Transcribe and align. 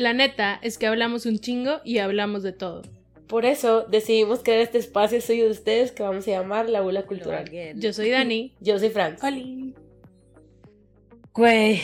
La 0.00 0.14
neta 0.14 0.58
es 0.62 0.78
que 0.78 0.86
hablamos 0.86 1.26
un 1.26 1.40
chingo 1.40 1.82
y 1.84 1.98
hablamos 1.98 2.42
de 2.42 2.54
todo. 2.54 2.80
Por 3.28 3.44
eso 3.44 3.82
decidimos 3.82 4.42
crear 4.42 4.60
este 4.60 4.78
espacio 4.78 5.20
suyo 5.20 5.44
de 5.44 5.50
ustedes 5.50 5.92
que 5.92 6.02
vamos 6.02 6.26
a 6.26 6.30
llamar 6.30 6.70
La 6.70 6.80
Bula 6.80 7.02
Cultural. 7.02 7.44
Yo 7.76 7.92
soy 7.92 8.08
Dani. 8.08 8.56
Yo 8.60 8.78
soy 8.78 8.88
Franz. 8.88 9.22
Oli. 9.22 9.74
Güey, 11.34 11.82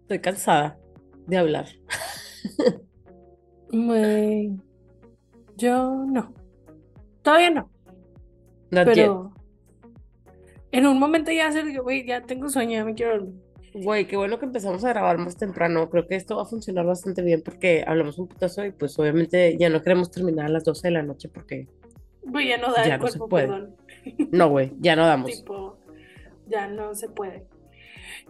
estoy 0.00 0.18
cansada 0.20 0.78
de 1.26 1.36
hablar. 1.36 1.66
Güey, 3.70 4.52
yo 5.56 6.04
no. 6.06 6.34
Todavía 7.22 7.50
no. 7.50 7.70
Not 8.70 8.84
Pero 8.84 9.32
en 10.72 10.86
un 10.86 10.98
momento 10.98 11.30
ya 11.32 11.50
sé 11.52 11.64
que, 11.64 11.78
güey, 11.78 12.06
ya 12.06 12.22
tengo 12.22 12.50
sueño, 12.50 12.72
ya 12.72 12.84
me 12.84 12.94
quiero 12.94 13.12
dormir. 13.12 13.41
Güey, 13.74 14.06
qué 14.06 14.16
bueno 14.16 14.38
que 14.38 14.44
empezamos 14.44 14.84
a 14.84 14.90
grabar 14.90 15.16
más 15.18 15.36
temprano. 15.36 15.88
Creo 15.88 16.06
que 16.06 16.14
esto 16.16 16.36
va 16.36 16.42
a 16.42 16.46
funcionar 16.46 16.84
bastante 16.84 17.22
bien 17.22 17.42
porque 17.42 17.84
hablamos 17.86 18.18
un 18.18 18.28
putazo 18.28 18.64
y 18.66 18.70
pues 18.72 18.98
obviamente 18.98 19.56
ya 19.58 19.70
no 19.70 19.82
queremos 19.82 20.10
terminar 20.10 20.46
a 20.46 20.50
las 20.50 20.64
12 20.64 20.88
de 20.88 20.92
la 20.92 21.02
noche 21.02 21.28
porque 21.28 21.68
Güey, 22.22 22.48
ya 22.48 22.58
no 22.58 22.72
da 22.72 22.86
Ya 22.86 22.94
el 22.96 23.00
no 23.00 23.06
se 23.08 23.18
cuerpo, 23.18 23.28
puede. 23.30 23.46
perdón. 23.48 23.76
no, 24.30 24.48
güey, 24.50 24.72
ya 24.78 24.94
no 24.94 25.06
damos. 25.06 25.30
Tipo, 25.30 25.78
ya 26.48 26.68
no 26.68 26.94
se 26.94 27.08
puede. 27.08 27.46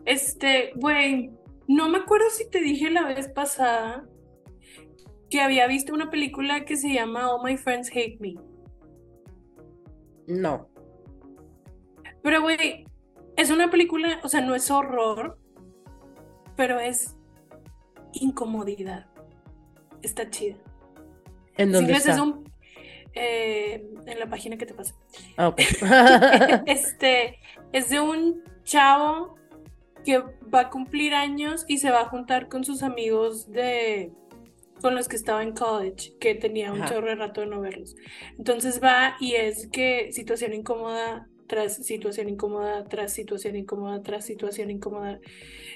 Este, 0.04 0.72
güey, 0.76 1.30
no 1.66 1.88
me 1.88 1.98
acuerdo 1.98 2.26
si 2.30 2.48
te 2.48 2.60
dije 2.60 2.90
la 2.90 3.04
vez 3.06 3.28
pasada 3.28 4.04
que 5.28 5.40
había 5.40 5.66
visto 5.66 5.92
una 5.92 6.10
película 6.10 6.64
que 6.64 6.76
se 6.76 6.92
llama 6.94 7.30
All 7.32 7.42
My 7.44 7.56
Friends 7.56 7.90
Hate 7.90 8.18
Me. 8.20 8.34
No. 10.28 10.68
Pero, 12.22 12.42
güey, 12.42 12.86
es 13.36 13.50
una 13.50 13.70
película, 13.70 14.20
o 14.22 14.28
sea, 14.28 14.40
no 14.40 14.54
es 14.54 14.70
horror, 14.70 15.38
pero 16.56 16.80
es 16.80 17.16
incomodidad. 18.12 19.06
Está 20.02 20.28
chida. 20.30 20.56
¿En 21.56 21.72
dónde 21.72 21.92
está? 21.92 22.12
es 22.12 22.18
un... 22.18 22.50
eh, 23.14 23.86
en 24.06 24.18
la 24.18 24.28
página 24.28 24.56
que 24.56 24.66
te 24.66 24.74
pasé. 24.74 24.94
Ah, 25.36 25.48
ok. 25.48 25.60
Este 26.66 27.38
es 27.72 27.88
de 27.88 28.00
un 28.00 28.42
chavo 28.64 29.36
que 30.04 30.18
va 30.52 30.60
a 30.60 30.70
cumplir 30.70 31.14
años 31.14 31.64
y 31.68 31.78
se 31.78 31.90
va 31.90 32.00
a 32.00 32.08
juntar 32.08 32.48
con 32.48 32.64
sus 32.64 32.82
amigos 32.82 33.50
de 33.50 34.12
con 34.80 34.96
los 34.96 35.06
que 35.06 35.14
estaba 35.14 35.44
en 35.44 35.52
college, 35.52 36.12
que 36.18 36.34
tenía 36.34 36.72
un 36.72 36.82
Ajá. 36.82 36.92
chorro 36.92 37.06
de 37.06 37.14
rato 37.14 37.40
de 37.40 37.46
no 37.46 37.60
verlos. 37.60 37.94
Entonces 38.36 38.82
va 38.82 39.14
y 39.20 39.34
es 39.34 39.68
que 39.68 40.10
situación 40.12 40.52
incómoda 40.54 41.28
tras 41.52 41.76
situación 41.84 42.30
incómoda, 42.30 42.84
tras 42.84 43.12
situación 43.12 43.56
incómoda, 43.56 44.00
tras 44.02 44.24
situación 44.24 44.70
incómoda. 44.70 45.20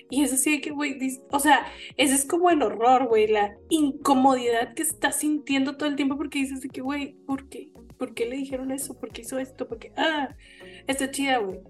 Y 0.09 0.23
es 0.23 0.33
así 0.33 0.53
de 0.53 0.61
que, 0.63 0.71
güey, 0.71 0.97
o 1.31 1.39
sea, 1.39 1.67
ese 1.99 2.15
es 2.15 2.25
como 2.25 2.49
el 2.49 2.63
horror, 2.63 3.09
güey, 3.09 3.27
la 3.27 3.55
incomodidad 3.69 4.73
que 4.73 4.83
estás 4.83 5.17
sintiendo 5.17 5.77
todo 5.77 5.91
el 5.91 5.97
tiempo 5.97 6.17
porque 6.17 6.39
dices 6.39 6.63
de 6.63 6.71
que, 6.71 6.81
güey, 6.81 7.13
¿por 7.27 7.51
qué? 7.51 7.73
¿Por 7.99 8.15
qué 8.15 8.25
le 8.25 8.37
dijeron 8.37 8.71
eso? 8.71 8.99
¿Por 8.99 9.11
qué 9.11 9.21
hizo 9.21 9.39
esto? 9.39 9.69
¿Por 9.69 9.79
qué? 9.79 9.93
Ah, 9.99 10.35
está 10.87 11.11
chida, 11.11 11.37
güey. 11.41 11.61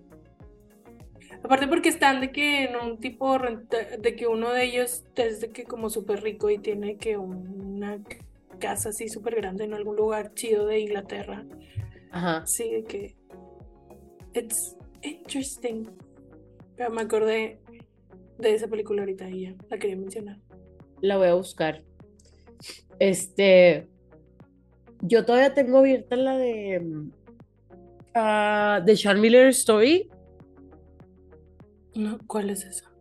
Aparte 1.42 1.66
porque 1.66 1.88
están 1.88 2.20
de 2.20 2.30
que 2.30 2.62
en 2.66 2.76
un 2.76 3.00
tipo 3.00 3.36
renta- 3.38 3.96
de 3.98 4.14
que 4.14 4.28
uno 4.28 4.52
de 4.52 4.66
ellos 4.66 5.02
es 5.16 5.41
de 5.41 5.48
que 5.50 5.64
como 5.64 5.91
súper 5.91 6.22
rico 6.22 6.48
y 6.48 6.58
tiene 6.58 6.96
que 6.96 7.16
una 7.16 7.98
casa 8.60 8.91
así 8.91 9.08
súper 9.08 9.34
grande 9.34 9.64
en 9.64 9.74
algún 9.74 9.96
lugar 9.96 10.32
chido 10.34 10.64
de 10.64 10.78
Inglaterra. 10.78 11.44
Ajá. 12.12 12.46
Sí, 12.46 12.70
de 12.70 12.84
que 12.84 13.16
it's 14.36 14.76
interesting. 15.02 15.88
Pero 16.76 16.90
me 16.90 17.02
acordé 17.02 17.58
de 18.38 18.54
esa 18.54 18.68
película 18.68 19.02
ahorita 19.02 19.28
y 19.30 19.42
ya 19.42 19.54
la 19.70 19.78
quería 19.78 19.96
mencionar. 19.96 20.38
La 21.00 21.16
voy 21.16 21.28
a 21.28 21.34
buscar. 21.34 21.82
Este. 22.98 23.88
Yo 25.02 25.24
todavía 25.24 25.54
tengo 25.54 25.78
abierta 25.78 26.16
la 26.16 26.36
de. 26.36 27.08
ah, 28.14 28.82
de 28.84 28.96
Sean 28.96 29.20
Miller 29.20 29.48
Story. 29.48 30.08
No, 31.94 32.19
¿cuál 32.26 32.50
es 32.50 32.64
esa? 32.64 32.92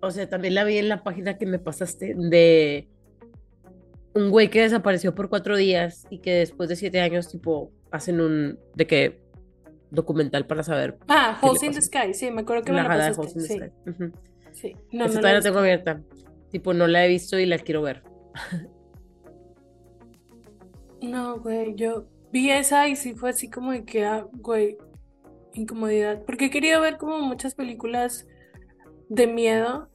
O 0.00 0.10
sea, 0.10 0.28
también 0.28 0.54
la 0.54 0.64
vi 0.64 0.78
en 0.78 0.88
la 0.88 1.02
página 1.02 1.36
que 1.36 1.46
me 1.46 1.58
pasaste 1.58 2.14
de 2.16 2.88
un 4.14 4.30
güey 4.30 4.50
que 4.50 4.62
desapareció 4.62 5.14
por 5.14 5.28
cuatro 5.28 5.56
días 5.56 6.06
y 6.10 6.18
que 6.18 6.34
después 6.34 6.68
de 6.68 6.76
siete 6.76 7.00
años, 7.00 7.28
tipo, 7.28 7.70
hacen 7.90 8.20
un 8.20 8.58
de 8.74 8.86
que 8.86 9.20
documental 9.90 10.46
para 10.46 10.62
saber 10.62 10.98
Ah, 11.08 11.36
¿Qué 11.40 11.46
le 11.46 11.50
Holes 11.50 11.62
in 11.64 11.72
the? 11.72 11.82
Sky, 11.82 12.14
sí, 12.14 12.30
me 12.30 12.42
acuerdo 12.42 12.62
que 12.64 12.72
me 12.72 12.78
la 12.78 12.82
la 12.84 12.88
jada 12.90 13.04
de 13.10 13.14
pasaste. 13.16 13.40
The 13.40 13.46
Sí, 13.46 13.54
Sky. 13.58 13.90
Ujú. 13.90 14.12
sí. 14.52 14.76
No, 14.92 15.06
no 15.06 15.10
todavía 15.10 15.30
la 15.32 15.38
la 15.38 15.42
tengo 15.42 15.58
abierta. 15.58 16.00
Tipo, 16.50 16.74
no 16.74 16.86
la 16.86 17.04
he 17.04 17.08
visto 17.08 17.38
y 17.38 17.46
la 17.46 17.58
quiero 17.58 17.82
ver. 17.82 18.02
No, 21.02 21.38
güey, 21.40 21.74
yo 21.76 22.06
vi 22.32 22.50
esa 22.50 22.88
y 22.88 22.96
sí 22.96 23.14
fue 23.14 23.30
así 23.30 23.48
como 23.48 23.72
de 23.72 23.84
que, 23.84 24.04
ah, 24.04 24.26
güey, 24.32 24.76
incomodidad. 25.54 26.22
Porque 26.24 26.46
he 26.46 26.50
querido 26.50 26.80
ver 26.80 26.98
como 26.98 27.20
muchas 27.20 27.54
películas 27.54 28.26
de 29.08 29.26
miedo. 29.26 29.88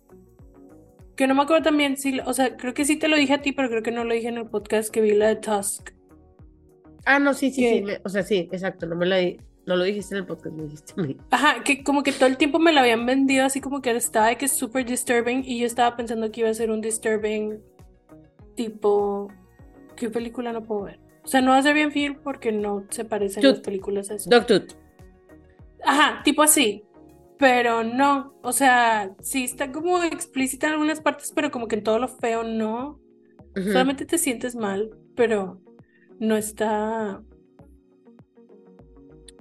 Que 1.16 1.28
no 1.28 1.36
me 1.36 1.44
acuerdo 1.44 1.64
también 1.64 1.96
si, 1.96 2.20
o 2.20 2.34
sea, 2.34 2.58
creo 2.58 2.74
que 2.74 2.84
sí 2.84 2.98
te 2.98 3.08
lo 3.08 3.16
dije 3.16 3.34
a 3.36 3.42
ti, 3.42 3.54
pero 3.54 3.70
creo 3.70 3.84
que 3.84 3.92
no 3.92 4.04
lo 4.04 4.14
dije 4.14 4.28
en 4.28 4.38
el 4.38 4.48
podcast 4.50 4.90
que 4.90 5.00
vi 5.02 5.14
la 5.14 5.28
de 5.28 5.36
Tusk. 5.38 5.92
Ah, 7.06 7.20
no, 7.20 7.34
sí, 7.34 7.52
sí, 7.52 7.70
sí. 7.70 7.82
me- 7.84 8.02
o 8.04 8.10
sea, 8.10 8.24
sí, 8.24 8.50
exacto. 8.52 8.86
No 8.86 8.96
me 8.96 9.06
la 9.06 9.18
di- 9.18 9.38
no 9.66 9.76
lo 9.76 9.84
dijiste 9.84 10.16
en 10.16 10.22
el 10.22 10.28
podcast, 10.28 10.56
me 10.56 10.64
dijiste 10.64 10.94
a 10.98 11.03
mí. 11.03 11.18
Ajá, 11.31 11.64
que 11.64 11.84
como 11.84 12.03
que 12.03 12.12
todo 12.12 12.28
el 12.28 12.38
tiempo 12.38 12.59
me 12.59 12.72
la 12.72 12.81
habían 12.81 13.06
vendido 13.06 13.46
así 13.46 13.62
como 13.62 13.81
que 13.81 13.92
estaba 13.92 14.28
de 14.28 14.38
que 14.38 14.46
es 14.46 14.52
súper 14.52 14.86
disturbing 14.86 15.44
y 15.46 15.59
yo 15.59 15.66
estaba 15.66 15.96
pensando 15.96 16.31
que 16.31 16.42
iba 16.42 16.50
a 16.50 16.53
ser 16.53 16.72
un 16.72 16.81
disturbing 16.81 17.59
tipo, 18.56 19.30
¿qué 19.96 20.09
película 20.09 20.53
no 20.53 20.64
puedo 20.64 20.84
ver? 20.84 21.00
O 21.24 21.28
sea, 21.28 21.42
no 21.42 21.52
va 21.52 21.58
a 21.58 21.64
ser 21.64 21.74
bien 21.74 21.92
fiel 21.92 22.18
porque 22.18 22.52
no 22.52 22.86
se 22.90 23.03
parecen 23.03 23.42
Tut. 23.42 23.52
las 23.52 23.59
películas 23.62 24.12
a 24.12 24.16
eso. 24.16 24.30
Dog 24.30 24.46
Tooth. 24.46 24.74
Ajá, 25.84 26.22
tipo 26.24 26.44
así. 26.44 26.84
Pero 27.38 27.84
no, 27.84 28.34
o 28.44 28.53
sea, 28.53 29.12
sí 29.20 29.44
está 29.44 29.72
como 29.72 30.02
explícita 30.03 30.68
en 30.68 30.74
algunas 30.74 31.02
partes, 31.02 31.34
pero 31.36 31.52
como 31.52 31.68
que 31.68 31.76
en 31.76 31.84
todo 31.84 32.00
lo 32.00 32.08
feo 32.08 32.44
no. 32.44 33.00
Solamente 33.56 34.06
te 34.06 34.18
sientes 34.18 34.56
mal, 34.56 34.92
pero 35.16 35.62
no 36.20 36.36
está. 36.36 37.22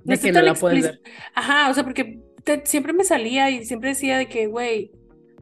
De 0.04 0.18
que 0.18 0.32
no 0.32 0.42
la 0.42 0.54
puedes 0.54 0.82
ver. 0.82 1.00
Ajá, 1.34 1.70
o 1.70 1.74
sea, 1.74 1.82
porque 1.84 2.20
te- 2.44 2.64
siempre 2.66 2.92
me 2.92 3.04
salía 3.04 3.50
y 3.50 3.64
siempre 3.64 3.90
decía 3.90 4.18
de 4.18 4.26
que, 4.28 4.46
güey, 4.46 4.92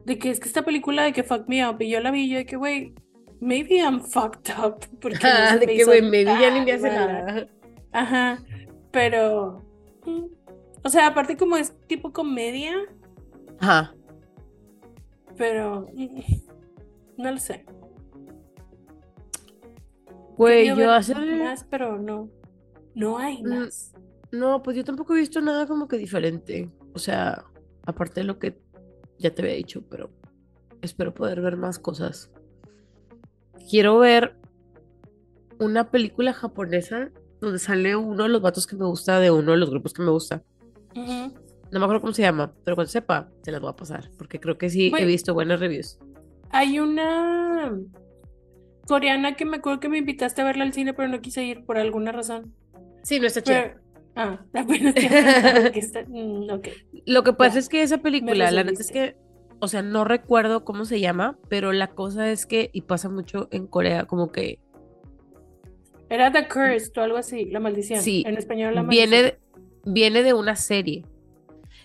de 0.05 0.17
que 0.17 0.29
es 0.29 0.39
que 0.39 0.47
esta 0.47 0.63
película 0.63 1.03
de 1.03 1.13
que 1.13 1.23
fuck 1.23 1.47
me 1.47 1.67
up, 1.67 1.77
y 1.81 1.89
yo 1.89 1.99
la 2.01 2.11
vi 2.11 2.23
y 2.23 2.29
yo 2.29 2.37
de 2.37 2.45
que, 2.45 2.55
güey, 2.55 2.93
maybe 3.41 3.77
I'm 3.77 4.01
fucked 4.01 4.51
up. 4.57 4.85
Porque 5.01 5.17
Ah, 5.27 5.57
de 5.59 5.65
que, 5.67 5.83
güey, 5.83 6.01
vi 6.09 6.23
ya 6.25 6.49
ni 6.51 6.61
me 6.65 6.71
hace 6.73 6.89
nada. 6.89 7.47
Ajá, 7.91 8.43
pero. 8.91 9.61
mm, 10.05 10.25
O 10.83 10.89
sea, 10.89 11.07
aparte 11.07 11.35
como 11.37 11.57
es 11.57 11.73
tipo 11.87 12.11
comedia, 12.13 12.73
Ajá. 13.59 13.93
pero. 15.37 15.87
mm, 15.93 16.19
No 17.17 17.31
lo 17.31 17.37
sé. 17.37 17.65
Güey, 20.37 20.67
yo 20.75 20.91
hace... 20.91 21.13
Más, 21.13 21.63
pero 21.69 21.99
no. 21.99 22.29
No 22.95 23.17
hay 23.19 23.43
Mm, 23.43 23.47
más. 23.49 23.92
No, 24.33 24.63
pues 24.63 24.75
yo 24.75 24.83
tampoco 24.83 25.13
he 25.13 25.19
visto 25.19 25.41
nada 25.41 25.67
como 25.67 25.87
que 25.87 25.95
diferente. 25.95 26.67
O 26.95 26.97
sea, 26.99 27.45
aparte 27.85 28.21
de 28.21 28.23
lo 28.25 28.39
que 28.39 28.59
ya 29.19 29.33
te 29.33 29.43
había 29.43 29.53
dicho, 29.53 29.83
pero 29.87 30.09
espero 30.81 31.13
poder 31.13 31.39
ver 31.39 31.55
más 31.55 31.77
cosas. 31.77 32.31
Quiero 33.69 33.99
ver 33.99 34.35
una 35.59 35.91
película 35.91 36.33
japonesa 36.33 37.11
donde 37.41 37.59
sale 37.59 37.95
uno 37.95 38.23
de 38.23 38.29
los 38.29 38.41
vatos 38.41 38.65
que 38.65 38.75
me 38.75 38.85
gusta 38.85 39.19
de 39.19 39.29
uno 39.29 39.51
de 39.51 39.57
los 39.57 39.69
grupos 39.69 39.93
que 39.93 40.01
me 40.01 40.09
gusta. 40.09 40.43
No 40.95 41.79
me 41.79 41.85
acuerdo 41.85 42.01
cómo 42.01 42.13
se 42.13 42.23
llama, 42.23 42.55
pero 42.63 42.75
cuando 42.75 42.89
sepa, 42.91 43.29
se 43.43 43.51
las 43.51 43.61
voy 43.61 43.69
a 43.69 43.75
pasar, 43.75 44.09
porque 44.17 44.39
creo 44.39 44.57
que 44.57 44.67
sí 44.71 44.91
he 44.97 45.05
visto 45.05 45.35
buenas 45.35 45.59
reviews. 45.59 45.99
Hay 46.49 46.79
una 46.79 47.71
coreana 48.87 49.35
que 49.35 49.45
me 49.45 49.57
acuerdo 49.57 49.79
que 49.79 49.89
me 49.89 49.99
invitaste 49.99 50.41
a 50.41 50.45
verla 50.45 50.63
al 50.63 50.73
cine, 50.73 50.95
pero 50.95 51.07
no 51.07 51.21
quise 51.21 51.43
ir 51.43 51.65
por 51.65 51.77
alguna 51.77 52.11
razón. 52.11 52.55
Sí, 53.03 53.19
no 53.19 53.27
está 53.27 53.43
chida. 53.43 53.61
Pero, 53.61 53.82
ah, 54.15 54.45
apenas 54.53 54.93
te 54.95 55.05
iba 55.05 55.19
a 55.19 55.23
preguntar 55.23 55.71
que 55.71 55.79
está. 55.79 56.03
mm. 56.07 56.47
Lo 57.05 57.23
que 57.23 57.33
pasa 57.33 57.53
Ya, 57.55 57.59
es 57.59 57.69
que 57.69 57.81
esa 57.83 57.97
película, 57.99 58.51
la 58.51 58.63
neta 58.63 58.81
es 58.81 58.91
que, 58.91 59.15
o 59.59 59.67
sea, 59.67 59.81
no 59.81 60.03
recuerdo 60.03 60.63
cómo 60.65 60.85
se 60.85 60.99
llama, 60.99 61.37
pero 61.49 61.71
la 61.71 61.87
cosa 61.87 62.29
es 62.31 62.45
que, 62.45 62.69
y 62.73 62.81
pasa 62.81 63.09
mucho 63.09 63.47
en 63.51 63.67
Corea, 63.67 64.05
como 64.05 64.31
que 64.31 64.59
Era 66.09 66.31
The 66.31 66.47
Cursed 66.47 66.97
o 66.97 67.01
algo 67.01 67.17
así, 67.17 67.45
la 67.45 67.59
maldición. 67.59 68.01
Sí, 68.01 68.23
En 68.27 68.37
español, 68.37 68.75
la 68.75 68.83
viene, 68.83 69.17
maldición. 69.17 69.41
de- 69.85 69.91
viene 69.91 70.23
de 70.23 70.33
una 70.33 70.55
serie. 70.55 71.05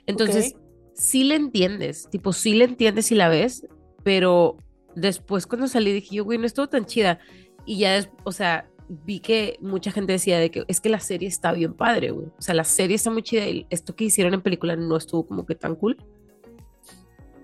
Entonces, 0.06 0.54
Ok. 0.54 0.60
sí 0.94 1.24
le 1.24 1.36
entiendes, 1.36 2.08
tipo, 2.10 2.32
sí 2.32 2.54
le 2.54 2.64
entiendes 2.64 3.06
si 3.06 3.14
la 3.14 3.28
ves, 3.28 3.66
pero 4.02 4.56
después 4.94 5.46
cuando 5.46 5.66
salí 5.68 5.92
dije 5.92 6.16
yo, 6.16 6.24
güey, 6.24 6.38
no 6.38 6.46
estuvo 6.46 6.68
tan 6.68 6.84
chida. 6.84 7.18
Y 7.64 7.78
ya, 7.78 8.10
o 8.24 8.32
sea, 8.32 8.68
vi 8.88 9.20
que 9.20 9.58
mucha 9.60 9.90
gente 9.90 10.12
decía 10.12 10.38
de 10.38 10.50
que 10.50 10.64
es 10.66 10.80
que 10.80 10.88
la 10.88 11.00
serie 11.00 11.28
está 11.28 11.52
bien 11.52 11.74
padre, 11.74 12.10
güey. 12.10 12.26
O 12.26 12.42
sea, 12.42 12.54
la 12.54 12.64
serie 12.64 12.96
está 12.96 13.10
muy 13.10 13.22
chida 13.22 13.46
y 13.46 13.66
esto 13.70 13.94
que 13.94 14.04
hicieron 14.04 14.34
en 14.34 14.42
película 14.42 14.76
no 14.76 14.96
estuvo 14.96 15.26
como 15.26 15.46
que 15.46 15.54
tan 15.54 15.74
cool. 15.76 15.96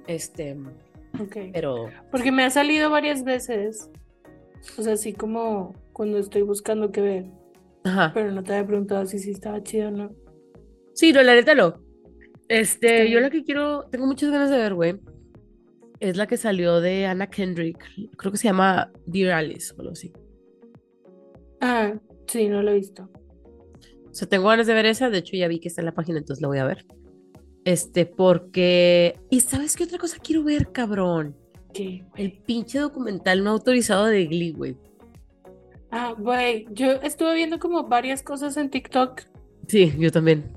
Este. 0.06 0.56
Pero 1.52 1.88
Porque 2.10 2.32
me 2.32 2.44
ha 2.44 2.50
salido 2.50 2.90
varias 2.90 3.24
veces. 3.24 3.90
O 4.78 4.82
sea, 4.82 4.94
así 4.94 5.12
como 5.12 5.74
cuando 5.92 6.18
estoy 6.18 6.42
buscando 6.42 6.90
qué 6.90 7.00
ver. 7.00 7.24
ajá. 7.84 8.10
Pero 8.14 8.32
no 8.32 8.42
te 8.42 8.54
había 8.54 8.66
preguntado 8.66 9.06
si 9.06 9.18
sí 9.18 9.30
estaba 9.30 9.62
chido 9.62 9.88
o 9.88 9.90
no. 9.92 10.12
Sí, 10.94 11.12
no, 11.12 11.22
la 11.22 11.34
neta 11.34 11.54
no. 11.54 11.74
Este, 12.48 13.02
Está 13.02 13.12
yo 13.12 13.20
la 13.20 13.30
que 13.30 13.44
quiero, 13.44 13.84
tengo 13.90 14.06
muchas 14.06 14.30
ganas 14.30 14.50
de 14.50 14.58
ver, 14.58 14.74
güey. 14.74 15.00
Es 16.00 16.16
la 16.16 16.26
que 16.26 16.36
salió 16.36 16.80
de 16.80 17.06
Anna 17.06 17.28
Kendrick. 17.28 17.78
Creo 18.16 18.32
que 18.32 18.38
se 18.38 18.48
llama 18.48 18.90
Dear 19.06 19.32
Alice 19.32 19.72
o 19.76 19.80
algo 19.80 19.92
así. 19.92 20.12
Ah, 21.66 21.94
sí, 22.26 22.46
no 22.48 22.62
lo 22.62 22.72
he 22.72 22.74
visto. 22.74 23.08
O 24.10 24.12
sea, 24.12 24.28
tengo 24.28 24.48
ganas 24.48 24.66
de 24.66 24.74
ver 24.74 24.84
esa. 24.84 25.08
De 25.08 25.18
hecho, 25.18 25.34
ya 25.34 25.48
vi 25.48 25.60
que 25.60 25.68
está 25.68 25.80
en 25.80 25.86
la 25.86 25.94
página, 25.94 26.18
entonces 26.18 26.42
la 26.42 26.48
voy 26.48 26.58
a 26.58 26.66
ver. 26.66 26.84
Este, 27.64 28.04
porque. 28.04 29.18
¿Y 29.30 29.40
sabes 29.40 29.74
qué 29.74 29.84
otra 29.84 29.96
cosa 29.96 30.18
quiero 30.22 30.44
ver, 30.44 30.72
cabrón? 30.72 31.34
¿Qué? 31.72 32.04
El 32.16 32.32
pinche 32.32 32.78
documental 32.78 33.42
no 33.42 33.50
autorizado 33.50 34.04
de 34.04 34.26
Glee, 34.26 34.52
güey. 34.52 34.76
Ah, 35.90 36.14
güey, 36.18 36.66
yo 36.72 36.92
estuve 37.02 37.34
viendo 37.34 37.58
como 37.58 37.84
varias 37.84 38.22
cosas 38.22 38.58
en 38.58 38.68
TikTok. 38.68 39.22
Sí, 39.66 39.90
yo 39.98 40.12
también. 40.12 40.52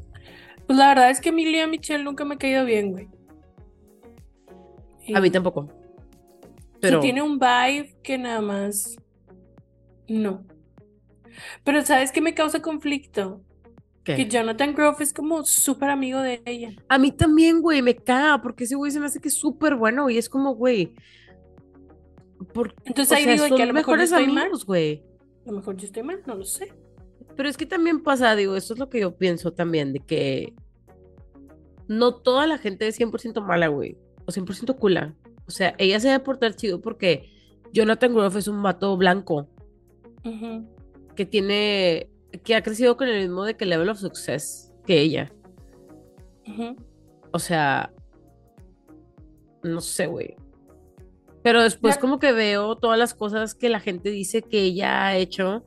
Pues 0.66 0.78
la 0.78 0.90
verdad 0.90 1.10
es 1.10 1.22
que 1.22 1.30
Emilia 1.30 1.68
Michelle 1.68 2.04
nunca 2.04 2.26
me 2.26 2.36
ha 2.36 2.38
caído 2.38 2.66
bien, 2.66 2.92
güey. 2.92 3.08
A 5.16 5.22
mí 5.22 5.32
tampoco. 5.32 5.70
Pero. 6.82 7.00
tiene 7.00 7.22
un 7.22 7.40
vibe 7.40 7.96
que 8.04 8.18
nada 8.18 8.42
más. 8.42 8.98
No. 10.10 10.46
Pero 11.64 11.84
¿sabes 11.84 12.12
qué 12.12 12.22
me 12.22 12.34
causa 12.34 12.62
conflicto? 12.62 13.42
¿qué? 14.04 14.16
Que 14.16 14.28
Jonathan 14.28 14.74
Groff 14.74 15.02
es 15.02 15.14
como 15.14 15.44
súper 15.44 15.90
amigo 15.90 16.22
de 16.22 16.42
ella. 16.46 16.72
A 16.88 16.98
mí 16.98 17.12
también, 17.12 17.62
güey, 17.62 17.82
me 17.82 17.96
caga, 17.96 18.42
porque 18.42 18.64
ese 18.64 18.76
güey 18.76 18.92
se 18.92 19.00
me 19.00 19.06
hace 19.06 19.20
que 19.20 19.28
es 19.28 19.36
súper 19.36 19.76
bueno 19.76 20.10
y 20.10 20.18
es 20.18 20.30
como, 20.30 20.56
güey. 20.56 20.94
Por, 22.54 22.76
Entonces 22.86 23.18
ahí 23.18 23.24
sea, 23.24 23.34
digo 23.34 23.56
que 23.56 23.64
a 23.64 23.66
lo 23.66 23.74
mejor 23.74 23.98
yo 23.98 24.04
estoy 24.04 24.28
mal. 24.28 24.44
amigos, 24.44 24.66
güey. 24.66 25.04
A 25.46 25.52
lo 25.52 25.58
mejor 25.58 25.78
yo 25.78 25.86
estoy 25.86 26.04
mal, 26.04 26.22
no 26.26 26.36
lo 26.36 26.46
sé. 26.46 26.74
Pero 27.36 27.50
es 27.50 27.58
que 27.58 27.66
también 27.66 28.02
pasa, 28.02 28.36
digo, 28.36 28.56
esto 28.56 28.74
es 28.74 28.80
lo 28.80 28.90
que 28.90 29.00
yo 29.00 29.16
pienso 29.18 29.54
también, 29.54 29.94
de 29.94 30.00
que 30.00 30.54
no 31.88 32.16
toda 32.16 32.48
la 32.48 32.58
gente 32.58 32.88
es 32.88 33.00
100% 33.00 33.44
mala, 33.44 33.68
güey, 33.68 33.98
o 34.26 34.32
100% 34.32 34.76
cula. 34.78 35.16
O 35.48 35.52
sea, 35.52 35.76
ella 35.78 36.00
se 36.00 36.10
debe 36.10 36.24
portar 36.24 36.56
chido 36.56 36.82
porque 36.82 37.30
Jonathan 37.74 38.14
Groff 38.14 38.36
es 38.36 38.48
un 38.48 38.62
vato 38.62 38.96
blanco 38.98 39.48
Ujú. 40.26 40.68
Que 41.18 41.26
tiene, 41.26 42.10
que 42.46 42.56
ha 42.56 42.64
crecido 42.64 42.96
con 42.96 43.10
el 43.10 43.20
mismo 43.20 43.44
de 43.44 43.58
que 43.58 43.66
level 43.66 43.90
of 43.90 44.00
success 44.00 44.72
que 44.86 45.02
ella. 45.02 45.34
O 47.32 47.40
sea, 47.40 47.92
no 49.64 49.82
sé, 49.82 50.08
güey. 50.08 50.36
Pero 51.44 51.62
después 51.62 51.98
como 51.98 52.20
que 52.20 52.32
veo 52.32 52.76
todas 52.78 52.98
las 52.98 53.14
cosas 53.14 53.54
que 53.56 53.68
la 53.68 53.82
gente 53.82 54.10
dice 54.10 54.42
que 54.42 54.62
ella 54.62 55.06
ha 55.08 55.18
hecho 55.18 55.66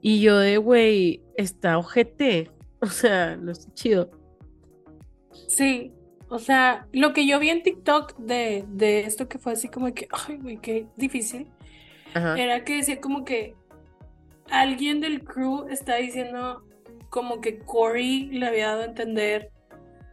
y 0.00 0.20
yo 0.20 0.38
de, 0.38 0.56
güey, 0.56 1.22
está 1.36 1.78
ojete. 1.78 2.50
O 2.82 2.86
sea, 2.86 3.36
no 3.36 3.52
está 3.52 3.70
chido. 3.74 4.10
Sí, 5.48 5.92
o 6.30 6.38
sea, 6.38 6.88
lo 6.92 7.12
que 7.12 7.26
yo 7.26 7.38
vi 7.38 7.50
en 7.50 7.62
TikTok 7.62 8.16
de, 8.16 8.64
de 8.68 9.00
esto 9.00 9.28
que 9.28 9.38
fue 9.38 9.52
así 9.52 9.68
como 9.68 9.92
que, 9.92 10.08
ay, 10.10 10.38
güey, 10.38 10.56
qué 10.56 10.86
difícil, 10.96 11.46
Ajá. 12.14 12.40
era 12.40 12.64
que 12.64 12.76
decía 12.76 12.98
como 12.98 13.26
que 13.26 13.54
alguien 14.50 15.00
del 15.00 15.24
crew 15.24 15.66
está 15.68 15.96
diciendo 15.96 16.64
como 17.10 17.40
que 17.40 17.58
Corey 17.58 18.26
le 18.30 18.46
había 18.46 18.68
dado 18.68 18.82
a 18.82 18.86
entender 18.86 19.50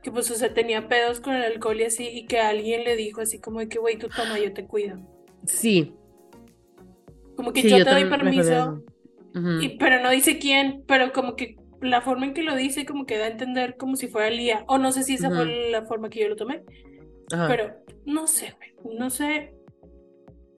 que 0.04 0.12
pues, 0.12 0.32
o 0.32 0.36
sea, 0.36 0.54
tenía 0.54 0.88
pedos 0.88 1.20
con 1.20 1.36
el 1.36 1.44
alcohol 1.44 1.80
y 1.82 1.84
así, 1.84 2.08
y 2.08 2.26
que 2.28 2.40
alguien 2.40 2.84
le 2.84 2.96
dijo 2.96 3.22
así 3.22 3.40
como 3.40 3.60
de 3.60 3.68
que, 3.68 3.78
güey, 3.78 3.98
tú 3.98 4.08
toma, 4.08 4.40
yo 4.40 4.54
te 4.54 4.66
cuido. 4.66 4.98
Sí. 5.46 5.94
Como 7.36 7.52
que 7.52 7.62
sí, 7.62 7.70
yo 7.70 7.84
te 7.84 7.92
doy 7.92 8.06
permiso, 8.06 8.52
eso. 8.52 8.84
Ujú. 9.36 9.62
y, 9.62 9.78
pero 9.78 10.02
no 10.02 10.10
dice 10.10 10.40
quién, 10.40 10.84
pero 10.88 11.12
como 11.12 11.36
que 11.36 11.58
la 11.82 12.02
forma 12.02 12.26
en 12.26 12.34
que 12.34 12.42
lo 12.42 12.56
dice 12.56 12.86
como 12.86 13.06
que 13.06 13.18
da 13.18 13.26
a 13.26 13.30
entender 13.30 13.78
como 13.78 13.96
si 13.96 14.08
fuera 14.08 14.30
Lía, 14.30 14.64
o 14.68 14.78
no 14.78 14.92
sé 14.92 15.04
si 15.04 15.16
esa 15.16 15.28
Ujú. 15.28 15.36
fue 15.36 15.70
la 15.72 15.86
forma 15.86 16.10
que 16.10 16.22
yo 16.22 16.30
lo 16.30 16.36
tomé. 16.36 16.64
Pero 17.30 17.76
no 18.06 18.26
sé, 18.28 18.56
güey, 18.56 18.98
no 18.98 19.10
sé. 19.10 19.54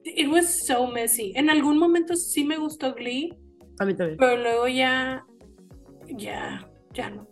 It 0.04 0.28
was 0.28 0.64
so 0.64 0.86
messy. 0.86 1.32
En 1.34 1.50
algún 1.50 1.78
momento 1.78 2.14
sí 2.14 2.44
me 2.44 2.56
gustó 2.56 2.94
Glee, 2.94 3.36
A 3.80 3.84
mí 3.84 3.94
también. 3.94 4.18
pero 4.18 4.36
luego 4.36 4.68
ya, 4.68 5.24
ya, 6.16 6.68
ya 6.92 7.10
no. 7.10 7.26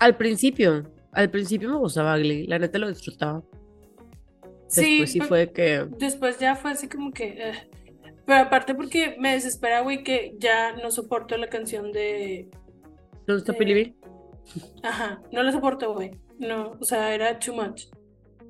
Al 0.00 0.16
principio, 0.16 0.82
al 1.12 1.30
principio 1.30 1.70
me 1.70 1.76
gustaba 1.76 2.18
Glee, 2.18 2.46
la 2.46 2.58
neta 2.58 2.78
lo 2.78 2.88
disfrutaba. 2.88 3.42
Sí, 4.66 5.00
Después 5.00 5.12
sí 5.12 5.20
pe- 5.20 5.26
fue 5.26 5.52
que... 5.52 5.86
después 5.98 6.38
ya 6.38 6.56
fue 6.56 6.72
así 6.72 6.88
como 6.88 7.12
que. 7.12 7.28
eh. 7.38 7.52
Pero 8.26 8.40
aparte 8.40 8.74
porque 8.74 9.16
me 9.18 9.32
desespera, 9.34 9.80
güey, 9.80 10.02
que 10.02 10.34
ya 10.38 10.72
no 10.76 10.90
soporto 10.90 11.36
la 11.36 11.48
canción 11.48 11.92
de. 11.92 12.48
¿Dónde 13.26 13.40
está 13.40 13.52
Eh? 13.52 13.94
Ajá, 14.82 15.22
no 15.32 15.42
la 15.42 15.52
soporto, 15.52 15.92
güey. 15.94 16.12
No, 16.38 16.72
o 16.80 16.84
sea, 16.84 17.14
era 17.14 17.38
too 17.38 17.54
much. 17.54 17.84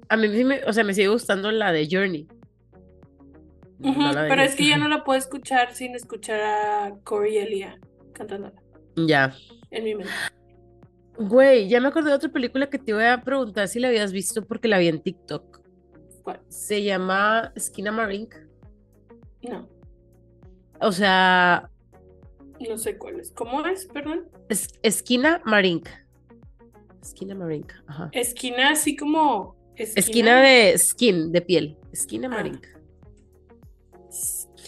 A 0.08 0.17
mí 0.17 0.29
sí 0.29 0.44
me, 0.44 0.62
o 0.65 0.73
sea, 0.73 0.85
me 0.85 0.94
sigue 0.94 1.08
gustando 1.08 1.50
la 1.53 1.73
de 1.73 1.88
Journey. 1.91 2.26
Pero 3.82 4.43
es 4.43 4.55
que 4.55 4.67
ya 4.69 4.76
no 4.79 4.88
la 4.88 5.05
puedo 5.05 5.19
escuchar 5.19 5.75
sin 5.75 5.94
escuchar 5.94 6.40
a 6.40 6.94
Corey 7.05 7.38
Elia 7.38 7.79
cantándola 8.12 8.55
Ya. 8.96 9.34
en 9.70 9.84
mi 9.84 9.94
mente. 9.94 10.12
Güey, 11.19 11.69
ya 11.69 11.81
me 11.81 11.88
acordé 11.88 12.11
de 12.11 12.17
otra 12.17 12.31
película 12.31 12.69
que 12.70 12.79
te 12.79 12.93
iba 12.93 13.12
a 13.12 13.23
preguntar 13.23 13.69
si 13.69 13.81
la 13.81 13.88
habías 13.88 14.12
visto 14.12 14.44
porque 14.46 14.69
la 14.69 14.79
vi 14.79 14.88
en 14.88 15.02
TikTok. 15.02 15.61
¿Cuál? 16.23 16.40
Se 16.49 16.82
llama 16.82 17.52
Esquina 17.56 17.93
Marink. 17.93 18.34
No, 19.43 19.69
O 20.81 20.93
sea, 20.93 21.69
no 22.61 22.79
sé 22.79 22.96
cuál 22.96 23.19
es. 23.20 23.31
¿Cómo 23.32 23.64
es, 23.67 23.87
perdón? 23.87 24.29
es- 24.49 24.69
Esquina 24.82 25.43
Marink. 25.44 25.88
Esquina 27.02 27.34
Marink, 27.34 27.73
ajá. 27.88 28.08
Esquina 28.12 28.70
así 28.70 28.96
como 28.96 29.56
esquina, 29.75 30.00
Esquina 30.00 30.40
de 30.43 30.79
skin, 30.79 31.32
de 31.32 31.40
piel. 31.43 31.76
Esquina 31.93 32.29
Ah. 32.32 32.43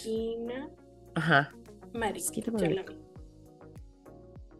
Esquina 0.05 0.69
Ajá. 1.15 1.51
Mari. 1.93 2.19
Esquina 2.19 2.53
ya 2.57 2.69
la. 2.69 2.85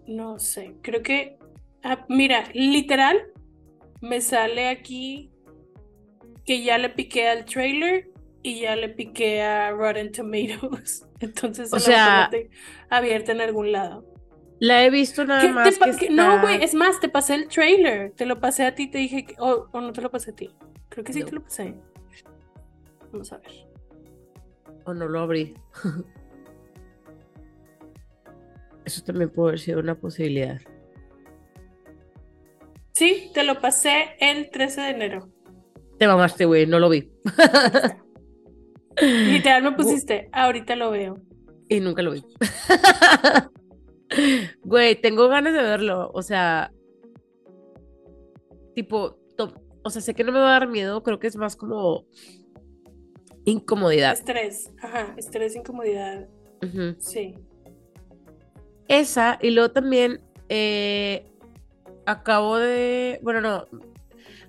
No 0.07 0.39
sé, 0.39 0.75
creo 0.81 1.01
que 1.03 1.37
ah, 1.83 2.05
mira, 2.09 2.43
literal 2.53 3.17
me 4.01 4.21
sale 4.21 4.69
aquí 4.69 5.31
que 6.45 6.63
ya 6.63 6.77
le 6.77 6.89
piqué 6.89 7.27
al 7.27 7.45
trailer 7.45 8.09
y 8.43 8.61
ya 8.61 8.75
le 8.75 8.89
piqué 8.89 9.41
a 9.41 9.71
Rotten 9.71 10.11
Tomatoes. 10.11 11.07
Entonces 11.19 11.73
O 11.73 11.79
sea, 11.79 12.29
abierta 12.89 13.31
en 13.31 13.41
algún 13.41 13.71
lado. 13.71 14.05
La 14.59 14.85
he 14.85 14.89
visto 14.89 15.25
nada 15.25 15.41
¿Qué 15.41 15.47
te 15.47 15.53
más 15.53 15.97
que 15.97 16.07
que- 16.07 16.13
No, 16.13 16.35
está- 16.35 16.41
güey, 16.41 16.63
es 16.63 16.73
más, 16.75 16.99
te 16.99 17.09
pasé 17.09 17.33
el 17.35 17.47
trailer. 17.47 18.11
Te 18.11 18.25
lo 18.25 18.39
pasé 18.39 18.63
a 18.65 18.73
ti, 18.75 18.87
te 18.89 18.99
dije, 18.99 19.25
que- 19.25 19.35
o 19.39 19.67
o 19.71 19.81
no 19.81 19.91
te 19.91 20.01
lo 20.01 20.09
pasé 20.11 20.31
a 20.31 20.35
ti. 20.35 20.49
Creo 20.89 21.03
que 21.03 21.11
sí 21.13 21.19
No. 21.21 21.25
te 21.25 21.31
lo 21.33 21.41
pasé. 21.43 21.75
Vamos 23.11 23.33
a 23.33 23.37
ver. 23.39 23.51
O 24.85 24.93
no 24.93 25.07
lo 25.07 25.19
abrí. 25.19 25.55
Eso 28.85 29.03
también 29.03 29.29
puede 29.31 29.49
haber 29.49 29.59
sido 29.59 29.79
una 29.79 29.95
posibilidad. 29.95 30.59
Sí, 32.91 33.31
te 33.33 33.43
lo 33.43 33.59
pasé 33.59 34.15
el 34.19 34.49
13 34.51 34.81
de 34.81 34.89
enero. 34.89 35.29
Te 35.97 36.07
mamaste, 36.07 36.45
güey, 36.45 36.67
no 36.67 36.79
lo 36.79 36.89
vi. 36.89 37.11
Literal 39.01 39.63
me 39.63 39.71
pusiste, 39.73 40.29
ahorita 40.31 40.75
lo 40.75 40.91
veo. 40.91 41.19
Y 41.67 41.79
nunca 41.79 42.01
lo 42.01 42.11
vi. 42.11 42.23
Güey, 44.63 45.01
tengo 45.01 45.27
ganas 45.27 45.53
de 45.53 45.61
verlo. 45.61 46.11
O 46.13 46.21
sea, 46.21 46.71
tipo, 48.75 49.17
o 49.83 49.89
sea, 49.89 50.01
sé 50.01 50.13
que 50.13 50.23
no 50.23 50.31
me 50.31 50.39
va 50.39 50.49
a 50.49 50.59
dar 50.59 50.67
miedo, 50.67 51.03
creo 51.03 51.19
que 51.19 51.27
es 51.27 51.35
más 51.35 51.55
como 51.55 52.05
incomodidad. 53.45 54.13
Estrés, 54.13 54.71
ajá, 54.81 55.13
estrés, 55.17 55.55
incomodidad, 55.55 56.27
Ujú. 56.63 56.95
sí. 56.99 57.35
Esa, 58.87 59.39
y 59.41 59.49
luego 59.51 59.71
también 59.71 60.21
eh, 60.49 61.25
acabo 62.05 62.57
de. 62.57 63.19
Bueno, 63.23 63.41
no. 63.41 63.67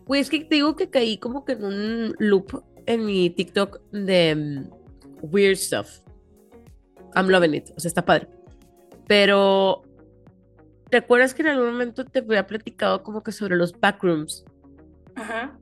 Güey, 0.07 0.21
es 0.21 0.31
que 0.31 0.41
te 0.45 0.57
digo 0.57 0.77
que 0.77 0.91
caí 0.91 1.19
como 1.19 1.45
que 1.45 1.53
en 1.53 1.65
un 1.65 2.17
loop 2.19 2.63
en 2.87 3.05
mi 3.07 3.31
TikTok 3.31 3.81
de 3.93 4.35
mm, 4.35 4.69
weird 5.33 5.57
stuff. 5.57 6.01
I'm 7.15 7.29
loving 7.29 7.55
it. 7.55 7.71
O 7.77 7.81
sea, 7.81 7.89
está 7.89 8.05
padre. 8.05 8.29
Pero. 9.07 9.83
¿Te 10.91 10.99
acuerdas 10.99 11.35
que 11.35 11.43
en 11.43 11.49
algún 11.49 11.73
momento 11.73 12.05
te 12.05 12.21
había 12.21 12.47
platicado 12.47 13.03
como 13.03 13.23
que 13.23 13.33
sobre 13.33 13.57
los 13.57 13.73
backrooms? 13.81 14.45
Ajá. 15.17 15.59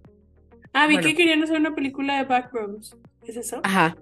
Ah, 0.75 0.87
vi 0.89 0.95
Bueno. 0.95 1.09
que 1.09 1.15
querían 1.15 1.43
hacer 1.43 1.59
una 1.61 1.75
película 1.75 2.19
de 2.19 2.25
Backrooms. 2.25 2.97
¿Es 3.27 3.37
eso? 3.37 3.61
Ajá. 3.63 3.97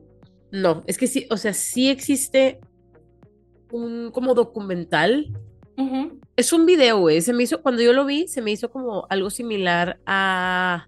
No, 0.50 0.82
es 0.86 0.98
que 0.98 1.06
sí, 1.06 1.26
o 1.30 1.36
sea, 1.36 1.54
sí 1.54 1.88
existe 1.88 2.60
un 3.70 4.10
como 4.10 4.34
documental 4.34 5.32
Ujú. 5.76 6.20
Es 6.36 6.52
un 6.52 6.66
video, 6.66 6.98
güey. 6.98 7.20
Se 7.20 7.32
me 7.32 7.42
hizo, 7.42 7.62
cuando 7.62 7.82
yo 7.82 7.92
lo 7.92 8.04
vi, 8.04 8.28
se 8.28 8.42
me 8.42 8.50
hizo 8.50 8.70
como 8.70 9.06
algo 9.08 9.30
similar 9.30 10.00
a. 10.06 10.86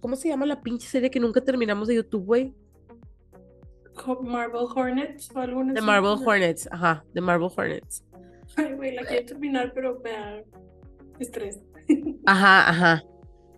¿Cómo 0.00 0.16
se 0.16 0.28
llama 0.28 0.46
la 0.46 0.60
pinche 0.60 0.88
serie 0.88 1.10
que 1.10 1.20
nunca 1.20 1.40
terminamos 1.40 1.88
de 1.88 1.96
YouTube, 1.96 2.24
güey? 2.24 2.54
Marble 4.22 4.66
Hornets 4.74 5.30
o 5.34 5.38
alguna 5.38 5.74
The. 5.74 5.80
Marble 5.80 6.24
Hornets, 6.24 6.68
ajá, 6.72 7.04
The 7.14 7.20
Marble 7.20 7.50
Hornets. 7.54 8.04
Ay, 8.56 8.72
güey, 8.72 8.94
la 8.94 9.04
quiero 9.04 9.26
terminar, 9.26 9.72
pero 9.74 10.00
me 10.02 10.10
da 10.10 10.42
estrés. 11.20 11.60
Ajá, 12.26 12.68
ajá. 12.68 13.04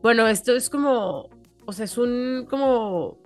Bueno, 0.02 0.28
esto 0.28 0.54
es 0.54 0.68
como, 0.68 1.30
o 1.66 1.72
sea, 1.72 1.84
es 1.84 1.98
un, 1.98 2.46
como, 2.48 3.18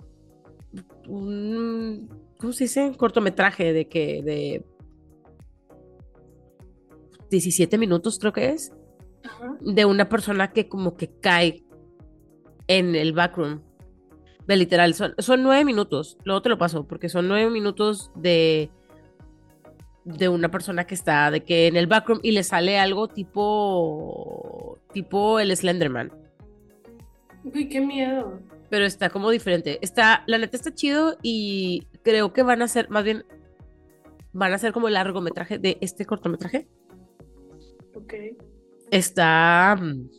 un, 1.07 2.09
¿cómo 2.37 2.53
se 2.53 2.65
dice? 2.65 2.93
Cortometraje 2.97 3.73
de 3.73 3.87
que, 3.87 4.21
de 4.23 4.65
17 7.29 7.77
minutos 7.77 8.19
creo 8.19 8.33
que 8.33 8.49
es, 8.49 8.71
Ajá. 9.23 9.57
de 9.61 9.85
una 9.85 10.09
persona 10.09 10.51
que 10.51 10.67
como 10.67 10.95
que 10.95 11.11
cae 11.19 11.63
en 12.67 12.95
el 12.95 13.13
backroom. 13.13 13.61
De 14.47 14.55
literal, 14.55 14.95
son, 14.95 15.13
son 15.19 15.43
nueve 15.43 15.63
minutos, 15.63 16.17
luego 16.23 16.41
te 16.41 16.49
lo 16.49 16.57
paso, 16.57 16.87
porque 16.87 17.07
son 17.07 17.27
nueve 17.27 17.51
minutos 17.51 18.11
de, 18.15 18.71
de 20.05 20.29
una 20.29 20.49
persona 20.49 20.87
que 20.87 20.95
está 20.95 21.29
de 21.29 21.43
que 21.43 21.67
en 21.67 21.75
el 21.75 21.85
backroom 21.87 22.19
y 22.23 22.31
le 22.31 22.43
sale 22.43 22.79
algo 22.79 23.07
tipo, 23.07 24.79
tipo 24.91 25.39
el 25.39 25.55
Slenderman. 25.55 26.11
Uy, 27.43 27.69
qué 27.69 27.81
miedo. 27.81 28.41
pero 28.69 28.85
está 28.85 29.09
como 29.09 29.31
diferente. 29.31 29.79
Está, 29.81 30.23
la 30.27 30.37
neta 30.37 30.55
está 30.55 30.73
chido 30.73 31.17
y 31.23 31.87
creo 32.03 32.33
que 32.33 32.43
van 32.43 32.61
a 32.61 32.67
ser, 32.67 32.89
más 32.89 33.03
bien, 33.03 33.25
van 34.31 34.53
a 34.53 34.57
ser 34.57 34.73
como 34.73 34.87
el 34.87 34.93
largometraje 34.93 35.57
de 35.57 35.77
este 35.81 36.05
cortometraje. 36.05 36.67
Ok. 37.95 38.13
Está, 38.91 39.75
mm, 39.79 40.09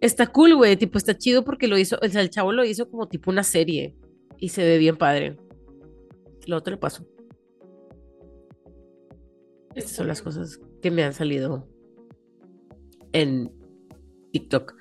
está 0.00 0.26
cool, 0.26 0.54
güey, 0.54 0.76
tipo, 0.76 0.98
está 0.98 1.16
chido 1.16 1.44
porque 1.44 1.68
lo 1.68 1.78
hizo, 1.78 1.98
o 2.02 2.08
sea, 2.08 2.20
el 2.20 2.30
chavo 2.30 2.52
lo 2.52 2.64
hizo 2.64 2.90
como 2.90 3.08
tipo 3.08 3.30
una 3.30 3.42
serie 3.42 3.96
y 4.38 4.50
se 4.50 4.64
ve 4.64 4.78
bien 4.78 4.96
padre. 4.96 5.36
Lo 6.46 6.56
otro 6.56 6.72
le 6.72 6.78
paso. 6.78 7.06
Estas 9.74 9.92
son 9.92 10.08
las 10.08 10.20
cosas 10.20 10.60
que 10.82 10.90
me 10.90 11.04
han 11.04 11.12
salido 11.12 11.68
en 13.12 13.52
TikTok. 14.32 14.74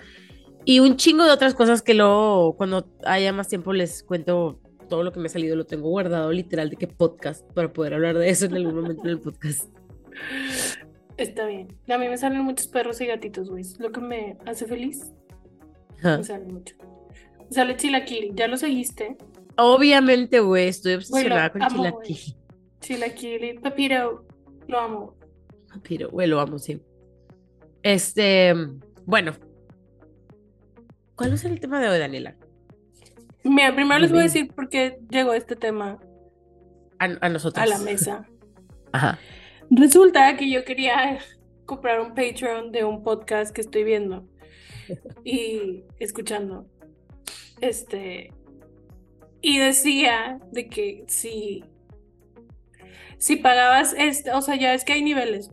Y 0.70 0.82
un 0.82 0.98
chingo 0.98 1.24
de 1.24 1.32
otras 1.32 1.56
cosas 1.56 1.82
que 1.82 1.96
luego, 1.96 2.56
cuando 2.56 2.88
haya 3.04 3.34
más 3.34 3.48
tiempo, 3.48 3.74
les 3.74 4.04
cuento 4.04 4.60
todo 4.88 5.02
lo 5.02 5.12
que 5.12 5.20
me 5.20 5.26
ha 5.26 5.30
salido. 5.30 5.56
Lo 5.56 5.66
tengo 5.66 5.90
guardado 5.90 6.32
literal 6.32 6.70
de 6.70 6.76
que 6.76 6.86
podcast 6.86 7.44
para 7.54 7.74
poder 7.74 7.96
hablar 7.96 8.20
de 8.20 8.30
eso 8.30 8.46
en 8.46 8.54
algún 8.54 8.76
momento 8.76 9.02
en 9.06 9.10
el 9.10 9.20
podcast. 9.20 9.68
Está 11.18 11.48
bien. 11.48 11.76
A 11.92 11.98
mí 11.98 12.08
me 12.08 12.16
salen 12.20 12.44
muchos 12.44 12.68
perros 12.68 13.02
y 13.02 13.08
gatitos, 13.08 13.50
güey. 13.50 13.64
Lo 13.80 13.92
que 13.92 14.00
me 14.00 14.38
hace 14.46 14.68
feliz. 14.68 15.12
Ajá. 15.98 16.20
Me 16.20 16.24
sale 16.24 16.46
mucho. 16.46 16.76
Me 17.48 17.52
sale 17.52 17.76
Chilaquil. 17.76 18.36
¿Ya 18.36 18.48
lo 18.48 18.56
seguiste? 18.56 19.18
Obviamente, 19.58 20.40
güey, 20.40 20.68
estoy 20.68 20.94
obsesionada 20.94 21.52
con 21.52 21.64
amo, 21.64 21.78
Chilaquil. 21.78 22.36
Chilaquil 22.80 23.44
y 23.44 23.54
Papiro. 23.58 24.24
Lo 24.68 24.80
amo. 24.80 25.16
Pero, 25.82 26.12
güey, 26.12 26.28
lo 26.28 26.40
amo, 26.40 26.60
sí. 26.60 26.80
Este, 27.82 28.54
bueno. 29.08 29.49
¿Cuál 31.20 31.34
es 31.34 31.44
el 31.44 31.60
tema 31.60 31.82
de 31.82 31.90
hoy, 31.90 32.00
Daniela? 32.00 32.38
Mira, 33.44 33.76
primero 33.76 34.00
les 34.00 34.10
voy 34.10 34.22
a 34.22 34.24
decir 34.24 34.54
por 34.54 34.70
qué 34.70 35.02
llegó 35.10 35.34
este 35.34 35.58
tema 35.58 36.00
A, 36.98 37.10
a 37.20 37.28
nosotros. 37.28 37.62
a 37.62 37.68
la 37.68 37.78
mesa. 37.80 38.26
Ajá. 38.94 39.20
Resulta 39.70 40.38
que 40.38 40.50
yo 40.50 40.64
quería 40.64 41.20
comprar 41.66 42.00
un 42.00 42.16
Patreon 42.16 42.72
de 42.72 42.86
un 42.86 43.04
podcast 43.04 43.54
que 43.54 43.60
estoy 43.60 43.84
viendo 43.84 44.30
y 45.26 45.84
escuchando. 46.00 46.70
Este. 47.60 48.32
Y 49.42 49.60
decía 49.60 50.40
de 50.54 50.70
que 50.70 51.04
si. 51.08 51.66
Si 53.18 53.36
pagabas 53.36 53.94
este, 53.98 54.32
o 54.32 54.42
sea, 54.42 54.56
ya 54.56 54.74
es 54.74 54.86
que 54.86 54.94
hay 54.94 55.04
niveles. 55.04 55.52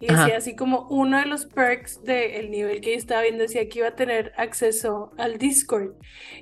Y 0.00 0.06
decía 0.06 0.24
Ajá. 0.24 0.36
así 0.38 0.56
como 0.56 0.86
uno 0.88 1.18
de 1.18 1.26
los 1.26 1.44
perks 1.44 2.02
del 2.02 2.50
nivel 2.50 2.80
que 2.80 2.92
yo 2.92 2.96
estaba 2.96 3.20
viendo 3.20 3.42
decía 3.42 3.68
que 3.68 3.80
iba 3.80 3.88
a 3.88 3.94
tener 3.94 4.32
acceso 4.38 5.12
al 5.18 5.36
Discord. 5.36 5.92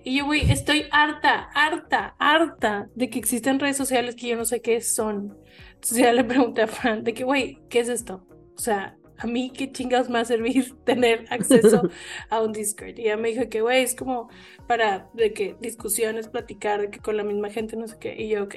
Y 0.04 0.16
yo, 0.16 0.26
güey, 0.26 0.48
estoy 0.50 0.84
harta, 0.92 1.48
harta, 1.54 2.14
harta 2.20 2.88
de 2.94 3.10
que 3.10 3.18
existen 3.18 3.58
redes 3.58 3.76
sociales 3.76 4.14
que 4.14 4.28
yo 4.28 4.36
no 4.36 4.44
sé 4.44 4.62
qué 4.62 4.80
son. 4.80 5.36
Entonces 5.74 5.98
ya 5.98 6.12
le 6.12 6.22
pregunté 6.22 6.62
a 6.62 6.66
Fran 6.68 7.02
de 7.02 7.12
que, 7.14 7.24
güey, 7.24 7.58
¿qué 7.68 7.80
es 7.80 7.88
esto? 7.88 8.24
O 8.56 8.60
sea, 8.60 8.96
a 9.18 9.26
mí 9.26 9.50
qué 9.50 9.72
chingados 9.72 10.08
me 10.08 10.14
va 10.14 10.20
a 10.20 10.24
servir 10.24 10.74
tener 10.84 11.26
acceso 11.30 11.82
a 12.30 12.40
un 12.40 12.52
Discord. 12.52 12.96
Y 12.96 13.02
ella 13.02 13.16
me 13.16 13.30
dijo 13.30 13.48
que, 13.48 13.60
güey, 13.60 13.82
es 13.82 13.96
como 13.96 14.28
para 14.68 15.08
de 15.14 15.32
que 15.32 15.56
discusiones, 15.60 16.28
platicar, 16.28 16.80
de 16.80 16.90
que 16.90 17.00
con 17.00 17.16
la 17.16 17.24
misma 17.24 17.50
gente, 17.50 17.76
no 17.76 17.88
sé 17.88 17.96
qué. 17.98 18.14
Y 18.16 18.28
yo, 18.28 18.44
ok. 18.44 18.56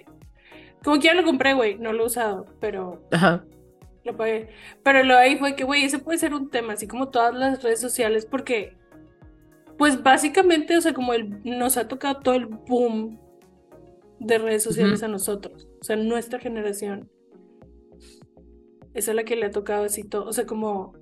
Como 0.83 0.99
que 0.99 1.07
ya 1.07 1.13
lo 1.15 1.23
compré, 1.23 1.53
güey, 1.53 1.77
no 1.77 1.91
lo 1.91 2.03
he 2.03 2.05
usado, 2.07 2.45
pero 2.59 3.07
Ajá. 3.11 3.43
Lo 4.03 4.17
pagué. 4.17 4.49
Pero 4.83 5.03
lo 5.03 5.15
ahí 5.15 5.37
fue 5.37 5.55
que, 5.55 5.63
güey, 5.63 5.83
ese 5.83 5.99
puede 5.99 6.17
ser 6.17 6.33
un 6.33 6.49
tema, 6.49 6.73
así 6.73 6.87
como 6.87 7.09
todas 7.09 7.33
las 7.33 7.63
redes 7.63 7.79
sociales, 7.79 8.25
porque, 8.25 8.77
pues 9.77 10.01
básicamente, 10.01 10.77
o 10.77 10.81
sea, 10.81 10.93
como 10.93 11.13
el, 11.13 11.41
nos 11.43 11.77
ha 11.77 11.87
tocado 11.87 12.19
todo 12.21 12.35
el 12.35 12.45
boom 12.45 13.19
de 14.19 14.37
redes 14.37 14.63
sociales 14.63 15.01
a 15.03 15.07
nosotros, 15.07 15.67
o 15.81 15.83
sea, 15.83 15.95
nuestra 15.95 16.39
generación. 16.39 17.09
Esa 18.93 19.11
es 19.11 19.15
la 19.15 19.23
que 19.23 19.35
le 19.35 19.47
ha 19.47 19.51
tocado 19.51 19.85
así 19.85 20.03
todo, 20.03 20.25
o 20.25 20.33
sea, 20.33 20.45
como, 20.45 20.93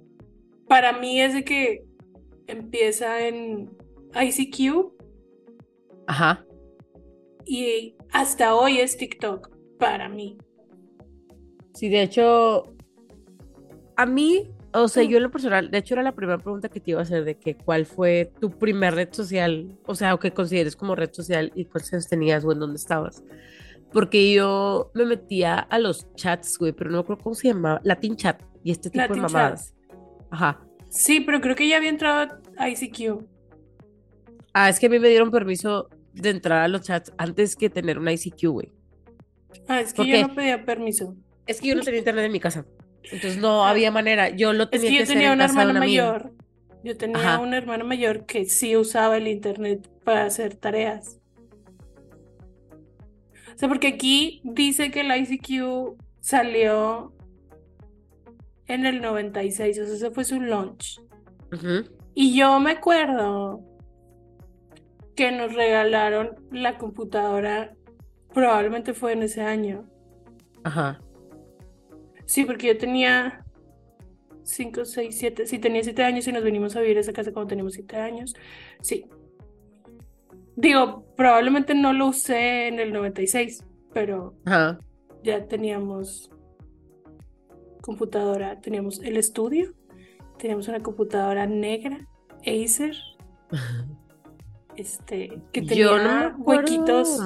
para 0.68 0.94
mí 0.94 1.22
es 1.22 1.34
de 1.34 1.44
que 1.44 1.86
empieza 2.48 3.28
en 3.28 3.72
ICQ 4.14 4.92
Ajá. 6.08 6.46
y 7.46 7.96
hasta 8.12 8.56
hoy 8.56 8.80
es 8.80 8.98
TikTok, 8.98 9.50
para 9.78 10.10
mí. 10.10 10.38
Sí, 11.74 11.90
de 11.90 12.04
hecho, 12.04 12.76
a 14.00 14.06
mí, 14.06 14.50
o 14.74 14.88
sea, 14.88 15.04
yo 15.04 15.18
en 15.18 15.24
lo 15.24 15.30
personal, 15.30 15.72
de 15.72 15.78
hecho 15.78 15.94
era 15.94 16.04
la 16.04 16.14
primera 16.14 16.38
pregunta 16.38 16.70
que 16.70 16.80
te 16.80 16.92
iba 16.92 17.02
a 17.02 17.04
hacer 17.04 17.26
de 17.26 17.36
que 17.36 17.58
cuál 17.58 17.86
fue 17.86 18.32
tu 18.40 18.50
primer 18.50 18.96
red 18.96 19.10
social, 19.12 19.78
o 19.86 19.94
sea, 19.94 20.14
o 20.14 20.20
que 20.20 20.32
consideres 20.32 20.78
como 20.78 20.96
red 20.96 21.12
social 21.12 21.52
y 21.54 21.68
años 21.92 22.08
tenías 22.08 22.46
o 22.46 22.54
en 22.54 22.60
dónde 22.60 22.78
estabas. 22.78 23.26
Porque 23.92 24.32
yo 24.32 24.90
me 24.94 25.04
metía 25.04 25.60
a 25.60 25.80
los 25.80 26.08
chats, 26.16 26.58
güey, 26.58 26.72
pero 26.72 26.90
no 26.90 26.96
me 26.96 27.02
acuerdo 27.02 27.24
cómo 27.24 27.36
se 27.36 27.50
llamaba, 27.50 27.82
Latin 27.84 28.16
Chat 28.16 28.42
y 28.64 28.72
este 28.72 28.90
tipo 28.90 29.02
Latin 29.02 29.16
de 29.16 29.22
mamadas. 29.22 29.76
Ajá. 30.32 30.66
Sí, 30.88 31.20
pero 31.20 31.42
creo 31.42 31.58
que 31.58 31.68
ya 31.68 31.76
había 31.76 31.90
entrado 31.90 32.40
a 32.58 32.70
ICQ. 32.70 33.26
Ah, 34.54 34.70
es 34.70 34.80
que 34.80 34.86
a 34.86 34.90
mí 34.90 34.98
me 35.00 35.10
dieron 35.10 35.30
permiso 35.30 35.90
de 36.14 36.30
entrar 36.30 36.62
a 36.62 36.70
los 36.70 36.84
chats 36.84 37.12
antes 37.18 37.58
que 37.58 37.70
tener 37.70 38.00
una 38.00 38.14
ICQ, 38.14 38.48
güey. 38.48 38.72
Ah, 39.68 39.82
es 39.82 39.92
que 39.92 39.98
¿Por 39.98 40.06
yo 40.06 40.26
no 40.26 40.34
pedía 40.34 40.64
permiso. 40.64 41.18
Es 41.46 41.60
que 41.60 41.68
yo 41.68 41.76
no 41.76 41.82
tenía 41.82 42.00
internet 42.00 42.24
en 42.24 42.32
mi 42.32 42.40
casa. 42.40 42.66
Entonces 43.04 43.38
no 43.38 43.66
había 43.66 43.92
manera. 43.92 44.30
Yo 44.30 44.54
lo 44.54 44.66
Es 44.66 44.70
tenía 44.72 44.90
que 44.90 44.96
yo 44.98 45.04
hacer 45.04 45.16
tenía 45.16 45.28
en 45.30 45.34
una 45.36 45.46
hermana 45.46 45.72
una 45.72 45.80
amiga. 45.82 46.12
mayor. 46.12 46.34
Yo 46.84 46.98
tenía 46.98 47.18
Ajá. 47.18 47.40
una 47.40 47.58
hermana 47.58 47.84
mayor 47.84 48.26
que 48.26 48.46
sí 48.46 48.76
usaba 48.78 49.18
el 49.18 49.28
internet 49.28 49.90
para 50.04 50.26
hacer 50.26 50.56
tareas. 50.56 51.20
O 53.54 53.58
sea, 53.58 53.68
porque 53.68 53.88
aquí 53.90 54.42
dice 54.44 54.90
que 54.92 55.02
el 55.02 55.12
ICQ 55.14 55.98
salió 56.22 57.14
en 58.68 58.86
el 58.86 59.02
96, 59.02 59.80
o 59.80 59.86
sea, 59.86 59.96
ese 59.96 60.12
fue 60.12 60.24
su 60.24 60.40
launch. 60.40 61.02
Ujú. 61.52 61.84
Y 62.14 62.38
yo 62.38 62.60
me 62.60 62.72
acuerdo 62.72 63.62
que 65.16 65.32
nos 65.34 65.54
regalaron 65.54 66.36
la 66.52 66.78
computadora, 66.78 67.74
probablemente 68.34 68.94
fue 68.94 69.12
en 69.14 69.24
ese 69.24 69.42
año. 69.42 69.90
Ajá. 70.64 71.02
Sí, 72.30 72.46
porque 72.46 72.68
yo 72.68 72.78
tenía 72.78 73.44
5, 74.44 74.86
6, 74.86 75.18
7. 75.18 75.48
Sí, 75.48 75.58
tenía 75.58 75.84
7 75.84 76.04
años 76.04 76.28
y 76.28 76.32
nos 76.32 76.44
venimos 76.44 76.76
a 76.76 76.82
vivir 76.82 76.98
a 76.98 77.00
esa 77.00 77.12
casa 77.12 77.34
cuando 77.34 77.50
teníamos 77.50 77.74
7 77.74 77.98
años. 77.98 78.36
Sí. 78.82 79.08
Digo, 80.56 81.08
probablemente 81.18 81.74
no 81.74 81.92
lo 81.92 82.10
usé 82.10 82.68
en 82.68 82.80
el 82.80 82.94
96, 82.94 83.66
pero 83.96 84.36
Ajá. 84.46 84.78
ya 85.24 85.48
teníamos 85.48 86.30
computadora. 87.82 88.62
Teníamos 88.62 89.00
el 89.00 89.18
estudio, 89.18 89.74
teníamos 90.38 90.68
una 90.68 90.82
computadora 90.82 91.48
negra, 91.48 92.08
Acer, 92.42 92.96
este, 94.76 95.42
que 95.52 95.64
tenía 95.64 95.84
Yo 95.84 95.98
no 95.98 96.38
huequitos 96.44 97.22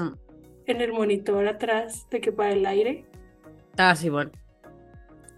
en 0.66 0.80
el 0.80 0.94
monitor 0.94 1.46
atrás 1.46 2.08
de 2.10 2.22
que 2.22 2.32
para 2.32 2.54
el 2.54 2.66
aire. 2.66 3.06
Ah, 3.76 3.98
sí, 3.98 4.10
bueno. 4.10 4.32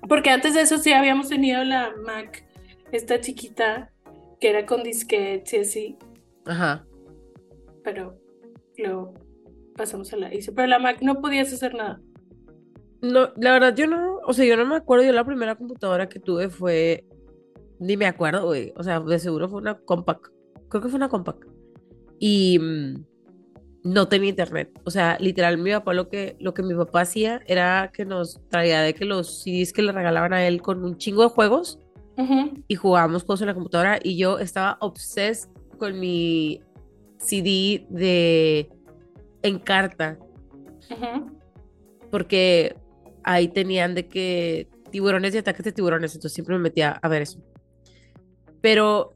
Porque 0.07 0.29
antes 0.29 0.53
de 0.53 0.61
eso 0.61 0.77
sí 0.77 0.93
habíamos 0.93 1.29
tenido 1.29 1.63
la 1.63 1.93
Mac, 2.05 2.45
esta 2.91 3.19
chiquita, 3.19 3.91
que 4.39 4.49
era 4.49 4.65
con 4.65 4.83
disquetes 4.83 5.53
y 5.53 5.57
así, 5.57 5.97
Ajá. 6.45 6.85
pero 7.83 8.17
luego 8.77 9.13
pasamos 9.75 10.11
a 10.13 10.17
la 10.17 10.33
ISO. 10.33 10.53
Pero 10.53 10.67
la 10.67 10.79
Mac 10.79 11.01
no 11.01 11.21
podías 11.21 11.51
hacer 11.53 11.73
nada. 11.73 12.01
No, 13.01 13.31
la 13.37 13.53
verdad, 13.53 13.75
yo 13.75 13.87
no, 13.87 14.19
o 14.25 14.33
sea, 14.33 14.45
yo 14.45 14.57
no 14.57 14.65
me 14.65 14.75
acuerdo. 14.75 15.03
Yo 15.05 15.11
la 15.11 15.25
primera 15.25 15.55
computadora 15.55 16.09
que 16.09 16.19
tuve 16.19 16.49
fue, 16.49 17.05
ni 17.79 17.97
me 17.97 18.07
acuerdo, 18.07 18.45
güey. 18.45 18.73
O 18.77 18.83
sea, 18.83 18.99
de 18.99 19.19
seguro 19.19 19.47
fue 19.49 19.59
una 19.59 19.77
Compaq. 19.79 20.31
Creo 20.69 20.81
que 20.81 20.89
fue 20.89 20.97
una 20.97 21.09
Compaq. 21.09 21.45
y 22.19 22.57
mm, 22.59 23.05
no 23.85 24.07
tenía 24.07 24.29
internet. 24.29 24.71
O 24.83 24.89
sea, 24.89 25.15
literal, 25.19 25.59
mi 25.59 25.71
papá 25.71 25.93
lo 25.93 26.09
que, 26.09 26.35
lo 26.39 26.55
que 26.55 26.63
mi 26.63 26.73
papá 26.73 27.01
hacía 27.01 27.41
era 27.45 27.91
que 27.93 28.03
nos 28.03 28.41
traía 28.49 28.81
de 28.81 28.95
que 28.95 29.05
los 29.05 29.43
CDs 29.43 29.71
que 29.71 29.83
le 29.83 29.91
regalaban 29.91 30.33
a 30.33 30.45
él 30.45 30.63
con 30.63 30.83
un 30.83 30.97
chingo 30.97 31.21
de 31.21 31.29
juegos 31.29 31.79
y 32.67 32.75
jugábamos 32.75 33.23
cosas 33.23 33.41
en 33.41 33.47
la 33.49 33.53
computadora 33.53 33.99
y 34.01 34.17
yo 34.17 34.39
estaba 34.39 34.77
obses 34.79 35.49
con 35.77 35.99
mi 35.99 36.61
CD 37.19 37.85
de 37.89 38.69
Encarta 39.43 40.17
porque 42.09 42.75
ahí 43.23 43.49
tenían 43.49 43.93
de 43.93 44.07
que 44.07 44.67
tiburones 44.89 45.35
y 45.35 45.37
ataques 45.37 45.63
de 45.63 45.73
tiburones, 45.73 46.15
entonces 46.15 46.33
siempre 46.33 46.55
me 46.55 46.63
metía 46.63 46.91
a 47.03 47.07
ver 47.07 47.21
eso. 47.21 47.39
Pero 48.61 49.13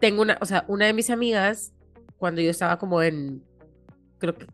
tengo 0.00 0.22
una, 0.22 0.38
o 0.40 0.46
sea, 0.46 0.64
una 0.66 0.86
de 0.86 0.92
mis 0.92 1.10
amigas, 1.10 1.72
cuando 2.16 2.40
yo 2.40 2.50
estaba 2.50 2.78
como 2.78 3.02
en, 3.02 3.44
creo 4.18 4.34
que 4.34 4.46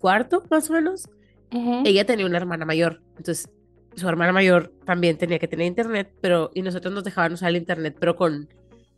cuarto 0.00 0.42
más 0.50 0.68
o 0.70 0.74
menos, 0.74 1.08
Ujú. 1.52 1.82
ella 1.84 2.04
tenía 2.04 2.26
una 2.26 2.36
hermana 2.36 2.64
mayor, 2.66 3.00
entonces 3.16 3.48
su 3.94 4.08
hermana 4.08 4.32
mayor 4.32 4.72
también 4.84 5.16
tenía 5.16 5.38
que 5.38 5.48
tener 5.48 5.66
internet, 5.66 6.12
pero, 6.20 6.50
y 6.52 6.62
nosotros 6.62 6.92
nos 6.92 7.04
dejaban 7.04 7.32
usar 7.32 7.50
el 7.50 7.56
internet, 7.56 7.96
pero 7.98 8.16
con, 8.16 8.48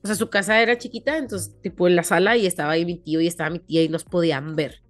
o 0.03 0.07
sea, 0.07 0.17
su 0.17 0.31
casa 0.31 0.61
era 0.61 0.79
chiquita, 0.79 1.19
entonces, 1.19 1.55
tipo, 1.61 1.87
en 1.87 1.97
la 1.97 2.03
sala 2.03 2.37
y 2.37 2.47
estaba 2.47 2.73
ahí 2.73 2.85
mi 2.85 2.97
tío 2.97 3.21
y 3.21 3.27
estaba 3.27 3.51
mi 3.51 3.59
tía 3.59 3.83
y 3.83 3.89
nos 3.89 4.05
podían 4.05 4.57
ver. 4.57 4.83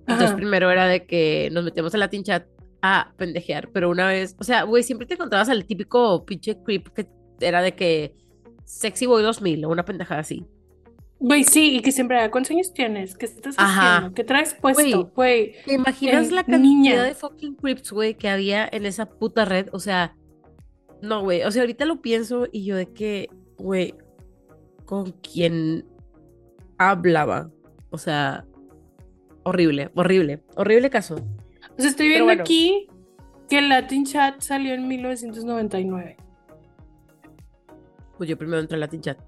Entonces, 0.00 0.28
Ajá. 0.28 0.36
primero 0.36 0.70
era 0.70 0.86
de 0.86 1.04
que 1.06 1.50
nos 1.52 1.64
metíamos 1.64 1.94
a 1.94 1.98
Latin 1.98 2.24
Chat 2.24 2.46
a 2.80 3.12
pendejear, 3.16 3.68
pero 3.70 3.90
una 3.90 4.06
vez, 4.08 4.34
o 4.38 4.44
sea, 4.44 4.62
güey, 4.62 4.82
siempre 4.82 5.06
te 5.06 5.14
encontrabas 5.14 5.48
al 5.50 5.66
típico 5.66 6.24
pinche 6.24 6.56
creep 6.64 6.88
que 6.94 7.06
era 7.40 7.60
de 7.60 7.74
que 7.74 8.14
Sexy 8.64 9.06
Boy 9.06 9.22
2000 9.22 9.64
o 9.66 9.68
una 9.68 9.84
pendejada 9.84 10.20
así. 10.20 10.46
Güey, 11.20 11.42
sí, 11.42 11.76
y 11.76 11.80
que 11.80 11.90
siempre, 11.90 12.20
ah, 12.20 12.30
¿cuántos 12.30 12.52
años 12.52 12.72
tienes? 12.72 13.16
¿Qué 13.16 13.26
estás 13.26 13.56
Ajá. 13.58 13.96
haciendo? 13.96 14.14
¿Qué 14.14 14.22
traes 14.22 14.54
puesto? 14.54 15.10
Güey, 15.16 15.54
¿Te 15.64 15.74
imaginas 15.74 16.30
la 16.30 16.44
cantidad 16.44 16.60
niña. 16.60 17.02
de 17.02 17.14
fucking 17.14 17.56
creeps, 17.56 17.90
güey, 17.90 18.14
que 18.14 18.28
había 18.28 18.68
en 18.70 18.86
esa 18.86 19.06
puta 19.06 19.44
red? 19.44 19.68
O 19.72 19.80
sea, 19.80 20.14
no, 21.02 21.22
güey. 21.22 21.42
O 21.42 21.50
sea, 21.50 21.62
ahorita 21.62 21.84
lo 21.86 22.00
pienso 22.00 22.46
y 22.52 22.64
yo 22.64 22.76
de 22.76 22.92
que, 22.92 23.28
güey, 23.58 23.94
¿con 24.84 25.10
quién 25.12 25.84
hablaba? 26.78 27.50
O 27.90 27.98
sea, 27.98 28.44
horrible, 29.42 29.90
horrible, 29.96 30.44
horrible 30.54 30.88
caso. 30.88 31.16
o 31.16 31.80
sea, 31.80 31.90
estoy 31.90 32.08
viendo 32.08 32.26
bueno. 32.26 32.42
aquí 32.42 32.86
que 33.48 33.58
el 33.58 33.70
Latin 33.70 34.04
Chat 34.04 34.40
salió 34.40 34.72
en 34.74 34.86
1999. 34.86 36.16
Pues 38.16 38.30
yo 38.30 38.36
primero 38.38 38.60
entré 38.60 38.76
a 38.76 38.80
Latin 38.80 39.00
Chat 39.00 39.18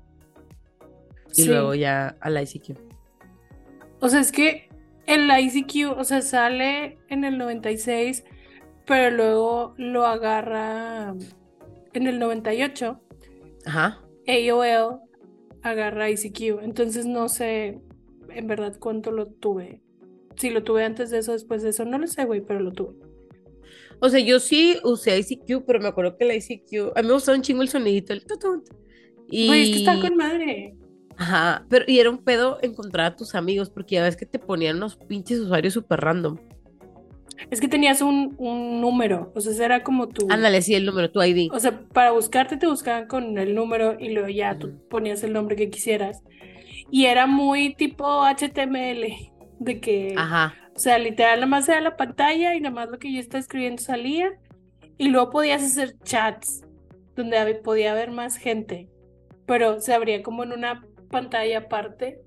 y 1.37 1.43
Sí. 1.43 1.49
luego 1.49 1.75
ya 1.75 2.17
a 2.21 2.31
la 2.31 2.43
ICQ. 2.43 2.77
O 4.01 4.09
sea, 4.09 4.21
es 4.21 4.33
que 4.33 4.69
el 5.07 5.29
ICQ, 5.31 5.99
o 5.99 6.05
sea, 6.05 6.23
sale 6.23 6.99
en 7.09 7.25
el 7.25 7.39
96, 7.39 8.25
pero 8.87 9.15
luego 9.15 9.75
lo 9.77 10.07
agarra 10.07 11.15
en 11.93 12.07
el 12.07 12.19
98. 12.19 13.01
Ajá. 13.67 14.01
AOL 14.27 15.01
agarra 15.63 16.11
ICQ. 16.11 16.61
Entonces 16.63 17.07
no 17.07 17.29
sé 17.29 17.81
en 18.31 18.47
verdad 18.47 18.77
cuánto 18.79 19.11
lo 19.11 19.27
tuve. 19.27 19.83
Si 20.37 20.51
lo 20.51 20.63
tuve 20.63 20.85
antes 20.85 21.11
de 21.11 21.19
eso, 21.19 21.33
después 21.33 21.63
de 21.63 21.71
eso, 21.71 21.85
no 21.85 21.99
lo 21.99 22.07
sé, 22.07 22.25
güey, 22.25 22.41
pero 22.41 22.61
lo 22.61 22.73
tuve. 22.73 22.95
O 24.01 24.09
sea, 24.09 24.21
yo 24.21 24.41
sí 24.41 24.79
usé 24.85 25.19
ICQ, 25.19 25.67
pero 25.67 25.81
me 25.81 25.89
acuerdo 25.89 26.17
que 26.17 26.25
la 26.25 26.35
ICQ, 26.35 26.93
a 26.97 27.03
mí 27.03 27.09
me 27.09 27.13
gustaba 27.15 27.37
un 27.37 27.43
chingo 27.43 27.61
el 27.63 27.69
sonidito, 27.69 28.15
el. 28.15 28.25
Y... 29.29 29.47
Güey, 29.49 29.63
es 29.63 29.71
que 29.71 29.77
está 29.81 30.01
con 30.01 30.17
madre. 30.17 30.75
Ajá, 31.21 31.67
pero 31.69 31.85
y 31.87 32.01
era 32.01 32.09
un 32.09 32.17
pedo 32.17 32.59
encontrar 32.63 33.13
a 33.13 33.17
tus 33.17 33.35
amigos, 33.35 33.69
porque 33.69 33.97
ya 33.97 34.05
ves 34.05 34.17
que 34.17 34.25
te 34.25 34.39
ponían 34.39 34.79
unos 34.79 34.97
pinches 34.97 35.39
usuarios 35.39 35.75
súper 35.75 36.01
random. 36.01 36.39
Es 37.51 37.61
que 37.61 37.69
tenías 37.69 38.01
un, 38.01 38.35
un 38.39 38.81
número, 38.81 39.31
o 39.35 39.41
sea, 39.43 39.65
era 39.67 39.83
como 39.83 40.09
tu... 40.09 40.27
Ándale, 40.31 40.63
sí, 40.63 40.75
el 40.75 40.87
número, 40.87 41.11
tu 41.11 41.23
ID. 41.23 41.53
O 41.53 41.61
sea, 41.61 41.79
para 41.93 42.13
buscarte 42.13 42.57
te 42.57 42.67
buscaban 42.67 43.07
con 43.07 43.37
el 43.37 43.55
número 43.55 44.01
y 44.01 44.09
luego 44.15 44.29
ya 44.29 44.59
tú 44.59 44.79
ponías 44.89 45.23
el 45.23 45.35
nombre 45.35 45.57
que 45.57 45.69
quisieras. 45.69 46.23
Y 46.91 47.05
era 47.05 47.27
muy 47.27 47.75
tipo 47.75 48.25
HTML, 48.25 49.33
de 49.59 49.79
que, 49.79 50.15
Ajá. 50.17 50.55
o 50.75 50.79
sea, 50.79 50.99
literal, 50.99 51.41
nada 51.41 51.49
más 51.49 51.69
era 51.69 51.83
la 51.83 51.99
pantalla 51.99 52.55
y 52.55 52.61
nada 52.61 52.75
más 52.75 52.89
lo 52.89 52.99
que 52.99 53.13
yo 53.13 53.21
estaba 53.21 53.41
escribiendo 53.41 53.83
salía. 53.83 54.31
Y 54.97 55.09
luego 55.09 55.29
podías 55.29 55.63
hacer 55.63 55.99
chats, 56.03 56.63
donde 57.15 57.55
podía 57.57 57.93
haber 57.93 58.11
más 58.11 58.37
gente, 58.39 58.89
pero 59.47 59.81
se 59.81 59.93
abría 59.93 60.23
como 60.23 60.45
en 60.45 60.53
una 60.53 60.87
pantalla 61.11 61.59
aparte. 61.59 62.23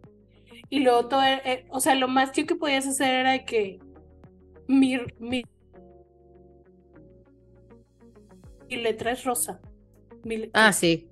Y 0.70 0.80
luego 0.82 1.08
todo, 1.08 1.22
era- 1.24 1.42
eh, 1.52 1.66
o 1.70 1.80
sea, 1.80 1.96
lo 1.96 2.08
más 2.08 2.32
chido 2.32 2.48
que 2.48 2.56
podías 2.56 2.86
hacer 2.88 3.14
era 3.14 3.46
que 3.46 3.80
mi, 4.68 4.98
mi, 5.20 5.44
mi 8.70 8.76
letra 8.78 9.12
es 9.12 9.24
rosa. 9.24 9.60
Mi 10.24 10.38
le- 10.38 10.50
Ah, 10.54 10.72
sí. 10.74 11.10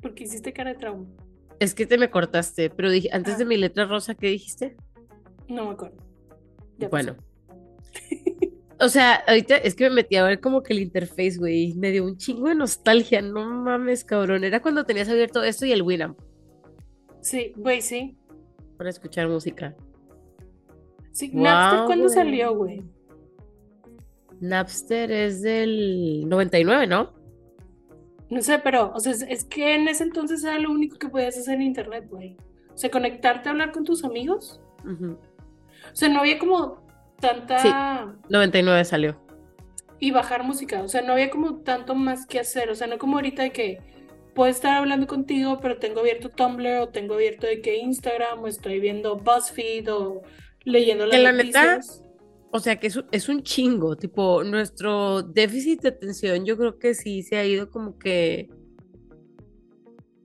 Porque 0.00 0.24
hiciste 0.24 0.52
cara 0.52 0.72
de 0.72 0.78
trauma. 0.78 1.06
Es 1.60 1.74
que 1.74 1.86
te 1.86 1.98
me 1.98 2.08
cortaste, 2.10 2.70
pero 2.70 2.88
dije, 2.90 3.08
antes 3.12 3.36
de 3.38 3.44
Ah. 3.44 3.46
mi 3.48 3.56
letra 3.56 3.84
rosa, 3.84 4.14
¿qué 4.14 4.28
dijiste? 4.28 4.76
No 5.48 5.66
me 5.66 5.72
acuerdo. 5.72 5.96
Ya 6.78 6.88
Bueno. 6.88 7.16
O 8.80 8.88
sea, 8.88 9.14
ahorita 9.26 9.56
es 9.56 9.74
que 9.74 9.88
me 9.88 9.96
metí 9.96 10.16
a 10.16 10.24
ver 10.24 10.40
como 10.40 10.62
que 10.62 10.72
el 10.72 10.78
interface, 10.80 11.36
güey. 11.38 11.74
Me 11.74 11.90
dio 11.90 12.04
un 12.04 12.16
chingo 12.16 12.48
de 12.48 12.54
nostalgia. 12.54 13.20
No 13.20 13.44
mames, 13.44 14.04
cabrón. 14.04 14.44
Era 14.44 14.62
cuando 14.62 14.84
tenías 14.84 15.08
abierto 15.08 15.42
esto 15.42 15.66
y 15.66 15.72
el 15.72 15.82
Winamp 15.82 16.18
Sí, 17.20 17.52
güey, 17.56 17.82
sí. 17.82 18.16
para 18.76 18.90
escuchar 18.90 19.28
música. 19.28 19.74
Sí, 21.10 21.30
Guau, 21.30 21.42
Napster, 21.42 21.86
¿cuándo 21.86 22.04
güey. 22.04 22.14
salió, 22.14 22.54
güey? 22.54 22.84
Napster 24.40 25.10
es 25.10 25.42
del 25.42 26.28
99, 26.28 26.86
¿no? 26.86 27.12
No 28.30 28.40
sé, 28.42 28.60
pero, 28.60 28.92
o 28.94 29.00
sea, 29.00 29.12
es, 29.12 29.44
que 29.44 29.74
en 29.74 29.88
ese 29.88 30.04
entonces 30.04 30.44
era 30.44 30.58
lo 30.58 30.70
único 30.70 30.98
que 30.98 31.08
podías 31.08 31.36
hacer 31.36 31.54
en 31.56 31.62
internet, 31.62 32.06
güey. 32.08 32.36
O 32.72 32.76
sea, 32.78 32.90
conectarte 32.90 33.48
a 33.48 33.52
hablar 33.52 33.72
con 33.72 33.82
tus 33.84 34.04
amigos. 34.04 34.60
O 34.84 35.96
sea, 35.96 36.08
no 36.08 36.20
había 36.20 36.38
como 36.38 36.86
tanta... 37.20 38.16
99 38.28 38.84
salió. 38.84 39.20
Y 40.00 40.10
bajar 40.10 40.44
música. 40.44 40.82
O 40.82 40.88
sea, 40.88 41.02
no 41.02 41.12
había 41.12 41.30
como 41.30 41.60
tanto 41.60 41.94
más 41.94 42.26
que 42.26 42.38
hacer. 42.38 42.70
O 42.70 42.74
sea, 42.74 42.86
no 42.86 42.98
como 42.98 43.16
ahorita 43.16 43.42
de 43.42 43.52
que 43.52 43.78
puedo 44.34 44.50
estar 44.50 44.76
hablando 44.76 45.06
contigo, 45.06 45.58
pero 45.60 45.78
tengo 45.78 46.00
abierto 46.00 46.28
Tumblr 46.28 46.78
o 46.78 46.88
tengo 46.90 47.14
abierto 47.14 47.46
de 47.46 47.60
que 47.60 47.78
Instagram 47.78 48.40
o 48.40 48.46
estoy 48.46 48.78
viendo 48.78 49.16
BuzzFeed 49.16 49.92
o 49.92 50.22
leyendo 50.64 51.06
las 51.06 51.16
Que 51.16 51.22
la 51.22 51.32
neta, 51.32 51.74
noticias. 51.74 52.04
O 52.50 52.60
sea 52.60 52.76
que 52.76 52.86
es, 52.86 53.00
es 53.10 53.28
un 53.28 53.42
chingo, 53.42 53.96
tipo, 53.96 54.42
nuestro 54.44 55.22
déficit 55.22 55.82
de 55.82 55.88
atención 55.88 56.46
yo 56.46 56.56
creo 56.56 56.78
que 56.78 56.94
sí 56.94 57.22
se 57.22 57.36
ha 57.36 57.44
ido 57.44 57.70
como 57.70 57.98
que 57.98 58.48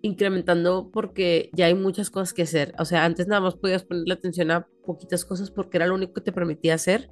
incrementando 0.03 0.91
porque 0.91 1.49
ya 1.53 1.65
hay 1.67 1.75
muchas 1.75 2.09
cosas 2.09 2.33
que 2.33 2.43
hacer. 2.43 2.75
O 2.77 2.85
sea, 2.85 3.05
antes 3.05 3.25
nada 3.27 3.39
más 3.39 3.55
podías 3.55 3.83
ponerle 3.83 4.13
atención 4.13 4.51
a 4.51 4.67
poquitas 4.85 5.23
cosas 5.23 5.49
porque 5.49 5.77
era 5.77 5.87
lo 5.87 5.95
único 5.95 6.13
que 6.13 6.21
te 6.21 6.33
permitía 6.33 6.75
hacer. 6.75 7.09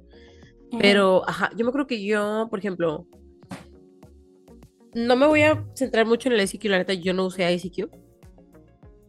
Pero, 0.78 1.28
ajá, 1.28 1.50
yo 1.56 1.64
me 1.64 1.72
creo 1.72 1.86
que 1.86 2.04
yo, 2.04 2.46
por 2.50 2.58
ejemplo, 2.58 3.06
no 4.94 5.16
me 5.16 5.26
voy 5.26 5.42
a 5.42 5.66
centrar 5.74 6.06
mucho 6.06 6.28
en 6.28 6.34
el 6.34 6.42
ICQ, 6.42 6.64
la 6.66 6.78
neta, 6.78 6.92
yo 6.92 7.14
no 7.14 7.24
usé 7.24 7.50
ICQ. 7.50 7.90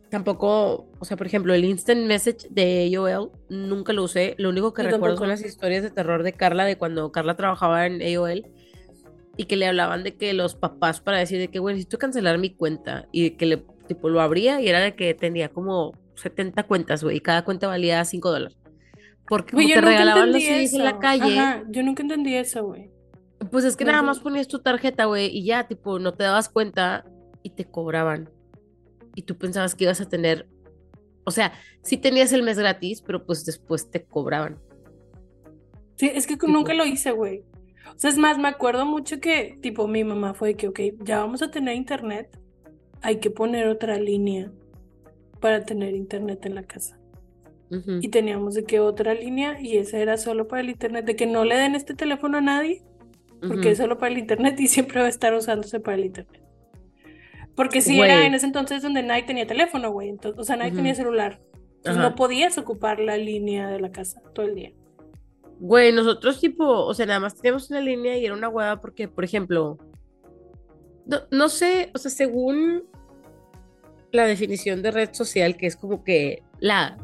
Tampoco, 0.10 0.90
o 1.00 1.06
sea, 1.06 1.18
por 1.18 1.28
ejemplo, 1.28 1.54
el 1.54 1.66
Instant 1.66 2.06
Message 2.06 2.48
de 2.52 2.90
AOL 2.96 3.32
nunca 3.50 3.92
lo 3.92 4.04
usé. 4.04 4.36
Lo 4.38 4.50
único 4.50 4.74
que 4.74 4.84
Yo 4.84 4.92
recuerdo 4.92 5.18
son 5.18 5.28
tampoco. 5.28 5.42
las 5.42 5.46
historias 5.46 5.84
de 5.84 5.90
terror 5.90 6.24
de 6.24 6.32
Carla, 6.32 6.64
de 6.64 6.78
cuando 6.78 7.12
Carla 7.12 7.36
trabajaba 7.36 7.86
en 7.86 8.02
AOL 8.02 8.46
y 9.36 9.46
que 9.46 9.58
le 9.58 9.68
hablaban 9.68 10.04
de 10.04 10.16
que 10.16 10.34
los 10.34 10.56
papás 10.56 11.02
para 11.02 11.18
decir 11.18 11.40
de 11.40 11.50
que, 11.50 11.60
bueno, 11.60 11.76
necesito 11.76 11.98
cancelar 11.98 12.38
mi 12.38 12.54
cuenta 12.54 13.08
y 13.12 13.32
que 13.32 13.46
le, 13.46 13.66
tipo, 13.88 14.10
lo 14.10 14.22
abría 14.22 14.62
y 14.62 14.68
era 14.68 14.80
de 14.80 14.96
que 14.96 15.14
tenía 15.14 15.50
como 15.50 15.94
70 16.16 16.64
cuentas, 16.64 17.04
güey, 17.04 17.18
y 17.18 17.22
cada 17.22 17.44
cuenta 17.44 17.68
valía 17.68 18.04
5 18.04 18.32
dólares. 18.32 18.58
Porque 19.28 19.54
como 19.54 19.68
te 19.68 19.82
regalaban 19.82 20.32
los 20.34 20.42
CDs 20.44 20.74
en 20.74 20.84
la 20.84 21.00
calle, 21.00 21.40
Ajá, 21.40 21.64
yo 21.70 21.82
nunca 21.84 22.04
entendí 22.04 22.36
eso, 22.36 22.66
güey. 22.66 22.90
pues 23.52 23.64
es 23.66 23.76
que 23.78 23.86
nada 23.86 24.02
más 24.02 24.20
ponías 24.20 24.48
tu 24.48 24.60
tarjeta, 24.60 25.06
güey, 25.06 25.28
y 25.28 25.46
ya, 25.46 25.68
tipo, 25.68 25.98
no 26.00 26.14
te 26.14 26.24
dabas 26.24 26.50
cuenta 26.50 27.06
y 27.42 27.52
te 27.52 27.66
cobraban. 27.66 28.30
Y 29.16 29.24
tú 29.24 29.38
pensabas 29.38 29.76
que 29.76 29.86
ibas 29.86 30.02
a 30.02 30.10
tener, 30.10 30.48
o 31.26 31.32
sea, 31.32 31.54
sí 31.84 31.98
tenías 31.98 32.34
el 32.34 32.44
mes 32.44 32.58
gratis, 32.60 33.02
pero 33.02 33.26
pues 33.26 33.46
después 33.46 33.90
te 33.92 34.04
cobraban. 34.04 34.60
Sí, 35.96 36.12
es 36.14 36.26
que 36.28 36.34
Tipo. 36.36 36.48
nunca 36.48 36.74
lo 36.74 36.86
hice, 36.86 37.12
güey. 37.12 37.44
O 37.96 38.00
sea, 38.00 38.10
es 38.10 38.18
más, 38.18 38.38
me 38.40 38.48
acuerdo 38.48 38.86
mucho 38.86 39.20
que, 39.20 39.58
tipo, 39.62 39.88
mi 39.88 40.04
mamá 40.04 40.34
fue 40.34 40.56
que, 40.56 40.68
ok, 40.68 40.80
ya 41.04 41.20
vamos 41.20 41.42
a 41.44 41.52
tener 41.52 41.76
internet, 41.76 42.38
hay 43.04 43.18
que 43.18 43.30
poner 43.30 43.68
otra 43.68 44.00
línea 44.00 44.52
para 45.40 45.66
tener 45.66 45.94
internet 45.94 46.46
en 46.46 46.56
la 46.56 46.64
casa. 46.64 46.98
Y 48.02 48.10
teníamos 48.10 48.54
de 48.54 48.66
que 48.66 48.80
otra 48.80 49.16
línea 49.16 49.60
y 49.60 49.78
esa 49.78 49.98
era 49.98 50.18
solo 50.18 50.48
para 50.48 50.62
el 50.62 50.70
internet, 50.70 51.06
de 51.06 51.16
que 51.16 51.26
no 51.26 51.44
le 51.44 51.56
den 51.56 51.74
este 51.74 51.96
teléfono 51.96 52.38
a 52.38 52.42
nadie, 52.42 52.84
porque 53.48 53.72
es 53.72 53.80
solo 53.80 53.98
para 53.98 54.12
el 54.12 54.20
internet 54.20 54.60
y 54.60 54.68
siempre 54.68 55.00
va 55.00 55.08
a 55.08 55.10
estar 55.10 55.34
usándose 55.34 55.80
para 55.80 55.98
el 55.98 56.06
internet. 56.06 56.44
Porque 57.56 57.82
sí 57.82 57.98
Güey. 57.98 58.12
era 58.12 58.28
en 58.28 58.36
ese 58.36 58.46
entonces 58.46 58.84
donde 58.84 59.02
nadie 59.02 59.24
tenía 59.24 59.48
teléfono, 59.48 59.92
güey. 59.92 60.10
Entonces, 60.10 60.40
o 60.40 60.44
sea, 60.44 60.56
nadie 60.56 60.72
tenía 60.72 60.94
celular. 60.94 61.42
Entonces 61.78 62.02
no 62.02 62.14
podías 62.14 62.60
ocupar 62.60 63.00
la 63.00 63.18
línea 63.18 63.68
de 63.70 63.80
la 63.80 63.92
casa 63.92 64.22
todo 64.34 64.46
el 64.46 64.54
día. 64.54 64.72
Güey, 65.60 65.92
nosotros 65.94 66.40
tipo, 66.40 66.66
o 66.66 66.94
sea, 66.94 67.08
nada 67.08 67.20
más 67.20 67.36
teníamos 67.36 67.72
una 67.72 67.82
línea 67.82 68.18
y 68.18 68.26
era 68.26 68.36
una 68.36 68.50
hueva 68.50 68.80
porque, 68.80 69.08
por 69.08 69.24
ejemplo, 69.24 69.80
no, 71.08 71.22
no 71.32 71.50
sé, 71.50 71.90
o 71.96 71.98
sea, 71.98 72.12
según 72.12 72.84
la 74.14 74.26
definición 74.26 74.82
de 74.82 74.92
red 74.92 75.10
social, 75.14 75.58
que 75.58 75.66
es 75.68 75.76
como 75.76 76.04
que 76.04 76.44
la 76.60 76.98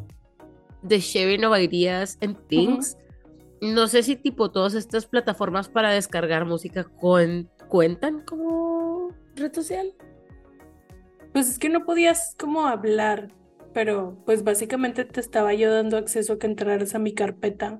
de 0.83 0.99
sharing 0.99 1.43
of 1.43 1.57
ideas 1.57 2.17
and 2.21 2.37
things, 2.47 2.97
no 3.61 3.87
sé 3.87 4.03
si 4.03 4.15
tipo 4.15 4.51
todas 4.51 4.75
estas 4.75 5.05
plataformas 5.07 5.67
para 5.67 5.91
descargar 5.91 6.45
música 6.45 6.85
cuen- 6.99 7.49
cuentan 7.67 8.21
como 8.21 9.09
red 9.35 9.51
social. 9.53 9.93
Pues 11.33 11.49
es 11.49 11.59
que 11.59 11.69
no 11.69 11.83
podías 11.85 12.35
como 12.39 12.67
hablar, 12.67 13.33
pero 13.73 14.17
pues 14.25 14.43
básicamente 14.43 15.03
te 15.03 15.19
estaba 15.19 15.53
yo 15.53 15.73
dando 15.73 15.97
acceso 15.97 16.33
a 16.33 16.39
que 16.39 16.47
entraras 16.47 16.95
a 16.95 16.99
mi 16.99 17.13
carpeta 17.13 17.79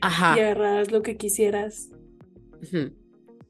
Ajá. 0.00 0.34
y 0.36 0.40
agarraras 0.40 0.90
lo 0.90 1.02
que 1.02 1.16
quisieras. 1.16 1.90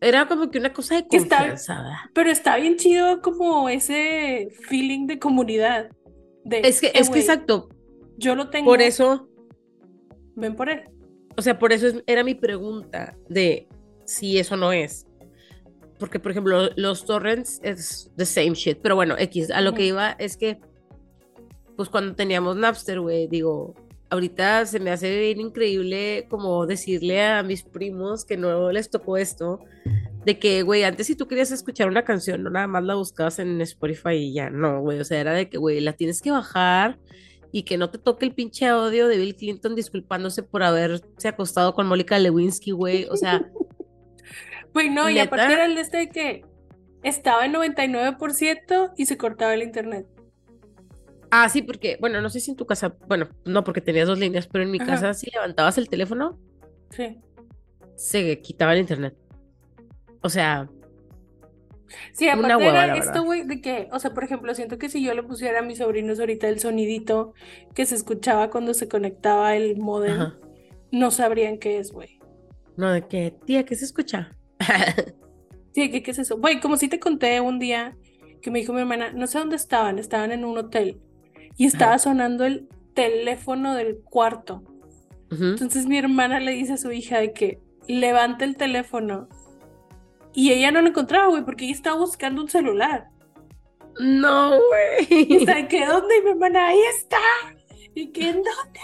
Era 0.00 0.26
como 0.26 0.50
que 0.50 0.58
una 0.58 0.72
cosa 0.72 0.94
de 0.94 1.00
está- 1.10 1.36
confianza. 1.38 1.84
Pero 2.14 2.30
está 2.30 2.56
bien 2.56 2.76
chido 2.76 3.20
como 3.20 3.68
ese 3.68 4.48
feeling 4.68 5.06
de 5.06 5.18
comunidad. 5.18 5.90
De, 6.44 6.60
Es 6.60 6.80
que, 6.80 6.86
"Eh, 6.88 6.92
es 6.94 7.10
que 7.10 7.18
exacto, 7.20 7.68
Yo 8.16 8.34
lo 8.34 8.48
tengo, 8.50 8.66
por 8.70 8.80
eso 8.80 9.28
ven 10.36 10.56
por 10.56 10.70
él. 10.70 10.84
O 11.36 11.42
sea, 11.42 11.58
por 11.58 11.72
eso 11.72 11.86
es- 11.88 12.02
era 12.06 12.24
mi 12.24 12.34
pregunta 12.34 13.16
de 13.28 13.68
si 14.04 14.38
eso 14.38 14.56
no 14.56 14.72
es. 14.72 15.06
Porque, 15.98 16.18
por 16.18 16.30
ejemplo, 16.30 16.70
los 16.76 17.04
torrents 17.04 17.60
es 17.62 18.10
the 18.16 18.24
same 18.24 18.54
shit. 18.54 18.78
Pero 18.82 18.94
bueno, 18.96 19.16
X, 19.18 19.50
a 19.50 19.60
lo 19.60 19.74
que 19.74 19.84
iba 19.84 20.12
es 20.12 20.38
que, 20.38 20.58
pues 21.76 21.90
cuando 21.90 22.14
teníamos 22.14 22.56
Napster, 22.56 23.00
güey, 23.00 23.26
digo, 23.28 23.74
ahorita 24.11 24.66
se 24.66 24.81
me 24.81 24.90
hace 24.90 25.18
bien 25.18 25.40
increíble 25.40 26.27
como 26.29 26.66
decirle 26.66 27.23
a 27.23 27.42
mis 27.42 27.62
primos 27.62 28.25
que 28.25 28.37
no 28.37 28.70
les 28.73 28.90
tocó 28.90 29.16
esto, 29.16 29.61
de 30.25 30.38
que, 30.38 30.62
güey, 30.62 30.85
antes 30.85 31.07
si 31.07 31.16
tú 31.16 31.27
querías 31.27 31.51
escuchar 31.51 31.88
una 31.88 32.05
canción, 32.05 32.42
no 32.42 32.51
nada 32.51 32.66
más 32.66 32.85
la 32.85 32.94
buscabas 32.94 33.38
en 33.38 33.61
Spotify 33.62 34.14
y 34.14 34.35
ya, 34.35 34.51
no, 34.51 34.81
güey, 34.81 35.01
o 35.01 35.05
sea, 35.05 35.20
era 35.20 35.33
de 35.33 35.49
que, 35.49 35.59
güey, 35.59 35.81
la 35.81 35.94
tienes 35.94 36.20
que 36.20 36.31
bajar 36.31 36.99
y 37.53 37.62
que 37.62 37.79
no 37.79 37.90
te 37.90 37.99
toque 37.99 38.27
el 38.27 38.35
pinche 38.35 38.66
audio 38.66 39.09
de 39.09 39.16
Bill 39.16 39.35
Clinton 39.35 39.75
disculpándose 39.75 40.42
por 40.42 40.62
haberse 40.62 41.29
acostado 41.29 41.75
con 41.75 41.87
Mónica 41.87 42.18
Lewinsky, 42.18 42.73
güey, 42.73 43.07
o 43.11 43.16
sea, 43.16 43.51
Güey, 44.73 44.90
no, 44.90 45.11
y 45.11 45.18
aparte 45.18 45.53
era 45.53 45.64
el 45.64 45.75
de 45.75 45.81
este 45.81 45.96
de 45.99 46.09
que 46.09 46.44
estaba 47.03 47.44
en 47.44 47.55
99% 47.55 48.92
y 48.96 49.07
se 49.07 49.16
cortaba 49.16 49.55
el 49.55 49.62
internet. 49.62 50.07
Ah, 51.31 51.49
sí, 51.49 51.62
porque, 51.62 51.97
bueno, 52.01 52.21
no 52.21 52.31
sé 52.31 52.40
si 52.40 52.51
en 52.51 52.57
tu 52.57 52.66
casa, 52.66 52.97
bueno, 53.09 53.29
no 53.45 53.64
porque 53.64 53.81
tenías 53.81 54.09
dos 54.09 54.19
líneas, 54.19 54.47
pero 54.47 54.64
en 54.64 54.71
mi 54.71 54.79
Ajá. 54.79 54.87
casa 54.93 55.14
si 55.14 55.31
levantabas 55.31 55.79
el 55.79 55.88
teléfono, 55.88 56.38
Sí. 56.90 57.19
se 57.97 58.40
quitaba 58.40 58.73
el 58.75 58.81
internet. 58.81 59.16
O 60.23 60.29
sea, 60.29 60.69
Sí, 62.12 62.29
aparte 62.29 62.55
hueva, 62.57 62.85
era 62.85 62.97
esto, 62.97 63.25
güey, 63.25 63.45
de 63.45 63.61
que, 63.61 63.88
o 63.90 63.99
sea, 63.99 64.14
por 64.14 64.23
ejemplo, 64.23 64.55
siento 64.55 64.79
que 64.79 64.88
si 64.88 65.03
yo 65.03 65.12
le 65.12 65.25
pusiera 65.25 65.59
a 65.59 65.62
mis 65.62 65.79
sobrinos 65.79 66.21
ahorita 66.21 66.49
el 66.49 66.61
sonidito 66.61 67.35
que 67.75 67.85
se 67.85 67.97
escuchaba 67.97 68.49
cuando 68.51 68.75
se 68.75 68.88
conectaba 68.88 69.57
el 69.57 69.77
modem, 69.77 70.12
ajá. 70.21 70.38
no 70.93 71.11
sabrían 71.11 71.59
qué 71.59 71.79
es, 71.79 71.90
güey. 71.90 72.21
No, 72.77 72.93
de 72.93 73.07
que, 73.09 73.35
tía, 73.45 73.64
¿qué 73.64 73.75
se 73.77 73.85
escucha? 73.85 74.37
Sí, 75.73 75.88
¿qué, 75.88 76.03
qué 76.03 76.11
es 76.11 76.19
eso? 76.19 76.37
Güey, 76.37 76.59
como 76.61 76.77
si 76.77 76.88
te 76.88 76.99
conté 76.99 77.40
un 77.40 77.61
día 77.61 77.97
que 78.43 78.51
me 78.51 78.59
dijo 78.59 78.73
mi 78.73 78.81
hermana, 78.81 79.12
no 79.12 79.29
sé 79.29 79.38
dónde 79.38 79.55
estaban, 79.55 80.01
estaban 80.01 80.33
en 80.33 80.45
un 80.45 80.59
hotel 80.59 81.01
y 81.61 81.66
estaba 81.66 81.99
sonando 81.99 82.46
el 82.46 82.68
teléfono 82.94 83.75
del 83.75 83.99
cuarto. 84.01 84.62
Entonces 85.31 85.85
mi 85.85 85.99
hermana 85.99 86.40
le 86.40 86.53
dice 86.53 86.73
a 86.73 86.77
su 86.79 86.90
hija 86.90 87.18
de 87.18 87.35
que 87.35 87.61
levante 87.87 88.46
el 88.46 88.57
teléfono 88.57 89.29
y 90.33 90.53
ella 90.53 90.70
no 90.70 90.81
lo 90.81 90.88
encontraba, 90.88 91.27
güey, 91.29 91.44
porque 91.44 91.66
ella 91.66 91.75
estaba 91.75 91.99
buscando 91.99 92.40
un 92.40 92.49
celular. 92.49 93.09
No, 94.01 94.55
Y 94.57 95.25
güey. 95.27 95.37
está 95.37 95.57
de 95.57 95.68
que, 95.68 95.85
¿dónde? 95.85 96.16
Y 96.16 96.23
mi 96.23 96.31
hermana, 96.31 96.68
ahí 96.68 96.81
está. 96.96 97.18
Y 97.94 98.07
que, 98.11 98.31
¿en 98.31 98.37
dónde? 98.37 98.81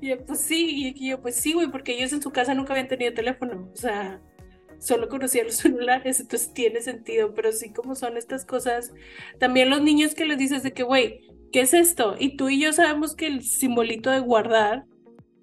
Y 0.00 0.08
yo, 0.08 0.24
pues 0.24 0.40
sí, 0.40 0.94
y 0.96 1.10
yo, 1.10 1.20
pues 1.20 1.36
sí, 1.36 1.52
güey, 1.52 1.70
porque 1.70 1.98
ellos 1.98 2.14
en 2.14 2.22
su 2.22 2.30
casa 2.30 2.54
nunca 2.54 2.72
habían 2.72 2.88
tenido 2.88 3.12
teléfono. 3.12 3.68
O 3.70 3.76
sea, 3.76 4.22
solo 4.78 5.08
conocían 5.10 5.46
los 5.46 5.56
celulares, 5.56 6.18
entonces 6.20 6.54
tiene 6.54 6.80
sentido. 6.80 7.34
Pero 7.34 7.52
sí, 7.52 7.74
como 7.74 7.94
son 7.94 8.16
estas 8.16 8.46
cosas. 8.46 8.92
También 9.38 9.68
los 9.68 9.82
niños 9.82 10.14
que 10.14 10.24
les 10.24 10.38
dices 10.38 10.62
de 10.62 10.72
que, 10.72 10.82
güey, 10.84 11.27
¿qué 11.52 11.60
es 11.62 11.74
esto? 11.74 12.16
Y 12.18 12.36
tú 12.36 12.48
y 12.48 12.60
yo 12.60 12.72
sabemos 12.72 13.14
que 13.16 13.26
el 13.26 13.42
simbolito 13.42 14.10
de 14.10 14.20
guardar 14.20 14.84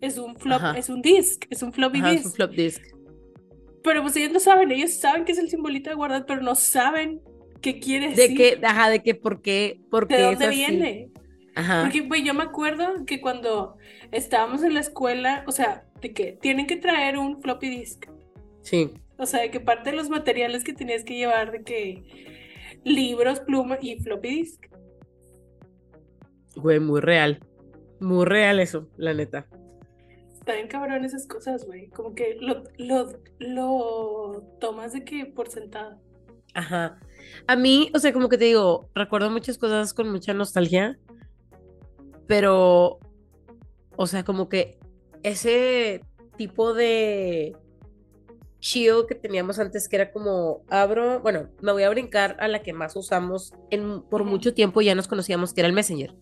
es 0.02 0.18
un 0.18 0.36
flop, 0.38 0.64
Ajá. 0.64 0.78
es 0.78 0.90
un 0.90 1.02
disc, 1.02 1.46
es 1.50 1.64
un 1.64 1.74
floppy 1.74 2.00
Ajá, 2.00 2.12
es 2.14 2.16
disk. 2.24 2.26
un 2.28 2.32
flop 2.34 2.52
disk. 2.52 2.84
Pero 3.84 4.02
pues 4.02 4.16
ellos 4.16 4.32
no 4.32 4.40
saben, 4.40 4.72
ellos 4.72 4.94
saben 4.94 5.26
que 5.26 5.32
es 5.32 5.38
el 5.38 5.50
simbolito 5.50 5.90
de 5.90 5.96
guardar, 5.96 6.26
pero 6.26 6.42
no 6.42 6.56
saben 6.56 7.22
qué 7.62 7.80
quiere 7.80 8.10
De 8.16 8.30
decir, 8.30 8.38
que, 8.38 8.60
ajá, 8.66 8.90
de 8.90 9.02
que 9.04 9.16
por 9.16 9.42
qué, 9.42 9.80
por 9.90 10.08
de 10.08 10.16
qué 10.18 10.22
dónde 10.24 10.46
es 10.46 10.50
así. 10.50 10.58
viene. 10.58 11.10
Ajá. 11.56 11.84
Porque, 11.84 12.02
güey, 12.02 12.24
yo 12.24 12.34
me 12.34 12.44
acuerdo 12.44 13.06
que 13.06 13.22
cuando 13.22 13.78
estábamos 14.12 14.64
en 14.64 14.74
la 14.74 14.80
escuela, 14.82 15.44
o 15.48 15.52
sea, 15.52 15.86
de 16.02 16.14
que 16.14 16.34
tienen 16.34 16.68
que 16.68 16.76
traer 16.78 17.18
un 17.18 17.42
floppy 17.42 17.70
disk. 17.70 18.08
Sí. 18.62 18.90
O 19.18 19.26
sea, 19.26 19.42
de 19.42 19.52
que 19.52 19.60
parte 19.62 19.92
de 19.92 19.96
los 19.96 20.10
materiales 20.10 20.64
que 20.64 20.74
tenías 20.74 21.04
que 21.04 21.16
llevar, 21.16 21.52
de 21.52 21.64
que 21.64 22.04
libros, 22.84 23.40
pluma 23.40 23.78
y 23.82 23.98
floppy 24.00 24.30
disk. 24.30 24.66
Güey, 26.56 26.80
muy 26.80 27.02
real. 27.02 27.40
Muy 28.00 28.26
real 28.26 28.60
eso, 28.60 28.88
la 28.98 29.14
neta. 29.14 29.48
Está 30.34 30.54
bien 30.54 30.68
cabrón 30.68 31.06
esas 31.06 31.26
cosas, 31.28 31.66
güey. 31.66 31.90
Como 31.90 32.14
que 32.14 32.38
lo, 32.40 32.64
lo, 32.78 33.12
lo 33.40 34.44
tomas 34.60 34.94
de 34.94 35.04
que 35.04 35.26
por 35.26 35.50
sentado. 35.50 36.00
Ajá. 36.54 37.00
A 37.48 37.56
mí, 37.56 37.92
o 37.94 38.00
sea, 38.00 38.14
como 38.14 38.30
que 38.30 38.38
te 38.38 38.46
digo, 38.46 38.90
recuerdo 38.96 39.30
muchas 39.30 39.58
cosas 39.58 39.94
con 39.94 40.10
mucha 40.12 40.34
nostalgia, 40.34 40.98
pero, 42.28 43.00
o 43.96 44.08
sea, 44.08 44.24
como 44.24 44.48
que 44.48 44.80
ese 45.24 46.02
tipo 46.38 46.74
de 46.74 47.56
chill 48.60 49.06
que 49.08 49.16
teníamos 49.16 49.60
antes, 49.60 49.90
que 49.90 49.98
era 49.98 50.12
como, 50.12 50.64
abro, 50.70 51.20
bueno, 51.20 51.50
me 51.62 51.72
voy 51.72 51.84
a 51.84 51.90
brincar 51.90 52.38
a 52.40 52.48
la 52.48 52.64
que 52.64 52.74
más 52.74 52.96
usamos 52.96 53.54
en, 53.70 54.02
por 54.04 54.24
mucho 54.24 54.54
tiempo, 54.54 54.82
ya 54.82 54.96
nos 54.96 55.08
conocíamos, 55.08 55.54
que 55.54 55.62
era 55.62 55.68
el 55.68 55.74
Messenger. 55.74 56.16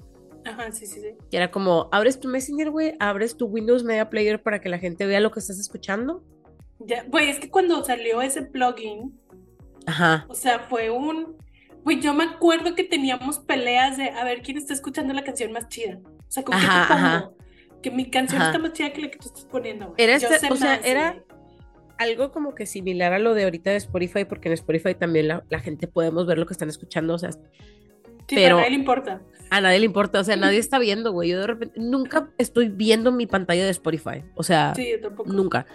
Ajá, 0.45 0.71
sí, 0.71 0.85
sí, 0.85 0.99
sí. 1.01 1.15
Que 1.31 1.37
era 1.37 1.51
como, 1.51 1.89
abres 1.91 2.19
tu 2.19 2.27
Messenger, 2.27 2.69
güey, 2.71 2.95
abres 2.99 3.37
tu 3.37 3.45
Windows 3.47 3.83
Media 3.83 4.09
Player 4.09 4.41
para 4.41 4.59
que 4.59 4.69
la 4.69 4.77
gente 4.79 5.05
vea 5.05 5.19
lo 5.19 5.31
que 5.31 5.39
estás 5.39 5.59
escuchando. 5.59 6.23
Ya, 6.79 7.03
güey, 7.03 7.29
es 7.29 7.39
que 7.39 7.49
cuando 7.49 7.83
salió 7.83 8.21
ese 8.21 8.41
plugin, 8.43 9.17
Ajá. 9.85 10.25
o 10.29 10.35
sea, 10.35 10.59
fue 10.59 10.89
un. 10.89 11.37
Güey, 11.83 11.99
yo 12.01 12.13
me 12.13 12.23
acuerdo 12.23 12.75
que 12.75 12.83
teníamos 12.83 13.39
peleas 13.39 13.97
de 13.97 14.09
a 14.09 14.23
ver 14.23 14.41
quién 14.41 14.57
está 14.57 14.73
escuchando 14.73 15.13
la 15.13 15.23
canción 15.23 15.51
más 15.51 15.67
chida. 15.67 15.99
O 16.05 16.31
sea, 16.31 16.43
¿con 16.43 16.57
qué 16.57 16.65
Ajá, 16.65 16.81
te 16.87 16.93
pongo? 16.93 17.05
ajá. 17.07 17.31
Que 17.81 17.91
mi 17.91 18.09
canción 18.09 18.41
Ajá. 18.41 18.51
está 18.51 18.59
más 18.61 18.73
chida 18.73 18.93
que 18.93 19.01
la 19.01 19.11
que 19.11 19.17
tú 19.19 19.27
estás 19.27 19.45
poniendo, 19.45 19.87
güey. 19.87 19.95
Era 19.97 20.15
este- 20.15 20.49
o 20.51 20.55
sea, 20.55 20.75
era- 20.77 21.21
algo 21.99 22.31
como 22.31 22.55
que 22.55 22.65
similar 22.65 23.13
a 23.13 23.19
lo 23.19 23.33
de 23.33 23.43
ahorita 23.43 23.69
de 23.69 23.75
Spotify, 23.77 24.25
porque 24.25 24.47
en 24.49 24.53
Spotify 24.53 24.95
también 24.95 25.27
la, 25.27 25.43
la 25.49 25.59
gente 25.59 25.87
podemos 25.87 26.25
ver 26.25 26.37
lo 26.37 26.45
que 26.45 26.53
están 26.53 26.67
escuchando, 26.69 27.13
o 27.13 27.19
sea, 27.19 27.29
Sí, 28.27 28.35
pero- 28.35 28.41
pero 28.43 28.55
a 28.57 28.59
nadie 28.61 28.69
le 28.71 28.77
importa. 28.77 29.21
a 29.49 29.61
nadie 29.61 29.79
le 29.79 29.85
importa, 29.85 30.19
o 30.19 30.23
sea, 30.23 30.35
nadie 30.35 30.57
está 30.59 30.79
viendo, 30.79 31.11
güey. 31.11 31.29
Yo 31.29 31.39
de 31.39 31.47
repente 31.47 31.79
nunca 31.79 32.31
estoy 32.37 32.69
viendo 32.69 33.11
mi 33.11 33.27
pantalla 33.27 33.63
de 33.65 33.69
Spotify, 33.71 34.23
o 34.35 34.43
sea, 34.43 34.73
Sí, 34.75 34.91
yo 34.91 35.01
tampoco. 35.01 35.31
nunca. 35.31 35.65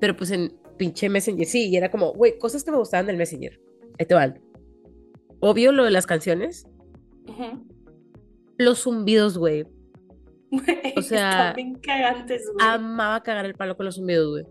Pero 0.00 0.16
pues 0.16 0.30
en 0.30 0.54
pinche 0.78 1.08
Messenger, 1.08 1.44
sí, 1.46 1.68
y 1.68 1.76
era 1.76 1.90
como, 1.90 2.12
güey, 2.12 2.38
cosas 2.38 2.62
que 2.64 2.70
me 2.70 2.76
gustaban 2.78 3.06
del 3.06 3.16
Messenger. 3.16 3.60
Ahí 3.98 4.06
te 4.06 4.14
van. 4.14 4.40
Obvio 5.40 5.72
lo 5.72 5.84
de 5.84 5.90
las 5.90 6.06
canciones, 6.06 6.66
los 8.56 8.82
zumbidos, 8.82 9.38
güey. 9.38 9.64
O 10.96 11.02
sea, 11.02 11.54
cagantes, 11.82 12.44
güey. 12.54 12.66
Amaba 12.66 13.22
cagar 13.22 13.44
el 13.44 13.54
palo 13.54 13.76
con 13.76 13.86
los 13.86 13.96
zumbidos, 13.96 14.30
güey. 14.30 14.44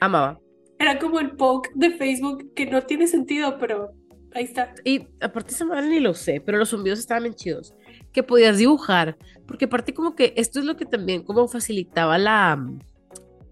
Amaba. 0.00 0.38
Era 0.78 0.98
como 0.98 1.18
el 1.20 1.32
poke 1.32 1.70
de 1.74 1.90
Facebook 1.92 2.52
que 2.54 2.66
no 2.66 2.82
tiene 2.82 3.06
sentido, 3.06 3.58
pero 3.58 3.92
ahí 4.34 4.44
está. 4.44 4.74
Y 4.84 5.06
aparte 5.20 5.52
esa 5.54 5.64
madre 5.64 5.88
ni 5.88 6.00
lo 6.00 6.14
sé, 6.14 6.40
pero 6.40 6.58
los 6.58 6.70
zumbidos 6.70 6.98
estaban 6.98 7.22
bien 7.24 7.34
chidos. 7.34 7.74
Que 8.12 8.22
podías 8.22 8.58
dibujar, 8.58 9.16
porque 9.46 9.64
aparte 9.64 9.94
como 9.94 10.14
que 10.14 10.34
esto 10.36 10.58
es 10.58 10.64
lo 10.64 10.76
que 10.76 10.84
también 10.84 11.22
como 11.22 11.48
facilitaba 11.48 12.18
la 12.18 12.56
mm, 12.56 12.78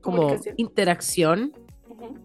como 0.00 0.36
interacción 0.56 1.52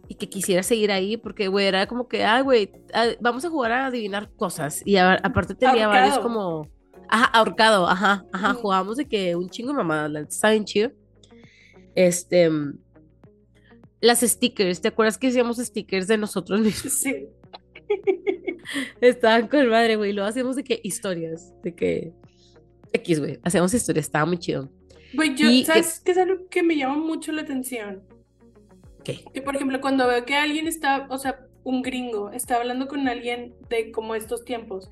y 0.08 0.16
que 0.16 0.28
quisiera 0.30 0.64
seguir 0.64 0.92
ahí, 0.92 1.18
porque 1.18 1.48
güey, 1.48 1.68
era 1.68 1.88
como 1.88 2.08
que, 2.08 2.24
ay, 2.26 2.42
güey, 2.44 2.72
ah, 2.94 3.08
vamos 3.20 3.46
a 3.46 3.50
jugar 3.50 3.72
a 3.72 3.86
adivinar 3.88 4.30
cosas. 4.36 4.82
Y 4.86 4.98
a- 4.98 5.14
aparte 5.24 5.54
tenía 5.56 5.88
varios 5.88 6.18
como, 6.20 6.68
ajá, 7.10 7.26
ahorcado, 7.26 7.88
ajá, 7.88 8.26
ajá, 8.32 8.54
jugábamos 8.56 8.98
de 8.98 9.08
que 9.08 9.36
un 9.36 9.50
chingo 9.50 9.74
neta 9.74 10.20
estaba 10.22 10.52
bien 10.52 10.66
chido. 10.66 10.92
Este, 11.96 12.50
mm, 12.50 12.78
las 14.02 14.22
stickers, 14.22 14.82
¿te 14.82 14.88
acuerdas 14.88 15.18
que 15.18 15.28
hacíamos 15.28 15.58
stickers 15.58 16.08
de 16.08 16.18
nosotros 16.18 16.60
mismos? 16.62 16.94
Sí. 16.94 17.28
Estaban 19.02 19.48
con 19.48 19.68
madre, 19.70 19.96
güey. 19.96 20.14
Luego 20.14 20.30
hacíamos 20.30 20.56
de 20.56 20.64
que 20.64 20.80
historias, 20.84 21.54
de 21.64 21.74
que 21.76 22.14
X, 22.94 23.20
güey. 23.20 23.40
Hacemos 23.44 23.74
historia, 23.74 24.02
estaba 24.02 24.26
muy 24.26 24.38
chido. 24.38 24.70
Güey, 25.14 25.36
yo, 25.36 25.50
Y 25.50 25.62
que- 25.62 25.66
¿sabes 25.68 26.02
qué 26.04 26.12
es 26.12 26.18
algo 26.18 26.48
que 26.50 26.64
me 26.64 26.76
llama 26.76 26.98
mucho 26.98 27.32
la 27.32 27.42
atención? 27.44 28.04
¿Qué? 29.04 29.24
Que, 29.34 29.42
por 29.42 29.56
ejemplo, 29.56 29.80
cuando 29.80 30.08
veo 30.08 30.26
que 30.26 30.36
alguien 30.36 30.68
está, 30.68 31.08
o 31.10 31.18
sea, 31.18 31.40
un 31.64 31.82
gringo 31.82 32.32
está 32.32 32.56
hablando 32.58 32.88
con 32.88 33.08
alguien 33.10 33.54
de 33.70 33.92
como 33.92 34.16
estos 34.16 34.46
tiempos, 34.46 34.90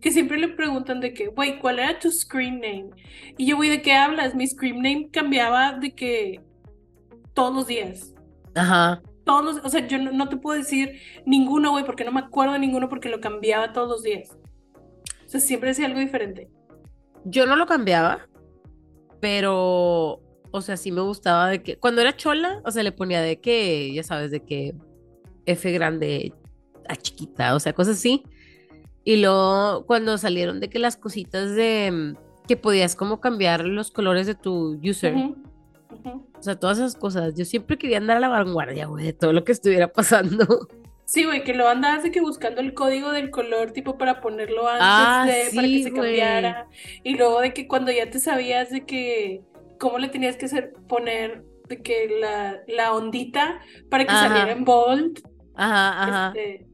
que 0.00 0.10
siempre 0.10 0.38
le 0.38 0.48
preguntan 0.48 1.00
de 1.00 1.14
que, 1.14 1.28
güey, 1.28 1.58
¿cuál 1.58 1.78
era 1.78 1.98
tu 1.98 2.10
screen 2.10 2.60
name? 2.60 2.90
Y 3.38 3.46
yo, 3.46 3.56
güey, 3.56 3.70
¿de 3.70 3.80
qué 3.82 3.92
hablas? 3.92 4.34
Mi 4.34 4.46
screen 4.46 4.76
name 4.76 5.08
cambiaba 5.10 5.72
de 5.78 5.94
que 5.94 6.40
todos 7.34 7.54
los 7.54 7.66
días. 7.66 8.14
Ajá. 8.54 9.02
Todos 9.28 9.44
los, 9.44 9.64
o 9.66 9.68
sea, 9.68 9.86
yo 9.86 9.98
no, 9.98 10.10
no 10.10 10.30
te 10.30 10.38
puedo 10.38 10.58
decir 10.58 11.02
ninguno, 11.26 11.70
güey, 11.72 11.84
porque 11.84 12.02
no 12.02 12.12
me 12.12 12.20
acuerdo 12.20 12.54
de 12.54 12.60
ninguno 12.60 12.88
porque 12.88 13.10
lo 13.10 13.20
cambiaba 13.20 13.74
todos 13.74 13.86
los 13.86 14.02
días. 14.02 14.38
O 15.26 15.28
sea, 15.28 15.38
siempre 15.38 15.68
decía 15.68 15.84
algo 15.84 16.00
diferente. 16.00 16.48
Yo 17.26 17.44
no 17.44 17.54
lo 17.54 17.66
cambiaba, 17.66 18.26
pero, 19.20 20.22
o 20.50 20.60
sea, 20.62 20.78
sí 20.78 20.92
me 20.92 21.02
gustaba 21.02 21.50
de 21.50 21.62
que, 21.62 21.76
cuando 21.76 22.00
era 22.00 22.16
chola, 22.16 22.62
o 22.64 22.70
sea, 22.70 22.82
le 22.82 22.90
ponía 22.90 23.20
de 23.20 23.38
que, 23.38 23.92
ya 23.92 24.02
sabes, 24.02 24.30
de 24.30 24.40
que 24.40 24.74
F 25.44 25.70
grande 25.72 26.32
a 26.88 26.96
chiquita, 26.96 27.54
o 27.54 27.60
sea, 27.60 27.74
cosas 27.74 27.96
así. 27.96 28.22
Y 29.04 29.18
luego, 29.18 29.84
cuando 29.84 30.16
salieron 30.16 30.58
de 30.58 30.70
que 30.70 30.78
las 30.78 30.96
cositas 30.96 31.54
de, 31.54 32.14
que 32.46 32.56
podías 32.56 32.96
como 32.96 33.20
cambiar 33.20 33.66
los 33.66 33.90
colores 33.90 34.26
de 34.26 34.36
tu 34.36 34.80
user, 34.82 35.14
O 36.04 36.42
sea, 36.42 36.56
todas 36.58 36.78
esas 36.78 36.94
cosas, 36.96 37.34
yo 37.34 37.44
siempre 37.44 37.78
quería 37.78 37.98
andar 37.98 38.18
a 38.18 38.20
la 38.20 38.28
vanguardia, 38.28 38.86
güey, 38.86 39.06
de 39.06 39.12
todo 39.12 39.32
lo 39.32 39.44
que 39.44 39.52
estuviera 39.52 39.92
pasando. 39.92 40.46
Sí, 41.10 41.24
güey, 41.24 41.42
que 41.42 41.54
lo 41.54 41.66
andabas 41.66 42.02
de 42.02 42.10
que 42.10 42.20
buscando 42.20 42.60
el 42.60 42.74
código 42.74 43.12
del 43.12 43.30
color, 43.30 43.70
tipo 43.70 43.96
para 43.96 44.20
ponerlo 44.20 44.68
antes 44.68 44.82
Ah, 44.86 45.24
de, 45.26 45.56
para 45.56 45.66
que 45.66 45.82
se 45.82 45.88
güey. 45.90 46.02
cambiara. 46.02 46.68
Y 47.02 47.14
luego 47.14 47.40
de 47.40 47.54
que 47.54 47.66
cuando 47.66 47.90
ya 47.90 48.10
te 48.10 48.18
sabías 48.20 48.68
de 48.68 48.84
que 48.84 49.40
cómo 49.80 49.96
le 49.96 50.08
tenías 50.08 50.36
que 50.36 50.44
hacer 50.44 50.74
poner 50.86 51.46
de 51.66 51.80
que 51.80 52.08
la, 52.20 52.58
la 52.68 52.92
ondita 52.92 53.58
para 53.88 54.04
que 54.04 54.10
Ajá. 54.12 54.28
saliera 54.28 54.52
en 54.52 54.64
bold. 54.66 55.22
Ajá, 55.54 56.02
ajá. 56.02 56.32
Este, 56.36 56.66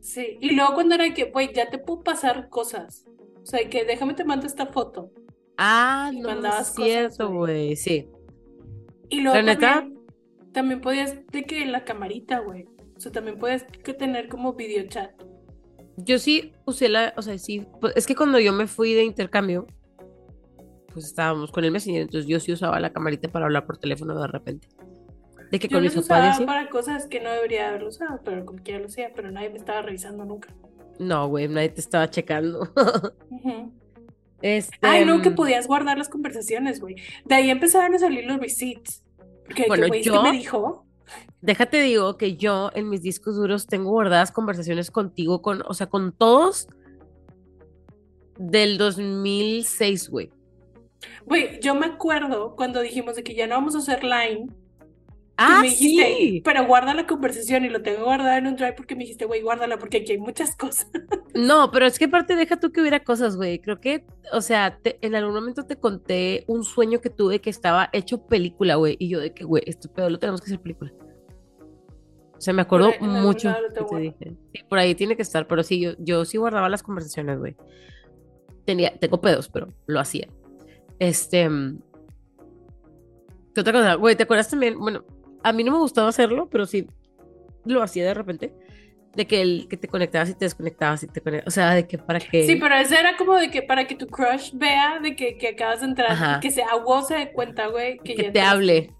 sí. 0.00 0.38
Y 0.40 0.54
luego 0.54 0.72
cuando 0.72 0.94
era 0.94 1.12
que, 1.12 1.24
güey, 1.24 1.52
ya 1.52 1.68
te 1.68 1.76
puedo 1.76 2.00
pasar 2.02 2.48
cosas. 2.48 3.04
O 3.42 3.44
sea, 3.44 3.68
que 3.68 3.84
déjame 3.84 4.14
te 4.14 4.24
mando 4.24 4.46
esta 4.46 4.64
foto. 4.68 5.10
Ah, 5.58 6.10
y 6.14 6.20
no, 6.20 6.30
es 6.30 6.72
cierto, 6.74 7.28
güey, 7.30 7.76
sí. 7.76 8.08
Y 9.12 9.20
luego 9.20 9.36
¿La 9.36 9.42
neta? 9.42 9.74
también, 9.74 10.06
también 10.52 10.80
podías 10.80 11.26
de 11.26 11.44
que 11.44 11.66
la 11.66 11.84
camarita, 11.84 12.38
güey. 12.38 12.64
O 12.96 13.00
sea, 13.00 13.12
también 13.12 13.38
podías 13.38 13.64
que 13.64 13.92
tener 13.92 14.28
como 14.28 14.54
video 14.54 14.88
chat. 14.88 15.10
Yo 15.98 16.18
sí 16.18 16.52
usé 16.64 16.88
la, 16.88 17.12
o 17.18 17.20
sea, 17.20 17.36
sí, 17.36 17.66
pues, 17.78 17.92
es 17.94 18.06
que 18.06 18.16
cuando 18.16 18.40
yo 18.40 18.54
me 18.54 18.66
fui 18.66 18.94
de 18.94 19.04
intercambio, 19.04 19.66
pues 20.94 21.04
estábamos 21.04 21.52
con 21.52 21.62
el 21.62 21.72
Messenger, 21.72 22.00
entonces 22.00 22.26
yo 22.26 22.40
sí 22.40 22.52
usaba 22.52 22.80
la 22.80 22.90
camarita 22.90 23.28
para 23.28 23.44
hablar 23.44 23.66
por 23.66 23.76
teléfono 23.76 24.18
de 24.18 24.26
repente. 24.28 24.68
De 25.50 25.58
que 25.58 25.68
Yo 25.68 25.76
con 25.76 25.82
mis 25.82 25.94
usaba 25.94 26.34
para 26.46 26.70
cosas 26.70 27.06
que 27.06 27.20
no 27.20 27.30
debería 27.30 27.68
haberlo 27.68 27.88
usado, 27.88 28.20
pero 28.24 28.46
como 28.46 28.62
quiera 28.62 28.80
lo 28.80 28.86
hacía, 28.86 29.12
pero 29.14 29.30
nadie 29.30 29.50
me 29.50 29.58
estaba 29.58 29.82
revisando 29.82 30.24
nunca. 30.24 30.48
No, 30.98 31.28
güey, 31.28 31.48
nadie 31.48 31.68
te 31.68 31.82
estaba 31.82 32.08
checando. 32.08 32.60
Ujú. 33.30 33.81
Este, 34.42 34.76
Ay, 34.82 35.04
no, 35.04 35.22
que 35.22 35.30
mm, 35.30 35.34
podías 35.34 35.66
guardar 35.66 35.96
las 35.98 36.08
conversaciones, 36.08 36.80
güey. 36.80 36.96
De 37.24 37.34
ahí 37.34 37.50
empezaron 37.50 37.94
a 37.94 37.98
salir 37.98 38.24
los 38.24 38.38
receipts. 38.38 39.02
Porque, 39.46 39.64
Bueno, 39.68 39.86
es 39.86 39.92
que 39.92 40.02
yo- 40.02 40.22
me 40.22 40.32
dijo. 40.32 40.84
Déjate 41.40 41.80
digo 41.82 42.16
que 42.16 42.36
yo 42.36 42.70
en 42.74 42.88
mis 42.88 43.02
discos 43.02 43.36
duros 43.36 43.66
tengo 43.66 43.90
guardadas 43.90 44.32
conversaciones 44.32 44.90
contigo, 44.90 45.42
con, 45.42 45.62
o 45.66 45.74
sea, 45.74 45.86
con 45.88 46.12
todos 46.12 46.68
del 48.38 48.78
2006, 48.78 50.08
güey. 50.08 50.30
Güey, 51.26 51.60
yo 51.60 51.74
me 51.74 51.86
acuerdo 51.86 52.54
cuando 52.56 52.80
dijimos 52.80 53.16
de 53.16 53.24
que 53.24 53.34
ya 53.34 53.46
no 53.46 53.56
vamos 53.56 53.74
a 53.74 53.78
hacer 53.78 54.02
line. 54.04 54.50
Ah, 55.38 55.60
me 55.62 55.68
dijiste, 55.68 56.04
sí. 56.16 56.42
pero 56.44 56.66
guarda 56.66 56.92
la 56.94 57.06
conversación 57.06 57.64
y 57.64 57.68
lo 57.70 57.82
tengo 57.82 58.04
guardado 58.04 58.36
en 58.36 58.46
un 58.46 58.54
drive 58.56 58.74
porque 58.74 58.94
me 58.94 59.00
dijiste, 59.04 59.24
güey, 59.24 59.40
guárdala 59.42 59.78
porque 59.78 59.98
aquí 59.98 60.12
hay 60.12 60.18
muchas 60.18 60.56
cosas. 60.56 60.90
No, 61.34 61.70
pero 61.70 61.86
es 61.86 61.98
que 61.98 62.04
aparte 62.04 62.36
deja 62.36 62.60
tú 62.60 62.72
que 62.72 62.82
hubiera 62.82 63.02
cosas, 63.04 63.36
güey. 63.38 63.58
Creo 63.58 63.80
que, 63.80 64.04
o 64.34 64.42
sea, 64.42 64.78
te- 64.82 64.98
en 65.00 65.14
algún 65.14 65.32
momento 65.34 65.64
te 65.64 65.76
conté 65.76 66.44
un 66.46 66.62
sueño 66.62 67.00
que 67.00 67.08
tuve 67.08 67.40
que 67.40 67.48
estaba 67.48 67.88
hecho 67.94 68.26
película, 68.26 68.74
güey. 68.74 68.96
Y 68.98 69.08
yo 69.08 69.18
de 69.18 69.32
que, 69.32 69.42
güey, 69.44 69.62
esto 69.66 69.90
pedo 69.90 70.10
lo 70.10 70.18
tenemos 70.18 70.42
que 70.42 70.48
hacer 70.48 70.60
película. 70.60 70.92
O 72.36 72.40
sea, 72.40 72.52
me 72.52 72.60
acuerdo 72.60 72.88
ahí- 72.88 72.98
mucho 73.00 73.50
que 73.74 73.82
te 73.82 73.96
dije. 73.96 74.36
Sí, 74.52 74.62
por 74.68 74.78
ahí 74.78 74.94
tiene 74.94 75.16
que 75.16 75.22
estar, 75.22 75.46
pero 75.46 75.62
sí, 75.62 75.80
yo, 75.80 75.92
yo 75.98 76.26
sí 76.26 76.36
guardaba 76.36 76.68
las 76.68 76.82
conversaciones, 76.82 77.38
güey. 77.38 77.56
Tenía, 78.66 78.94
tengo 78.98 79.22
pedos, 79.22 79.48
pero 79.48 79.68
lo 79.86 79.98
hacía. 80.00 80.28
Este. 80.98 81.48
mm, 81.48 81.80
¿Qué 83.54 83.60
otra 83.62 83.72
cosa? 83.72 83.94
Güey, 83.94 84.16
¿te 84.16 84.24
acuerdas 84.24 84.50
también? 84.50 84.78
Bueno, 84.78 85.04
a 85.42 85.52
mí 85.52 85.64
no 85.64 85.72
me 85.72 85.78
gustaba 85.78 86.08
hacerlo, 86.08 86.48
pero 86.50 86.66
sí 86.66 86.86
lo 87.64 87.82
hacía 87.82 88.04
de 88.04 88.14
repente. 88.14 88.52
De 89.14 89.26
que, 89.26 89.42
el, 89.42 89.66
que 89.68 89.76
te 89.76 89.88
conectabas 89.88 90.30
y 90.30 90.34
te 90.34 90.46
desconectabas 90.46 91.02
y 91.02 91.06
te 91.06 91.20
conectabas. 91.20 91.52
O 91.52 91.54
sea, 91.54 91.74
de 91.74 91.86
que 91.86 91.98
para 91.98 92.18
que. 92.18 92.46
Sí, 92.46 92.56
pero 92.56 92.74
ese 92.76 92.98
era 92.98 93.16
como 93.18 93.36
de 93.36 93.50
que 93.50 93.62
para 93.62 93.86
que 93.86 93.94
tu 93.94 94.06
crush 94.06 94.52
vea 94.54 95.00
de 95.00 95.14
que, 95.14 95.36
que 95.36 95.48
acabas 95.48 95.80
de 95.80 95.86
entrar, 95.86 96.12
Ajá. 96.12 96.40
que 96.40 96.50
se 96.50 96.62
vos 96.82 97.08
se 97.08 97.16
dé 97.16 97.32
cuenta, 97.32 97.66
güey, 97.66 97.98
que, 97.98 98.14
que 98.14 98.22
ya 98.22 98.32
te 98.32 98.40
hable. 98.40 98.94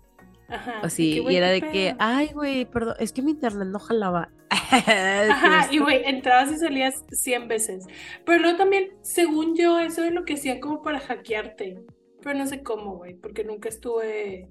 Ajá. 0.49 0.81
Así. 0.83 1.23
que, 1.25 1.33
Y 1.33 1.37
era 1.37 1.49
¿qué 1.49 1.53
de 1.53 1.61
que, 1.73 1.97
ay, 1.99 2.31
güey, 2.35 2.67
perdón, 2.67 2.97
es 2.99 3.11
que 3.13 3.23
mi 3.23 3.31
internet 3.31 3.69
no 3.69 3.79
jalaba. 3.79 4.29
Ajá, 4.51 5.69
y 5.73 5.79
güey, 5.79 6.03
entrabas 6.05 6.53
y 6.53 6.57
salías 6.59 7.05
100 7.11 7.49
veces. 7.49 7.87
Pero 8.27 8.39
luego 8.41 8.59
también, 8.59 8.91
según 9.01 9.57
yo, 9.57 9.79
eso 9.79 10.05
es 10.05 10.13
lo 10.13 10.27
que 10.27 10.35
hacían 10.35 10.61
como 10.61 10.83
para 10.83 11.01
hackearte. 11.01 11.83
Pero 12.23 12.39
no 12.39 12.47
sé 12.47 12.63
cómo, 12.63 12.97
güey, 12.99 13.15
porque 13.15 13.45
nunca 13.45 13.71
estuve 13.71 14.51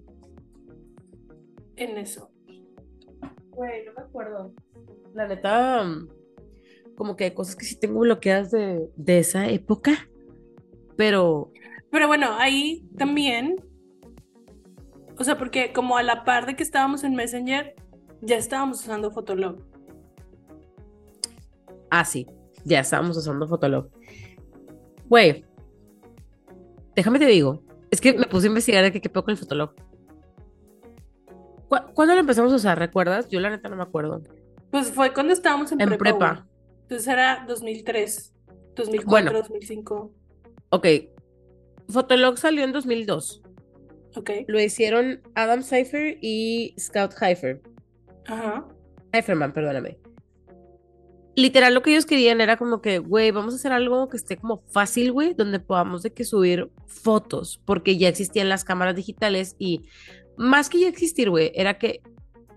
en 1.84 1.98
eso. 1.98 2.30
Güey, 3.52 3.86
no 3.86 3.94
me 3.94 4.02
acuerdo. 4.02 4.54
La 5.13 5.28
neta, 5.28 5.86
como 6.96 7.15
que 7.15 7.26
hay 7.26 7.32
cosas 7.32 7.56
que 7.56 7.65
sí 7.65 7.80
tengo 7.80 8.00
bloqueadas 8.00 8.52
de, 8.52 8.89
de 8.96 9.20
esa 9.20 9.48
época. 9.50 10.08
Pero, 10.96 11.52
Pero 11.89 12.08
bueno, 12.08 12.28
ahí 12.38 12.88
también, 12.98 13.56
o 15.17 15.24
sea, 15.24 15.38
porque 15.38 15.74
como 15.74 15.98
a 15.98 16.04
la 16.04 16.24
par 16.24 16.46
de 16.46 16.56
que 16.56 16.63
estábamos 16.63 17.04
en 17.04 17.15
Messenger, 17.15 17.76
ya 18.22 18.38
estábamos 18.38 18.82
usando 18.82 19.12
Fotolog. 19.12 19.58
ah, 21.89 22.06
sí, 22.06 22.28
ya 22.63 22.80
estábamos 22.80 23.17
usando 23.17 23.48
Fotolog. 23.48 23.89
Güey, 25.10 25.46
déjame 26.96 27.20
te 27.20 27.26
digo, 27.26 27.63
es 27.89 28.00
que 28.00 28.13
me 28.13 28.28
puse 28.28 28.48
a 28.48 28.50
investigar 28.50 28.84
de 28.84 28.91
que 28.91 29.02
qué 29.02 29.10
pedo 29.10 29.24
con 29.24 29.32
el 29.32 29.38
Fotolog. 29.38 29.74
¿Cu- 31.71 31.93
¿Cuándo 31.93 32.13
lo 32.15 32.19
empezamos 32.19 32.51
a 32.51 32.55
usar? 32.57 32.77
¿Recuerdas? 32.77 33.29
Yo 33.29 33.39
la 33.39 33.49
neta 33.49 33.69
no 33.69 33.77
me 33.77 33.84
acuerdo. 33.84 34.21
Pues 34.71 34.91
fue 34.91 35.13
cuando 35.13 35.31
estábamos 35.31 35.71
en, 35.71 35.79
En 35.79 35.88
prepa. 35.88 36.03
prepa. 36.03 36.47
Entonces 36.81 37.07
era 37.07 37.45
2003, 37.47 38.34
2004, 38.75 39.05
Bueno. 39.10 39.31
2005. 39.31 40.12
Ok, 40.69 40.86
Fotolog 41.88 42.38
salió 42.38 42.65
en 42.65 42.73
2002. 42.73 43.41
Ok. 44.17 44.29
Lo 44.47 44.60
hicieron 44.60 45.21
Adam 45.36 45.63
Cypher 45.63 46.17
y 46.21 46.75
Scout 46.77 47.13
Heifer. 47.21 47.62
Ajá. 48.27 48.67
Heiferman, 49.13 49.53
perdóname. 49.53 49.97
Literal, 51.38 51.73
lo 51.73 51.81
que 51.81 51.91
ellos 51.91 52.05
querían 52.05 52.41
era 52.41 52.57
como 52.57 52.81
que, 52.81 52.99
güey, 52.99 53.31
vamos 53.31 53.53
a 53.53 53.55
hacer 53.57 53.71
algo 53.71 54.10
que 54.10 54.17
esté 54.17 54.36
como 54.36 54.63
fácil, 54.67 55.13
güey, 55.13 55.34
donde 55.34 55.62
podamos 55.62 56.03
de 56.03 56.12
que 56.12 56.25
subir 56.25 56.69
fotos, 56.88 57.62
porque 57.63 57.97
ya 57.97 58.10
existían 58.10 58.49
las 58.49 58.65
cámaras 58.65 58.97
digitales 58.97 59.55
y 59.57 59.84
más 60.38 60.70
que 60.70 60.80
ya 60.80 60.88
existir, 60.88 61.30
güey, 61.30 61.52
era 61.56 61.78
que 61.78 62.02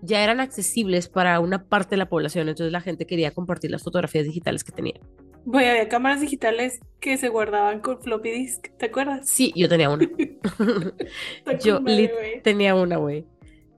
ya 0.01 0.23
eran 0.23 0.39
accesibles 0.39 1.09
para 1.09 1.39
una 1.39 1.67
parte 1.67 1.91
de 1.91 1.97
la 1.97 2.09
población, 2.09 2.47
entonces 2.49 2.71
la 2.71 2.81
gente 2.81 3.05
quería 3.05 3.31
compartir 3.31 3.71
las 3.71 3.83
fotografías 3.83 4.25
digitales 4.25 4.63
que 4.63 4.71
tenía. 4.71 4.99
Güey, 5.45 5.67
había 5.67 5.87
cámaras 5.87 6.21
digitales 6.21 6.79
que 6.99 7.17
se 7.17 7.29
guardaban 7.29 7.79
con 7.79 8.01
floppy 8.01 8.31
disk, 8.31 8.67
¿te 8.77 8.87
acuerdas? 8.87 9.29
Sí, 9.29 9.53
yo 9.55 9.69
tenía 9.69 9.89
una. 9.89 10.09
Yo 11.63 11.81
madre, 11.81 12.41
tenía 12.43 12.73
una, 12.73 12.97
güey. 12.97 13.25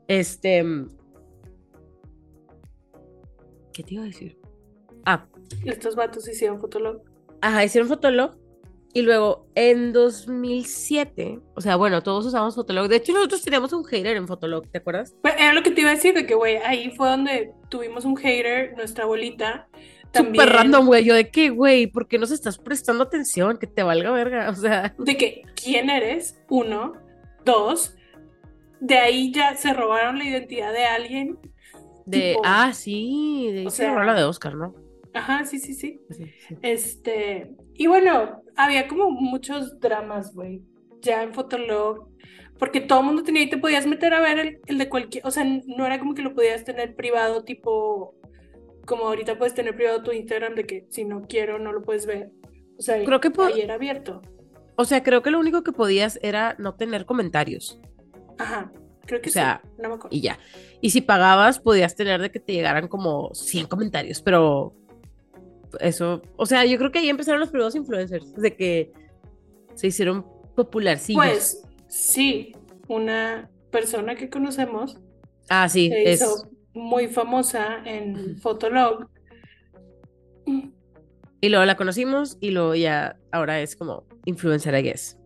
Este... 0.07 0.63
¿Qué 3.73 3.83
te 3.83 3.93
iba 3.93 4.03
a 4.03 4.07
decir? 4.07 4.39
Ah, 5.05 5.27
Estos 5.65 5.95
vatos 5.95 6.27
hicieron 6.27 6.59
Fotolog. 6.59 7.01
Ajá, 7.41 7.63
hicieron 7.63 7.89
Fotolog. 7.89 8.35
Y 8.93 9.01
luego 9.03 9.47
en 9.53 9.93
2007, 9.93 11.39
o 11.55 11.61
sea, 11.61 11.75
bueno, 11.75 12.01
todos 12.01 12.25
usamos 12.25 12.55
Fotolog. 12.55 12.87
De 12.87 12.95
hecho, 12.97 13.13
nosotros 13.13 13.41
teníamos 13.43 13.73
un 13.73 13.83
hater 13.85 14.17
en 14.17 14.27
Fotolog, 14.27 14.67
¿te 14.69 14.79
acuerdas? 14.79 15.15
Pues, 15.21 15.35
era 15.37 15.53
lo 15.53 15.61
que 15.63 15.71
te 15.71 15.81
iba 15.81 15.91
a 15.91 15.95
decir, 15.95 16.13
de 16.13 16.25
que, 16.25 16.33
güey, 16.35 16.57
ahí 16.57 16.91
fue 16.91 17.09
donde 17.09 17.51
tuvimos 17.69 18.05
un 18.05 18.15
hater, 18.17 18.75
nuestra 18.75 19.03
abuelita. 19.03 19.67
También, 20.11 20.43
Súper 20.45 20.55
random, 20.55 20.85
güey. 20.87 21.03
Yo 21.03 21.13
de 21.15 21.29
qué, 21.29 21.49
güey, 21.49 21.87
¿por 21.87 22.07
qué 22.07 22.17
nos 22.17 22.31
estás 22.31 22.57
prestando 22.57 23.03
atención? 23.03 23.57
Que 23.57 23.67
te 23.67 23.83
valga 23.83 24.09
verga. 24.11 24.49
O 24.49 24.55
sea, 24.55 24.95
De 24.97 25.17
que, 25.17 25.43
¿quién 25.61 25.89
eres? 25.89 26.41
Uno. 26.49 26.93
Dos. 27.45 27.93
De 28.79 28.97
ahí 28.97 29.31
ya 29.31 29.55
se 29.55 29.73
robaron 29.73 30.17
la 30.17 30.23
identidad 30.25 30.71
de 30.73 30.85
alguien. 30.85 31.37
de. 32.05 32.29
Tipo, 32.31 32.41
ah, 32.45 32.71
sí, 32.73 33.49
de 33.51 33.65
o 33.65 33.67
esa 33.67 33.77
sea- 33.77 34.03
la 34.03 34.13
de 34.15 34.23
Oscar, 34.23 34.55
¿no? 34.55 34.73
Ajá, 35.13 35.45
sí, 35.45 35.59
sí, 35.59 35.73
sí. 35.73 35.99
Sí, 36.09 36.25
sí. 36.47 36.55
Este, 36.61 37.53
y 37.73 37.87
bueno, 37.87 38.41
había 38.57 38.87
como 38.87 39.09
muchos 39.11 39.79
dramas, 39.79 40.33
güey. 40.33 40.61
Ya 41.01 41.23
en 41.23 41.33
Fotolog, 41.33 42.09
porque 42.57 42.81
todo 42.81 42.99
el 43.01 43.05
mundo 43.05 43.23
tenía 43.23 43.43
y 43.43 43.49
te 43.49 43.57
podías 43.57 43.85
meter 43.85 44.13
a 44.13 44.19
ver 44.19 44.39
el, 44.39 44.59
el 44.65 44.77
de 44.77 44.89
cualquier, 44.89 45.25
o 45.25 45.31
sea, 45.31 45.43
no 45.45 45.85
era 45.85 45.99
como 45.99 46.15
que 46.15 46.23
lo 46.23 46.33
podías 46.33 46.63
tener 46.63 46.95
privado, 46.95 47.43
tipo, 47.43 48.15
como 48.85 49.03
ahorita 49.05 49.37
puedes 49.37 49.53
tener 49.53 49.75
privado 49.75 50.01
tu 50.01 50.11
Instagram 50.11 50.55
de 50.55 50.65
que 50.65 50.87
si 50.89 51.05
no 51.05 51.21
quiero 51.27 51.59
no 51.59 51.71
lo 51.71 51.83
puedes 51.83 52.05
ver. 52.07 52.31
O 52.77 52.81
sea, 52.81 53.03
Creo 53.03 53.19
que 53.19 53.31
ahí 53.43 53.61
era 53.61 53.75
abierto. 53.75 54.21
O 54.75 54.85
sea, 54.85 55.03
creo 55.03 55.21
que 55.21 55.31
lo 55.31 55.39
único 55.39 55.63
que 55.63 55.71
podías 55.71 56.19
era 56.21 56.55
no 56.59 56.75
tener 56.75 57.05
comentarios 57.07 57.79
Ajá, 58.37 58.71
creo 59.05 59.21
que 59.21 59.29
O 59.29 59.33
sea, 59.33 59.61
sí, 59.63 59.69
no 59.81 59.89
me 59.89 59.95
acuerdo. 59.95 60.15
y 60.15 60.21
ya. 60.21 60.39
Y 60.81 60.91
si 60.91 61.01
pagabas, 61.01 61.59
podías 61.59 61.95
tener 61.95 62.21
de 62.21 62.31
que 62.31 62.39
te 62.39 62.53
llegaran 62.53 62.87
como 62.87 63.33
100 63.33 63.67
comentarios, 63.67 64.21
pero 64.21 64.75
eso, 65.79 66.21
o 66.35 66.45
sea, 66.45 66.65
yo 66.65 66.77
creo 66.77 66.91
que 66.91 66.99
ahí 66.99 67.09
empezaron 67.09 67.39
los 67.39 67.49
primeros 67.49 67.75
influencers, 67.75 68.33
de 68.35 68.55
que 68.55 68.93
se 69.75 69.87
hicieron 69.87 70.25
popularcillos. 70.55 71.23
Pues 71.23 71.63
sí, 71.87 72.55
una 72.87 73.49
persona 73.71 74.15
que 74.15 74.29
conocemos 74.29 74.97
ah, 75.49 75.67
sí, 75.69 75.89
se 75.89 76.11
es. 76.11 76.21
hizo 76.21 76.49
muy 76.73 77.07
famosa 77.07 77.81
en. 77.85 78.37
Fotolog. 78.37 79.07
Y 81.39 81.49
luego 81.49 81.65
la 81.65 81.75
conocimos 81.75 82.37
y 82.39 82.51
luego 82.51 82.73
ya 82.75 83.17
ahora 83.31 83.61
es 83.61 83.75
como 83.75 84.05
influencer, 84.25 84.73
I 84.73 84.81
guess. 84.81 85.17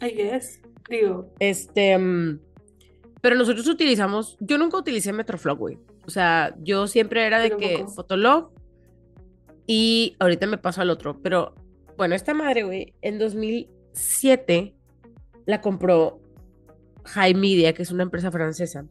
I 0.00 0.10
guess. 0.14 0.60
Digo, 0.88 1.32
Este, 1.38 1.96
mm, 1.96 2.40
pero 3.20 3.36
nosotros 3.36 3.66
utilizamos, 3.68 4.36
yo 4.40 4.58
nunca 4.58 4.78
utilicé 4.78 5.12
Metroflog, 5.12 5.58
güey. 5.58 5.78
O 6.06 6.10
sea, 6.10 6.54
yo 6.60 6.86
siempre 6.86 7.26
era 7.26 7.38
de 7.38 7.56
que. 7.56 7.84
Fotolog 7.94 8.52
y 9.72 10.16
ahorita 10.18 10.48
me 10.48 10.58
paso 10.58 10.80
al 10.82 10.90
otro. 10.90 11.20
Pero 11.22 11.54
bueno, 11.96 12.16
esta 12.16 12.34
madre, 12.34 12.64
güey, 12.64 12.92
en 13.02 13.20
2007 13.20 14.74
la 15.46 15.60
compró 15.60 16.20
High 17.04 17.34
Media, 17.34 17.72
que 17.72 17.82
es 17.82 17.92
una 17.92 18.02
empresa 18.02 18.32
francesa, 18.32 18.84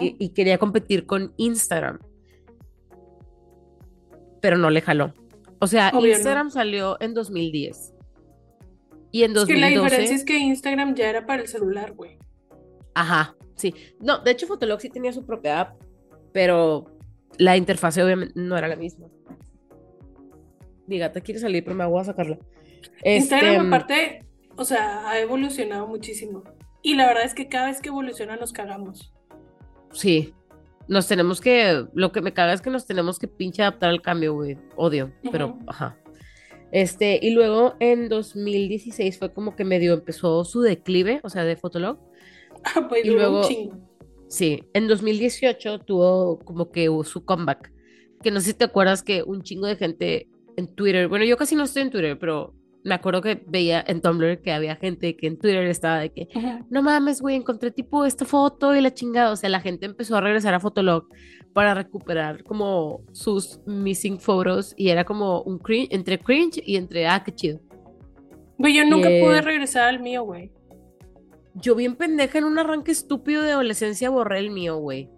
que- 0.00 0.16
y 0.18 0.30
quería 0.30 0.58
competir 0.58 1.06
con 1.06 1.32
Instagram. 1.36 2.00
Pero 4.40 4.58
no 4.58 4.68
le 4.70 4.80
jaló. 4.80 5.14
O 5.60 5.66
sea, 5.68 5.90
Obvio 5.94 6.10
no. 6.12 6.16
Instagram 6.18 6.50
salió 6.50 6.96
en 7.00 7.14
2010. 7.14 7.92
Y 9.12 9.22
en 9.22 9.36
Es 9.36 9.44
que 9.44 9.54
la 9.54 9.66
2012. 9.68 9.84
diferencia 9.84 10.16
es 10.16 10.24
que 10.24 10.38
Instagram 10.38 10.94
ya 10.96 11.08
era 11.08 11.24
para 11.24 11.42
el 11.42 11.48
celular, 11.48 11.92
güey. 11.92 12.18
Ajá, 12.94 13.36
sí. 13.54 13.72
No, 14.00 14.18
de 14.18 14.32
hecho 14.32 14.46
Fotolog 14.48 14.80
sí 14.80 14.90
tenía 14.90 15.12
su 15.12 15.24
propia 15.24 15.60
app, 15.60 15.80
pero 16.32 16.86
la 17.38 17.56
interfase 17.56 18.02
obviamente 18.02 18.34
no 18.36 18.56
era 18.58 18.66
la 18.68 18.76
misma. 18.76 19.06
Mi 20.86 20.98
gata 20.98 21.20
quiere 21.20 21.40
salir, 21.40 21.64
pero 21.64 21.76
me 21.76 21.86
voy 21.86 22.00
a 22.00 22.04
sacarla. 22.04 22.38
Instagram 23.04 23.54
Este, 23.54 23.66
aparte, 23.66 24.24
o 24.56 24.64
sea, 24.64 25.08
ha 25.08 25.18
evolucionado 25.20 25.86
muchísimo. 25.86 26.42
Y 26.82 26.94
la 26.96 27.06
verdad 27.06 27.24
es 27.24 27.34
que 27.34 27.48
cada 27.48 27.68
vez 27.68 27.80
que 27.80 27.88
evoluciona 27.88 28.36
nos 28.36 28.52
cagamos. 28.52 29.12
Sí, 29.92 30.34
nos 30.88 31.06
tenemos 31.08 31.40
que, 31.40 31.86
lo 31.94 32.12
que 32.12 32.20
me 32.20 32.32
caga 32.34 32.52
es 32.52 32.60
que 32.60 32.70
nos 32.70 32.86
tenemos 32.86 33.18
que 33.18 33.28
pinche 33.28 33.62
adaptar 33.62 33.90
al 33.90 34.02
cambio, 34.02 34.34
güey. 34.34 34.58
Odio, 34.76 35.12
pero 35.32 35.58
ajá. 35.66 35.96
Este, 36.72 37.18
y 37.22 37.30
luego 37.30 37.74
en 37.78 38.08
2016 38.08 39.18
fue 39.18 39.32
como 39.32 39.54
que 39.54 39.64
medio 39.64 39.94
empezó 39.94 40.44
su 40.44 40.60
declive, 40.60 41.20
o 41.22 41.28
sea, 41.30 41.44
de 41.44 41.56
Fotolog. 41.56 41.98
Ah, 42.76 42.86
pues 42.88 43.04
Y 43.04 43.08
duró 43.08 43.26
un 43.28 43.32
luego- 43.32 43.48
chingo. 43.48 43.76
Sí, 44.28 44.64
en 44.72 44.88
2018 44.88 45.80
tuvo 45.80 46.38
como 46.38 46.70
que 46.70 46.88
su 47.04 47.24
comeback. 47.24 47.70
Que 48.22 48.30
no 48.30 48.40
sé 48.40 48.46
si 48.46 48.54
te 48.54 48.64
acuerdas 48.64 49.02
que 49.02 49.22
un 49.22 49.42
chingo 49.42 49.66
de 49.66 49.76
gente 49.76 50.28
en 50.56 50.74
Twitter, 50.74 51.08
bueno, 51.08 51.24
yo 51.24 51.36
casi 51.36 51.54
no 51.54 51.64
estoy 51.64 51.82
en 51.82 51.90
Twitter, 51.90 52.18
pero 52.18 52.54
me 52.84 52.94
acuerdo 52.94 53.22
que 53.22 53.42
veía 53.46 53.82
en 53.86 54.02
Tumblr 54.02 54.42
que 54.42 54.52
había 54.52 54.76
gente 54.76 55.16
que 55.16 55.26
en 55.26 55.38
Twitter 55.38 55.66
estaba 55.66 56.00
de 56.00 56.12
que, 56.12 56.28
no 56.68 56.82
mames, 56.82 57.22
güey, 57.22 57.34
encontré 57.34 57.70
tipo 57.70 58.04
esta 58.04 58.26
foto 58.26 58.76
y 58.76 58.82
la 58.82 58.92
chingada. 58.92 59.32
O 59.32 59.36
sea, 59.36 59.48
la 59.48 59.60
gente 59.60 59.86
empezó 59.86 60.16
a 60.16 60.20
regresar 60.20 60.52
a 60.52 60.60
Fotolog 60.60 61.08
para 61.54 61.72
recuperar 61.72 62.44
como 62.44 63.00
sus 63.12 63.60
missing 63.64 64.20
photos 64.20 64.74
y 64.76 64.90
era 64.90 65.04
como 65.04 65.40
un 65.42 65.58
cringe, 65.58 65.88
entre 65.92 66.18
cringe 66.18 66.62
y 66.64 66.76
entre, 66.76 67.06
ah, 67.06 67.22
qué 67.24 67.34
chido. 67.34 67.60
Güey, 68.58 68.74
yo 68.74 68.84
nunca 68.84 69.10
Y, 69.10 69.22
pude 69.22 69.38
eh, 69.38 69.42
regresar 69.42 69.88
al 69.88 70.00
mío, 70.00 70.22
güey. 70.24 70.52
Yo 71.54 71.74
bien 71.74 71.96
pendeja 71.96 72.38
en 72.38 72.44
un 72.44 72.58
arranque 72.58 72.92
estúpido 72.92 73.42
de 73.42 73.52
adolescencia 73.52 74.10
borré 74.10 74.40
el 74.40 74.50
mío, 74.50 74.76
güey. 74.76 75.08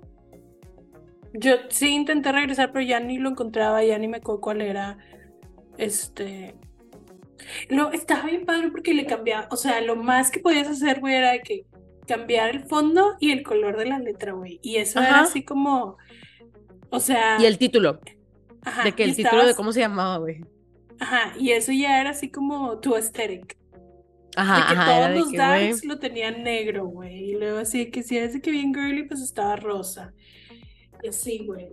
Yo 1.33 1.55
sí 1.69 1.89
intenté 1.89 2.31
regresar, 2.31 2.73
pero 2.73 2.85
ya 2.85 3.01
ni 3.01 3.19
lo 3.19 3.29
encontraba, 3.29 3.83
ya 3.83 3.99
ni 3.99 4.07
me 4.07 4.19
acuerdo 4.19 4.41
cuál 4.41 4.61
era. 4.61 4.99
Este. 5.79 6.55
Lo, 7.69 7.93
estaba 7.93 8.25
bien 8.25 8.45
padre 8.45 8.71
porque 8.71 8.95
le 8.95 9.07
cambiaba. 9.07 9.49
O 9.51 9.57
sea, 9.57 9.81
lo 9.81 9.97
más 9.97 10.31
que 10.31 10.41
podías 10.41 10.69
hacer, 10.69 11.01
güey, 11.01 11.15
era 11.15 11.33
de 11.33 11.41
que 11.41 11.65
cambiar 12.07 12.51
el 12.51 12.65
fondo 12.65 13.17
y 13.21 13.33
el 13.33 13.43
color 13.43 13.77
de 13.77 13.87
la 13.87 13.99
letra, 13.99 14.33
güey. 14.33 14.59
Y 14.63 14.77
eso 14.77 15.01
era 15.01 15.21
así 15.21 15.45
como. 15.45 15.97
O 16.91 17.01
sea. 17.01 17.41
Y 17.41 17.47
el 17.47 17.59
título, 17.59 18.01
ajá, 18.63 18.85
de 18.85 18.93
que 18.93 19.05
el 19.05 19.15
título 19.15 19.47
de 19.47 19.55
cómo 19.55 19.73
se 19.73 19.81
llamaba, 19.81 20.19
güey. 20.19 20.45
Ajá, 20.99 21.35
y 21.39 21.51
eso 21.51 21.73
ya 21.73 22.01
era 22.01 22.11
así 22.11 22.31
como 22.31 22.79
tu 22.79 22.95
aesthetic. 22.95 23.57
De 23.57 24.43
Ajá, 24.43 24.67
que 24.69 24.79
ajá, 24.79 24.87
todos 24.87 25.09
de 25.09 25.19
los 25.19 25.31
que, 25.31 25.37
darks 25.39 25.85
lo 25.85 25.99
tenían 25.99 26.43
negro, 26.43 26.87
güey. 26.87 27.31
Y 27.31 27.35
luego 27.35 27.59
así 27.59 27.79
de 27.79 27.91
que 27.91 28.03
si 28.03 28.19
es 28.19 28.35
de 28.35 28.41
que 28.41 28.51
bien 28.51 28.75
girly, 28.75 29.05
pues 29.05 29.21
estaba 29.21 29.57
rosa. 29.57 30.13
Y 31.03 31.09
así, 31.09 31.45
güey. 31.47 31.69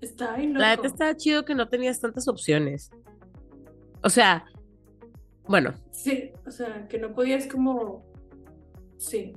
Estaba 0.00 0.36
bien 0.36 0.54
La 0.54 0.70
loco. 0.70 0.82
neta 0.82 0.94
estaba 0.94 1.16
chido 1.16 1.44
que 1.44 1.54
no 1.54 1.68
tenías 1.68 2.00
tantas 2.00 2.28
opciones. 2.28 2.90
O 4.02 4.10
sea, 4.10 4.44
bueno, 5.46 5.74
Sí, 5.90 6.30
o 6.46 6.50
sea, 6.50 6.86
que 6.88 6.98
no 6.98 7.12
podías 7.12 7.46
como... 7.48 8.06
Sí. 8.98 9.32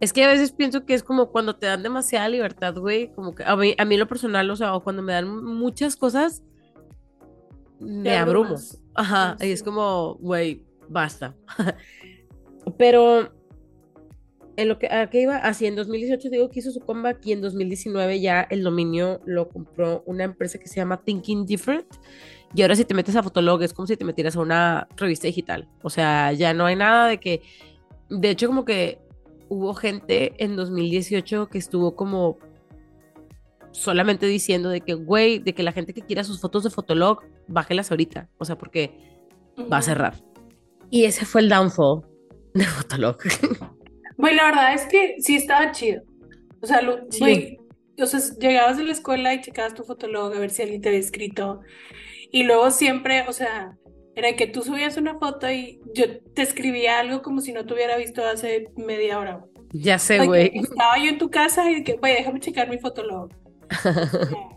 es 0.00 0.12
que 0.12 0.24
a 0.24 0.28
veces 0.28 0.52
pienso 0.52 0.84
que 0.84 0.94
es 0.94 1.02
como 1.02 1.30
cuando 1.32 1.56
te 1.56 1.66
dan 1.66 1.82
demasiada 1.82 2.28
libertad, 2.28 2.76
güey, 2.76 3.12
como 3.12 3.34
que 3.34 3.42
a 3.44 3.56
mí, 3.56 3.74
a 3.78 3.84
mí 3.84 3.96
lo 3.96 4.06
personal, 4.06 4.48
o 4.50 4.56
sea, 4.56 4.74
o 4.76 4.82
cuando 4.84 5.02
me 5.02 5.12
dan 5.12 5.28
muchas 5.44 5.96
cosas, 5.96 6.42
me 7.80 8.16
abrumo. 8.16 8.54
Ajá, 8.94 9.36
Sí, 9.40 9.48
y 9.48 9.50
es 9.52 9.62
como, 9.62 10.14
güey, 10.16 10.64
basta. 10.88 11.34
Pero 12.78 13.32
en 14.56 14.68
lo 14.68 14.78
que, 14.78 14.86
¿a 14.86 15.08
qué 15.10 15.22
iba? 15.22 15.36
Así 15.36 15.66
en 15.66 15.76
2018 15.76 16.30
digo 16.30 16.50
que 16.50 16.60
hizo 16.60 16.70
su 16.70 16.80
comeback 16.80 17.26
y 17.26 17.32
en 17.32 17.40
2019 17.40 18.20
ya 18.20 18.42
el 18.42 18.62
dominio 18.62 19.20
lo 19.24 19.48
compró 19.48 20.02
una 20.06 20.24
empresa 20.24 20.58
que 20.58 20.68
se 20.68 20.76
llama 20.76 21.02
Thinking 21.02 21.46
Different. 21.46 21.86
Y 22.54 22.62
ahora 22.62 22.76
si 22.76 22.84
te 22.84 22.94
metes 22.94 23.16
a 23.16 23.22
Fotolog 23.22 23.62
es 23.62 23.72
como 23.72 23.86
si 23.86 23.96
te 23.96 24.04
metieras 24.04 24.36
a 24.36 24.40
una 24.40 24.88
revista 24.96 25.26
digital. 25.26 25.68
O 25.82 25.90
sea, 25.90 26.32
ya 26.32 26.54
no 26.54 26.66
hay 26.66 26.76
nada 26.76 27.08
de 27.08 27.18
que... 27.18 27.42
De 28.10 28.30
hecho, 28.30 28.46
como 28.46 28.64
que 28.64 29.00
hubo 29.48 29.74
gente 29.74 30.34
en 30.38 30.54
2018 30.54 31.48
que 31.48 31.58
estuvo 31.58 31.96
como 31.96 32.38
solamente 33.72 34.26
diciendo 34.26 34.68
de 34.68 34.82
que, 34.82 34.94
güey, 34.94 35.40
de 35.40 35.52
que 35.52 35.64
la 35.64 35.72
gente 35.72 35.92
que 35.94 36.02
quiera 36.02 36.22
sus 36.22 36.40
fotos 36.40 36.62
de 36.62 36.70
Fotolog, 36.70 37.24
bájelas 37.48 37.90
ahorita. 37.90 38.28
O 38.38 38.44
sea, 38.44 38.56
porque 38.56 38.96
va 39.70 39.78
a 39.78 39.82
cerrar. 39.82 40.14
Y 40.90 41.06
ese 41.06 41.24
fue 41.24 41.40
el 41.40 41.48
downfall 41.48 42.02
de 42.54 42.64
Fotolog. 42.64 43.18
Güey, 44.16 44.34
la 44.34 44.44
verdad 44.44 44.74
es 44.74 44.86
que 44.86 45.16
sí 45.20 45.36
estaba 45.36 45.72
chido. 45.72 46.02
O 46.62 46.66
sea, 46.66 46.80
lo, 46.82 47.10
Sí. 47.10 47.18
güey, 47.20 47.58
o 48.00 48.06
sea, 48.06 48.20
llegabas 48.38 48.76
de 48.78 48.84
la 48.84 48.92
escuela 48.92 49.34
y 49.34 49.40
checabas 49.40 49.74
tu 49.74 49.84
fotolog 49.84 50.34
a 50.34 50.38
ver 50.38 50.50
si 50.50 50.62
alguien 50.62 50.80
te 50.80 50.88
había 50.88 51.00
escrito. 51.00 51.60
Y 52.30 52.44
luego 52.44 52.70
siempre, 52.70 53.24
o 53.28 53.32
sea, 53.32 53.76
era 54.16 54.34
que 54.36 54.46
tú 54.46 54.62
subías 54.62 54.96
una 54.96 55.18
foto 55.18 55.50
y 55.50 55.80
yo 55.94 56.20
te 56.34 56.42
escribía 56.42 57.00
algo 57.00 57.22
como 57.22 57.40
si 57.40 57.52
no 57.52 57.66
te 57.66 57.74
hubiera 57.74 57.96
visto 57.96 58.24
hace 58.24 58.68
media 58.76 59.18
hora. 59.18 59.36
güey. 59.38 59.50
ya 59.72 59.98
sé, 59.98 60.24
güey. 60.24 60.52
Estaba 60.54 60.98
yo 60.98 61.10
en 61.10 61.18
tu 61.18 61.30
casa 61.30 61.70
y 61.70 61.82
que, 61.82 61.94
güey, 61.94 62.14
déjame 62.14 62.40
checar 62.40 62.68
mi 62.68 62.78
fotolog. 62.78 63.30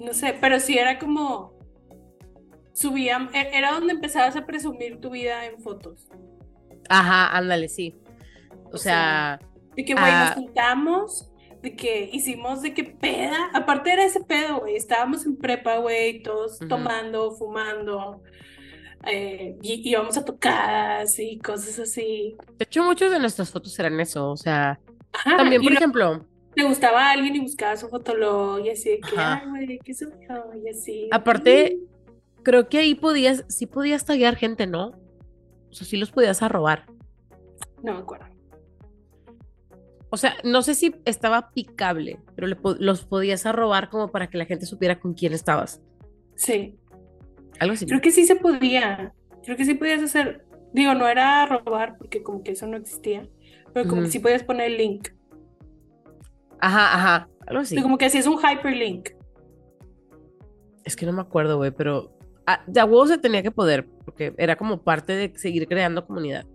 No 0.00 0.12
sé, 0.12 0.34
pero 0.40 0.60
sí 0.60 0.76
era 0.76 0.98
como 0.98 1.54
subía, 2.72 3.30
e- 3.32 3.56
era 3.56 3.72
donde 3.72 3.92
empezabas 3.94 4.36
a 4.36 4.44
presumir 4.44 4.98
tu 5.00 5.10
vida 5.10 5.46
en 5.46 5.60
fotos. 5.62 6.08
Ajá, 6.88 7.34
ándale, 7.36 7.68
sí. 7.68 7.94
O 8.74 8.78
sea, 8.78 9.40
De 9.76 9.84
que, 9.84 9.94
güey, 9.94 10.04
Ah. 10.06 10.26
nos 10.26 10.44
juntamos, 10.44 11.30
de 11.62 11.74
que 11.74 12.10
hicimos 12.12 12.62
de 12.62 12.74
que 12.74 12.84
peda, 12.84 13.50
aparte 13.54 13.92
era 13.92 14.04
ese 14.04 14.20
pedo, 14.22 14.60
güey, 14.60 14.76
estábamos 14.76 15.24
en 15.26 15.36
prepa, 15.36 15.78
güey, 15.78 16.22
todos 16.22 16.58
tomando, 16.68 17.32
fumando, 17.32 18.22
eh, 19.06 19.56
y 19.62 19.88
íbamos 19.88 20.16
a 20.16 20.24
tocadas 20.24 21.18
y 21.18 21.38
cosas 21.38 21.78
así. 21.78 22.36
de 22.58 22.64
hecho, 22.64 22.82
muchos 22.84 23.10
de 23.10 23.18
nuestras 23.18 23.50
fotos 23.50 23.78
eran 23.78 23.98
eso. 24.00 24.30
O 24.30 24.36
sea, 24.36 24.78
Ajá, 25.12 25.36
también, 25.38 25.62
por 25.62 25.72
ejemplo, 25.72 26.24
te 26.54 26.62
gustaba 26.64 27.08
a 27.08 27.10
alguien 27.12 27.34
y 27.36 27.40
buscabas 27.40 27.80
su 27.80 27.88
fotolog 27.88 28.64
y 28.64 28.70
así 28.70 28.90
de 28.90 29.00
que, 29.00 29.16
Ajá. 29.18 29.42
ay, 29.42 29.48
güey, 29.66 29.78
¿qué 29.80 29.94
subió? 29.94 30.44
Y 30.64 30.68
así. 30.68 31.08
aparte, 31.12 31.78
creo 32.42 32.68
que 32.68 32.78
ahí 32.78 32.94
podías, 32.94 33.44
sí 33.48 33.66
podías 33.66 34.04
taguear 34.04 34.36
gente, 34.36 34.66
¿no? 34.66 34.92
O 35.70 35.72
sea, 35.72 35.86
sí 35.86 35.96
los 35.96 36.10
podías 36.12 36.42
arrobar. 36.42 36.86
No 37.82 37.94
me 37.94 37.98
acuerdo. 38.00 38.26
O 40.14 40.16
sea, 40.16 40.36
no 40.44 40.62
sé 40.62 40.76
si 40.76 40.94
estaba 41.04 41.50
picable, 41.50 42.20
pero 42.36 42.46
le 42.46 42.56
los 42.78 43.04
podías 43.04 43.46
arrobar 43.46 43.90
como 43.90 44.12
para 44.12 44.30
que 44.30 44.38
la 44.38 44.44
gente 44.44 44.64
supiera 44.64 45.00
con 45.00 45.12
quién 45.14 45.32
estabas. 45.32 45.82
Sí. 46.36 46.78
Algo 47.58 47.74
así. 47.74 47.84
Creo 47.84 48.00
que 48.00 48.12
sí 48.12 48.24
se 48.24 48.36
podía. 48.36 49.12
Creo 49.42 49.56
que 49.56 49.64
sí 49.64 49.74
podías 49.74 50.00
hacer. 50.04 50.46
Digo, 50.72 50.94
no 50.94 51.08
era 51.08 51.44
robar, 51.46 51.98
porque 51.98 52.22
como 52.22 52.44
que 52.44 52.52
eso 52.52 52.68
no 52.68 52.76
existía. 52.76 53.28
Pero 53.72 53.88
como 53.88 54.02
que 54.02 54.06
Ujú. 54.06 54.12
sí 54.12 54.18
podías 54.20 54.44
poner 54.44 54.70
el 54.70 54.76
link. 54.76 55.08
Ajá, 56.60 56.94
ajá. 56.94 57.28
Algo 57.48 57.62
así. 57.62 57.76
Y 57.76 57.82
como 57.82 57.98
que 57.98 58.04
hacías 58.04 58.28
un 58.28 58.38
hyperlink. 58.38 59.10
Es 60.84 60.94
que 60.94 61.06
no 61.06 61.12
me 61.12 61.22
acuerdo, 61.22 61.56
güey, 61.56 61.72
pero 61.72 62.16
ah, 62.46 62.62
de 62.68 62.78
a 62.78 62.84
huevo 62.84 63.08
se 63.08 63.18
tenía 63.18 63.42
que 63.42 63.50
poder, 63.50 63.88
porque 64.04 64.32
era 64.38 64.54
como 64.54 64.80
parte 64.80 65.12
de 65.14 65.36
seguir 65.36 65.66
creando 65.66 66.06
comunidad. 66.06 66.46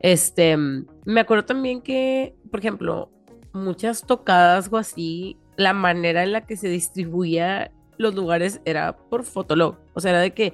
Este, 0.00 0.56
me 0.56 1.20
acuerdo 1.20 1.44
también 1.44 1.80
que, 1.80 2.34
por 2.50 2.60
ejemplo, 2.60 3.10
muchas 3.52 4.02
tocadas 4.06 4.70
o 4.72 4.76
así, 4.76 5.36
la 5.56 5.72
manera 5.72 6.22
en 6.22 6.32
la 6.32 6.46
que 6.46 6.56
se 6.56 6.68
distribuía 6.68 7.72
los 7.98 8.14
lugares 8.14 8.60
era 8.64 8.96
por 8.96 9.24
Fotolog. 9.24 9.78
O 9.94 10.00
sea, 10.00 10.10
era 10.10 10.20
de 10.20 10.32
que, 10.32 10.52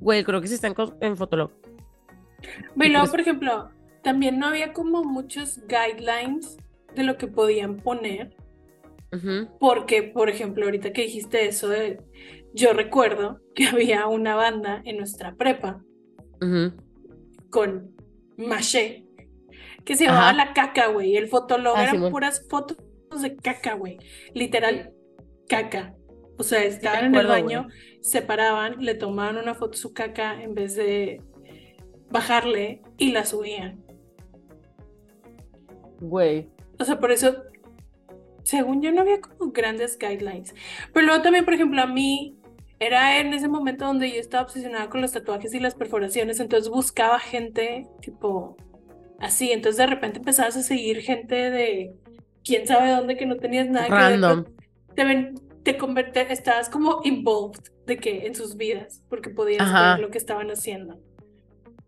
güey, 0.00 0.24
creo 0.24 0.40
que 0.40 0.48
sí 0.48 0.54
está 0.54 0.72
en, 1.00 1.16
Fotolog. 1.16 1.50
Pues- 2.76 3.10
por 3.10 3.20
ejemplo, 3.20 3.70
también 4.02 4.38
no 4.38 4.46
había 4.46 4.72
como 4.72 5.04
muchos 5.04 5.60
guidelines 5.66 6.56
de 6.94 7.04
lo 7.04 7.16
que 7.16 7.26
podían 7.26 7.76
poner. 7.76 8.34
Porque, 9.60 10.02
por 10.02 10.30
ejemplo, 10.30 10.64
ahorita 10.64 10.94
que 10.94 11.02
dijiste 11.02 11.46
eso 11.46 11.68
de, 11.68 12.00
yo 12.54 12.72
recuerdo 12.72 13.40
que 13.54 13.66
había 13.68 14.06
una 14.06 14.34
banda 14.34 14.80
en 14.86 14.96
nuestra 14.96 15.34
prepa 15.34 15.82
con 17.50 17.94
Maché 18.36 19.04
que 19.84 19.96
se 19.96 20.04
llamaba 20.04 20.28
Ajá. 20.28 20.36
La 20.36 20.52
Caca, 20.52 20.88
güey. 20.88 21.16
El 21.16 21.28
fotolog 21.28 21.76
Ah, 21.76 21.84
eran 21.84 22.10
puras 22.10 22.46
fotos 22.48 22.78
de 23.20 23.36
caca, 23.36 23.74
güey. 23.74 23.98
Literal, 24.34 24.92
caca. 25.48 25.94
O 26.38 26.42
sea, 26.44 26.64
estaban 26.64 27.06
en 27.06 27.14
el 27.14 27.26
baño, 27.26 27.68
se 28.00 28.22
paraban, 28.22 28.76
le 28.82 28.94
tomaban 28.94 29.36
una 29.36 29.54
foto 29.54 29.76
su 29.76 29.92
caca 29.92 30.42
en 30.42 30.54
vez 30.54 30.74
de 30.76 31.20
bajarle 32.10 32.82
y 32.96 33.12
la 33.12 33.24
subían. 33.24 33.84
Güey. 36.00 36.48
O 36.78 36.84
sea, 36.84 36.98
por 36.98 37.12
eso, 37.12 37.42
según 38.42 38.82
yo, 38.82 38.90
no 38.92 39.02
había 39.02 39.20
como 39.20 39.52
grandes 39.52 39.98
guidelines. 39.98 40.54
Pero 40.92 41.06
luego 41.06 41.22
también, 41.22 41.44
por 41.44 41.54
ejemplo, 41.54 41.80
a 41.82 41.86
mí 41.86 42.38
era 42.86 43.18
en 43.20 43.32
ese 43.32 43.48
momento 43.48 43.86
donde 43.86 44.10
yo 44.10 44.16
estaba 44.20 44.44
obsesionada 44.44 44.88
con 44.90 45.00
los 45.00 45.12
tatuajes 45.12 45.54
y 45.54 45.60
las 45.60 45.74
perforaciones, 45.74 46.40
entonces 46.40 46.68
buscaba 46.70 47.18
gente 47.18 47.86
tipo 48.00 48.56
así. 49.20 49.52
Entonces 49.52 49.78
de 49.78 49.86
repente 49.86 50.18
empezabas 50.18 50.56
a 50.56 50.62
seguir 50.62 51.00
gente 51.00 51.50
de 51.50 51.94
quién 52.44 52.66
sabe 52.66 52.90
dónde 52.90 53.16
que 53.16 53.26
no 53.26 53.36
tenías 53.36 53.68
nada 53.68 53.86
que 53.86 53.92
ver. 53.92 54.00
Random. 54.20 54.44
con- 54.44 54.56
Te, 54.94 55.04
ven- 55.04 55.34
te 55.62 55.78
converte- 55.78 56.26
estabas 56.32 56.68
como 56.68 57.00
involved 57.04 57.60
de 57.86 57.96
que 57.96 58.26
en 58.26 58.34
sus 58.34 58.56
vidas, 58.56 59.02
porque 59.08 59.30
podías 59.30 59.62
Ajá. 59.62 59.92
ver 59.94 60.00
lo 60.00 60.10
que 60.10 60.18
estaban 60.18 60.50
haciendo. 60.50 60.94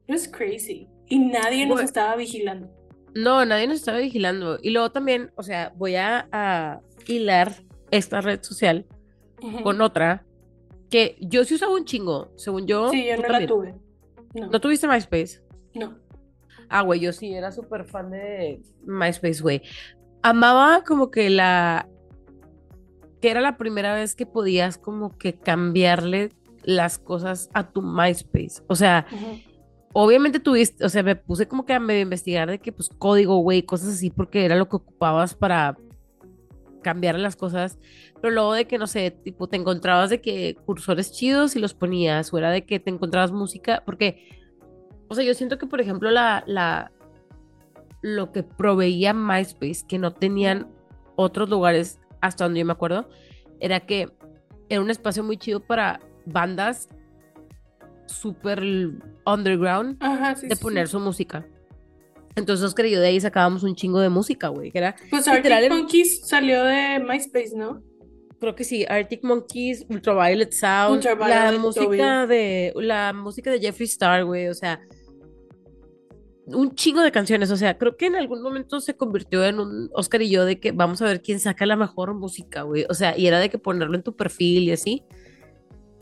It 0.07 0.11
was 0.15 0.29
crazy. 0.29 0.89
Y 1.07 1.19
nadie 1.19 1.67
nos 1.67 1.81
estaba 1.83 2.15
vigilando. 2.17 2.71
No, 3.15 3.45
nadie 3.45 3.67
nos 3.67 3.77
estaba 3.77 3.99
vigilando. 3.99 4.59
Y 4.63 4.71
luego 4.71 4.91
también, 4.91 5.31
o 5.37 5.43
sea, 5.43 5.73
voy 5.77 5.97
a, 5.97 6.29
a 6.33 6.81
hilar 7.07 7.53
esta 7.91 8.21
red 8.21 8.43
social 8.43 8.87
con 9.63 9.81
otra 9.81 10.25
que 10.95 11.17
yo 11.19 11.45
sí 11.45 11.55
usaba 11.55 11.75
un 11.75 11.85
chingo, 11.85 12.31
según 12.37 12.69
yo. 12.69 12.89
Sí, 12.91 13.05
yo 13.05 13.17
no 13.17 13.23
la 13.23 13.29
también. 13.29 13.49
tuve. 13.49 13.75
No, 14.33 14.47
¿No 14.47 14.61
tuviste 14.61 14.87
MySpace? 14.87 15.43
no. 15.75 15.99
Ah, 16.69 16.83
güey, 16.83 17.01
yo 17.01 17.13
sí 17.13 17.35
era 17.35 17.51
súper 17.51 17.85
fan 17.85 18.13
de 18.13 18.63
MySpace, 18.85 19.43
güey. 19.43 19.61
Amaba 20.23 20.85
como 20.85 21.11
que 21.11 21.31
la... 21.31 21.89
que 23.21 23.29
era 23.29 23.41
la 23.41 23.57
primera 23.57 23.93
vez 23.93 24.15
que 24.15 24.25
podías 24.25 24.79
como 24.79 25.19
que 25.19 25.35
cambiarle 25.35 26.31
las 26.63 26.99
cosas 26.99 27.51
a 27.55 27.69
tu 27.73 27.83
MySpace. 27.83 28.63
O 28.69 28.77
sea, 28.77 29.05
obviamente 29.95 30.39
tuviste, 30.39 30.85
o 30.85 30.89
sea, 30.89 31.03
me 31.03 31.17
puse 31.17 31.49
como 31.49 31.67
que 31.67 31.73
a 31.73 31.81
medio 31.81 32.03
investigar 32.03 32.49
de 32.49 32.61
que 32.61 32.71
pues 32.71 32.89
código, 32.89 33.39
güey, 33.39 33.65
cosas 33.65 33.89
así, 33.95 34.11
porque 34.11 34.45
era 34.45 34.55
lo 34.55 34.69
que 34.69 34.77
ocupabas 34.77 35.35
para 35.35 35.77
cambiar 36.83 37.19
las 37.19 37.35
cosas, 37.35 37.79
pero 38.25 38.37
luego 38.37 38.55
de 38.55 38.67
que, 38.67 38.79
no 38.79 38.87
sé, 38.87 39.11
tipo, 39.11 39.49
te 39.49 39.59
encontrabas 39.59 40.09
de 40.09 40.23
que 40.23 40.57
cursores 40.65 41.13
chidos 41.13 41.57
y 41.57 41.59
los 41.59 41.75
ponías, 41.75 42.33
o 42.33 42.39
era 42.39 42.51
de 42.51 42.65
que 42.65 42.81
te 42.81 42.89
encontrabas 42.89 43.33
música, 43.33 43.83
porque, 43.85 44.49
o 45.09 45.15
sea, 45.15 45.23
yo 45.25 45.35
siento 45.35 45.59
que, 45.59 45.67
por 45.67 45.79
ejemplo, 45.83 46.11
la, 46.11 46.43
la, 46.47 46.91
lo 48.01 48.33
que 48.33 48.43
proveía 48.43 49.13
MySpace, 49.13 49.85
que 49.87 49.99
no 49.99 50.15
tenían 50.15 50.69
otros 51.17 51.51
lugares, 51.51 52.01
hasta 52.23 52.45
donde 52.45 52.61
yo 52.61 52.65
me 52.65 52.73
acuerdo, 52.73 53.11
era 53.61 53.81
que 53.81 54.11
era 54.71 54.81
un 54.81 54.89
espacio 54.89 55.23
muy 55.23 55.37
chido 55.37 55.61
para 55.61 56.01
bandas 56.25 56.89
súper 58.07 58.63
underground 59.27 59.99
Ajá, 60.01 60.35
sí, 60.35 60.49
de 60.49 60.57
sí, 60.57 60.63
poner 60.63 60.87
sí. 60.87 60.93
su 60.93 61.01
música. 61.01 61.47
Entonces, 62.37 62.65
Oscar 62.65 62.87
y 62.87 62.93
yo 62.93 63.01
de 63.01 63.09
ahí 63.09 63.21
sacábamos 63.21 63.65
un 63.65 63.77
chingo 63.77 64.01
de 64.01 64.09
música, 64.09 64.49
güey, 64.49 64.71
que 64.71 64.79
era, 64.79 64.97
Pues 65.11 65.29
Arctic 65.29 65.69
Monkeys 65.69 66.27
salió 66.27 66.65
de 66.65 67.01
MySpace, 67.01 67.55
¿no? 67.55 67.83
Creo 68.45 68.55
que 68.55 68.65
sí, 68.65 68.85
Arctic 68.89 69.25
Monkeys, 69.25 69.87
Ultraviolet 69.89 70.53
Sound, 70.53 71.03
la 71.05 71.13
Ultraviolet, 71.13 71.61
música 71.61 72.27
de, 72.27 72.73
la 72.77 73.13
música 73.13 73.51
de 73.51 73.61
Jeffree 73.61 73.87
Star, 73.87 74.25
güey, 74.25 74.49
o 74.49 74.55
sea, 74.55 74.81
un 76.47 76.75
chingo 76.75 77.01
de 77.01 77.11
canciones, 77.11 77.51
o 77.51 77.57
sea, 77.57 77.79
creo 77.79 77.97
que 77.97 78.07
en 78.07 78.17
algún 78.17 78.43
momento 78.43 78.81
se 78.81 78.97
convirtió 78.97 79.45
en 79.45 79.59
un 79.59 79.91
Oscar 79.95 80.23
y 80.23 80.31
yo 80.31 80.45
de 80.45 80.61
que 80.61 80.73
vamos 80.73 81.01
a 81.01 81.07
ver 81.07 81.23
quién 81.23 81.41
saca 81.41 81.65
la 81.67 81.77
mejor 81.77 82.15
música, 82.15 82.63
güey, 82.63 82.85
o 82.89 82.95
sea, 82.95 83.19
y 83.19 83.27
era 83.27 83.39
de 83.39 83.49
que 83.49 83.59
ponerlo 83.59 83.97
en 83.97 84.03
tu 84.03 84.15
perfil 84.15 84.65
y 84.65 84.73
así. 84.73 85.03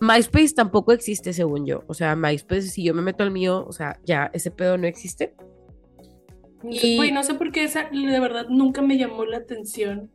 MySpace 0.01 0.53
tampoco 0.55 0.93
existe, 0.93 1.33
según 1.33 1.65
yo, 1.65 1.85
o 1.87 1.95
sea, 1.95 2.17
MySpace, 2.17 2.63
si 2.63 2.83
yo 2.83 2.93
me 2.93 3.03
meto 3.03 3.23
al 3.23 3.31
mío, 3.31 3.65
o 3.69 3.73
sea, 3.73 4.01
ya 4.05 4.31
ese 4.33 4.51
pedo 4.51 4.77
no 4.77 4.89
existe. 4.89 5.35
Y- 6.69 6.97
Güey, 6.97 7.13
no 7.13 7.23
sé 7.23 7.35
por 7.35 7.53
qué 7.53 7.65
esa 7.65 7.89
de 7.91 8.21
verdad 8.21 8.47
nunca 8.49 8.83
me 8.83 8.99
llamó 8.99 9.25
la 9.25 9.39
atención. 9.39 10.11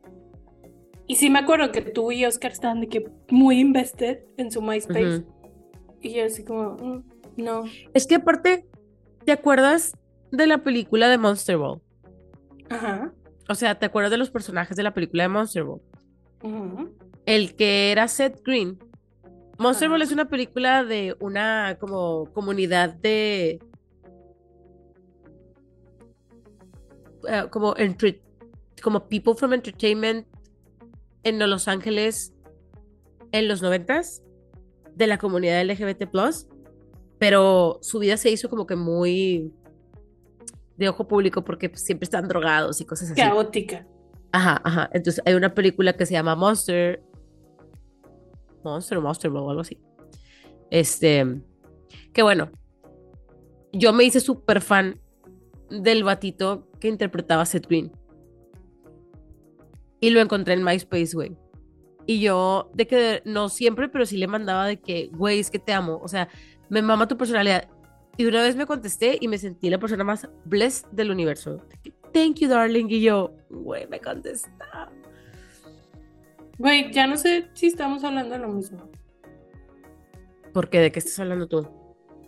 Y 1.08 1.16
sí 1.16 1.30
me 1.30 1.40
acuerdo 1.40 1.72
que 1.72 1.82
tú 1.82 2.12
y 2.12 2.26
Oscar 2.26 2.52
estaban 2.52 2.82
de 2.82 2.88
que 2.90 3.10
muy 3.30 3.60
invested 3.60 4.20
en 4.38 4.52
su 4.52 4.62
MySpace. 4.62 5.24
Y 6.02 6.14
yo 6.14 6.26
así 6.26 6.44
como, 6.44 6.72
"Mm, 6.76 7.04
no. 7.38 7.64
Es 7.94 8.06
que 8.06 8.16
aparte, 8.16 8.68
¿te 9.26 9.32
acuerdas 9.32 9.94
de 10.32 10.48
la 10.48 10.60
película 10.60 11.08
de 11.08 11.18
Monster 11.18 11.58
Ball? 11.58 11.82
Ajá. 12.70 13.14
O 13.50 13.56
sea, 13.56 13.80
¿te 13.80 13.86
acuerdas 13.86 14.12
de 14.12 14.18
los 14.18 14.30
personajes 14.30 14.76
de 14.76 14.84
la 14.84 14.94
película 14.94 15.24
de 15.24 15.30
Monster 15.30 15.64
Ball? 15.64 15.82
ujú. 16.44 16.94
El 17.26 17.56
que 17.56 17.92
era 17.92 18.08
Seth 18.08 18.42
Green. 18.46 18.78
Monster. 19.58 19.90
Ball 19.90 20.02
es 20.02 20.12
una 20.12 20.30
película 20.30 20.84
de 20.84 21.16
una 21.20 21.78
como 21.80 22.26
comunidad 22.34 22.94
de 22.94 23.60
eh, 27.28 27.44
como 27.50 27.76
entre- 27.78 28.22
como 28.84 29.08
people 29.08 29.34
from 29.34 29.54
entertainment 29.54 30.26
en 31.28 31.40
Los 31.40 31.68
Ángeles 31.68 32.34
en 33.32 33.48
los 33.48 33.62
noventas 33.62 34.24
de 34.96 35.08
la 35.08 35.18
comunidad 35.18 35.64
LGBT+, 35.64 36.08
pero 37.20 37.80
su 37.82 38.00
vida 38.00 38.18
se 38.18 38.32
hizo 38.32 38.50
como 38.50 38.66
que 38.66 38.76
muy 38.76 39.54
de 40.78 40.90
ojo 40.90 41.08
público 41.08 41.44
porque 41.44 41.70
pues, 41.70 41.84
siempre 41.84 42.06
están 42.06 42.28
drogados 42.28 42.80
y 42.82 42.86
cosas 42.86 43.12
así. 43.12 43.22
Caótica. 43.22 43.86
Ajá, 44.32 44.62
ajá. 44.64 44.90
Entonces 44.94 45.22
hay 45.26 45.34
una 45.34 45.54
película 45.54 45.94
que 45.94 46.06
se 46.06 46.14
llama 46.14 46.36
Monster. 46.36 47.04
Monster 48.64 49.00
Monster 49.00 49.32
o 49.32 49.50
algo 49.50 49.62
así. 49.62 49.80
Este. 50.70 51.42
Que 52.14 52.22
bueno. 52.22 52.50
Yo 53.74 53.94
me 53.94 54.04
hice 54.04 54.20
súper 54.20 54.62
fan 54.62 55.00
del 55.70 56.04
batito 56.04 56.68
que 56.80 56.88
interpretaba 56.88 57.42
a 57.44 57.46
Seth 57.46 57.68
Green. 57.68 57.92
Y 60.00 60.10
lo 60.12 60.22
encontré 60.22 60.54
en 60.54 60.64
MySpace, 60.64 61.12
güey. 61.14 61.36
Y 62.06 62.22
yo, 62.22 62.72
de 62.74 62.88
que 62.88 63.22
no 63.26 63.50
siempre, 63.50 63.90
pero 63.90 64.06
sí 64.06 64.18
le 64.18 64.28
mandaba 64.28 64.66
de 64.66 64.80
que, 64.80 65.10
güey, 65.12 65.40
es 65.40 65.50
que 65.50 65.60
te 65.60 65.74
amo. 65.74 66.00
O 66.02 66.08
sea, 66.08 66.30
me 66.70 66.82
mama 66.82 67.08
tu 67.08 67.18
personalidad. 67.18 67.68
Y 68.16 68.26
una 68.26 68.42
vez 68.42 68.56
me 68.56 68.66
contesté 68.66 69.18
y 69.20 69.28
me 69.28 69.38
sentí 69.38 69.70
la 69.70 69.78
persona 69.78 70.04
más 70.04 70.28
blessed 70.46 70.88
del 70.92 71.12
universo. 71.12 71.62
Thank 72.14 72.38
you, 72.38 72.48
darling. 72.48 72.88
Y 72.90 73.02
yo, 73.02 73.36
güey, 73.50 73.88
me 73.88 74.00
contesta. 74.00 74.90
Güey, 76.58 76.92
ya 76.92 77.06
no 77.06 77.18
sé 77.18 77.50
si 77.54 77.68
estamos 77.68 78.04
hablando 78.04 78.34
de 78.34 78.42
lo 78.42 78.48
mismo. 78.48 78.90
¿Por 80.54 80.70
qué? 80.70 80.80
¿De 80.80 80.92
qué 80.92 81.00
estás 81.00 81.20
hablando 81.20 81.48
tú? 81.48 81.68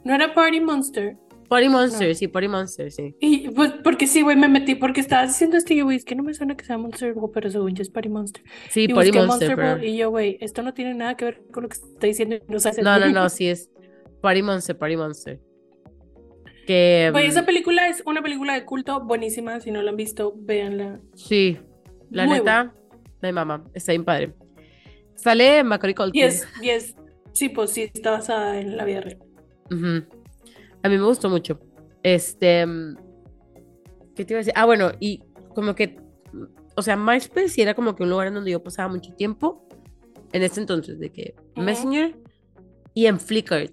No 0.03 0.13
era 0.13 0.33
Party 0.33 0.59
Monster. 0.59 1.17
Party 1.49 1.67
Monster, 1.69 2.09
No. 2.09 2.13
sí, 2.15 2.27
Party 2.27 2.47
Monster, 2.47 2.91
sí. 2.91 3.15
Y 3.19 3.49
pues, 3.49 3.73
porque 3.83 4.07
sí, 4.07 4.21
güey, 4.21 4.37
me 4.37 4.47
metí, 4.47 4.75
porque 4.75 5.01
estabas 5.01 5.29
diciendo 5.29 5.57
esto 5.57 5.73
y 5.73 5.77
yo, 5.77 5.85
güey, 5.85 5.97
es 5.97 6.05
que 6.05 6.15
no 6.15 6.23
me 6.23 6.33
suena 6.33 6.55
que 6.55 6.63
sea 6.63 6.77
Monster 6.77 7.13
Ball, 7.13 7.31
pero 7.33 7.49
según 7.49 7.73
yo 7.75 7.81
es 7.81 7.89
Party 7.89 8.09
Monster. 8.09 8.43
Sí, 8.69 8.85
Y 8.87 8.93
Monster. 8.93 9.55
Ball 9.55 9.83
y 9.83 9.97
yo, 9.97 10.09
güey, 10.09 10.37
esto 10.41 10.61
no 10.61 10.73
tiene 10.73 10.93
nada 10.93 11.17
que 11.17 11.25
ver 11.25 11.41
con 11.51 11.63
lo 11.63 11.69
que 11.69 11.77
está 11.77 12.07
diciendo. 12.07 12.37
No, 12.47 12.59
sé 12.59 12.81
No, 12.81 12.99
no, 12.99 13.09
no, 13.09 13.29
sí 13.29 13.47
es 13.49 13.69
Party 14.21 14.41
Monster, 14.41 14.77
Party 14.77 14.95
Monster. 14.97 15.39
Que... 16.67 17.09
Güey, 17.11 17.25
mm, 17.25 17.29
esa 17.31 17.45
película 17.45 17.87
es 17.87 18.03
una 18.05 18.21
película 18.21 18.53
de 18.53 18.63
culto 18.63 19.03
buenísima. 19.03 19.59
Si 19.59 19.71
no 19.71 19.81
la 19.81 19.89
han 19.89 19.97
visto, 19.97 20.35
véanla. 20.37 20.99
Sí, 21.15 21.57
la 22.11 22.25
Muy 22.25 22.37
neta, 22.37 22.75
de 23.21 23.31
mamá, 23.31 23.65
está 23.73 23.91
bien 23.91 24.05
padre. 24.05 24.33
Sale 25.15 25.63
Macaulay 25.63 25.95
Culkin. 25.95 26.21
Y 26.21 26.23
es, 26.23 26.47
y 26.61 26.69
es 26.69 26.95
Sí, 27.33 27.49
pues 27.49 27.71
sí, 27.71 27.89
está 27.93 28.11
basada 28.11 28.59
en 28.59 28.75
la 28.75 28.85
vida 28.85 29.01
real. 29.01 29.17
Ujú. 29.71 30.18
A 30.83 30.89
mí 30.89 30.97
me 30.97 31.05
gustó 31.05 31.29
mucho. 31.29 31.59
Este. 32.03 32.65
¿Qué 34.15 34.25
te 34.25 34.33
iba 34.33 34.37
a 34.37 34.41
decir? 34.41 34.53
Ah, 34.55 34.65
bueno, 34.65 34.91
y 34.99 35.23
como 35.55 35.75
que. 35.75 35.99
O 36.75 36.81
sea, 36.81 36.95
MySpace 36.95 37.49
sí 37.49 37.61
era 37.61 37.73
como 37.73 37.95
que 37.95 38.03
un 38.03 38.09
lugar 38.09 38.27
en 38.27 38.35
donde 38.35 38.51
yo 38.51 38.63
pasaba 38.63 38.89
mucho 38.89 39.13
tiempo. 39.13 39.67
En 40.31 40.43
ese 40.43 40.61
entonces, 40.61 40.99
de 40.99 41.11
que. 41.11 41.35
Messenger 41.55 42.17
y 42.93 43.05
en 43.07 43.19
Flickr. 43.19 43.71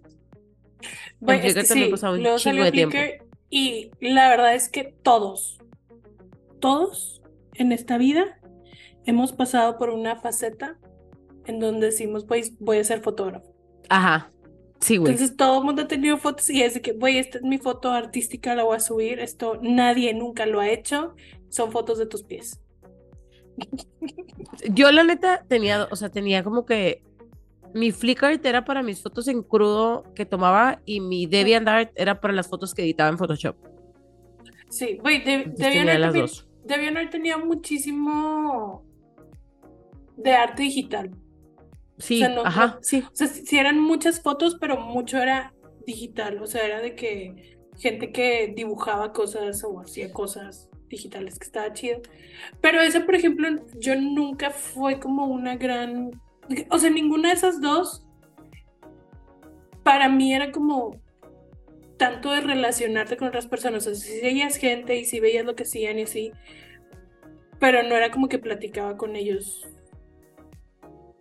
Güey, 1.20 1.38
es 1.38 1.52
Flickr 1.52 1.60
que 1.60 1.68
también 1.68 1.86
sí, 1.86 1.90
pasaba 1.90 2.14
un 2.14 2.22
luego 2.22 2.38
chingo 2.38 2.50
salió 2.50 2.64
de 2.64 2.72
tiempo. 2.72 2.96
Y 3.48 3.90
la 4.00 4.28
verdad 4.28 4.54
es 4.54 4.68
que 4.68 4.84
todos, 5.02 5.58
todos 6.58 7.22
en 7.54 7.72
esta 7.72 7.96
vida 7.96 8.40
hemos 9.04 9.32
pasado 9.32 9.78
por 9.78 9.90
una 9.90 10.16
faceta 10.16 10.78
en 11.46 11.60
donde 11.60 11.86
decimos, 11.86 12.24
pues 12.24 12.58
voy 12.58 12.78
a 12.78 12.84
ser 12.84 13.00
fotógrafo. 13.00 13.54
Ajá. 13.88 14.32
Sí, 14.80 14.96
güey. 14.98 15.12
Entonces 15.12 15.36
todo 15.36 15.58
el 15.58 15.64
mundo 15.64 15.82
ha 15.82 15.88
tenido 15.88 16.18
fotos 16.18 16.50
y 16.50 16.62
es 16.62 16.74
de 16.74 16.82
que, 16.82 16.92
güey, 16.92 17.18
esta 17.18 17.38
es 17.38 17.44
mi 17.44 17.58
foto 17.58 17.90
artística, 17.90 18.54
la 18.54 18.64
voy 18.64 18.76
a 18.76 18.80
subir. 18.80 19.20
Esto 19.20 19.58
nadie 19.62 20.12
nunca 20.14 20.46
lo 20.46 20.60
ha 20.60 20.68
hecho. 20.68 21.14
Son 21.48 21.72
fotos 21.72 21.98
de 21.98 22.06
tus 22.06 22.22
pies. 22.22 22.60
Yo 24.70 24.92
la 24.92 25.02
neta 25.02 25.44
tenía, 25.48 25.88
o 25.90 25.96
sea, 25.96 26.10
tenía 26.10 26.44
como 26.44 26.66
que 26.66 27.02
mi 27.72 27.90
Flickr 27.92 28.40
era 28.44 28.64
para 28.64 28.82
mis 28.82 29.02
fotos 29.02 29.28
en 29.28 29.42
crudo 29.42 30.04
que 30.14 30.24
tomaba 30.26 30.80
y 30.84 31.00
mi 31.00 31.26
DeviantArt 31.26 31.92
era 31.94 32.20
para 32.20 32.34
las 32.34 32.48
fotos 32.48 32.74
que 32.74 32.82
editaba 32.82 33.10
en 33.10 33.18
Photoshop. 33.18 33.56
Sí, 34.68 34.98
güey, 35.00 35.24
de. 35.24 35.52
DeviantArt 36.64 37.10
tenía 37.10 37.38
muchísimo 37.38 38.84
de 40.16 40.32
arte 40.32 40.62
digital. 40.62 41.10
Sí, 41.98 42.18
sea, 42.18 42.28
no- 42.28 42.44
ajá, 42.44 42.78
sí. 42.82 43.02
O 43.06 43.14
sea, 43.16 43.26
sí 43.26 43.58
eran 43.58 43.80
muchas 43.80 44.20
fotos, 44.22 44.56
pero 44.60 44.78
mucho 44.80 45.18
era 45.18 45.54
digital. 45.86 46.42
O 46.42 46.46
sea, 46.46 46.64
era 46.64 46.80
de 46.80 46.94
que 46.94 47.58
gente 47.78 48.12
que 48.12 48.52
dibujaba 48.56 49.12
cosas 49.12 49.62
o 49.64 49.80
hacía 49.80 50.12
cosas 50.12 50.68
digitales, 50.88 51.38
que 51.38 51.46
estaba 51.46 51.72
chido. 51.72 52.00
Pero 52.60 52.80
esa, 52.80 53.04
por 53.04 53.14
ejemplo, 53.14 53.48
yo 53.78 53.94
nunca 54.00 54.50
fue 54.50 55.00
como 55.00 55.26
una 55.26 55.56
gran... 55.56 56.10
O 56.70 56.78
sea, 56.78 56.90
ninguna 56.90 57.30
de 57.30 57.34
esas 57.34 57.60
dos 57.60 58.06
para 59.82 60.08
mí 60.08 60.34
era 60.34 60.50
como 60.52 60.96
tanto 61.96 62.30
de 62.30 62.40
relacionarte 62.40 63.16
con 63.16 63.28
otras 63.28 63.46
personas. 63.46 63.86
O 63.86 63.94
sea, 63.94 64.00
si 64.10 64.20
veías 64.20 64.56
gente 64.56 64.96
y 64.96 65.04
si 65.04 65.20
veías 65.20 65.46
lo 65.46 65.54
que 65.56 65.62
hacían 65.62 65.98
y 65.98 66.02
así, 66.02 66.32
pero 67.58 67.82
no 67.82 67.94
era 67.96 68.10
como 68.10 68.28
que 68.28 68.38
platicaba 68.38 68.96
con 68.96 69.16
ellos 69.16 69.66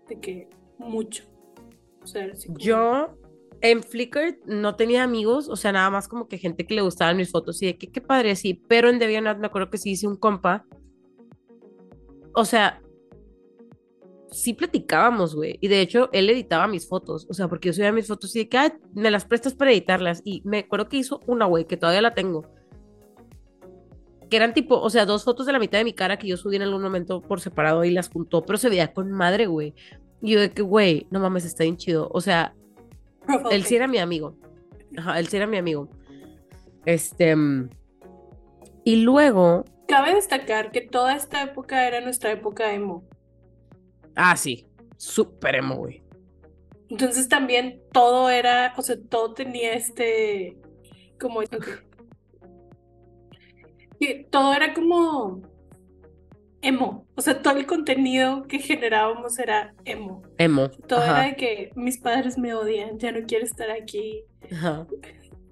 de 0.08 0.20
que 0.20 0.48
mucho. 0.78 1.24
O 2.04 2.08
sea, 2.08 2.24
era 2.26 2.34
así 2.34 2.48
como- 2.48 2.60
Yo 2.60 3.18
en 3.62 3.82
Flickr 3.82 4.40
no 4.46 4.76
tenía 4.76 5.04
amigos, 5.04 5.50
o 5.50 5.56
sea, 5.56 5.72
nada 5.72 5.90
más 5.90 6.08
como 6.08 6.28
que 6.28 6.38
gente 6.38 6.68
que 6.68 6.76
le 6.76 6.82
gustaban 6.82 7.18
mis 7.18 7.32
fotos 7.32 7.62
y 7.62 7.68
de 7.68 7.78
que 7.78 7.92
qué 7.92 8.02
padre, 8.02 8.36
sí, 8.36 8.62
pero 8.68 8.90
en 8.90 9.00
DeviantArt 9.00 9.40
me 9.40 9.48
acuerdo 9.48 9.70
que 9.70 9.78
sí 9.78 9.92
hice 9.92 10.08
un 10.08 10.18
compa. 10.18 10.66
O 12.34 12.46
sea, 12.46 12.82
sí 14.30 14.54
platicábamos, 14.54 15.34
güey, 15.36 15.58
y 15.62 15.68
de 15.70 15.80
hecho 15.80 16.10
él 16.12 16.30
editaba 16.30 16.68
mis 16.68 16.88
fotos, 16.88 17.26
o 17.30 17.34
sea, 17.34 17.48
porque 17.48 17.70
yo 17.70 17.74
subía 17.74 17.92
mis 17.94 18.08
fotos 18.08 18.36
y 18.36 18.40
de 18.40 18.50
que, 18.50 18.58
"Ay, 18.58 18.74
me 18.94 19.10
las 19.10 19.26
prestas 19.26 19.54
para 19.56 19.72
editarlas, 19.72 20.22
y 20.26 20.42
me 20.44 20.60
acuerdo 20.60 20.90
que 20.90 20.98
hizo 20.98 21.22
una, 21.26 21.46
güey, 21.46 21.66
que 21.66 21.78
todavía 21.78 22.02
la 22.02 22.14
tengo. 22.14 22.44
Que 24.30 24.36
eran 24.38 24.54
tipo, 24.54 24.78
o 24.80 24.90
sea, 24.90 25.06
dos 25.06 25.24
fotos 25.24 25.46
de 25.46 25.54
la 25.54 25.60
mitad 25.60 25.78
de 25.78 25.86
mi 25.86 25.94
cara 25.94 26.18
que 26.18 26.28
yo 26.28 26.36
subí 26.36 26.58
en 26.58 26.64
algún 26.64 26.82
momento 26.82 27.22
por 27.22 27.40
separado 27.40 27.86
y 27.86 27.92
las 27.92 28.10
juntó, 28.10 28.44
pero 28.46 28.58
se 28.58 28.70
veía 28.70 28.94
con 28.94 29.12
madre, 29.12 29.46
güey. 29.48 29.74
Y 30.22 30.32
yo 30.32 30.40
de 30.40 30.52
que, 30.52 30.62
güey, 30.62 31.08
no 31.12 31.20
mames, 31.20 31.46
está 31.46 31.64
bien 31.64 31.78
chido. 31.78 32.10
O 32.12 32.22
sea, 32.22 32.54
él 33.52 33.64
sí 33.66 33.76
era 33.76 33.88
mi 33.88 33.98
amigo. 33.98 34.36
Ajá, 34.98 35.20
él 35.20 35.28
sí 35.28 35.38
era 35.38 35.48
mi 35.48 35.58
amigo. 35.58 35.90
Este. 36.86 37.36
mm, 37.36 37.70
Y 38.84 38.98
luego. 38.98 39.66
Cabe 39.88 40.16
destacar 40.16 40.72
que 40.72 40.82
toda 40.82 41.16
esta 41.16 41.44
época 41.44 41.88
era 41.88 42.02
nuestra 42.02 42.32
época 42.32 42.74
emo. 42.74 43.04
Ah, 44.16 44.36
sí. 44.36 44.68
Súper 44.98 45.56
emo, 45.56 45.76
güey. 45.76 46.04
Entonces 46.90 47.28
también 47.28 47.82
todo 47.92 48.30
era, 48.30 48.74
o 48.78 48.82
sea, 48.82 48.96
todo 49.10 49.34
tenía 49.34 49.74
este, 49.74 50.58
como, 51.20 51.40
ok. 51.40 51.68
Y 54.00 54.24
todo 54.26 54.54
era 54.54 54.74
como 54.74 55.42
emo. 56.66 57.08
O 57.16 57.22
sea, 57.22 57.42
todo 57.42 57.58
el 57.58 57.66
contenido 57.66 58.44
que 58.48 58.60
generábamos 58.60 59.38
era 59.40 59.74
emo. 59.86 60.24
Emo. 60.38 60.70
Todo 60.88 61.04
era 61.04 61.22
de 61.22 61.36
que 61.36 61.72
mis 61.76 61.98
padres 62.00 62.38
me 62.38 62.54
odian, 62.54 62.98
ya 62.98 63.12
no 63.12 63.20
quiero 63.28 63.46
estar 63.46 63.70
aquí. 63.70 64.24
Ajá. 64.52 64.88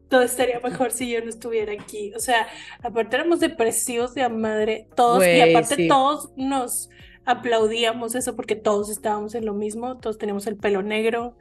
Todo 0.10 0.24
estaría 0.24 0.60
mejor 0.60 0.92
si 0.92 1.10
yo 1.12 1.22
no 1.22 1.30
estuviera 1.30 1.74
aquí. 1.74 2.14
O 2.16 2.20
sea, 2.20 2.48
aparte 2.82 3.16
éramos 3.16 3.40
depresivos 3.40 4.14
de 4.14 4.24
a 4.24 4.30
madre, 4.30 4.88
todos, 4.96 5.26
y 5.26 5.42
aparte 5.42 5.76
sí. 5.76 5.88
todos 5.88 6.32
nos 6.36 6.90
aplaudíamos 7.26 8.16
eso 8.16 8.36
porque 8.36 8.56
todos 8.56 8.90
estábamos 8.90 9.34
en 9.36 9.46
lo 9.46 9.54
mismo, 9.54 9.98
todos 9.98 10.18
teníamos 10.18 10.46
el 10.48 10.58
pelo 10.58 10.82
negro, 10.82 11.38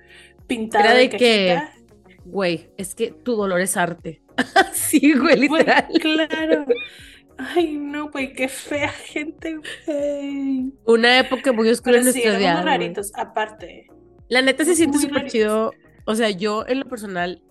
pintado 0.46 0.84
Era 0.84 0.94
de 0.94 1.08
de 1.08 1.08
que-. 1.10 1.62
Güey, 2.24 2.70
es 2.76 2.94
que 2.94 3.10
tu 3.10 3.34
dolor 3.34 3.60
es 3.60 3.76
arte. 3.76 4.22
sí, 4.72 5.12
güey, 5.14 5.48
Güey, 5.48 5.60
literal. 5.60 5.88
claro. 6.00 6.66
Ay, 7.55 7.76
no, 7.76 8.11
güey, 8.11 8.32
qué 8.32 8.49
fea 8.49 8.88
gente, 8.88 9.57
güey. 9.57 10.72
Una 10.84 11.18
época 11.20 11.53
muy 11.53 11.68
oscura 11.68 11.97
en 11.97 12.03
Pero 12.03 12.12
sí, 12.12 12.22
nuestra 12.22 12.38
vida. 12.38 12.62
raritos, 12.62 13.12
aparte. 13.14 13.86
La 14.28 14.43
neta 14.43 14.64
se 14.64 14.74
siente 14.74 14.99
súper 14.99 15.28
chido. 15.28 15.72
O 16.05 16.14
sea, 16.14 16.30
yo 16.30 16.64
en 16.66 16.80
lo 16.80 16.86
personal, 16.86 17.43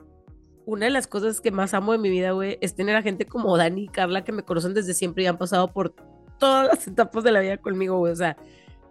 una 0.65 0.85
de 0.85 0.91
las 0.91 1.07
cosas 1.07 1.41
que 1.41 1.51
más 1.51 1.73
amo 1.73 1.91
de 1.91 1.97
mi 1.97 2.09
vida, 2.09 2.31
güey, 2.31 2.57
es 2.61 2.75
tener 2.75 2.95
a 2.95 3.01
gente 3.01 3.25
como 3.25 3.55
Dani 3.57 3.83
y 3.83 3.87
Carla 3.87 4.23
que 4.23 4.31
me 4.31 4.43
conocen 4.43 4.73
desde 4.73 4.93
siempre 4.93 5.23
y 5.23 5.27
han 5.27 5.37
pasado 5.37 5.71
por 5.71 5.93
todas 6.37 6.67
las 6.67 6.87
etapas 6.87 7.23
de 7.23 7.31
la 7.31 7.41
vida 7.41 7.57
conmigo, 7.57 7.97
güey. 7.97 8.13
O 8.13 8.15
sea, 8.15 8.37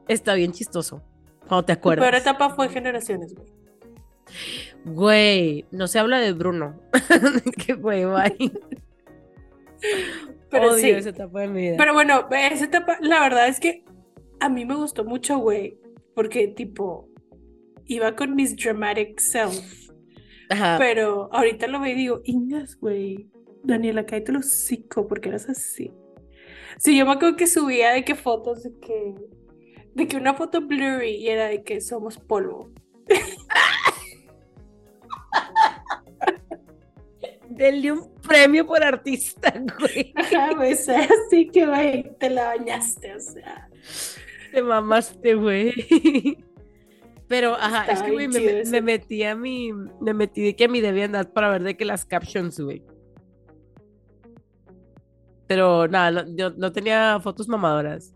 está 0.09 0.35
bien 0.35 0.53
chistoso. 0.53 1.03
Cuando 1.49 1.65
te 1.65 1.73
acuerdas. 1.73 2.15
etapa 2.15 2.51
fue 2.51 2.69
generaciones, 2.69 3.35
güey. 3.35 3.49
Güey, 4.85 5.67
no 5.71 5.89
se 5.89 5.99
habla 5.99 6.19
de 6.19 6.33
Bruno. 6.33 6.81
que 7.67 7.75
güey, 7.75 8.05
bye. 8.05 8.53
Pero 10.51 10.73
Odio 10.73 10.79
sí. 10.79 10.91
esa 10.91 11.11
etapa 11.11 11.41
de 11.41 11.49
mi 11.49 11.61
vida. 11.63 11.75
Pero 11.79 11.95
bueno, 11.95 12.27
esa 12.31 12.65
etapa, 12.65 12.99
la 13.01 13.21
verdad 13.21 13.49
es 13.49 13.61
que 13.61 13.85
a 14.41 14.49
mí 14.49 14.65
me 14.65 14.75
gustó 14.75 15.05
mucho, 15.05 15.39
güey, 15.39 15.79
porque 16.15 16.49
tipo, 16.49 17.09
iba 17.87 18.17
con 18.17 18.35
mis 18.35 18.57
dramatic 18.57 19.21
self, 19.21 19.91
Ajá. 20.49 20.77
pero 20.79 21.29
ahorita 21.33 21.67
lo 21.67 21.81
veo 21.81 21.93
y 21.93 21.97
digo, 21.97 22.21
Ingas, 22.25 22.77
güey, 22.77 23.29
Daniela, 23.63 24.07
cállate 24.07 24.33
los 24.33 24.47
hocico, 24.47 25.07
porque 25.07 25.29
eras 25.29 25.49
así. 25.49 25.93
Sí, 26.79 26.97
yo 26.97 27.05
me 27.05 27.13
acuerdo 27.13 27.37
que 27.37 27.47
subía 27.47 27.93
de 27.93 28.05
que 28.05 28.15
fotos 28.15 28.63
de 28.63 28.73
que, 28.81 29.15
de 29.95 30.09
que 30.09 30.17
una 30.17 30.35
foto 30.35 30.63
blurry 30.63 31.17
y 31.17 31.29
era 31.29 31.49
de 31.49 31.63
que 31.63 31.81
somos 31.81 32.19
polvo. 32.19 32.71
Denle 37.51 37.93
un 37.93 38.20
premio 38.31 38.67
por 38.67 38.83
artista, 38.83 39.53
güey. 39.79 40.13
Ajá, 40.17 40.75
sea, 40.77 41.07
así 41.27 41.49
que, 41.49 41.67
güey, 41.67 42.17
te 42.19 42.31
la 42.31 42.47
bañaste, 42.47 43.15
o 43.15 43.21
sea. 43.21 43.69
Te 44.53 44.63
mamaste, 44.63 45.35
güey. 45.35 45.73
Pero, 47.29 47.55
ajá, 47.55 47.91
es 47.93 48.03
que, 48.03 48.11
güey, 48.11 48.29
me, 48.29 48.65
me- 48.65 48.83
metí 48.83 49.23
a 49.23 49.35
mi, 49.37 49.73
me 49.73 50.15
metí 50.15 50.43
de 50.43 50.57
que 50.57 50.65
a 50.65 50.69
mi 50.69 50.81
DeviantArt 50.81 51.33
para 51.33 51.51
ver 51.51 51.63
de 51.63 51.77
que 51.77 51.85
las 51.85 52.05
captions, 52.05 52.59
güey. 52.61 52.83
Pero 55.47 55.89
nada, 55.89 56.11
no, 56.23 56.37
yo 56.37 56.51
no 56.51 56.73
tenía 56.73 57.19
fotos 57.21 57.49
mamadoras. 57.49 58.15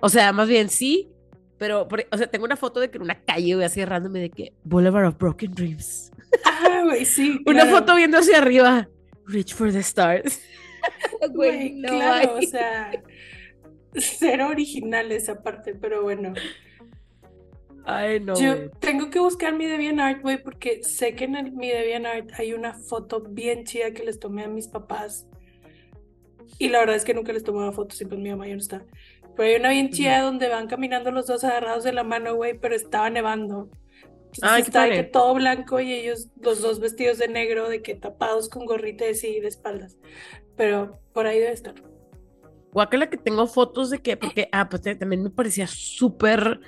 O 0.00 0.08
sea, 0.08 0.32
más 0.32 0.48
bien 0.48 0.68
sí, 0.68 1.10
pero, 1.58 1.88
o 2.12 2.18
sea, 2.18 2.26
tengo 2.28 2.44
una 2.44 2.56
foto 2.56 2.80
de 2.80 2.90
que 2.90 2.98
en 2.98 3.02
una 3.02 3.20
calle, 3.22 3.54
güey, 3.54 3.66
así 3.66 3.80
errándome 3.80 4.20
de 4.20 4.30
que 4.30 4.52
Boulevard 4.64 5.06
of 5.06 5.18
Broken 5.18 5.52
Dreams. 5.52 6.12
Ah, 6.44 6.82
güey, 6.84 7.04
sí. 7.04 7.40
Una 7.46 7.66
foto 7.66 7.96
viendo 7.96 8.18
hacia 8.18 8.38
arriba, 8.38 8.88
Reach 9.26 9.54
for 9.54 9.72
the 9.72 9.80
Stars. 9.80 10.40
Güey, 11.32 11.72
no 11.72 11.88
claro, 11.88 12.36
hay. 12.36 12.44
o 12.44 12.48
sea, 12.48 12.92
cero 13.94 14.48
original 14.48 15.10
esa 15.10 15.42
parte, 15.42 15.74
pero 15.74 16.02
bueno. 16.02 16.32
Ay, 17.84 18.20
no, 18.20 18.38
Yo 18.38 18.70
tengo 18.72 19.10
que 19.10 19.18
buscar 19.18 19.54
mi 19.54 19.66
DeviantArt, 19.66 20.22
güey, 20.22 20.42
porque 20.42 20.82
sé 20.82 21.14
que 21.14 21.24
en 21.24 21.36
el, 21.36 21.52
mi 21.52 21.68
DeviantArt 21.68 22.32
hay 22.38 22.52
una 22.52 22.74
foto 22.74 23.20
bien 23.20 23.64
chida 23.64 23.92
que 23.92 24.04
les 24.04 24.18
tomé 24.18 24.44
a 24.44 24.48
mis 24.48 24.68
papás. 24.68 25.26
Y 26.58 26.68
la 26.68 26.80
verdad 26.80 26.96
es 26.96 27.04
que 27.04 27.14
nunca 27.14 27.32
les 27.32 27.44
tomaba 27.44 27.72
fotos 27.72 28.00
y 28.00 28.04
pues 28.04 28.20
mi 28.20 28.30
mamá 28.30 28.46
ya 28.46 28.54
no 28.54 28.60
está. 28.60 28.84
Pero 29.36 29.48
hay 29.48 29.56
una 29.56 29.70
bien 29.70 29.90
chida 29.90 30.20
donde 30.20 30.48
van 30.48 30.66
caminando 30.66 31.10
los 31.10 31.26
dos 31.26 31.44
agarrados 31.44 31.84
de 31.84 31.92
la 31.92 32.02
mano, 32.02 32.34
güey, 32.34 32.58
pero 32.58 32.74
estaba 32.74 33.10
nevando. 33.10 33.70
Entonces 34.34 34.42
Ay, 34.50 34.62
está 34.62 34.82
de 34.84 34.90
que 34.90 35.02
todo 35.04 35.34
blanco 35.34 35.80
y 35.80 35.92
ellos, 35.92 36.28
los 36.40 36.60
dos 36.60 36.78
vestidos 36.80 37.18
de 37.18 37.28
negro, 37.28 37.68
de 37.68 37.82
que 37.82 37.94
tapados 37.94 38.48
con 38.48 38.66
gorritas 38.66 39.24
y 39.24 39.40
de 39.40 39.48
espaldas. 39.48 39.96
Pero 40.56 41.00
por 41.12 41.26
ahí 41.26 41.38
debe 41.38 41.52
estar. 41.52 41.74
Guácala 42.72 43.08
que 43.08 43.16
tengo 43.16 43.46
fotos 43.46 43.88
de 43.90 44.00
que, 44.00 44.16
porque, 44.16 44.48
ah, 44.52 44.68
pues 44.68 44.82
también 44.82 45.22
me 45.22 45.30
parecía 45.30 45.66
súper 45.66 46.60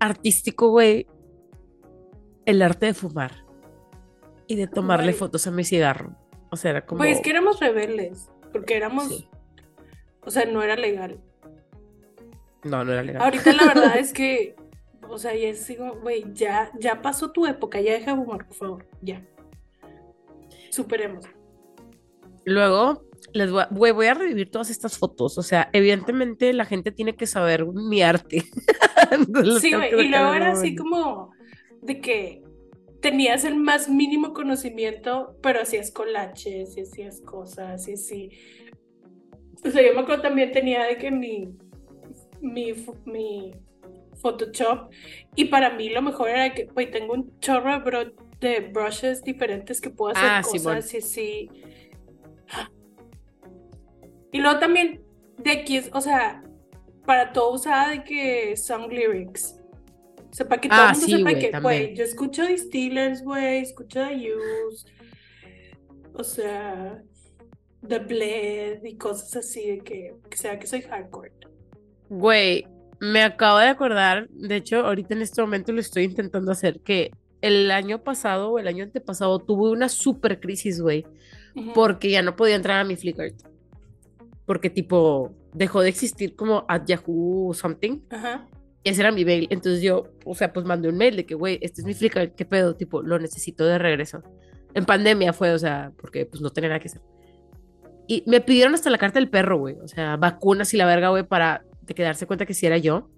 artístico, 0.00 0.70
güey. 0.70 1.06
el 2.46 2.62
arte 2.62 2.86
de 2.86 2.94
fumar 2.94 3.32
y 4.46 4.54
de 4.56 4.68
tomarle 4.68 5.06
Güey. 5.06 5.18
fotos 5.18 5.46
a 5.48 5.50
mi 5.50 5.64
cigarro. 5.64 6.14
O 6.52 6.56
sea, 6.56 6.70
era 6.70 6.86
como... 6.86 6.98
Pues 6.98 7.20
que 7.20 7.30
éramos 7.30 7.58
rebeldes, 7.58 8.30
porque 8.52 8.76
éramos, 8.76 9.08
Sí. 9.08 9.28
o 10.24 10.30
sea, 10.30 10.44
no 10.46 10.62
era 10.62 10.76
legal. 10.76 11.20
No, 12.62 12.84
no 12.84 12.92
era 12.92 13.02
legal. 13.02 13.20
Ahorita 13.22 13.52
la 13.52 13.66
verdad 13.66 13.98
es 13.98 14.12
que, 14.12 14.54
o 15.08 15.18
sea, 15.18 15.34
ya 15.34 15.54
sigo, 15.54 15.98
güey, 16.00 16.24
ya, 16.32 16.70
ya 16.78 17.02
pasó 17.02 17.32
tu 17.32 17.46
época, 17.46 17.80
ya 17.80 17.92
deja 17.92 18.12
de 18.12 18.16
fumar, 18.16 18.46
por 18.46 18.56
favor, 18.56 18.86
ya. 19.02 19.26
Superemos. 20.70 21.24
Luego, 22.44 23.02
les 23.32 23.50
voy 23.50 23.62
a, 23.62 23.68
güey, 23.70 23.92
voy 23.92 24.06
a 24.06 24.14
revivir 24.14 24.50
todas 24.50 24.70
estas 24.70 24.98
fotos. 24.98 25.36
O 25.38 25.42
sea, 25.42 25.68
evidentemente 25.72 26.52
la 26.52 26.64
gente 26.64 26.92
tiene 26.92 27.16
que 27.16 27.26
saber 27.26 27.66
mi 27.66 28.02
arte. 28.02 28.44
Sí, 29.60 29.72
güey, 29.72 30.06
y 30.06 30.08
luego 30.08 30.32
era 30.32 30.52
así 30.52 30.74
como 30.74 31.30
de 31.82 32.00
que 32.00 32.42
tenías 33.00 33.44
el 33.44 33.54
más 33.54 33.88
mínimo 33.88 34.32
conocimiento, 34.32 35.36
pero 35.42 35.60
hacías 35.60 35.92
colaches 35.92 36.76
y 36.76 36.80
hacías 36.80 37.20
cosas 37.20 37.86
y 37.86 37.92
así. 37.92 38.30
O 39.64 39.70
sea, 39.70 39.86
yo 39.86 39.94
me 39.94 40.00
acuerdo 40.00 40.22
también 40.22 40.50
tenía 40.50 40.84
de 40.84 40.96
que 40.96 41.10
mi, 41.12 41.56
mi, 42.40 42.72
mi 43.04 43.52
Photoshop 44.20 44.90
y 45.34 45.46
para 45.46 45.70
mí 45.76 45.90
lo 45.90 46.02
mejor 46.02 46.28
era 46.30 46.52
que, 46.54 46.64
güey, 46.64 46.90
tengo 46.90 47.14
un 47.14 47.38
chorro 47.40 47.70
de, 47.72 47.78
bro- 47.84 48.14
de 48.40 48.60
brushes 48.60 49.22
diferentes 49.22 49.80
que 49.80 49.90
puedo 49.90 50.12
hacer 50.12 50.24
Ah, 50.28 50.42
cosas 50.42 50.92
y 50.94 50.96
así. 50.98 51.50
Y 54.32 54.38
luego 54.40 54.58
también 54.58 55.02
de 55.38 55.50
aquí 55.50 55.76
es, 55.76 55.90
o 55.92 56.00
sea, 56.00 56.42
para 57.04 57.32
todo 57.32 57.54
usaba 57.54 57.90
de 57.90 58.04
que 58.04 58.56
song 58.56 58.90
lyrics. 58.90 59.60
O 60.30 60.34
sea, 60.36 60.46
para 60.48 60.60
que 60.60 60.68
todo 60.68 60.78
Ah, 60.80 60.92
el 60.92 60.98
mundo 61.00 61.06
sí, 61.06 61.16
sepa 61.24 61.38
que, 61.38 61.60
güey, 61.60 61.94
yo 61.94 62.04
escucho 62.04 62.42
de 62.42 62.58
Steelers, 62.58 63.22
güey, 63.22 63.58
escucho 63.62 64.00
de 64.00 64.32
Use, 64.34 64.86
o 66.12 66.22
sea, 66.24 67.02
The 67.86 67.98
Bled 68.00 68.84
y 68.84 68.96
cosas 68.96 69.36
así 69.36 69.66
de 69.66 69.78
que, 69.78 70.14
que 70.28 70.36
sea 70.36 70.58
que 70.58 70.66
soy 70.66 70.82
hardcore. 70.82 71.32
Güey, 72.10 72.66
me 73.00 73.22
acabo 73.22 73.58
de 73.58 73.68
acordar, 73.68 74.28
de 74.30 74.56
hecho, 74.56 74.86
ahorita 74.86 75.14
en 75.14 75.22
este 75.22 75.40
momento 75.42 75.72
lo 75.72 75.80
estoy 75.80 76.04
intentando 76.04 76.52
hacer, 76.52 76.80
que 76.80 77.10
el 77.40 77.70
año 77.70 78.02
pasado 78.02 78.50
o 78.52 78.58
el 78.58 78.68
año 78.68 78.84
antepasado 78.84 79.38
tuve 79.38 79.70
una 79.70 79.88
super 79.88 80.40
crisis, 80.40 80.80
güey, 80.80 81.06
porque 81.74 82.10
ya 82.10 82.22
no 82.22 82.36
podía 82.36 82.56
entrar 82.56 82.80
a 82.80 82.84
mi 82.84 82.96
Flickr. 82.96 83.34
Porque 84.46 84.70
tipo, 84.70 85.32
dejó 85.52 85.80
de 85.80 85.88
existir 85.88 86.36
como 86.36 86.64
at 86.68 86.86
Yahoo 86.86 87.52
something. 87.54 88.00
Ajá. 88.10 88.46
Y 88.82 88.90
ese 88.90 89.00
era 89.00 89.10
mi 89.10 89.24
mail. 89.24 89.48
Entonces 89.50 89.82
yo, 89.82 90.04
o 90.24 90.34
sea, 90.34 90.52
pues 90.52 90.64
mandé 90.64 90.88
un 90.88 90.96
mail 90.96 91.16
de 91.16 91.26
que, 91.26 91.34
güey, 91.34 91.58
este 91.60 91.80
es 91.80 91.86
mi 91.86 91.94
Flickr, 91.94 92.34
¿qué 92.34 92.44
pedo? 92.44 92.76
Tipo, 92.76 93.02
lo 93.02 93.18
necesito 93.18 93.64
de 93.64 93.78
regreso. 93.78 94.22
En 94.74 94.84
pandemia 94.84 95.32
fue, 95.32 95.52
o 95.52 95.58
sea, 95.58 95.92
porque 95.96 96.26
pues 96.26 96.40
no 96.40 96.50
tenía 96.50 96.68
nada 96.68 96.80
que 96.80 96.88
hacer. 96.88 97.02
Y 98.06 98.22
me 98.26 98.40
pidieron 98.40 98.74
hasta 98.74 98.90
la 98.90 98.98
carta 98.98 99.18
del 99.18 99.28
perro, 99.28 99.58
güey. 99.58 99.76
O 99.82 99.88
sea, 99.88 100.16
vacunas 100.16 100.72
y 100.74 100.76
la 100.76 100.86
verga, 100.86 101.08
güey, 101.08 101.24
para 101.24 101.64
de 101.86 101.94
que 101.94 102.02
darse 102.02 102.26
cuenta 102.26 102.46
que 102.46 102.54
sí 102.54 102.66
era 102.66 102.78
yo. 102.78 103.08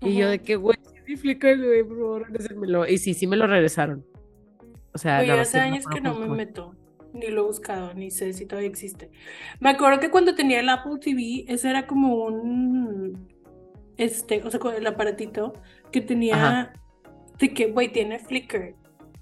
Y 0.00 0.16
yo 0.16 0.28
de 0.28 0.40
que, 0.40 0.56
güey, 0.56 0.76
güey, 1.06 1.84
por 1.84 1.98
favor, 1.98 2.26
regrésenmelo. 2.26 2.86
Y 2.86 2.98
sí, 2.98 3.14
sí 3.14 3.26
me 3.26 3.36
lo 3.36 3.46
regresaron. 3.46 4.04
O 4.94 4.98
sea, 4.98 5.20
Oye, 5.20 5.32
hace 5.32 5.58
años 5.58 5.86
que 5.86 6.00
no 6.00 6.14
me 6.14 6.28
meto, 6.28 6.74
ni 7.12 7.28
lo 7.28 7.42
he 7.42 7.46
buscado, 7.46 7.94
ni 7.94 8.10
sé 8.10 8.32
si 8.32 8.46
todavía 8.46 8.68
existe. 8.68 9.10
Me 9.60 9.70
acuerdo 9.70 10.00
que 10.00 10.10
cuando 10.10 10.34
tenía 10.34 10.60
el 10.60 10.68
Apple 10.68 10.98
TV, 11.00 11.44
ese 11.48 11.70
era 11.70 11.86
como 11.86 12.24
un, 12.26 13.28
este, 13.96 14.42
o 14.42 14.50
sea, 14.50 14.60
con 14.60 14.74
el 14.74 14.86
aparatito 14.86 15.52
que 15.92 16.00
tenía, 16.00 16.34
Ajá. 16.34 16.72
de 17.38 17.54
que, 17.54 17.66
güey, 17.66 17.92
tiene 17.92 18.18
Flickr. 18.18 18.74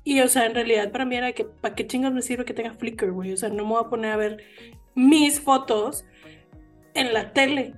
Y, 0.05 0.21
o 0.21 0.29
sea, 0.29 0.47
en 0.47 0.55
realidad 0.55 0.93
para 0.93 1.05
mí 1.05 1.17
era 1.17 1.33
que, 1.33 1.45
¿para 1.45 1.75
qué 1.75 1.87
chingas 1.87 2.13
me 2.13 2.23
sirve 2.23 2.45
que 2.45 2.55
tenga 2.55 2.73
Flickr, 2.75 3.11
güey? 3.11 3.33
O 3.33 3.37
sea, 3.37 3.49
no 3.49 3.65
me 3.65 3.71
voy 3.71 3.83
a 3.85 3.89
poner 3.89 4.13
a 4.13 4.17
ver 4.17 4.45
mis 4.95 5.41
fotos 5.41 6.05
en 6.95 7.13
la 7.13 7.33
tele. 7.33 7.75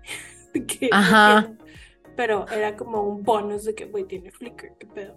Que- 0.67 0.89
Ajá. 0.93 1.55
que- 1.57 1.65
pero 2.17 2.47
era 2.49 2.77
como 2.77 3.03
un 3.03 3.23
bonus 3.23 3.65
de 3.65 3.75
que, 3.75 3.85
güey, 3.87 4.05
tiene 4.05 4.31
Flickr, 4.33 4.73
qué 4.79 4.87
pedo. 4.87 5.15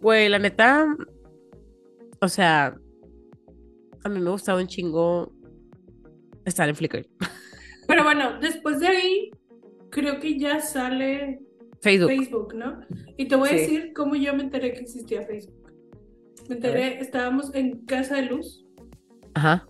Güey, 0.00 0.28
la 0.28 0.38
neta, 0.38 0.86
o 2.20 2.28
sea, 2.28 2.74
a 4.04 4.08
mí 4.08 4.20
me 4.20 4.30
gustaba 4.30 4.60
un 4.60 4.66
chingo 4.66 5.32
estar 6.44 6.68
en 6.68 6.74
Flickr. 6.76 7.06
Pero 7.88 8.02
bueno, 8.04 8.38
después 8.40 8.80
de 8.80 8.88
ahí, 8.88 9.30
creo 9.90 10.18
que 10.20 10.38
ya 10.38 10.60
sale 10.60 11.40
Facebook. 11.80 12.08
Facebook, 12.08 12.54
¿no? 12.54 12.80
Y 13.16 13.28
te 13.28 13.36
voy 13.36 13.48
a 13.50 13.52
decir 13.52 13.92
cómo 13.94 14.16
yo 14.16 14.34
me 14.34 14.42
enteré 14.42 14.72
que 14.72 14.80
existía 14.80 15.22
Facebook. 15.22 15.72
Me 16.48 16.56
enteré, 16.56 17.00
estábamos 17.00 17.54
en 17.54 17.84
Casa 17.86 18.16
de 18.16 18.22
Luz 18.22 18.64
Ajá. 19.34 19.66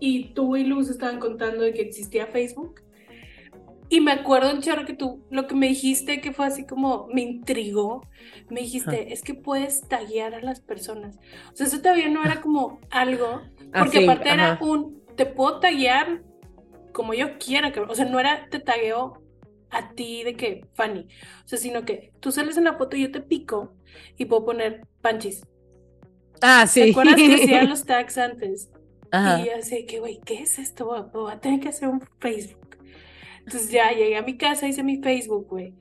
y 0.00 0.32
tú 0.34 0.56
y 0.56 0.64
Luz 0.64 0.88
estaban 0.90 1.18
contando 1.20 1.62
de 1.62 1.72
que 1.72 1.82
existía 1.82 2.26
Facebook. 2.26 2.80
Y 3.88 4.00
me 4.00 4.12
acuerdo 4.12 4.52
un 4.52 4.62
chorro 4.62 4.84
que 4.84 4.94
tú, 4.94 5.24
lo 5.30 5.46
que 5.46 5.54
me 5.54 5.68
dijiste 5.68 6.20
que 6.20 6.32
fue 6.32 6.46
así 6.46 6.66
como, 6.66 7.06
me 7.12 7.22
intrigó, 7.22 8.02
me 8.50 8.62
dijiste, 8.62 8.96
Ajá. 8.96 9.08
es 9.08 9.22
que 9.22 9.34
puedes 9.34 9.82
taguear 9.82 10.34
a 10.34 10.40
las 10.40 10.60
personas. 10.60 11.18
O 11.52 11.56
sea, 11.56 11.66
eso 11.66 11.80
todavía 11.80 12.08
no 12.08 12.24
era 12.24 12.40
como 12.40 12.80
algo, 12.90 13.42
porque 13.72 13.98
Así, 13.98 14.04
aparte 14.04 14.30
era 14.30 14.52
ajá. 14.54 14.64
un, 14.64 15.04
te 15.14 15.26
puedo 15.26 15.60
taguear 15.60 16.22
como 16.92 17.14
yo 17.14 17.38
quiera, 17.38 17.72
que, 17.72 17.80
o 17.80 17.94
sea, 17.94 18.06
no 18.06 18.18
era 18.18 18.48
te 18.50 18.58
tagueo 18.58 19.22
a 19.70 19.90
ti 19.90 20.24
de 20.24 20.34
que, 20.34 20.66
Fanny, 20.74 21.06
o 21.44 21.48
sea, 21.48 21.58
sino 21.58 21.84
que 21.84 22.12
tú 22.20 22.32
sales 22.32 22.56
en 22.56 22.64
la 22.64 22.74
foto 22.74 22.96
y 22.96 23.02
yo 23.02 23.12
te 23.12 23.20
pico 23.20 23.74
y 24.16 24.24
puedo 24.24 24.46
poner 24.46 24.86
panchis. 25.00 25.46
Ah, 26.40 26.66
sí. 26.66 26.80
¿Te 26.80 26.90
acuerdas 26.90 27.16
que 27.16 27.34
hacían 27.34 27.68
los 27.68 27.84
tags 27.84 28.18
antes? 28.18 28.70
Ajá. 29.10 29.40
Y 29.40 29.46
yo 29.46 29.52
así 29.58 29.86
que, 29.86 30.00
güey, 30.00 30.20
¿qué 30.24 30.42
es 30.42 30.58
esto? 30.58 31.08
Voy 31.12 31.32
a 31.32 31.40
tener 31.40 31.60
que 31.60 31.68
hacer 31.68 31.88
un 31.88 32.02
Facebook. 32.18 32.65
Entonces 33.46 33.70
ya 33.70 33.90
llegué 33.92 34.16
a 34.16 34.22
mi 34.22 34.36
casa, 34.36 34.66
hice 34.68 34.82
mi 34.82 34.96
Facebook, 35.00 35.46
güey. 35.48 35.72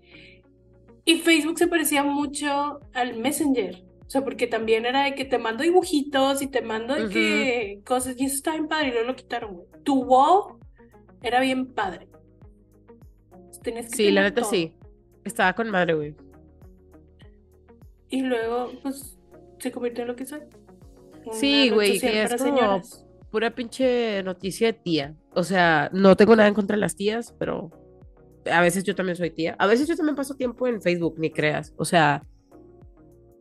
Y 1.03 1.18
Facebook 1.18 1.57
se 1.57 1.68
parecía 1.68 2.03
mucho 2.03 2.80
al 2.93 3.18
Messenger. 3.18 3.84
O 4.05 4.09
sea, 4.09 4.24
porque 4.24 4.45
también 4.47 4.86
era 4.86 5.03
de 5.03 5.16
que 5.16 5.26
te 5.26 5.38
mando 5.39 5.63
dibujitos 5.63 6.41
y 6.43 6.47
te 6.47 6.61
mando 6.61 6.93
de 6.95 7.09
que 7.09 7.82
cosas. 7.84 8.16
Y 8.20 8.26
eso 8.26 8.36
está 8.36 8.51
bien 8.51 8.68
padre 8.68 8.89
y 8.89 8.91
luego 8.91 9.07
lo 9.07 9.16
quitaron, 9.16 9.53
güey. 9.55 9.68
Tu 9.84 9.99
wall 10.03 10.57
era 11.24 11.39
bien 11.41 11.74
padre. 11.74 12.07
Tenías 13.63 13.89
que 13.89 13.95
Sí, 13.97 14.11
la 14.11 14.22
neta 14.22 14.41
todo. 14.41 14.51
sí. 14.51 14.76
Estaba 15.24 15.53
con 15.53 15.72
madre, 15.72 15.95
güey. 15.95 16.16
Y 18.09 18.22
luego, 18.22 18.72
pues, 18.84 19.18
se 19.59 19.72
convirtió 19.72 20.03
en 20.03 20.09
lo 20.09 20.16
que 20.16 20.26
soy. 20.26 20.41
Una 21.26 21.34
Sí, 21.34 21.70
güey, 21.72 21.99
que 21.99 22.24
es 22.24 22.36
como- 22.36 22.43
señoras. 22.43 23.05
Pura 23.32 23.53
pinche 23.53 24.22
noticia 24.24 24.68
de 24.68 24.74
tía. 24.74 25.16
O 25.36 25.44
sea, 25.44 25.90
no 25.94 26.16
tengo 26.16 26.36
nada 26.36 26.48
en 26.48 26.56
contra 26.56 26.76
de 26.76 26.82
las 26.82 26.96
tías, 26.96 27.34
pero 27.38 27.72
a 28.52 28.62
veces 28.62 28.84
yo 28.84 28.96
también 28.96 29.16
soy 29.16 29.32
tía. 29.32 29.56
A 29.60 29.68
veces 29.68 29.88
yo 29.88 29.96
también 29.96 30.16
paso 30.16 30.36
tiempo 30.36 30.68
en 30.68 30.82
Facebook, 30.82 31.16
ni 31.18 31.30
creas. 31.30 31.74
O 31.78 31.86
sea, 31.86 32.24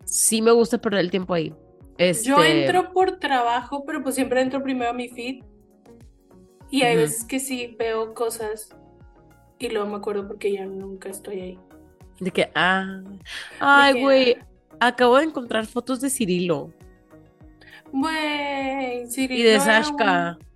sí 0.05 0.43
me 0.43 0.51
gusta 0.51 0.79
perder 0.79 1.01
el 1.01 1.11
tiempo 1.11 1.35
ahí. 1.35 1.55
Este, 1.97 2.29
Yo 2.29 2.43
entro 2.43 2.93
por 2.93 3.19
trabajo, 3.19 3.85
pero 3.87 4.03
pues 4.03 4.15
siempre 4.15 4.41
entro 4.41 4.63
primero 4.63 4.91
a 4.91 4.95
mi 4.95 5.09
feed. 5.09 5.45
Y 6.71 6.83
hay 6.83 6.97
veces 6.97 7.25
que 7.25 7.39
sí 7.39 7.77
veo 7.79 8.15
cosas 8.15 8.75
y 9.59 9.69
luego 9.69 9.89
me 9.89 9.97
acuerdo 9.97 10.27
porque 10.27 10.53
ya 10.53 10.67
nunca 10.67 11.09
estoy 11.09 11.41
ahí. 11.41 11.59
De 12.21 12.31
que, 12.31 12.51
ah. 12.55 13.03
Ay, 13.61 14.01
güey. 14.01 14.37
Acabo 14.81 15.19
de 15.19 15.25
encontrar 15.25 15.67
fotos 15.67 16.01
de 16.01 16.11
Cirilo 16.11 16.73
Güey, 17.93 19.09
Cirilo 19.09 19.41
y 19.41 19.43
de 19.45 19.61
Sashka. 19.61 20.37
un 20.41 20.54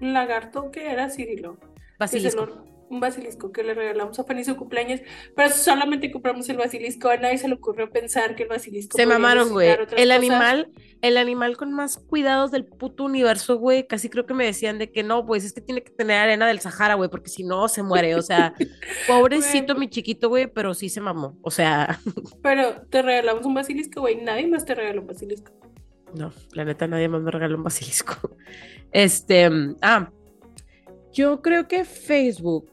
lagarto 0.00 0.70
que 0.70 0.90
era 0.90 1.10
Cirilo. 1.10 1.58
que 1.58 1.66
Basilisco. 1.98 2.46
lo- 2.46 2.70
un 2.90 2.98
basilisco 2.98 3.52
que 3.52 3.62
le 3.62 3.72
regalamos 3.72 4.18
a 4.18 4.24
Fanny 4.24 4.42
su 4.42 4.56
cumpleaños, 4.56 5.00
pero 5.36 5.50
solamente 5.50 6.10
compramos 6.10 6.48
el 6.48 6.56
basilisco. 6.56 7.08
A 7.08 7.16
nadie 7.18 7.38
se 7.38 7.46
le 7.46 7.54
ocurrió 7.54 7.88
pensar 7.88 8.34
que 8.34 8.42
el 8.42 8.48
basilisco 8.48 8.96
Se 8.96 9.06
mamaron, 9.06 9.50
güey. 9.50 9.68
El 9.68 9.86
cosas. 9.86 10.10
animal, 10.10 10.72
el 11.00 11.16
animal 11.16 11.56
con 11.56 11.72
más 11.72 11.98
cuidados 11.98 12.50
del 12.50 12.64
puto 12.64 13.04
universo, 13.04 13.58
güey. 13.58 13.86
Casi 13.86 14.08
creo 14.08 14.26
que 14.26 14.34
me 14.34 14.44
decían 14.44 14.78
de 14.78 14.90
que 14.90 15.04
no, 15.04 15.24
pues 15.24 15.44
es 15.44 15.52
que 15.52 15.60
tiene 15.60 15.84
que 15.84 15.92
tener 15.92 16.16
arena 16.18 16.48
del 16.48 16.58
Sahara, 16.58 16.94
güey, 16.94 17.08
porque 17.08 17.28
si 17.30 17.44
no 17.44 17.68
se 17.68 17.84
muere. 17.84 18.16
O 18.16 18.22
sea, 18.22 18.54
pobrecito 19.06 19.76
mi 19.76 19.88
chiquito, 19.88 20.28
güey, 20.28 20.48
pero 20.48 20.74
sí 20.74 20.88
se 20.88 21.00
mamó. 21.00 21.38
O 21.42 21.52
sea, 21.52 22.00
Pero 22.42 22.82
te 22.90 23.02
regalamos 23.02 23.44
un 23.46 23.54
basilisco, 23.54 24.00
güey. 24.00 24.16
Nadie 24.16 24.48
más 24.48 24.64
te 24.64 24.74
regaló 24.74 25.02
un 25.02 25.06
basilisco. 25.06 25.52
no, 26.12 26.32
la 26.54 26.64
neta 26.64 26.88
nadie 26.88 27.08
más 27.08 27.22
me 27.22 27.30
regaló 27.30 27.56
un 27.56 27.62
basilisco. 27.62 28.36
Este, 28.92 29.48
ah, 29.82 30.10
yo 31.12 31.42
creo 31.42 31.68
que 31.68 31.84
Facebook 31.84 32.70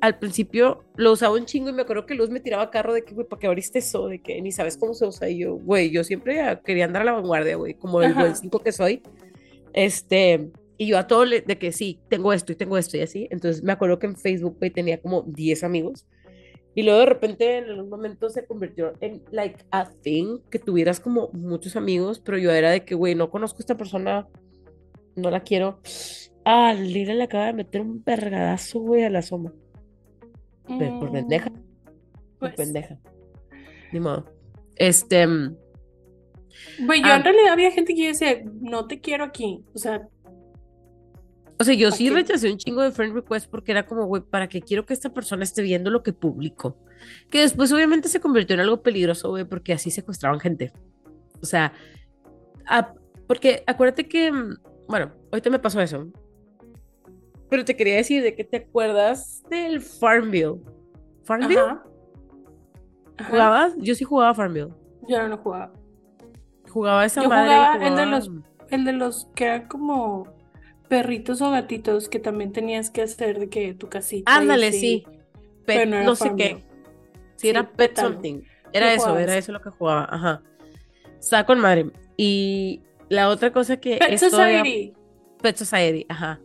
al 0.00 0.18
principio 0.18 0.84
lo 0.96 1.12
usaba 1.12 1.34
un 1.34 1.44
chingo 1.44 1.70
y 1.70 1.72
me 1.72 1.82
acuerdo 1.82 2.06
que 2.06 2.14
Luz 2.14 2.30
me 2.30 2.40
tiraba 2.40 2.70
carro 2.70 2.94
de 2.94 3.04
que, 3.04 3.14
güey, 3.14 3.26
¿para 3.26 3.40
qué 3.40 3.46
abriste 3.48 3.80
eso? 3.80 4.08
De 4.08 4.20
que 4.20 4.40
ni 4.40 4.52
sabes 4.52 4.76
cómo 4.76 4.94
se 4.94 5.06
usa. 5.06 5.28
Y 5.28 5.38
yo, 5.38 5.54
güey, 5.54 5.90
yo 5.90 6.04
siempre 6.04 6.40
quería 6.64 6.84
andar 6.84 7.02
a 7.02 7.06
la 7.06 7.12
vanguardia, 7.12 7.56
güey, 7.56 7.74
como 7.74 8.00
el 8.02 8.12
Ajá. 8.12 8.20
buen 8.20 8.36
cinco 8.36 8.60
que 8.60 8.72
soy. 8.72 9.02
Este, 9.72 10.50
y 10.76 10.86
yo 10.86 10.98
a 10.98 11.06
todo 11.06 11.24
le, 11.24 11.40
de 11.40 11.58
que 11.58 11.72
sí, 11.72 12.00
tengo 12.08 12.32
esto 12.32 12.52
y 12.52 12.56
tengo 12.56 12.78
esto 12.78 12.96
y 12.96 13.00
así. 13.00 13.28
Entonces 13.30 13.62
me 13.62 13.72
acuerdo 13.72 13.98
que 13.98 14.06
en 14.06 14.16
Facebook, 14.16 14.56
güey, 14.58 14.70
tenía 14.70 15.00
como 15.00 15.22
10 15.22 15.64
amigos. 15.64 16.06
Y 16.74 16.84
luego 16.84 17.00
de 17.00 17.06
repente 17.06 17.58
en 17.58 17.64
algún 17.64 17.88
momento 17.88 18.30
se 18.30 18.46
convirtió 18.46 18.92
en 19.00 19.22
like 19.32 19.64
a 19.72 19.90
thing, 20.02 20.38
que 20.48 20.60
tuvieras 20.60 21.00
como 21.00 21.28
muchos 21.32 21.74
amigos, 21.74 22.20
pero 22.20 22.38
yo 22.38 22.52
era 22.52 22.70
de 22.70 22.84
que, 22.84 22.94
güey, 22.94 23.16
no 23.16 23.30
conozco 23.30 23.58
a 23.58 23.60
esta 23.60 23.76
persona, 23.76 24.28
no 25.18 25.30
la 25.30 25.40
quiero. 25.40 25.80
Ah, 26.44 26.72
Lila 26.72 27.14
le 27.14 27.24
acaba 27.24 27.46
de 27.46 27.52
meter 27.52 27.80
un 27.80 28.02
vergadazo, 28.04 28.80
güey, 28.80 29.04
a 29.04 29.10
la 29.10 29.22
soma. 29.22 29.52
Pero 30.78 30.98
por 31.00 31.12
pendeja. 31.12 31.50
Por 31.50 31.60
Pues, 32.38 32.54
pendeja. 32.54 32.98
Ni 33.92 34.00
modo. 34.00 34.24
Este. 34.76 35.26
mm, 35.26 35.56
Güey, 36.86 37.00
yo 37.00 37.06
Ah. 37.08 37.16
en 37.16 37.24
realidad 37.24 37.52
había 37.52 37.70
gente 37.70 37.94
que 37.94 38.08
decía, 38.08 38.42
no 38.60 38.86
te 38.86 39.00
quiero 39.00 39.24
aquí. 39.24 39.64
O 39.74 39.78
sea, 39.78 40.08
O 41.60 41.64
sea, 41.64 41.74
yo 41.74 41.90
sí 41.90 42.08
Ok. 42.08 42.14
rechacé 42.14 42.52
un 42.52 42.56
chingo 42.56 42.82
de 42.82 42.92
friend 42.92 43.14
request 43.14 43.50
porque 43.50 43.72
era 43.72 43.84
como, 43.84 44.06
güey, 44.06 44.22
¿para 44.22 44.48
qué 44.48 44.60
quiero 44.60 44.86
que 44.86 44.92
esta 44.94 45.12
persona 45.12 45.42
esté 45.42 45.60
viendo 45.62 45.90
lo 45.90 46.04
que 46.04 46.12
publico? 46.12 46.76
Que 47.30 47.40
después 47.40 47.72
obviamente 47.72 48.08
se 48.08 48.20
convirtió 48.20 48.54
en 48.54 48.60
algo 48.60 48.80
peligroso, 48.80 49.30
güey, 49.30 49.44
porque 49.44 49.72
así 49.72 49.90
secuestraban 49.90 50.38
gente. 50.38 50.72
O 51.42 51.46
sea, 51.46 51.72
ah, 52.64 52.94
porque 53.26 53.64
acuérdate 53.66 54.06
que, 54.06 54.30
mm, 54.30 54.56
bueno, 54.88 55.12
ahorita 55.32 55.50
me 55.50 55.58
pasó 55.58 55.80
eso. 55.80 56.06
Pero 57.50 57.64
te 57.64 57.76
quería 57.76 57.96
decir 57.96 58.22
de 58.22 58.34
que 58.34 58.44
te 58.44 58.58
acuerdas 58.58 59.42
del 59.48 59.80
Farmville. 59.80 60.56
¿Farmville? 61.24 61.60
ajá. 61.60 61.82
Ajá. 63.18 63.30
¿Jugabas? 63.30 63.74
Yo 63.78 63.94
sí 63.94 64.04
jugaba 64.04 64.34
Farmville. 64.34 64.68
Yo 65.08 65.18
no 65.22 65.28
lo 65.28 65.38
jugaba. 65.38 65.72
Jugaba 66.70 67.04
esa 67.04 67.22
Yo 67.22 67.28
madre. 67.28 67.44
y 67.52 67.54
jugaba 67.56 67.74
el 67.74 67.80
de 67.82 67.88
jugaba- 67.90 68.10
los- 68.10 68.30
El 68.70 68.84
de 68.84 68.92
los 68.92 69.26
que 69.34 69.44
eran 69.44 69.68
como 69.68 70.28
perritos 70.88 71.40
o 71.40 71.50
gatitos 71.50 72.08
que 72.10 72.18
también 72.18 72.52
tenías 72.52 72.90
que 72.90 73.02
hacer 73.02 73.38
de 73.38 73.48
que 73.48 73.72
tu 73.74 73.88
casita. 73.88 74.34
Ándale, 74.34 74.72
sí. 74.72 75.04
Pet, 75.64 75.78
Pero 75.78 75.90
no 75.90 75.96
era 75.96 76.04
no 76.04 76.14
sé 76.14 76.32
qué. 76.36 76.56
Sí, 76.56 76.62
Sí, 77.36 77.48
era 77.48 77.70
Pet. 77.70 77.98
Something. 77.98 78.42
Era 78.72 78.92
eso, 78.92 79.02
jugaba 79.04 79.22
era 79.22 79.36
eso 79.36 79.52
lo 79.52 79.60
que 79.62 79.70
jugaba. 79.70 80.06
Ajá. 80.10 80.42
Estaba 81.18 81.44
con 81.46 81.60
madre. 81.60 81.90
Y 82.18 82.82
la 83.08 83.28
otra 83.28 83.52
cosa 83.52 83.78
que 83.78 83.96
Pet 83.98 84.18
Society. 84.18 84.92
Pet 85.42 85.56
Society, 85.56 86.06
ajá. 86.08 86.40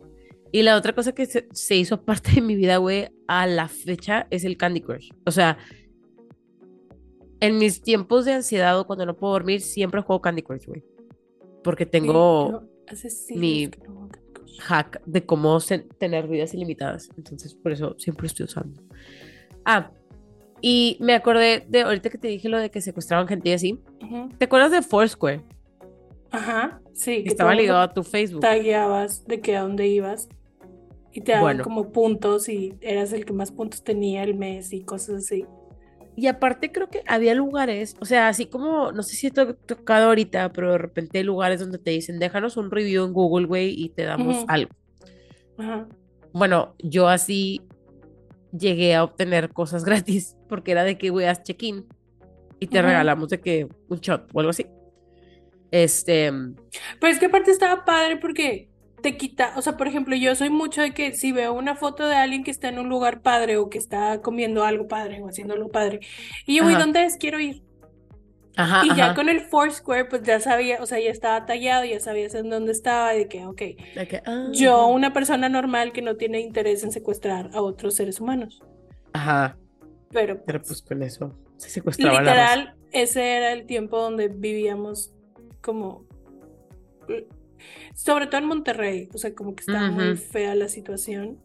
Y 0.52 0.62
la 0.62 0.76
otra 0.76 0.92
cosa 0.94 1.12
que 1.12 1.26
se, 1.26 1.48
se 1.52 1.74
hizo 1.76 2.02
parte 2.04 2.32
de 2.32 2.40
mi 2.40 2.54
vida, 2.54 2.76
güey, 2.76 3.08
a 3.26 3.46
la 3.46 3.66
fecha 3.68 4.26
es 4.30 4.44
el 4.44 4.56
Candy 4.56 4.80
Crush. 4.80 5.10
O 5.26 5.30
sea, 5.32 5.58
en 7.40 7.58
mis 7.58 7.82
tiempos 7.82 8.24
de 8.24 8.32
ansiedad 8.34 8.78
o 8.78 8.86
cuando 8.86 9.04
no 9.04 9.16
puedo 9.16 9.32
dormir, 9.32 9.60
siempre 9.60 10.00
juego 10.00 10.22
Candy 10.22 10.42
Crush, 10.42 10.66
güey. 10.66 10.84
Porque 11.62 11.86
tengo 11.86 12.62
siglos 12.94 13.36
mi- 13.40 13.70
no 13.88 14.08
hack 14.60 15.02
de 15.04 15.26
cómo 15.26 15.58
tener 15.98 16.28
vidas 16.28 16.54
ilimitadas. 16.54 17.08
Entonces, 17.16 17.54
por 17.54 17.72
eso 17.72 17.96
siempre 17.98 18.28
estoy 18.28 18.44
usando. 18.44 18.80
Ah, 19.64 19.90
y 20.60 20.96
me 21.00 21.14
acordé 21.14 21.66
de 21.68 21.80
ahorita 21.82 22.08
que 22.10 22.18
te 22.18 22.28
dije 22.28 22.48
lo 22.48 22.58
de 22.58 22.70
que 22.70 22.80
secuestraban 22.80 23.26
gente 23.26 23.48
y 23.48 23.52
así. 23.52 23.80
Ujú. 24.02 24.28
¿Te 24.38 24.44
acuerdas 24.44 24.70
de 24.70 24.82
Foursquare? 24.82 25.42
Ajá, 26.34 26.80
sí. 26.92 27.22
Que 27.22 27.28
estaba 27.28 27.54
ligado 27.54 27.80
a 27.80 27.92
tu 27.92 28.02
Facebook. 28.02 28.40
tagueabas 28.40 29.24
de 29.26 29.40
que 29.40 29.56
a 29.56 29.62
dónde 29.62 29.86
ibas 29.86 30.28
y 31.12 31.20
te 31.20 31.32
daban 31.32 31.44
Bueno. 31.44 31.64
como 31.64 31.92
puntos 31.92 32.48
y 32.48 32.74
eras 32.80 33.12
el 33.12 33.24
que 33.24 33.32
más 33.32 33.52
puntos 33.52 33.84
tenía 33.84 34.22
el 34.24 34.34
mes 34.34 34.72
y 34.72 34.82
cosas 34.82 35.24
así. 35.24 35.46
Y 36.16 36.26
aparte 36.28 36.70
creo 36.70 36.88
que 36.90 37.02
había 37.06 37.34
lugares, 37.34 37.96
o 38.00 38.04
sea, 38.04 38.28
así 38.28 38.46
como, 38.46 38.92
no 38.92 39.02
sé 39.02 39.16
si 39.16 39.30
te 39.30 39.40
ha 39.40 39.52
tocado 39.52 40.06
ahorita, 40.08 40.52
pero 40.52 40.72
de 40.72 40.78
repente 40.78 41.18
hay 41.18 41.24
lugares 41.24 41.58
donde 41.60 41.78
te 41.78 41.90
dicen, 41.90 42.18
déjanos 42.20 42.56
un 42.56 42.70
review 42.70 43.04
en 43.04 43.12
Google, 43.12 43.46
güey, 43.46 43.74
y 43.76 43.88
te 43.88 44.04
damos 44.04 44.44
algo. 44.48 44.70
Ajá. 45.58 45.88
Bueno, 46.32 46.74
yo 46.78 47.08
así 47.08 47.62
llegué 48.56 48.94
a 48.94 49.02
obtener 49.04 49.52
cosas 49.52 49.84
gratis, 49.84 50.36
porque 50.48 50.72
era 50.72 50.84
de 50.84 50.98
que, 50.98 51.10
güey, 51.10 51.26
haz 51.26 51.42
check-in 51.42 51.84
y 52.60 52.66
te 52.68 52.80
regalamos 52.80 53.28
de 53.30 53.40
que 53.40 53.66
un 53.88 53.98
shot 53.98 54.28
o 54.32 54.38
algo 54.40 54.50
así. 54.50 54.66
Este, 55.74 56.30
Pero 57.00 57.12
es 57.12 57.18
que 57.18 57.26
aparte 57.26 57.50
estaba 57.50 57.84
padre 57.84 58.16
porque 58.16 58.68
te 59.02 59.16
quita, 59.16 59.54
o 59.56 59.62
sea, 59.62 59.76
por 59.76 59.88
ejemplo, 59.88 60.14
yo 60.14 60.34
soy 60.36 60.48
mucho 60.48 60.82
de 60.82 60.94
que 60.94 61.12
si 61.14 61.32
veo 61.32 61.52
una 61.52 61.74
foto 61.74 62.06
de 62.06 62.14
alguien 62.14 62.44
que 62.44 62.52
está 62.52 62.68
en 62.68 62.78
un 62.78 62.88
lugar 62.88 63.22
padre 63.22 63.56
o 63.56 63.68
que 63.68 63.78
está 63.78 64.20
comiendo 64.22 64.64
algo 64.64 64.86
padre 64.86 65.20
o 65.20 65.28
haciendo 65.28 65.52
algo 65.54 65.70
padre, 65.70 65.98
y 66.46 66.56
yo, 66.58 66.64
Ajá. 66.64 66.78
¿dónde 66.78 67.04
es? 67.04 67.16
Quiero 67.16 67.40
ir. 67.40 67.64
ajá, 68.56 68.86
Y 68.86 68.94
ya 68.94 69.06
ajá. 69.06 69.14
con 69.14 69.28
el 69.28 69.40
Foursquare, 69.40 70.04
pues 70.06 70.22
ya 70.22 70.38
sabía, 70.40 70.80
o 70.80 70.86
sea, 70.86 71.00
ya 71.00 71.10
estaba 71.10 71.44
tallado, 71.44 71.84
ya 71.84 71.98
sabías 72.00 72.34
en 72.34 72.50
dónde 72.50 72.72
estaba 72.72 73.14
y 73.14 73.18
de 73.18 73.28
que, 73.28 73.46
ok, 73.46 73.58
De 73.96 74.06
que, 74.08 74.22
ah, 74.26 74.48
yo, 74.52 74.74
ajá. 74.76 74.86
una 74.86 75.12
persona 75.12 75.48
normal 75.48 75.92
que 75.92 76.02
no 76.02 76.16
tiene 76.16 76.40
interés 76.40 76.84
en 76.84 76.92
secuestrar 76.92 77.50
a 77.52 77.62
otros 77.62 77.96
seres 77.96 78.20
humanos, 78.20 78.62
Ajá, 79.12 79.58
pero 80.10 80.42
pero 80.44 80.60
pues, 80.62 80.82
pues 80.82 80.82
con 80.82 81.02
eso 81.02 81.38
se 81.56 81.70
secuestraba 81.70 82.20
literal, 82.20 82.76
ese 82.92 83.36
era 83.36 83.52
el 83.52 83.66
tiempo 83.66 83.98
donde 84.00 84.28
vivíamos 84.28 85.13
como, 85.64 86.04
sobre 87.94 88.26
todo 88.26 88.40
en 88.42 88.46
Monterrey, 88.48 89.08
o 89.14 89.18
sea, 89.18 89.34
como 89.34 89.54
que 89.54 89.62
estaba 89.62 89.90
muy 89.90 90.16
fea 90.16 90.54
la 90.54 90.68
situación, 90.68 91.38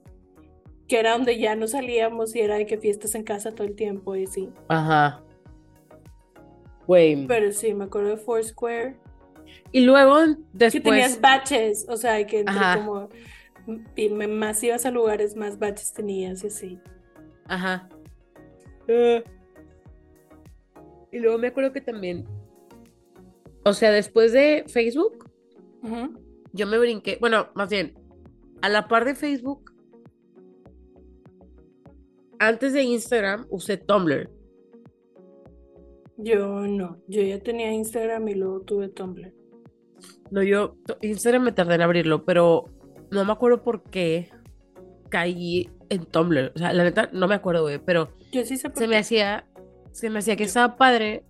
que 0.87 0.99
era 0.99 1.13
donde 1.13 1.39
ya 1.39 1.55
no 1.55 1.67
salíamos 1.67 2.35
y 2.35 2.41
era 2.41 2.55
de 2.55 2.65
que 2.65 2.77
fiestas 2.77 3.15
en 3.15 3.23
casa 3.23 3.51
todo 3.51 3.65
el 3.65 3.75
tiempo 3.75 4.15
y 4.15 4.25
así. 4.25 4.49
Ajá. 4.67 5.23
Güey. 6.87 7.27
Pero 7.27 7.51
sí, 7.51 7.73
me 7.73 7.85
acuerdo 7.85 8.09
de 8.09 8.17
Foursquare. 8.17 8.97
Y 9.71 9.81
luego 9.81 10.17
Que 10.17 10.35
después. 10.53 10.83
tenías 10.83 11.21
baches, 11.21 11.85
o 11.87 11.95
sea, 11.95 12.25
que 12.25 12.39
entre 12.39 12.55
Ajá. 12.55 12.77
como 12.85 13.09
y 13.95 14.09
más 14.09 14.63
ibas 14.63 14.85
a 14.87 14.91
lugares, 14.91 15.35
más 15.35 15.59
baches 15.59 15.93
tenías 15.93 16.43
y 16.43 16.47
así. 16.47 16.79
Ajá. 17.47 17.87
Eh, 18.87 19.23
Y 21.11 21.19
luego 21.19 21.37
me 21.37 21.47
acuerdo 21.47 21.71
que 21.71 21.81
también. 21.81 22.25
O 23.63 23.73
sea, 23.73 23.91
después 23.91 24.31
de 24.31 24.63
Facebook, 24.67 25.29
yo 26.53 26.67
me 26.67 26.77
brinqué. 26.77 27.17
Bueno, 27.19 27.49
más 27.55 27.69
bien, 27.69 27.93
a 28.61 28.69
la 28.69 28.87
par 28.87 29.05
de 29.05 29.15
Facebook, 29.15 29.71
antes 32.39 32.73
de 32.73 32.83
Instagram, 32.83 33.45
usé 33.49 33.77
Tumblr. 33.77 34.29
Yo 36.17 36.61
no, 36.67 37.01
yo 37.07 37.21
ya 37.21 37.39
tenía 37.39 37.71
Instagram 37.71 38.27
y 38.27 38.35
luego 38.35 38.61
tuve 38.61 38.89
Tumblr. 38.89 39.33
No, 40.31 40.43
yo. 40.43 40.75
Instagram 41.01 41.43
me 41.43 41.51
tardé 41.51 41.75
en 41.75 41.81
abrirlo, 41.81 42.25
pero 42.25 42.65
no 43.11 43.25
me 43.25 43.31
acuerdo 43.31 43.63
por 43.63 43.83
qué 43.83 44.29
caí 45.09 45.69
en 45.89 46.05
Tumblr. 46.05 46.51
O 46.55 46.59
sea, 46.59 46.73
la 46.73 46.83
neta, 46.83 47.09
no 47.13 47.27
me 47.27 47.35
acuerdo, 47.35 47.63
güey, 47.63 47.79
pero. 47.79 48.09
Yo 48.31 48.43
sí 48.45 48.57
sé 48.57 48.69
por 48.69 48.77
se 48.77 48.87
me 48.87 48.97
hacía, 48.97 49.47
se 49.91 50.09
me 50.09 50.19
hacía 50.19 50.35
que 50.35 50.43
estaba 50.43 50.77
padre 50.77 51.23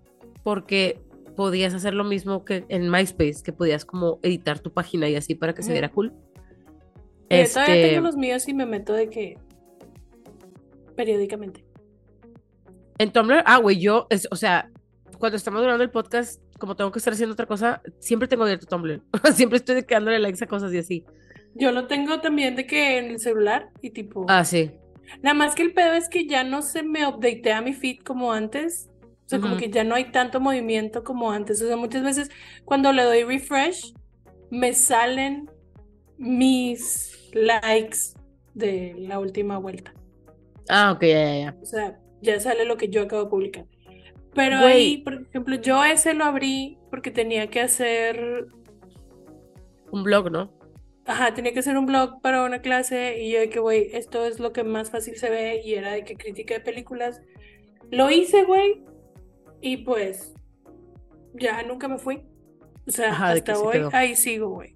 porque 0.44 1.02
podías 1.40 1.74
hacer 1.74 1.94
lo 1.94 2.04
mismo 2.04 2.44
que 2.44 2.66
en 2.68 2.92
MySpace, 2.92 3.42
que 3.42 3.54
podías 3.54 3.86
como 3.86 4.20
editar 4.24 4.60
tu 4.60 4.74
página 4.74 5.08
y 5.08 5.16
así 5.16 5.36
para 5.36 5.54
que 5.54 5.64
se 5.64 5.72
viera 5.72 5.88
cool. 5.88 6.12
Yo 7.30 7.48
todavía 7.48 7.76
Este, 7.76 7.90
tengo 7.92 8.02
los 8.02 8.18
míos 8.18 8.46
y 8.50 8.54
me 8.54 8.66
meto 8.66 8.92
de 8.92 9.10
que 9.10 9.38
periódicamente. 10.98 11.64
en 12.98 13.14
Tumblr, 13.14 13.42
ah, 13.46 13.56
güey, 13.56 13.80
yo, 13.80 14.08
es, 14.10 14.28
o 14.32 14.36
sea, 14.36 14.70
cuando 15.18 15.38
estamos 15.38 15.62
grabando 15.62 15.86
el 15.86 15.92
podcast, 15.92 16.44
como 16.58 16.76
tengo 16.76 16.92
que 16.92 17.00
estar 17.00 17.14
haciendo 17.14 17.32
otra 17.32 17.46
cosa, 17.46 17.82
siempre 18.00 18.28
tengo 18.28 18.44
abierto 18.44 18.66
Tumblr. 18.66 19.02
siempre 19.34 19.60
estoy 19.60 19.86
dándole 19.90 20.20
likes 20.20 20.44
a 20.44 20.48
cosas 20.48 20.74
y 20.74 20.80
así. 20.80 21.06
Yo 21.56 21.72
lo 21.72 21.88
tengo 21.88 22.20
también 22.20 22.58
de 22.58 22.68
que 22.68 22.98
en 22.98 23.12
el 23.12 23.20
celular 23.22 23.70
y 23.82 23.92
tipo. 23.92 24.26
Ah, 24.28 24.44
sí. 24.44 24.72
Nada 25.22 25.36
más 25.36 25.56
que 25.56 25.62
el 25.62 25.74
pedo 25.74 25.94
es 25.94 26.10
que 26.10 26.28
ya 26.28 26.44
no 26.44 26.62
se 26.62 26.84
me 26.84 27.08
updatea 27.08 27.62
mi 27.62 27.72
feed 27.72 28.00
como 28.04 28.34
antes. 28.34 28.89
O 29.30 29.32
sea, 29.32 29.40
como 29.42 29.56
Ujú. 29.56 29.58
que 29.58 29.70
ya 29.70 29.84
no 29.84 29.96
hay 29.96 30.12
tanto 30.12 30.40
movimiento 30.42 31.04
como 31.04 31.32
antes. 31.32 31.62
O 31.62 31.68
sea, 31.68 31.78
muchas 31.78 32.04
veces 32.04 32.30
cuando 32.66 32.92
le 32.94 33.04
doy 33.04 33.24
refresh, 33.24 33.94
me 34.50 34.74
salen 34.74 35.52
mis 36.18 37.30
likes 37.34 38.00
de 38.54 38.96
la 38.98 39.20
última 39.20 39.58
vuelta. 39.60 39.96
Ah, 40.70 40.92
ok, 40.94 41.02
ya, 41.04 41.24
ya, 41.26 41.36
ya. 41.40 41.58
O 41.62 41.66
sea, 41.66 42.00
ya 42.22 42.40
sale 42.40 42.66
lo 42.66 42.78
que 42.78 42.90
yo 42.90 43.04
acabo 43.04 43.24
de 43.26 43.30
publicar. 43.30 43.66
Pero 44.34 44.62
Güey. 44.62 44.74
ahí, 44.74 44.98
por 45.04 45.16
ejemplo, 45.16 45.56
yo 45.58 45.84
ese 45.84 46.14
lo 46.14 46.26
abrí 46.26 46.80
porque 46.92 47.12
tenía 47.12 47.50
que 47.50 47.62
hacer, 47.62 48.48
Un 49.92 50.04
blog, 50.04 50.32
¿no? 50.32 50.52
ajá, 51.06 51.34
tenía 51.34 51.54
que 51.54 51.60
hacer 51.60 51.78
un 51.78 51.86
blog 51.88 52.22
para 52.22 52.44
una 52.44 52.62
clase 52.62 53.20
y 53.24 53.32
yo 53.32 53.40
de 53.40 53.50
que, 53.50 53.60
güey, 53.60 53.90
esto 53.94 54.26
es 54.26 54.40
lo 54.40 54.54
que 54.54 54.64
más 54.64 54.92
fácil 54.92 55.16
se 55.18 55.30
ve 55.30 55.62
y 55.64 55.74
era 55.74 55.92
de 55.92 56.04
que 56.04 56.16
crítica 56.18 56.54
de 56.56 56.60
películas. 56.62 57.22
Lo 57.92 58.12
hice, 58.12 58.44
güey, 58.44 58.84
y 59.62 59.78
pues 59.78 60.34
ya 61.34 61.64
nunca 61.64 61.88
me 61.88 61.98
fui. 61.98 62.24
O 62.88 62.92
sea, 62.92 63.12
Ajá, 63.12 63.34
que 63.34 63.52
hasta 63.52 63.60
hoy 63.60 63.74
quedó. 63.74 63.90
ahí 63.94 64.16
sigo, 64.16 64.50
güey. 64.50 64.76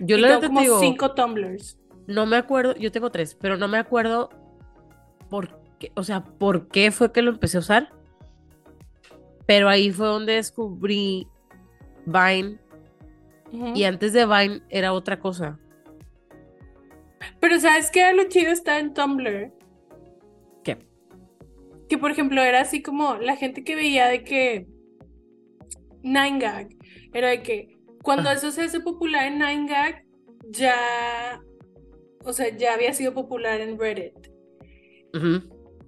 Yo 0.00 0.16
Y 0.16 0.20
la 0.20 0.28
tengo 0.40 0.42
como 0.48 0.60
digo, 0.60 0.80
cinco 0.80 1.14
tumblers. 1.14 1.78
no 2.06 2.26
me 2.26 2.36
acuerdo, 2.36 2.74
yo 2.76 2.90
tengo 2.92 3.10
tres, 3.10 3.34
pero 3.34 3.56
no 3.56 3.68
me 3.68 3.78
acuerdo 3.78 4.28
por 5.30 5.60
qué, 5.78 5.92
o 5.96 6.04
sea, 6.04 6.24
por 6.24 6.68
qué 6.68 6.90
fue 6.92 7.12
que 7.12 7.22
lo 7.22 7.30
empecé 7.30 7.56
a 7.56 7.60
usar. 7.60 7.92
Pero 9.46 9.68
ahí 9.68 9.90
fue 9.90 10.06
donde 10.06 10.34
descubrí 10.34 11.28
Vine 12.06 12.58
y 13.74 13.84
antes 13.84 14.12
de 14.12 14.26
Vine 14.26 14.62
era 14.68 14.92
otra 14.92 15.20
cosa. 15.20 15.58
Pero 17.40 17.58
¿sabes 17.60 17.90
qué? 17.90 18.12
Lo 18.12 18.24
chido 18.24 18.50
está 18.52 18.78
en 18.78 18.92
Tumblr. 18.94 19.52
Que 21.94 21.98
por 21.98 22.10
ejemplo 22.10 22.42
era 22.42 22.60
así 22.60 22.82
como 22.82 23.18
la 23.18 23.36
gente 23.36 23.62
que 23.62 23.76
veía 23.76 24.08
de 24.08 24.24
que 24.24 24.66
Nine 26.02 26.40
Gag, 26.40 26.66
era 27.12 27.28
de 27.28 27.40
que 27.40 27.68
cuando 28.02 28.32
eso 28.32 28.50
se 28.50 28.62
hace 28.62 28.80
popular 28.80 29.26
en 29.28 29.38
Nine 29.38 29.68
Gag, 29.68 30.04
ya, 30.48 31.40
o 32.24 32.32
sea, 32.32 32.48
ya 32.56 32.74
había 32.74 32.92
sido 32.94 33.14
popular 33.14 33.60
en 33.60 33.78
Reddit. 33.78 34.12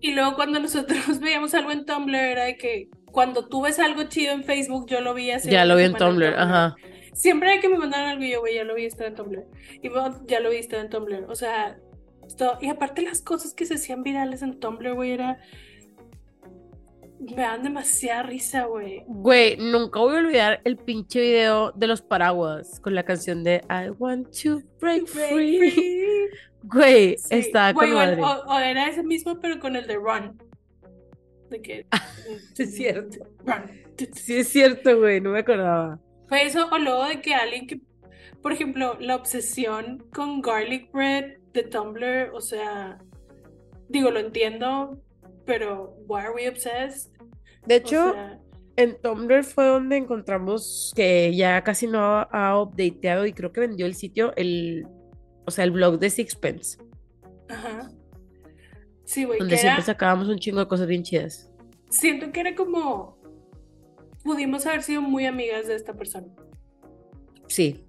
Y 0.01 0.13
luego 0.13 0.37
cuando 0.37 0.61
nosotros 0.61 1.19
veíamos 1.21 1.55
algo 1.55 1.73
en 1.73 1.85
Tumblr 1.85 2.15
era 2.15 2.45
de 2.45 2.57
que 2.57 2.89
cuando 3.11 3.49
tú 3.49 3.63
ves 3.63 3.81
algo 3.81 4.05
chido 4.05 4.33
en 4.33 4.45
Facebook, 4.45 4.87
yo 4.89 5.01
lo 5.01 5.13
vi 5.13 5.33
hace 5.33 5.51
Ya 5.51 5.65
lo 5.65 5.75
vi 5.75 5.83
en 5.83 5.95
Tumblr, 5.95 6.35
ajá. 6.39 6.77
Siempre 7.15 7.59
que 7.59 7.69
me 7.69 7.79
mandaran 7.79 8.11
algo 8.11 8.23
y 8.23 8.31
yo, 8.31 8.39
güey, 8.39 8.55
ya 8.55 8.63
lo 8.63 8.77
vi, 8.77 8.85
está 8.85 9.07
en 9.09 9.17
Tumblr. 9.17 9.45
Y 9.83 9.89
bueno, 9.89 10.23
ya 10.29 10.39
lo 10.39 10.51
vi, 10.51 10.59
está 10.59 10.81
en 10.81 10.89
Tumblr. 10.89 11.25
O 11.29 11.35
sea, 11.35 11.77
esto- 12.29 12.59
y 12.61 12.69
aparte 12.69 13.03
las 13.03 13.23
cosas 13.23 13.55
que 13.55 13.67
se 13.67 13.75
hacían 13.75 14.05
virales 14.05 14.43
en 14.43 14.61
Tumblr, 14.61 14.95
güey, 14.95 15.11
era... 15.11 15.41
Me 17.19 17.43
dan 17.43 17.63
demasiada 17.63 18.23
risa, 18.25 18.65
güey. 18.67 19.03
Güey, 19.07 19.57
nunca 19.57 20.01
voy 20.01 20.17
a 20.17 20.19
olvidar 20.19 20.61
el 20.65 20.77
pinche 20.77 21.21
video 21.21 21.73
de 21.73 21.87
los 21.87 22.03
paraguas 22.03 22.79
con 22.81 22.95
la 22.95 23.05
canción 23.05 23.43
de 23.43 23.63
I 23.71 23.91
want 23.99 24.29
to 24.43 24.61
break 24.81 25.07
free. 25.07 25.59
Güey, 26.63 27.17
Sí, 27.19 27.51
güey, 27.53 27.73
con 27.75 27.95
madre. 27.95 28.23
o- 28.23 28.45
o 28.47 28.59
era 28.59 28.89
ese 28.89 29.03
mismo, 29.03 29.39
pero 29.41 29.59
con 29.61 29.77
el 29.77 29.87
de 29.87 29.95
Run. 29.97 30.37
De 31.51 31.63
que... 31.63 31.87
sí 32.55 32.63
es 32.65 32.75
cierto. 32.75 33.25
Run. 33.45 33.63
Sí 34.13 34.39
es 34.39 34.49
cierto, 34.49 34.99
güey, 34.99 35.21
no 35.21 35.31
me 35.31 35.39
acordaba. 35.41 35.99
Fue 36.29 36.43
eso, 36.45 36.69
o 36.71 36.79
luego 36.79 37.05
de 37.05 37.21
que 37.23 37.35
alguien 37.35 37.67
que, 37.67 37.81
por 38.43 38.53
ejemplo, 38.53 38.97
la 39.01 39.15
obsesión 39.17 40.05
con 40.13 40.43
garlic 40.43 40.91
bread 40.93 41.39
de 41.55 41.63
Tumblr, 41.63 42.31
o 42.35 42.41
sea, 42.41 42.99
digo, 43.89 44.11
lo 44.11 44.19
entiendo, 44.19 45.01
pero 45.47 45.97
why 46.07 46.21
are 46.21 46.35
we 46.35 46.49
obsessed? 46.49 47.13
De 47.67 47.75
O 47.77 47.79
hecho, 47.79 48.13
sea, 48.13 48.41
en 48.77 49.01
Tumblr 49.01 49.45
fue 49.45 49.67
donde 49.67 49.97
encontramos 49.97 50.93
que 50.95 51.35
ya 51.35 51.63
casi 51.65 51.87
no 51.87 51.99
ha 52.31 52.61
updateado 52.61 53.25
y 53.27 53.33
creo 53.33 53.53
que 53.53 53.61
vendió 53.61 53.87
el 53.87 53.95
sitio, 53.95 54.35
el, 54.37 54.87
o 55.47 55.51
sea, 55.51 55.65
el 55.65 55.71
blog 55.71 55.99
de 55.99 56.11
Sixpence, 56.11 56.79
ajá. 57.49 57.91
Sí, 59.05 59.25
güey, 59.25 59.39
donde 59.39 59.57
siempre 59.57 59.83
era, 59.83 59.87
sacábamos 59.87 60.29
un 60.29 60.39
chingo 60.39 60.59
de 60.59 60.67
cosas 60.67 60.87
bien 60.89 61.03
chidas. 61.05 61.51
siento 61.91 62.33
que 62.33 62.41
era 62.41 62.55
como, 62.55 63.17
pudimos 64.25 64.67
haber 64.67 64.83
sido 64.83 65.01
muy 65.01 65.27
amigas 65.27 65.69
de 65.69 65.77
esta 65.77 65.95
persona. 65.95 66.27
Sí, 67.47 67.85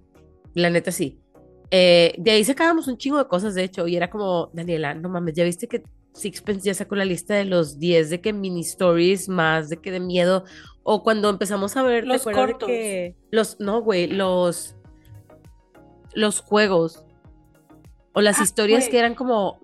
la 0.54 0.70
neta 0.70 0.92
sí. 0.92 1.20
Eh, 1.70 2.14
de 2.16 2.30
ahí 2.30 2.44
sacábamos 2.44 2.88
un 2.88 2.96
chingo 2.96 3.18
de 3.18 3.26
cosas, 3.28 3.54
de 3.54 3.64
hecho, 3.64 3.86
y 3.86 3.96
era 3.96 4.08
como, 4.08 4.48
Daniela, 4.54 4.94
no 4.94 5.08
mames, 5.08 5.34
ya 5.34 5.44
viste 5.44 5.66
que 5.66 5.82
Sixpence 6.18 6.66
ya 6.66 6.74
sacó 6.74 6.94
la 6.96 7.04
lista 7.04 7.34
de 7.34 7.44
los 7.44 7.78
10 7.78 8.10
de 8.10 8.20
que 8.20 8.32
mini 8.32 8.60
stories 8.60 9.28
más, 9.28 9.68
de 9.68 9.78
que 9.78 9.90
de 9.90 10.00
miedo, 10.00 10.44
o 10.82 11.02
cuando 11.02 11.28
empezamos 11.30 11.76
a 11.76 11.82
ver, 11.82 12.02
¿te 12.04 12.08
Los 12.08 12.24
cortos. 12.24 12.66
que 12.66 13.16
los, 13.30 13.58
no, 13.60 13.80
güey, 13.82 14.06
los, 14.08 14.76
los 16.14 16.40
juegos, 16.40 17.04
o 18.14 18.20
las 18.20 18.40
Ah, 18.40 18.44
historias 18.44 18.80
güey. 18.84 18.90
que 18.90 18.98
eran 18.98 19.14
como, 19.14 19.60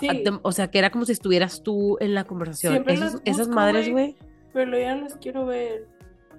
Sí. 0.00 0.08
a- 0.08 0.40
o 0.42 0.52
sea, 0.52 0.70
que 0.70 0.78
era 0.78 0.90
como 0.90 1.04
si 1.04 1.12
estuvieras 1.12 1.62
tú 1.62 1.96
en 2.00 2.14
la 2.14 2.24
conversación. 2.24 2.84
Esos- 2.88 3.20
esas 3.24 3.48
madres, 3.48 3.90
güey. 3.90 4.16
Pero 4.52 4.78
ya 4.78 4.94
las 4.96 5.16
quiero 5.16 5.46
ver. 5.46 5.88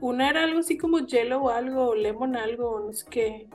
Una 0.02 0.30
era 0.30 0.44
algo 0.44 0.60
así 0.60 0.78
como 0.78 1.06
Jello 1.08 1.42
o 1.42 1.50
algo, 1.50 1.90
o 1.90 1.96
Lemon 1.96 2.36
algo, 2.36 2.80
no 2.86 2.94
sé 2.94 3.06
qué. 3.10 3.50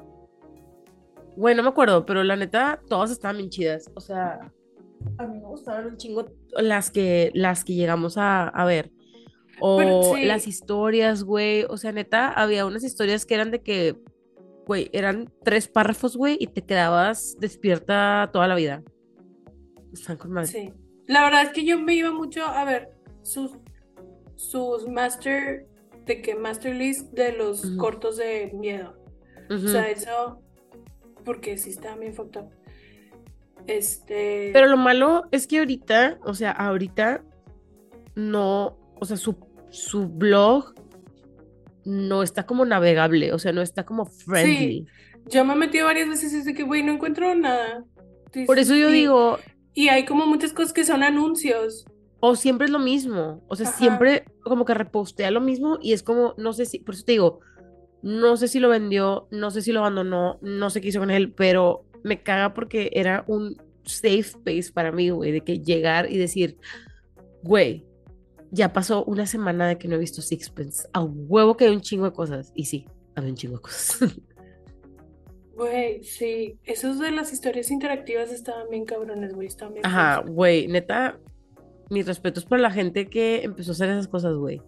Güey, 1.37 1.55
no 1.55 1.63
me 1.63 1.69
acuerdo, 1.69 2.05
pero 2.07 2.23
la 2.25 2.37
neta, 2.37 2.81
todas 2.89 3.11
estaban 3.11 3.37
bien 3.39 3.51
chidas. 3.51 3.91
O 3.95 4.01
sea, 4.01 4.53
a 5.19 5.27
mí 5.27 5.39
me 5.39 5.47
gustaban 5.47 5.87
un 5.87 5.97
chingo 5.97 6.27
las 6.53 6.91
que, 6.91 7.31
las 7.35 7.65
que 7.65 7.75
llegamos 7.75 8.17
a, 8.19 8.49
a 8.49 8.65
ver. 8.65 8.91
O 9.61 9.77
Pero 9.79 10.15
sí. 10.15 10.25
las 10.25 10.47
historias, 10.47 11.23
güey. 11.23 11.65
O 11.65 11.77
sea, 11.77 11.93
neta, 11.93 12.29
había 12.33 12.65
unas 12.65 12.83
historias 12.83 13.27
que 13.27 13.35
eran 13.35 13.51
de 13.51 13.63
que, 13.63 13.97
güey, 14.67 14.89
eran 14.93 15.31
tres 15.45 15.69
párrafos, 15.69 16.17
güey, 16.17 16.37
y 16.41 16.47
te 16.47 16.63
quedabas 16.63 17.37
despierta 17.39 18.31
toda 18.33 18.49
la 18.49 18.55
vida. 18.55 18.83
Están 19.93 20.17
con 20.17 20.33
madre. 20.33 20.47
Sí. 20.49 20.73
La 21.07 21.25
verdad 21.25 21.43
es 21.43 21.51
que 21.51 21.65
yo 21.65 21.79
me 21.79 21.95
iba 21.95 22.11
mucho 22.13 22.45
a 22.45 22.65
ver 22.65 22.91
sus, 23.23 23.53
sus 24.37 24.89
master, 24.89 25.67
de 26.07 26.23
que 26.23 26.35
master 26.37 26.75
list 26.75 27.13
de 27.13 27.33
los 27.33 27.65
Ujú. 27.65 27.77
cortos 27.77 28.17
de 28.17 28.51
miedo. 28.55 28.97
Ujú. 29.51 29.67
O 29.67 29.69
sea, 29.69 29.91
eso, 29.91 30.41
porque 31.25 31.59
sí 31.59 31.71
estaba 31.71 31.97
bien 31.97 32.15
fucked 32.15 32.41
up. 32.41 32.51
Este. 33.67 34.51
Pero 34.53 34.67
lo 34.67 34.77
malo 34.77 35.25
es 35.33 35.47
que 35.47 35.59
ahorita, 35.59 36.19
o 36.25 36.35
sea, 36.35 36.51
ahorita 36.53 37.23
no, 38.15 38.79
o 38.99 39.05
sea, 39.05 39.17
su, 39.17 39.37
su 39.71 40.09
blog 40.09 40.75
no 41.85 42.23
está 42.23 42.47
como 42.47 42.65
navegable, 42.65 43.33
o 43.33 43.39
sea, 43.39 43.53
no 43.53 43.63
está 43.63 43.85
como 43.85 44.05
friendly. 44.07 44.87
yo 45.27 45.45
me 45.45 45.55
he 45.55 45.57
metido 45.57 45.87
varias 45.87 46.09
veces 46.09 46.33
y 46.33 46.37
es 46.37 46.45
de 46.45 46.55
que, 46.55 46.63
güey, 46.63 46.83
no 46.83 46.93
encuentro 46.93 47.35
nada. 47.35 47.85
Dices, 48.33 48.47
Por 48.47 48.59
eso 48.59 48.75
yo 48.75 48.91
y- 48.91 48.93
digo, 48.93 49.39
Y 49.75 49.89
hay 49.89 50.05
como 50.05 50.27
muchas 50.27 50.53
cosas 50.53 50.73
que 50.73 50.85
son 50.85 51.03
anuncios. 51.03 51.85
o 52.21 52.37
siempre 52.37 52.67
es 52.67 52.71
lo 52.71 52.79
mismo, 52.79 53.43
o 53.49 53.57
sea, 53.57 53.69
Ajá. 53.69 53.79
siempre 53.79 54.25
como 54.45 54.65
que 54.67 54.75
repostea 54.75 55.31
lo 55.31 55.41
mismo 55.41 55.79
y 55.81 55.93
es 55.95 56.03
como, 56.03 56.35
no 56.37 56.53
sé 56.53 56.67
si, 56.67 56.79
por 56.81 56.95
eso 56.95 57.05
te 57.05 57.13
digo, 57.13 57.41
no 58.03 58.37
sé 58.37 58.47
si 58.49 58.61
lo 58.61 58.69
vendió, 58.69 59.27
no 59.31 59.51
sé 59.51 59.63
si 59.63 59.73
lo 59.73 59.81
abandonó, 59.81 60.39
no 60.43 60.69
sé 60.71 60.81
qué 60.81 60.89
hizo 60.89 61.01
con 61.01 61.11
él, 61.11 61.33
pero 61.33 61.85
me 62.05 62.23
caga 62.23 62.55
porque 62.55 62.91
era 62.93 63.25
un 63.27 63.57
safe 63.85 64.21
space 64.21 64.73
para 64.73 64.93
mí, 64.93 65.11
güey, 65.11 65.33
de 65.33 65.41
que 65.43 65.61
llegar 65.61 66.11
y 66.11 66.19
decir, 66.19 66.59
güey, 67.43 67.87
ya 68.51 68.73
pasó 68.73 69.05
una 69.05 69.27
semana 69.27 69.69
de 69.69 69.79
que 69.79 69.89
no 69.89 69.97
he 69.97 69.99
visto 69.99 70.23
Sixpence, 70.23 70.89
a 70.93 71.03
huevo 71.03 71.57
que 71.57 71.67
hay 71.67 71.71
un 71.71 71.81
chingo 71.81 72.05
de 72.05 72.13
cosas, 72.13 72.53
y 72.55 72.65
sí, 72.65 72.87
había 73.15 73.31
un 73.31 73.37
chingo 73.37 73.57
de 73.57 73.63
cosas. 73.63 73.99
Güey, 75.61 76.03
sí. 76.05 76.59
Esos 76.65 76.99
de 76.99 77.11
las 77.11 77.35
historias 77.35 77.71
interactivas 77.71 78.33
estaban 78.33 78.71
bien 78.71 78.87
cabrones, 78.87 79.35
güey. 79.35 79.47
Estaban 79.47 79.75
bien 79.75 79.85
Ajá, 79.85 80.23
güey, 80.27 80.67
neta, 80.69 81.21
mis 81.91 82.07
respetos 82.07 82.47
para 82.47 82.63
la 82.63 82.71
gente 82.71 83.11
que 83.11 83.43
empezó 83.43 83.73
a 83.73 83.75
hacer 83.75 83.91
esas 83.91 84.09
cosas, 84.09 84.37
güey. 84.37 84.63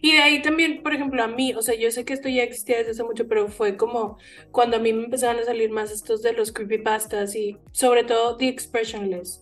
Y 0.00 0.12
de 0.12 0.18
ahí 0.18 0.42
también, 0.42 0.82
por 0.82 0.94
ejemplo, 0.94 1.22
a 1.22 1.28
mí, 1.28 1.54
o 1.54 1.62
sea, 1.62 1.74
yo 1.74 1.90
sé 1.90 2.04
que 2.04 2.12
esto 2.12 2.28
ya 2.28 2.42
existía 2.42 2.78
desde 2.78 2.92
hace 2.92 3.04
mucho, 3.04 3.28
pero 3.28 3.48
fue 3.48 3.76
como 3.76 4.18
cuando 4.50 4.76
a 4.76 4.80
mí 4.80 4.92
me 4.92 5.04
empezaron 5.04 5.40
a 5.40 5.44
salir 5.44 5.70
más 5.70 5.90
estos 5.90 6.22
de 6.22 6.32
los 6.32 6.52
creepypastas 6.52 7.34
y 7.36 7.58
sobre 7.72 8.04
todo 8.04 8.36
The 8.36 8.48
Expressionless. 8.48 9.40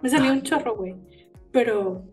Me 0.00 0.08
salió 0.08 0.32
un 0.32 0.42
chorro, 0.42 0.76
güey. 0.76 0.94
Pero 1.52 2.04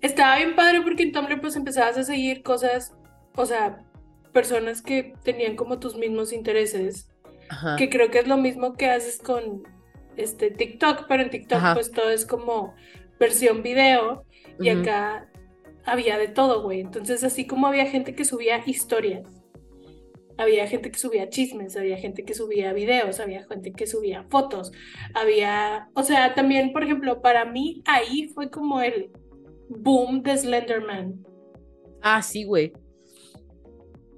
estaba 0.00 0.36
bien 0.36 0.54
padre 0.54 0.82
porque 0.82 1.02
en 1.02 1.12
Tumblr 1.12 1.40
pues 1.40 1.56
empezabas 1.56 1.98
a 1.98 2.04
seguir 2.04 2.42
cosas, 2.42 2.94
o 3.34 3.46
sea, 3.46 3.84
personas 4.32 4.82
que 4.82 5.14
tenían 5.24 5.56
como 5.56 5.78
tus 5.78 5.96
mismos 5.96 6.32
intereses, 6.32 7.10
Ajá. 7.48 7.76
que 7.76 7.88
creo 7.88 8.10
que 8.10 8.20
es 8.20 8.28
lo 8.28 8.36
mismo 8.36 8.74
que 8.74 8.90
haces 8.90 9.18
con 9.18 9.62
este 10.16 10.50
TikTok, 10.50 11.06
pero 11.08 11.22
en 11.22 11.30
TikTok 11.30 11.58
Ajá. 11.58 11.74
pues 11.74 11.90
todo 11.90 12.10
es 12.10 12.26
como 12.26 12.74
versión 13.18 13.62
video 13.62 14.24
y 14.60 14.68
acá 14.68 15.27
había 15.88 16.18
de 16.18 16.28
todo, 16.28 16.62
güey. 16.62 16.80
Entonces, 16.80 17.24
así 17.24 17.46
como 17.46 17.66
había 17.66 17.86
gente 17.86 18.14
que 18.14 18.24
subía 18.24 18.62
historias, 18.66 19.26
había 20.36 20.66
gente 20.68 20.90
que 20.90 20.98
subía 20.98 21.28
chismes, 21.28 21.76
había 21.76 21.96
gente 21.98 22.24
que 22.24 22.34
subía 22.34 22.72
videos, 22.72 23.18
había 23.18 23.44
gente 23.44 23.72
que 23.72 23.86
subía 23.86 24.24
fotos, 24.30 24.70
había, 25.14 25.90
o 25.94 26.04
sea, 26.04 26.34
también, 26.34 26.72
por 26.72 26.84
ejemplo, 26.84 27.20
para 27.20 27.44
mí 27.44 27.82
ahí 27.86 28.28
fue 28.28 28.50
como 28.50 28.80
el 28.80 29.10
boom 29.68 30.22
de 30.22 30.36
Slenderman. 30.36 31.26
Ah, 32.02 32.22
sí, 32.22 32.44
güey. 32.44 32.72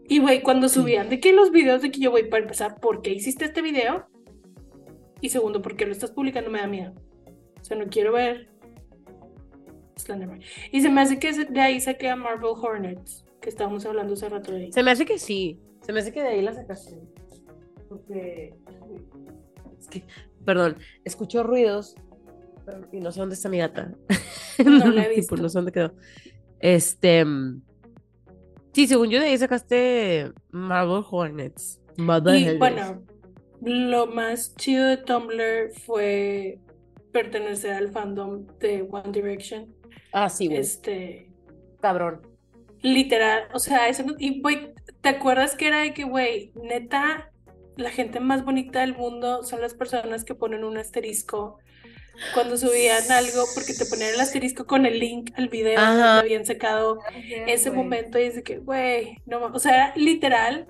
Y, 0.08 0.18
güey, 0.18 0.42
cuando 0.42 0.68
subían 0.68 1.08
de 1.08 1.20
que 1.20 1.32
los 1.32 1.50
videos 1.50 1.82
de 1.82 1.90
que 1.90 2.00
yo, 2.00 2.10
güey, 2.10 2.28
para 2.28 2.42
empezar, 2.42 2.80
¿por 2.80 3.00
qué 3.00 3.12
hiciste 3.12 3.46
este 3.46 3.62
video? 3.62 4.06
Y 5.20 5.30
segundo, 5.30 5.62
¿por 5.62 5.76
qué 5.76 5.86
lo 5.86 5.92
estás 5.92 6.10
publicando? 6.10 6.50
Me 6.50 6.60
da 6.60 6.66
miedo. 6.66 6.92
O 7.60 7.64
sea, 7.64 7.76
no 7.76 7.86
quiero 7.86 8.12
ver 8.12 8.49
Slenderman. 10.00 10.40
Y 10.72 10.80
se 10.82 10.90
me 10.90 11.00
hace 11.00 11.18
que 11.18 11.32
de 11.32 11.60
ahí 11.60 11.80
saqué 11.80 12.08
a 12.08 12.16
Marvel 12.16 12.52
Hornets, 12.60 13.24
que 13.40 13.48
estábamos 13.48 13.84
hablando 13.86 14.14
hace 14.14 14.28
rato 14.28 14.52
de 14.52 14.58
ahí. 14.64 14.72
Se 14.72 14.82
me 14.82 14.90
hace 14.90 15.04
que 15.06 15.18
sí. 15.18 15.60
Se 15.82 15.92
me 15.92 16.00
hace 16.00 16.12
que 16.12 16.22
de 16.22 16.28
ahí 16.28 16.42
la 16.42 16.52
sacaste. 16.54 16.98
Porque. 17.88 18.54
Es 19.78 19.88
que, 19.88 20.04
perdón, 20.44 20.76
escucho 21.04 21.42
ruidos 21.42 21.94
y 22.92 23.00
no 23.00 23.10
sé 23.10 23.20
dónde 23.20 23.34
está 23.34 23.48
mi 23.48 23.58
gata. 23.58 23.92
No 24.64 24.90
la 24.92 25.04
he 25.06 25.08
Tipo, 25.14 25.16
visto. 25.16 25.36
no 25.36 25.48
sé 25.48 25.58
dónde 25.58 25.72
quedó. 25.72 25.92
Este. 26.60 27.24
Sí, 28.72 28.86
según 28.86 29.10
yo 29.10 29.18
de 29.20 29.26
ahí 29.26 29.38
sacaste 29.38 30.30
Marvel 30.50 31.02
Hornets. 31.10 31.80
Mother 31.96 32.36
Y 32.54 32.56
bueno, 32.58 33.02
lo 33.62 34.06
más 34.06 34.54
chido 34.56 34.86
de 34.86 34.96
Tumblr 34.98 35.72
fue 35.84 36.60
pertenecer 37.12 37.72
al 37.72 37.90
fandom 37.90 38.46
de 38.60 38.86
One 38.88 39.10
Direction. 39.10 39.74
Ah, 40.12 40.28
sí, 40.28 40.46
güey. 40.46 40.58
Este, 40.58 41.28
Cabrón. 41.80 42.22
literal, 42.82 43.44
o 43.52 43.58
sea, 43.58 43.88
eso 43.88 44.02
no- 44.04 44.14
y 44.18 44.40
güey, 44.40 44.72
¿te 45.02 45.10
acuerdas 45.10 45.54
que 45.54 45.66
era 45.66 45.80
de 45.80 45.92
que, 45.94 46.04
güey, 46.04 46.52
neta, 46.62 47.30
la 47.76 47.90
gente 47.90 48.20
más 48.20 48.44
bonita 48.44 48.80
del 48.80 48.96
mundo 48.96 49.42
son 49.42 49.60
las 49.60 49.74
personas 49.74 50.24
que 50.24 50.34
ponen 50.34 50.64
un 50.64 50.76
asterisco 50.78 51.58
cuando 52.34 52.56
subían 52.58 53.10
algo, 53.12 53.44
porque 53.54 53.72
te 53.72 53.86
ponían 53.86 54.14
el 54.14 54.20
asterisco 54.20 54.66
con 54.66 54.84
el 54.84 54.98
link 54.98 55.30
al 55.36 55.48
video 55.48 55.80
donde 55.80 56.02
habían 56.02 56.44
sacado 56.44 56.98
ese 57.46 57.70
momento 57.70 58.18
y 58.18 58.22
es 58.24 58.34
de 58.34 58.42
que, 58.42 58.58
güey, 58.58 59.16
no, 59.26 59.44
o 59.46 59.58
sea, 59.58 59.74
era 59.74 59.92
literal, 59.96 60.66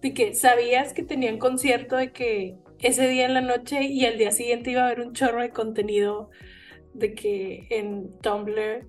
de 0.00 0.14
que 0.14 0.34
sabías 0.34 0.92
que 0.94 1.02
tenían 1.02 1.38
concierto 1.38 1.96
de 1.96 2.12
que 2.12 2.56
ese 2.80 3.08
día 3.08 3.24
en 3.26 3.34
la 3.34 3.40
noche 3.40 3.82
y 3.84 4.04
al 4.06 4.18
día 4.18 4.32
siguiente 4.32 4.70
iba 4.70 4.82
a 4.82 4.86
haber 4.86 5.00
un 5.00 5.14
chorro 5.14 5.40
de 5.42 5.50
contenido 5.50 6.30
de 6.94 7.14
que 7.14 7.66
en 7.70 8.10
Tumblr. 8.20 8.86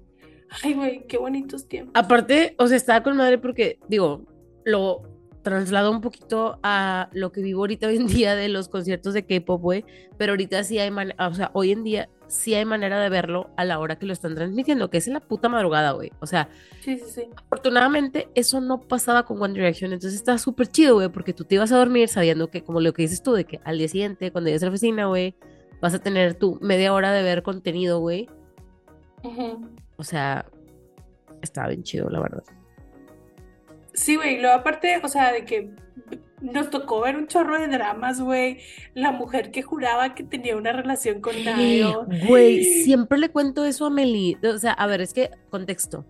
Ay, 0.63 0.73
güey, 0.73 1.05
qué 1.07 1.17
bonitos 1.17 1.67
tiempos. 1.67 1.91
Aparte, 1.95 2.55
o 2.57 2.67
sea, 2.67 2.77
estaba 2.77 3.03
con 3.03 3.17
madre 3.17 3.37
porque, 3.37 3.79
digo, 3.89 4.25
lo 4.63 5.01
traslado 5.41 5.91
un 5.91 6.01
poquito 6.01 6.59
a 6.63 7.09
lo 7.13 7.31
que 7.31 7.41
vivo 7.41 7.59
ahorita 7.61 7.87
hoy 7.87 7.97
en 7.97 8.07
día 8.07 8.35
de 8.35 8.49
los 8.49 8.67
conciertos 8.67 9.13
de 9.13 9.25
K-pop, 9.25 9.61
güey. 9.61 9.85
Pero 10.17 10.31
ahorita 10.33 10.63
sí 10.63 10.79
hay 10.79 10.89
manera, 10.91 11.27
o 11.27 11.33
sea, 11.35 11.51
hoy 11.53 11.71
en 11.71 11.83
día 11.83 12.09
sí 12.27 12.55
hay 12.55 12.65
manera 12.65 12.99
de 12.99 13.09
verlo 13.09 13.51
a 13.55 13.63
la 13.65 13.77
hora 13.79 13.97
que 13.99 14.07
lo 14.07 14.13
están 14.13 14.33
transmitiendo, 14.33 14.89
que 14.89 14.97
es 14.97 15.05
en 15.07 15.13
la 15.13 15.19
puta 15.19 15.47
madrugada, 15.47 15.91
güey. 15.91 16.11
O 16.19 16.25
sea, 16.25 16.49
Sí, 16.81 16.97
sí, 16.97 17.05
sí. 17.07 17.21
afortunadamente 17.35 18.27
eso 18.33 18.59
no 18.61 18.81
pasaba 18.81 19.25
con 19.25 19.39
One 19.39 19.53
Direction, 19.53 19.93
entonces 19.93 20.15
estaba 20.15 20.39
súper 20.39 20.67
chido, 20.67 20.95
güey, 20.95 21.09
porque 21.09 21.33
tú 21.33 21.43
te 21.43 21.53
ibas 21.55 21.71
a 21.71 21.77
dormir 21.77 22.07
sabiendo 22.07 22.49
que, 22.49 22.63
como 22.63 22.81
lo 22.81 22.93
que 22.93 23.03
dices 23.03 23.21
tú, 23.21 23.33
de 23.33 23.45
que 23.45 23.59
al 23.63 23.77
día 23.77 23.87
siguiente, 23.87 24.31
cuando 24.31 24.47
llegues 24.47 24.63
a 24.63 24.65
la 24.65 24.69
oficina, 24.71 25.05
güey, 25.05 25.35
vas 25.81 25.93
a 25.93 25.99
tener 25.99 26.35
tu 26.35 26.57
media 26.61 26.93
hora 26.93 27.11
de 27.11 27.23
ver 27.23 27.43
contenido, 27.43 27.99
güey. 27.99 28.29
O 29.97 30.03
sea, 30.03 30.45
estaba 31.41 31.69
bien 31.69 31.83
chido, 31.83 32.09
la 32.09 32.19
verdad. 32.19 32.43
Sí, 33.93 34.15
güey, 34.15 34.39
luego 34.41 34.55
aparte, 34.55 34.99
o 35.03 35.07
sea, 35.07 35.31
de 35.31 35.45
que 35.45 35.71
nos 36.41 36.69
tocó 36.69 37.01
ver 37.01 37.15
un 37.15 37.27
chorro 37.27 37.59
de 37.59 37.67
dramas, 37.67 38.19
güey. 38.21 38.59
La 38.93 39.11
mujer 39.11 39.51
que 39.51 39.61
juraba 39.61 40.13
que 40.15 40.23
tenía 40.23 40.57
una 40.57 40.73
relación 40.73 41.21
con 41.21 41.43
Nayo. 41.43 42.05
Güey, 42.27 42.63
siempre 42.83 43.17
le 43.17 43.29
cuento 43.29 43.65
eso 43.65 43.85
a 43.85 43.89
Meli. 43.89 44.37
O 44.43 44.57
sea, 44.57 44.73
a 44.73 44.85
ver, 44.87 45.01
es 45.01 45.13
que 45.13 45.31
contexto. 45.49 46.05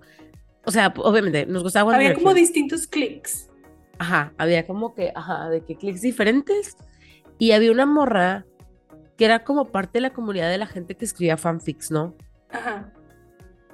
O 0.66 0.72
sea, 0.72 0.94
obviamente, 0.98 1.46
nos 1.46 1.62
gustaba 1.64 1.94
Había 1.96 2.16
como 2.16 2.34
Direction. 2.34 2.36
distintos 2.36 2.88
clics. 2.88 3.50
Ajá, 4.00 4.34
había 4.38 4.66
como 4.66 4.94
que, 4.96 5.12
ajá, 5.16 5.50
de 5.50 5.62
que 5.62 5.76
clics 5.76 6.02
diferentes. 6.02 6.76
Y 7.38 7.52
había 7.52 7.72
una 7.72 7.86
morra 7.86 8.46
que 9.18 9.26
era 9.26 9.44
como 9.44 9.66
parte 9.66 9.94
de 9.94 10.02
la 10.02 10.14
comunidad 10.14 10.50
de 10.50 10.58
la 10.58 10.68
gente 10.68 10.96
que 10.96 11.06
escribía 11.06 11.38
fanfics, 11.38 11.92
¿no? 11.92 12.16
Ajá. 12.50 12.92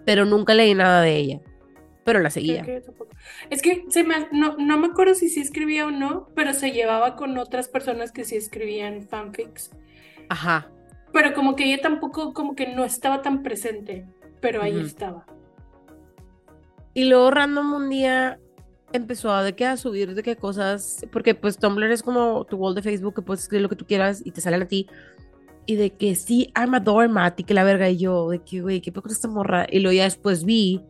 Pero 0.06 0.26
nunca 0.26 0.54
leí 0.54 0.74
nada 0.74 1.02
de 1.02 1.16
ella. 1.16 1.42
Pero 2.04 2.20
la 2.20 2.30
seguía. 2.30 2.64
que. 2.64 2.84
Es 3.50 3.62
que 3.62 3.86
se 3.90 4.04
me, 4.04 4.28
no, 4.32 4.56
no 4.58 4.78
me 4.80 4.88
acuerdo 4.88 5.14
si 5.14 5.30
sí 5.30 5.42
escribía 5.42 5.86
o 5.86 5.92
no, 5.92 6.28
pero 6.36 6.54
se 6.54 6.72
llevaba 6.72 7.16
con 7.16 7.38
otras 7.38 7.68
personas 7.68 8.12
que 8.12 8.26
sí 8.26 8.36
escribían 8.36 9.08
fanfics. 9.08 9.72
Ajá. 10.30 10.72
Pero 11.14 11.34
como 11.34 11.56
que 11.56 11.66
ella 11.66 11.82
tampoco, 11.82 12.34
como 12.34 12.56
que 12.56 12.74
no 12.74 12.84
estaba 12.84 13.22
tan 13.22 13.44
presente, 13.44 14.08
pero 14.40 14.64
ahí 14.64 14.80
estaba. 14.80 15.26
Y 16.94 17.06
luego 17.06 17.32
random 17.32 17.74
un 17.74 17.90
día 17.90 18.40
empezó 18.94 19.32
a 19.32 19.44
de 19.44 19.54
que 19.54 19.66
a 19.66 19.78
subir 19.78 20.14
de 20.16 20.24
qué 20.24 20.36
cosas, 20.36 21.06
porque 21.12 21.36
pues 21.36 21.58
Tumblr 21.58 21.92
es 21.92 22.04
como 22.04 22.46
tu 22.46 22.58
wall 22.58 22.76
de 22.76 22.82
Facebook 22.82 23.16
que 23.16 23.22
puedes 23.22 23.44
escribir 23.44 23.64
lo 23.64 23.70
que 23.70 23.76
tú 23.76 23.86
quieras 23.86 24.22
y 24.26 24.32
te 24.32 24.42
salen 24.42 24.62
a 24.64 24.68
ti. 24.68 24.88
Y 25.72 25.76
de 25.78 25.92
que 25.92 26.16
sí, 26.16 26.52
I'm 26.54 26.74
a 26.76 26.82
doormat 26.82 27.40
y 27.40 27.44
que 27.46 27.54
la 27.54 27.64
verga 27.64 27.90
y 27.90 27.96
yo, 27.98 28.30
de 28.30 28.40
que 28.40 28.60
güey, 28.62 28.82
qué 28.82 28.92
pedo 28.92 29.04
con 29.04 29.12
esta 29.14 29.30
morra. 29.30 29.66
Y 29.72 29.80
luego 29.80 29.96
ya 29.96 30.04
después 30.04 30.44
vi 30.44 30.82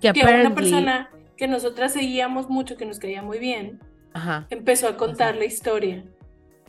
que 0.00 0.10
Que 0.14 0.22
una 0.22 0.54
persona 0.54 1.10
que 1.36 1.48
nosotras 1.48 1.92
seguíamos 1.92 2.48
mucho, 2.48 2.76
que 2.78 2.86
nos 2.86 2.98
caía 2.98 3.20
muy 3.22 3.38
bien, 3.38 3.78
ajá, 4.14 4.46
empezó 4.48 4.88
a 4.88 4.96
contar 4.96 5.36
la 5.36 5.44
historia 5.44 6.04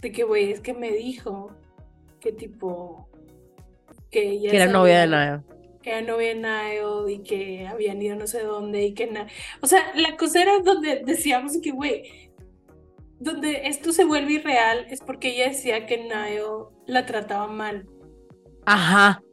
de 0.01 0.11
que, 0.11 0.23
güey, 0.23 0.51
es 0.51 0.59
que 0.59 0.73
me 0.73 0.91
dijo 0.91 1.51
que 2.19 2.31
tipo, 2.33 3.07
que 4.11 4.31
ella 4.31 4.49
que 4.51 4.55
era 4.57 4.65
novia 4.67 4.99
de 4.99 5.07
sabía- 5.07 5.17
Naya. 5.17 5.43
que 5.81 5.89
era 5.91 6.01
novia 6.01 6.27
de 6.29 6.35
Niall 6.35 7.09
y 7.09 7.19
que 7.19 7.65
habían 7.67 8.01
ido 8.01 8.15
no 8.17 8.27
sé 8.27 8.43
dónde 8.43 8.83
y 8.83 8.93
que 8.93 9.07
na- 9.07 9.27
o 9.61 9.67
sea, 9.67 9.91
la 9.95 10.17
cosa 10.17 10.41
era 10.41 10.59
donde 10.59 11.01
decíamos 11.05 11.57
que, 11.63 11.71
güey, 11.71 12.28
donde 13.19 13.67
esto 13.67 13.91
se 13.91 14.05
vuelve 14.05 14.33
irreal 14.33 14.87
es 14.89 15.01
porque 15.01 15.29
ella 15.35 15.49
decía 15.49 15.85
que 15.85 15.97
Niall 15.97 16.67
la 16.87 17.05
trataba 17.05 17.47
mal. 17.47 17.87
Ajá. 18.65 19.21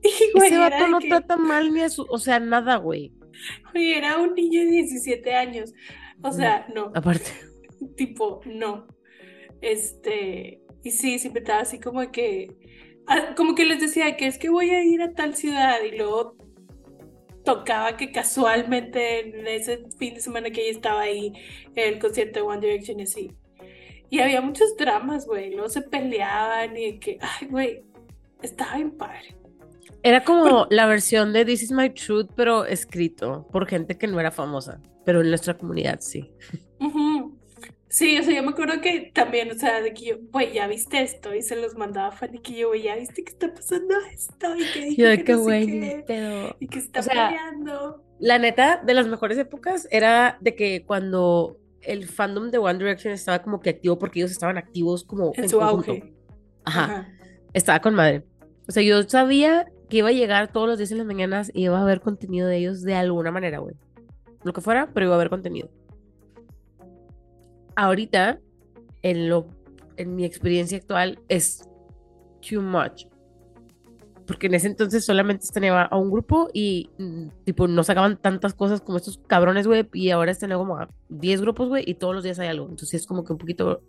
Y, 0.00 0.30
güey, 0.32 0.46
Ese 0.46 0.58
vato 0.58 0.86
no 0.86 1.00
que- 1.00 1.08
trata 1.08 1.36
mal 1.36 1.74
ni 1.74 1.80
a 1.80 1.88
su, 1.88 2.06
o 2.08 2.18
sea, 2.18 2.38
nada, 2.38 2.76
güey. 2.76 3.12
güey, 3.72 3.94
era 3.94 4.16
un 4.18 4.32
niño 4.32 4.60
de 4.60 4.70
17 4.70 5.34
años. 5.34 5.74
O 6.22 6.30
sea, 6.32 6.68
no, 6.72 6.92
Aparte. 6.94 7.32
tipo, 7.96 8.40
no. 8.46 8.86
Este, 9.60 10.60
y 10.84 10.90
sí, 10.92 11.18
siempre 11.18 11.42
estaba 11.42 11.60
así 11.62 11.80
como 11.80 12.12
que, 12.12 12.48
ah, 13.08 13.34
como 13.36 13.56
que 13.56 13.64
les 13.64 13.80
decía 13.80 14.16
que 14.16 14.28
es 14.28 14.38
que 14.38 14.50
voy 14.50 14.70
a 14.70 14.84
ir 14.84 15.02
a 15.02 15.12
tal 15.14 15.34
ciudad 15.34 15.78
y 15.82 15.96
luego 15.96 16.36
tocaba 17.48 17.96
que 17.96 18.12
casualmente 18.12 19.20
en 19.20 19.46
ese 19.46 19.86
fin 19.96 20.12
de 20.12 20.20
semana 20.20 20.50
que 20.50 20.60
ella 20.60 20.72
estaba 20.72 21.00
ahí 21.00 21.32
el 21.74 21.98
concierto 21.98 22.40
de 22.40 22.42
One 22.44 22.60
Direction 22.60 23.00
y 23.00 23.04
así. 23.04 23.32
Y 24.10 24.20
había 24.20 24.42
muchos 24.42 24.76
dramas, 24.76 25.26
güey, 25.26 25.52
luego 25.52 25.70
se 25.70 25.80
peleaban 25.80 26.76
y 26.76 26.98
que, 26.98 27.18
ay, 27.22 27.48
güey, 27.48 27.84
estaba 28.42 28.76
bien 28.76 28.90
padre. 28.90 29.34
Era 30.02 30.24
como 30.24 30.66
la 30.68 30.84
versión 30.84 31.32
de 31.32 31.46
This 31.46 31.62
is 31.62 31.72
my 31.72 31.88
truth, 31.88 32.28
pero 32.36 32.66
escrito 32.66 33.46
por 33.50 33.66
gente 33.66 33.96
que 33.96 34.06
no 34.06 34.20
era 34.20 34.30
famosa, 34.30 34.82
pero 35.06 35.22
en 35.22 35.30
nuestra 35.30 35.56
comunidad 35.56 36.00
sí. 36.00 36.30
Ujú. 36.80 37.27
Sí, 37.98 38.16
o 38.16 38.22
sea, 38.22 38.32
yo 38.32 38.44
me 38.44 38.50
acuerdo 38.50 38.80
que 38.80 39.10
también, 39.12 39.50
o 39.50 39.54
sea, 39.54 39.80
de 39.80 39.92
que 39.92 40.04
yo, 40.04 40.16
güey, 40.30 40.52
ya 40.52 40.68
viste 40.68 41.02
esto, 41.02 41.34
y 41.34 41.42
se 41.42 41.56
los 41.56 41.74
mandaba 41.76 42.08
a 42.08 42.12
Fanny 42.12 42.38
que 42.38 42.54
yo, 42.54 42.68
güey, 42.68 42.82
ya 42.82 42.94
viste 42.94 43.24
que 43.24 43.32
está 43.32 43.52
pasando 43.52 43.92
esto, 44.14 44.54
y 44.56 44.64
que 44.72 44.84
dijo 44.84 45.02
Yo 45.02 45.08
que 45.16 45.24
que, 45.24 45.32
no 45.32 45.44
sé 45.44 46.04
qué, 46.06 46.56
y 46.60 46.66
que 46.68 46.78
está 46.78 47.00
O 47.00 47.02
sea, 47.02 47.28
peleando. 47.30 48.04
La 48.20 48.38
neta, 48.38 48.80
de 48.84 48.94
las 48.94 49.08
mejores 49.08 49.36
épocas 49.36 49.88
era 49.90 50.38
de 50.40 50.54
que 50.54 50.84
cuando 50.86 51.58
el 51.80 52.06
fandom 52.06 52.52
de 52.52 52.58
One 52.58 52.78
Direction 52.78 53.12
estaba 53.14 53.40
como 53.42 53.58
que 53.60 53.70
activo 53.70 53.98
porque 53.98 54.20
ellos 54.20 54.30
estaban 54.30 54.58
activos 54.58 55.02
como 55.02 55.32
En 55.34 55.42
en 55.44 55.48
su 55.50 55.58
conjunto. 55.58 55.90
auge. 55.92 56.14
Ajá, 56.64 56.84
Ajá. 56.84 57.08
estaba 57.52 57.80
con 57.80 57.94
madre. 57.96 58.22
O 58.68 58.72
sea, 58.72 58.82
yo 58.84 59.02
sabía 59.04 59.66
que 59.88 59.96
iba 59.96 60.10
a 60.10 60.12
llegar 60.12 60.52
todos 60.52 60.68
los 60.68 60.78
días 60.78 60.92
en 60.92 60.98
las 60.98 61.06
mañanas 61.08 61.50
y 61.52 61.64
iba 61.64 61.78
a 61.78 61.82
haber 61.82 62.00
contenido 62.00 62.46
de 62.46 62.58
ellos 62.58 62.82
de 62.82 62.94
alguna 62.94 63.32
manera, 63.32 63.58
güey. 63.58 63.74
Lo 64.44 64.52
que 64.52 64.60
fuera, 64.60 64.88
pero 64.94 65.06
iba 65.06 65.14
a 65.14 65.16
haber 65.16 65.30
contenido. 65.30 65.68
Ahorita, 67.78 68.40
en 69.02 69.28
lo, 69.28 69.46
en 69.96 70.16
mi 70.16 70.24
experiencia 70.24 70.78
actual, 70.78 71.20
es 71.28 71.62
too 72.40 72.60
much. 72.60 73.04
Porque 74.26 74.48
en 74.48 74.54
ese 74.54 74.66
entonces 74.66 75.04
solamente 75.04 75.46
tenía 75.54 75.82
a 75.82 75.96
un 75.96 76.10
grupo 76.10 76.50
y 76.52 76.90
mm, 76.98 77.28
tipo 77.44 77.68
no 77.68 77.84
sacaban 77.84 78.16
tantas 78.16 78.52
cosas 78.52 78.80
como 78.80 78.98
estos 78.98 79.18
cabrones, 79.28 79.68
güey, 79.68 79.88
y 79.92 80.10
ahora 80.10 80.32
están 80.32 80.50
como 80.50 80.76
a 80.76 80.88
10 81.08 81.40
grupos, 81.40 81.68
güey, 81.68 81.84
y 81.86 81.94
todos 81.94 82.16
los 82.16 82.24
días 82.24 82.40
hay 82.40 82.48
algo. 82.48 82.64
Entonces 82.68 83.02
es 83.02 83.06
como 83.06 83.22
que 83.22 83.32
un 83.32 83.38
poquito, 83.38 83.80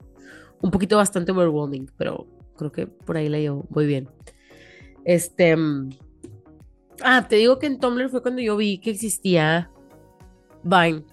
un 0.61 0.69
poquito 0.69 0.97
bastante 0.97 1.31
overwhelming, 1.31 1.89
pero 1.97 2.27
creo 2.57 2.71
que 2.71 2.85
por 2.85 3.17
ahí 3.17 3.27
la 3.27 3.39
llevo 3.39 3.65
muy 3.71 3.87
bien. 3.87 4.07
Este, 5.03 5.57
mm, 5.57 5.89
ah, 7.01 7.27
te 7.27 7.37
digo 7.37 7.57
que 7.57 7.65
en 7.65 7.79
Tumblr 7.79 8.09
fue 8.09 8.21
cuando 8.21 8.43
yo 8.43 8.55
vi 8.55 8.77
que 8.77 8.91
existía 8.91 9.71
Vine. 10.61 11.03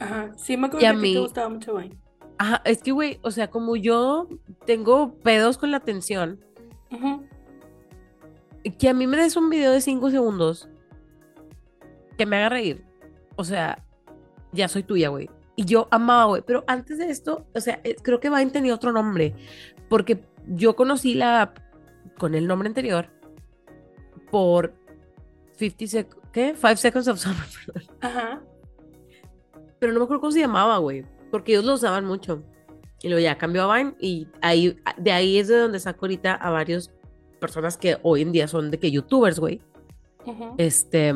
Ajá. 0.00 0.32
Sí, 0.36 0.56
me 0.56 0.66
acuerdo 0.66 0.84
Y 0.84 0.88
a 0.88 0.92
que 0.92 0.96
ti 0.96 1.02
te 1.02 1.08
mí- 1.08 1.20
gustaba 1.20 1.48
mucho 1.48 1.76
Vine. 1.76 1.96
Ajá, 2.38 2.62
es 2.64 2.82
que, 2.82 2.90
güey, 2.92 3.20
o 3.22 3.30
sea, 3.30 3.50
como 3.50 3.76
yo 3.76 4.28
tengo 4.66 5.14
pedos 5.18 5.58
con 5.58 5.70
la 5.70 5.76
atención, 5.76 6.40
que 8.78 8.88
a 8.88 8.94
mí 8.94 9.06
me 9.06 9.16
des 9.16 9.36
un 9.36 9.50
video 9.50 9.72
de 9.72 9.80
5 9.80 10.10
segundos 10.10 10.68
que 12.18 12.26
me 12.26 12.36
haga 12.36 12.48
reír. 12.50 12.84
O 13.36 13.44
sea, 13.44 13.84
ya 14.52 14.68
soy 14.68 14.82
tuya, 14.82 15.08
güey. 15.08 15.28
Y 15.56 15.64
yo 15.64 15.88
amaba, 15.90 16.24
güey. 16.26 16.42
Pero 16.46 16.64
antes 16.66 16.98
de 16.98 17.10
esto, 17.10 17.46
o 17.54 17.60
sea, 17.60 17.80
eh, 17.84 17.96
creo 18.02 18.20
que 18.20 18.30
Vine 18.30 18.50
tenía 18.50 18.74
otro 18.74 18.92
nombre. 18.92 19.34
Porque 19.88 20.24
yo 20.46 20.76
conocí 20.76 21.14
la 21.14 21.42
app 21.42 21.58
con 22.18 22.34
el 22.34 22.46
nombre 22.46 22.68
anterior 22.68 23.08
por 24.30 24.74
50 25.56 25.86
sec 25.86 26.16
¿qué? 26.32 26.54
5 26.54 26.76
Seconds 26.76 27.08
of 27.08 27.18
Summer, 27.18 27.44
perdón. 27.66 27.96
Ajá. 28.00 28.42
Pero 29.80 29.92
no 29.92 29.98
me 29.98 30.04
acuerdo 30.04 30.20
cómo 30.20 30.30
se 30.32 30.38
llamaba, 30.40 30.78
güey. 30.78 31.04
Porque 31.32 31.52
ellos 31.52 31.64
lo 31.64 31.74
usaban 31.74 32.04
mucho. 32.04 32.42
Y 33.02 33.08
luego 33.08 33.20
ya 33.22 33.36
cambió 33.38 33.62
a 33.70 33.76
Vine. 33.76 33.94
Y 33.98 34.28
ahí, 34.42 34.76
de 34.98 35.10
ahí 35.12 35.38
es 35.38 35.48
de 35.48 35.58
donde 35.58 35.80
saco 35.80 36.04
ahorita 36.06 36.34
a 36.34 36.50
varias 36.50 36.92
personas 37.40 37.76
que 37.76 37.98
hoy 38.02 38.22
en 38.22 38.30
día 38.32 38.46
son 38.46 38.70
de 38.70 38.78
que 38.78 38.90
youtubers, 38.92 39.40
güey. 39.40 39.60
Ujú. 40.26 40.54
Este. 40.58 41.12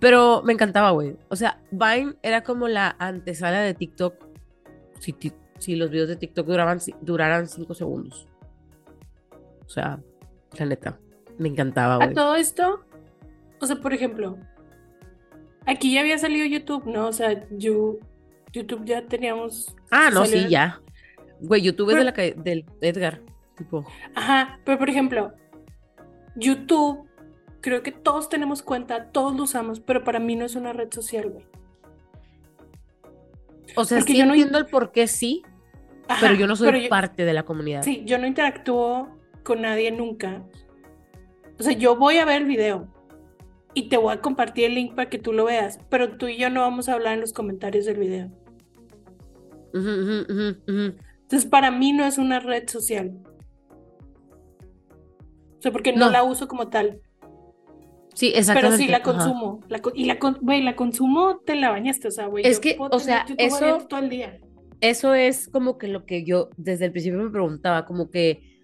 Pero 0.00 0.42
me 0.44 0.52
encantaba, 0.52 0.90
güey. 0.90 1.16
O 1.28 1.36
sea, 1.36 1.62
Vine 1.70 2.16
era 2.22 2.42
como 2.42 2.68
la 2.68 2.96
antesala 2.98 3.60
de 3.60 3.72
TikTok. 3.74 4.14
Si, 4.98 5.14
si 5.58 5.76
los 5.76 5.90
videos 5.90 6.08
de 6.08 6.16
TikTok 6.16 6.46
duraban, 6.46 6.78
duraran 7.00 7.48
5 7.48 7.74
segundos. 7.74 8.26
O 9.64 9.68
sea, 9.68 10.00
la 10.58 10.66
neta. 10.66 10.98
Me 11.38 11.48
encantaba, 11.48 11.94
A 11.94 11.98
güey. 11.98 12.14
todo 12.14 12.34
esto, 12.36 12.84
o 13.60 13.66
sea, 13.66 13.76
por 13.76 13.92
ejemplo, 13.92 14.38
aquí 15.66 15.92
ya 15.92 16.00
había 16.00 16.18
salido 16.18 16.46
YouTube, 16.46 16.86
¿no? 16.86 17.06
O 17.08 17.12
sea, 17.12 17.44
yo, 17.50 17.96
YouTube 18.52 18.84
ya 18.84 19.02
teníamos. 19.06 19.74
Ah, 19.90 20.10
no, 20.12 20.24
sí, 20.26 20.48
ya. 20.48 20.80
Güey, 21.40 21.62
YouTube 21.62 21.90
es 21.90 21.96
de 21.96 22.04
la 22.04 22.12
calle 22.14 22.34
del 22.38 22.64
Edgar. 22.80 23.20
Tipo, 23.56 23.84
Ajá, 24.14 24.60
pero 24.64 24.78
por 24.78 24.88
ejemplo, 24.90 25.32
YouTube, 26.36 27.08
creo 27.60 27.82
que 27.82 27.90
todos 27.92 28.28
tenemos 28.28 28.62
cuenta, 28.62 29.06
todos 29.12 29.34
lo 29.34 29.44
usamos, 29.44 29.80
pero 29.80 30.04
para 30.04 30.18
mí 30.18 30.36
no 30.36 30.44
es 30.44 30.54
una 30.56 30.72
red 30.72 30.92
social, 30.92 31.30
güey. 31.30 31.44
o 33.74 33.84
sea, 33.84 33.98
Porque 33.98 34.12
sí 34.12 34.18
yo 34.18 34.26
no- 34.26 34.32
entiendo 34.34 34.58
el 34.58 34.66
por 34.66 34.92
qué 34.92 35.06
sí, 35.06 35.42
Ajá, 36.08 36.20
pero 36.20 36.34
yo 36.34 36.46
no 36.46 36.56
soy 36.56 36.84
yo- 36.84 36.88
parte 36.88 37.24
de 37.24 37.32
la 37.32 37.42
comunidad. 37.44 37.82
Sí, 37.82 38.02
yo 38.06 38.18
no 38.18 38.26
interactúo 38.26 39.08
con 39.42 39.62
nadie 39.62 39.90
nunca. 39.90 40.42
O 41.58 41.62
sea, 41.62 41.72
yo 41.72 41.96
voy 41.96 42.18
a 42.18 42.24
ver 42.24 42.42
el 42.42 42.46
video 42.48 42.88
y 43.76 43.90
te 43.90 43.98
voy 43.98 44.14
a 44.14 44.22
compartir 44.22 44.64
el 44.64 44.74
link 44.74 44.94
para 44.94 45.10
que 45.10 45.18
tú 45.18 45.34
lo 45.34 45.44
veas, 45.44 45.78
pero 45.90 46.16
tú 46.16 46.28
y 46.28 46.38
yo 46.38 46.48
no 46.48 46.62
vamos 46.62 46.88
a 46.88 46.94
hablar 46.94 47.12
en 47.12 47.20
los 47.20 47.34
comentarios 47.34 47.84
del 47.84 47.98
video. 47.98 48.30
Entonces, 49.74 51.48
para 51.50 51.70
mí 51.70 51.92
no 51.92 52.04
es 52.06 52.16
una 52.16 52.40
red 52.40 52.66
social. 52.68 53.18
O 55.58 55.62
sea, 55.62 55.72
porque 55.72 55.92
no, 55.92 56.06
No. 56.06 56.10
la 56.12 56.22
uso 56.24 56.48
como 56.48 56.68
tal, 56.68 57.00
Sí, 58.14 58.28
pero 58.30 58.38
exactamente. 58.40 58.78
sí 58.78 58.88
la 58.88 59.02
consumo. 59.02 59.60
La 59.68 59.82
y 59.94 60.04
la, 60.06 60.18
güey, 60.40 60.62
la 60.62 60.74
consumo, 60.74 61.40
te 61.44 61.54
la 61.54 61.68
bañaste, 61.70 62.08
o 62.08 62.10
sea, 62.10 62.26
güey. 62.26 62.46
Es 62.46 62.56
yo 62.56 62.60
que, 62.62 62.74
puedo 62.76 62.90
o 62.96 62.98
sea, 62.98 63.26
eso- 63.36 63.78
todo 63.88 64.00
el 64.00 64.08
día. 64.08 64.40
Eso 64.80 65.14
es 65.14 65.48
como 65.48 65.76
que 65.78 65.88
lo 65.88 66.04
que 66.06 66.24
yo 66.24 66.48
desde 66.56 66.86
el 66.86 66.92
principio 66.92 67.18
me 67.22 67.30
preguntaba, 67.30 67.84
como 67.84 68.10
que 68.10 68.58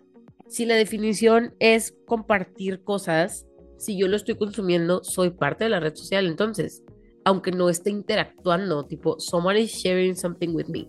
si 0.46 0.64
la 0.66 0.74
definición 0.74 1.54
es 1.58 1.94
compartir 2.06 2.82
cosas, 2.82 3.46
si 3.82 3.98
yo 3.98 4.06
lo 4.06 4.16
estoy 4.16 4.36
consumiendo, 4.36 5.02
soy 5.02 5.30
parte 5.30 5.64
de 5.64 5.70
la 5.70 5.80
red 5.80 5.96
social, 5.96 6.28
entonces, 6.28 6.84
aunque 7.24 7.50
no 7.50 7.68
esté 7.68 7.90
interactuando, 7.90 8.86
tipo, 8.86 9.18
someone 9.18 9.60
is 9.60 9.72
sharing 9.72 10.14
something 10.14 10.50
with 10.50 10.68
me. 10.68 10.88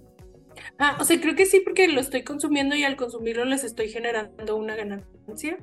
Ah, 0.77 0.97
o 0.99 1.03
sea, 1.03 1.19
creo 1.19 1.35
que 1.35 1.47
sí, 1.47 1.59
porque 1.61 1.87
lo 1.87 1.99
estoy 1.99 2.23
consumiendo 2.23 2.75
y 2.75 2.83
al 2.83 2.95
consumirlo 2.95 3.45
les 3.45 3.63
estoy 3.63 3.89
generando 3.89 4.55
una 4.55 4.75
ganancia. 4.75 5.57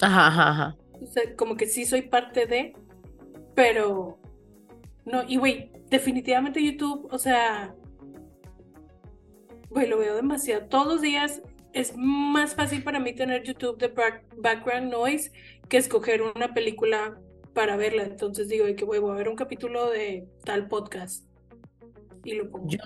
Ajá, 0.00 0.28
ajá, 0.28 0.50
ajá. 0.50 0.76
O 1.02 1.06
sea, 1.06 1.34
como 1.34 1.56
que 1.56 1.66
sí 1.66 1.84
soy 1.84 2.02
parte 2.02 2.46
de, 2.46 2.74
pero 3.56 4.20
no, 5.04 5.24
y 5.26 5.36
güey, 5.36 5.72
definitivamente 5.90 6.62
YouTube, 6.62 7.08
o 7.10 7.18
sea, 7.18 7.74
güey, 9.68 9.88
lo 9.88 9.98
veo 9.98 10.14
demasiado. 10.14 10.66
Todos 10.66 10.86
los 10.86 11.00
días 11.00 11.42
es 11.72 11.94
más 11.96 12.54
fácil 12.54 12.82
para 12.82 13.00
mí 13.00 13.14
tener 13.14 13.42
YouTube 13.42 13.78
de 13.78 13.88
back- 13.88 14.24
background 14.36 14.90
noise 14.90 15.30
que 15.68 15.76
escoger 15.76 16.22
una 16.22 16.54
película 16.54 17.18
para 17.54 17.76
verla. 17.76 18.04
Entonces 18.04 18.48
digo, 18.48 18.64
de 18.66 18.74
que 18.74 18.84
voy 18.84 18.98
a 18.98 19.14
ver 19.14 19.28
un 19.28 19.36
capítulo 19.36 19.90
de 19.90 20.26
tal 20.44 20.68
podcast 20.68 21.24
y 22.24 22.34
lo 22.34 22.50
pongo. 22.50 22.68
Yo 22.68 22.78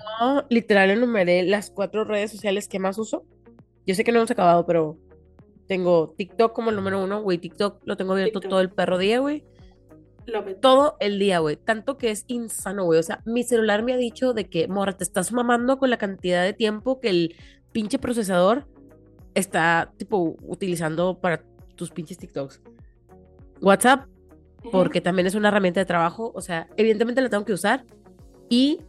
literal 0.49 0.91
enumeré 0.91 1.43
las 1.43 1.69
cuatro 1.69 2.03
redes 2.03 2.31
sociales 2.31 2.67
que 2.67 2.79
más 2.79 2.97
uso. 2.97 3.25
Yo 3.85 3.95
sé 3.95 4.03
que 4.03 4.11
no 4.11 4.19
hemos 4.19 4.31
acabado, 4.31 4.65
pero 4.65 4.97
tengo 5.67 6.13
TikTok 6.17 6.53
como 6.53 6.69
el 6.69 6.75
número 6.75 7.03
uno, 7.03 7.21
güey. 7.21 7.37
TikTok 7.37 7.81
lo 7.85 7.95
tengo 7.97 8.13
abierto 8.13 8.39
TikTok. 8.39 8.49
todo 8.49 8.61
el 8.61 8.69
perro 8.71 8.97
día, 8.97 9.19
güey. 9.19 9.43
Todo 10.61 10.95
el 11.01 11.19
día, 11.19 11.39
güey. 11.39 11.57
Tanto 11.57 11.97
que 11.97 12.09
es 12.09 12.23
insano, 12.27 12.85
güey. 12.85 12.99
O 12.99 13.03
sea, 13.03 13.21
mi 13.25 13.43
celular 13.43 13.83
me 13.83 13.93
ha 13.93 13.97
dicho 13.97 14.33
de 14.33 14.45
que, 14.49 14.69
morra, 14.69 14.93
te 14.93 15.03
estás 15.03 15.33
mamando 15.33 15.77
con 15.79 15.89
la 15.89 15.97
cantidad 15.97 16.43
de 16.43 16.53
tiempo 16.53 17.01
que 17.01 17.09
el 17.09 17.35
pinche 17.73 17.99
procesador 17.99 18.65
está, 19.33 19.93
tipo, 19.97 20.35
utilizando 20.41 21.19
para 21.19 21.43
tus 21.75 21.91
pinches 21.91 22.17
TikToks. 22.17 22.61
WhatsApp, 23.61 24.07
porque 24.71 25.01
también 25.01 25.27
es 25.27 25.35
una 25.35 25.49
herramienta 25.49 25.79
de 25.79 25.85
trabajo. 25.85 26.31
O 26.35 26.41
sea, 26.41 26.67
evidentemente 26.77 27.21
la 27.21 27.29
tengo 27.29 27.45
que 27.45 27.53
usar. 27.53 27.85
Y 28.49 28.81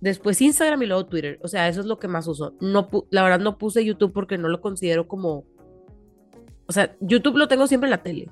después 0.00 0.40
Instagram 0.40 0.82
y 0.82 0.86
luego 0.86 1.06
Twitter. 1.06 1.38
O 1.42 1.48
sea, 1.48 1.68
eso 1.68 1.80
es 1.80 1.86
lo 1.86 1.98
que 1.98 2.08
más 2.08 2.26
uso. 2.26 2.54
No, 2.60 2.88
la 3.10 3.22
verdad 3.22 3.40
no 3.40 3.58
puse 3.58 3.84
YouTube 3.84 4.12
porque 4.12 4.38
no 4.38 4.48
lo 4.48 4.60
considero 4.60 5.08
como... 5.08 5.44
O 6.66 6.72
sea, 6.72 6.96
YouTube 7.00 7.36
lo 7.36 7.48
tengo 7.48 7.66
siempre 7.66 7.86
en 7.86 7.92
la 7.92 8.02
tele. 8.02 8.30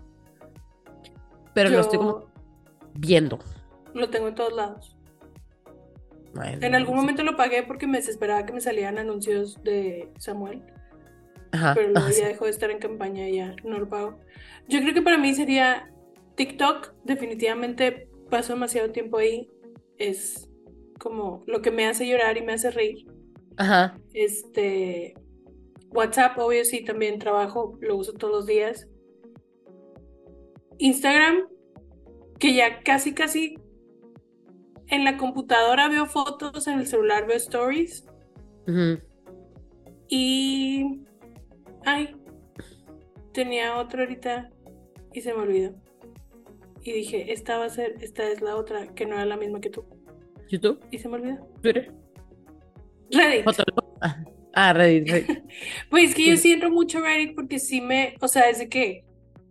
Pero 1.54 1.70
lo 1.70 1.80
estoy 1.80 1.98
como 1.98 2.26
viendo. 2.94 3.38
lo 3.94 4.08
tengo 4.08 4.28
en 4.28 4.34
todos 4.34 4.52
lados. 4.54 4.96
En 6.34 6.74
algún 6.74 6.96
momento 6.96 7.22
lo 7.22 7.36
pagué 7.36 7.62
porque 7.62 7.86
me 7.86 7.98
desesperaba 7.98 8.46
que 8.46 8.54
me 8.54 8.60
salieran 8.60 8.98
anuncios 8.98 9.62
de 9.62 10.10
Samuel, 10.18 10.62
Ajá, 11.52 11.74
pero 11.74 11.88
luego 11.88 12.06
ajá, 12.06 12.12
sí. 12.12 12.20
ya 12.22 12.28
dejó 12.28 12.46
de 12.46 12.50
estar 12.50 12.70
en 12.70 12.78
campaña 12.78 13.28
ya 13.28 13.54
no 13.64 13.78
lo 13.78 13.88
pago. 13.88 14.18
Yo 14.68 14.80
creo 14.80 14.94
que 14.94 15.02
para 15.02 15.18
mí 15.18 15.34
sería 15.34 15.92
TikTok, 16.34 16.94
definitivamente 17.04 18.08
paso 18.30 18.54
demasiado 18.54 18.90
tiempo 18.90 19.18
ahí, 19.18 19.48
es 19.98 20.48
como 20.98 21.42
lo 21.46 21.60
que 21.60 21.70
me 21.70 21.86
hace 21.86 22.06
llorar 22.06 22.36
y 22.36 22.42
me 22.42 22.54
hace 22.54 22.70
reír. 22.70 23.06
Ajá. 23.58 23.98
Este, 24.14 25.14
WhatsApp, 25.90 26.38
obvio, 26.38 26.64
sí, 26.64 26.82
también 26.84 27.18
trabajo, 27.18 27.78
lo 27.80 27.96
uso 27.96 28.14
todos 28.14 28.32
los 28.32 28.46
días. 28.46 28.88
Instagram, 30.78 31.48
que 32.38 32.54
ya 32.54 32.82
casi, 32.82 33.12
casi 33.12 33.56
en 34.88 35.04
la 35.04 35.16
computadora 35.16 35.88
veo 35.88 36.06
fotos, 36.06 36.66
en 36.66 36.80
el 36.80 36.86
celular 36.86 37.26
veo 37.26 37.36
stories. 37.36 38.06
ujú. 38.66 38.98
Y. 40.08 41.04
Ay, 41.84 42.14
tenía 43.32 43.76
otro 43.76 44.02
ahorita 44.02 44.50
y 45.12 45.20
se 45.20 45.32
me 45.34 45.40
olvidó. 45.42 45.74
Y 46.82 46.92
dije, 46.92 47.32
esta 47.32 47.58
va 47.58 47.66
a 47.66 47.70
ser, 47.70 47.94
esta 48.00 48.28
es 48.28 48.40
la 48.40 48.56
otra, 48.56 48.88
que 48.94 49.06
no 49.06 49.14
era 49.14 49.24
la 49.24 49.36
misma 49.36 49.60
que 49.60 49.70
tú. 49.70 49.84
YouTube, 50.48 50.80
Y 50.90 50.98
se 50.98 51.08
me 51.08 51.14
olvidó. 51.14 51.38
Twitter, 51.62 51.92
Reddit. 53.10 53.46
Ah, 54.00 54.24
Ah, 54.54 54.72
Reddit, 54.74 55.08
Reddit. 55.08 55.42
Pues 55.90 56.10
es 56.10 56.14
que 56.14 56.26
yo 56.26 56.36
Sí. 56.36 56.52
entro 56.52 56.70
mucho 56.70 56.98
a 56.98 57.02
Reddit 57.02 57.34
porque 57.34 57.58
sí 57.58 57.80
me, 57.80 58.16
o 58.20 58.28
sea, 58.28 58.46
desde 58.48 58.68
que 58.68 59.04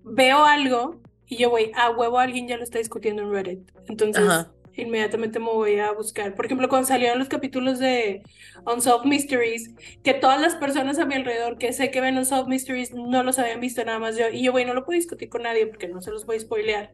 veo 0.04 0.44
algo 0.46 1.02
y 1.28 1.38
yo 1.38 1.50
voy, 1.50 1.72
a 1.76 1.90
huevo 1.92 2.20
alguien 2.20 2.48
ya 2.48 2.58
lo 2.58 2.64
está 2.64 2.78
discutiendo 2.80 3.24
en 3.24 3.32
Reddit. 3.32 3.72
Entonces, 3.88 4.24
Ajá. 4.28 4.52
Inmediatamente 4.76 5.40
me 5.40 5.46
voy 5.46 5.80
a 5.80 5.92
buscar. 5.92 6.36
Por 6.36 6.46
ejemplo, 6.46 6.70
cuando 6.70 6.88
salieron 6.88 7.20
los 7.20 7.28
capítulos 7.28 7.80
de 7.80 8.24
Unsolved 8.66 9.08
Mysteries, 9.08 9.72
que 10.04 10.14
todas 10.14 10.40
las 10.40 10.56
personas 10.56 11.00
a 11.00 11.06
mi 11.06 11.16
alrededor 11.16 11.58
que 11.58 11.74
sé 11.74 11.92
que 11.92 12.02
ven 12.02 12.18
Unsolved 12.18 12.48
Mysteries 12.48 12.94
no 12.94 13.24
los 13.24 13.40
habían 13.40 13.60
visto 13.60 13.84
nada 13.84 14.00
más 14.00 14.18
yo. 14.18 14.30
Y 14.30 14.44
yo, 14.44 14.52
güey, 14.52 14.66
no 14.66 14.74
lo 14.74 14.86
puedo 14.86 14.98
discutir 14.98 15.30
con 15.30 15.44
nadie 15.44 15.68
porque 15.68 15.88
no 15.88 16.02
se 16.02 16.12
los 16.12 16.26
voy 16.26 16.38
a 16.38 16.40
spoilear. 16.40 16.94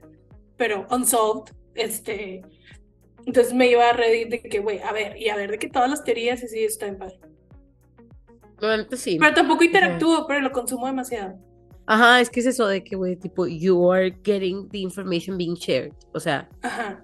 Pero 0.57 0.87
Unsolved, 0.89 1.53
este. 1.75 2.41
Entonces 3.25 3.53
me 3.53 3.67
iba 3.67 3.89
a 3.89 3.93
Reddit 3.93 4.29
de 4.29 4.41
que, 4.41 4.59
güey, 4.59 4.79
a 4.79 4.91
ver, 4.91 5.17
y 5.17 5.29
a 5.29 5.35
ver 5.35 5.51
de 5.51 5.59
que 5.59 5.69
todas 5.69 5.89
las 5.89 6.03
teorías 6.03 6.41
y 6.43 6.47
sí, 6.47 6.63
está 6.63 6.87
en 6.87 6.97
paz. 6.97 7.13
Normalmente 8.61 8.97
sí. 8.97 9.17
Pero 9.19 9.33
tampoco 9.33 9.63
interactúo, 9.63 10.25
pero 10.27 10.39
lo 10.39 10.51
consumo 10.51 10.87
demasiado. 10.87 11.37
Ajá, 11.85 12.19
es 12.19 12.29
que 12.29 12.41
es 12.41 12.47
eso 12.47 12.67
de 12.67 12.83
que, 12.83 12.95
güey, 12.95 13.15
tipo, 13.15 13.47
you 13.47 13.91
are 13.91 14.11
getting 14.23 14.67
the 14.69 14.79
information 14.79 15.37
being 15.37 15.55
shared. 15.55 15.93
O 16.13 16.19
sea, 16.19 16.49
Ajá. 16.61 17.03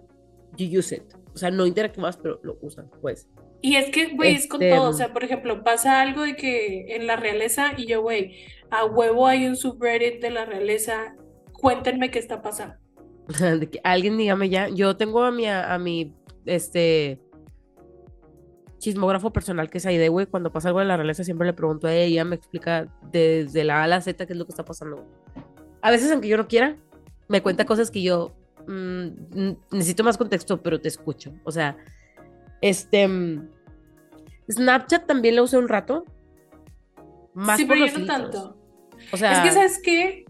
You 0.58 0.80
use 0.80 0.96
it. 0.96 1.04
O 1.34 1.38
sea, 1.38 1.52
no 1.52 1.66
interactúas, 1.66 2.18
pero 2.18 2.40
lo 2.44 2.58
usan, 2.62 2.90
pues. 3.02 3.28
Y 3.62 3.78
es 3.78 3.90
que, 3.92 4.14
güey, 4.14 4.36
es 4.36 4.48
con 4.48 4.62
Este, 4.62 4.76
todo. 4.76 4.90
O 4.90 4.94
sea, 4.94 5.14
por 5.14 5.24
ejemplo, 5.24 5.64
pasa 5.64 6.02
algo 6.02 6.24
de 6.24 6.36
que 6.36 6.96
en 6.96 7.08
la 7.08 7.16
realeza 7.16 7.74
y 7.78 7.88
yo, 7.88 8.02
güey, 8.02 8.36
a 8.70 8.86
huevo 8.86 9.26
hay 9.26 9.48
un 9.48 9.56
subreddit 9.56 10.22
de 10.22 10.30
la 10.30 10.46
realeza. 10.46 11.16
Cuéntenme 11.54 12.12
qué 12.12 12.20
está 12.20 12.42
pasando. 12.42 12.76
De 13.60 13.70
que 13.70 13.80
alguien 13.86 14.18
dígame 14.18 14.50
ya. 14.50 14.68
Yo 14.68 14.98
tengo 14.98 15.24
a 15.24 15.32
mi, 15.32 15.48
a, 15.48 15.78
mi, 15.80 16.14
este, 16.46 17.22
chismógrafo 18.80 19.32
personal 19.32 19.70
que 19.70 19.78
es 19.78 19.86
Aide, 19.86 20.10
güey. 20.10 20.26
Cuando 20.26 20.52
pasa 20.52 20.68
algo 20.68 20.80
de 20.80 20.86
la 20.86 20.98
realeza 20.98 21.24
siempre 21.24 21.48
le 21.48 21.54
pregunto 21.54 21.88
a 21.88 21.94
ella, 21.94 22.26
me 22.26 22.36
explica 22.36 22.94
desde 23.12 23.64
la 23.64 23.80
A 23.80 23.84
a 23.86 23.88
la 23.88 24.02
Z 24.02 24.26
qué 24.26 24.34
es 24.34 24.38
lo 24.38 24.46
que 24.46 24.52
está 24.52 24.66
pasando. 24.66 25.06
A 25.82 25.90
veces, 25.90 26.12
aunque 26.12 26.28
yo 26.28 26.36
no 26.36 26.50
quiera, 26.50 26.76
me 27.30 27.42
cuenta 27.42 27.66
cosas 27.66 27.92
que 27.92 28.02
yo 28.02 28.36
mm, 28.68 29.52
necesito 29.72 30.03
más 30.03 30.18
contexto, 30.18 30.61
pero 30.61 30.80
te 30.80 30.88
escucho. 30.88 31.34
O 31.44 31.52
sea, 31.52 31.77
este... 32.61 33.07
mm, 33.07 33.49
Snapchat 34.52 35.06
también 35.06 35.35
lo 35.35 35.44
usé 35.44 35.57
un 35.57 35.69
rato. 35.69 36.06
Más 37.34 37.57
sí, 37.57 37.65
por 37.65 37.77
pero 37.77 37.88
yo 37.88 37.99
no 37.99 38.06
tanto. 38.06 38.57
O 39.11 39.18
sea, 39.18 39.31
Es 39.34 39.40
que, 39.40 39.52
¿sabes 39.52 39.81
qué? 39.81 40.26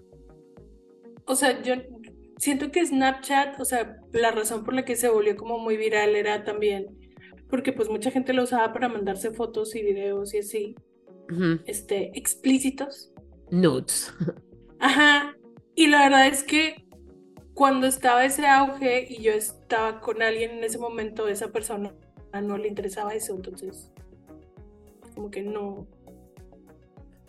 O 1.25 1.35
sea, 1.35 1.61
yo 1.63 1.75
siento 2.37 2.71
que 2.71 2.85
Snapchat, 2.85 3.59
o 3.59 3.65
sea, 3.65 3.97
la 4.11 4.31
razón 4.31 4.63
por 4.63 4.73
la 4.73 4.85
que 4.85 4.95
se 4.95 5.09
volvió 5.09 5.35
como 5.35 5.57
muy 5.57 5.77
viral 5.77 6.15
era 6.15 6.43
también 6.43 6.87
porque 7.53 7.71
pues 7.71 7.87
mucha 7.87 8.09
gente 8.09 8.33
lo 8.33 8.45
usaba 8.45 8.73
para 8.73 8.89
mandarse 8.89 9.29
fotos 9.29 9.75
y 9.75 9.83
videos 9.83 10.33
y 10.33 10.39
así, 10.39 10.75
ujú, 11.29 11.59
este, 11.67 12.11
explícitos. 12.17 13.13
nudes. 13.51 14.11
Ajá, 14.79 15.37
y 15.75 15.85
la 15.85 15.99
verdad 15.99 16.25
es 16.25 16.43
que 16.43 16.82
cuando 17.53 17.87
estaba 17.87 18.25
ese 18.25 18.47
auge 18.47 19.05
y 19.09 19.21
yo 19.21 19.33
estaba 19.33 19.99
con 19.99 20.21
alguien 20.21 20.51
en 20.51 20.63
ese 20.63 20.77
momento, 20.77 21.27
esa 21.27 21.51
persona 21.51 21.93
no 22.41 22.57
le 22.57 22.67
interesaba 22.67 23.13
eso, 23.13 23.35
entonces 23.35 23.91
como 25.13 25.29
que 25.29 25.43
no, 25.43 25.85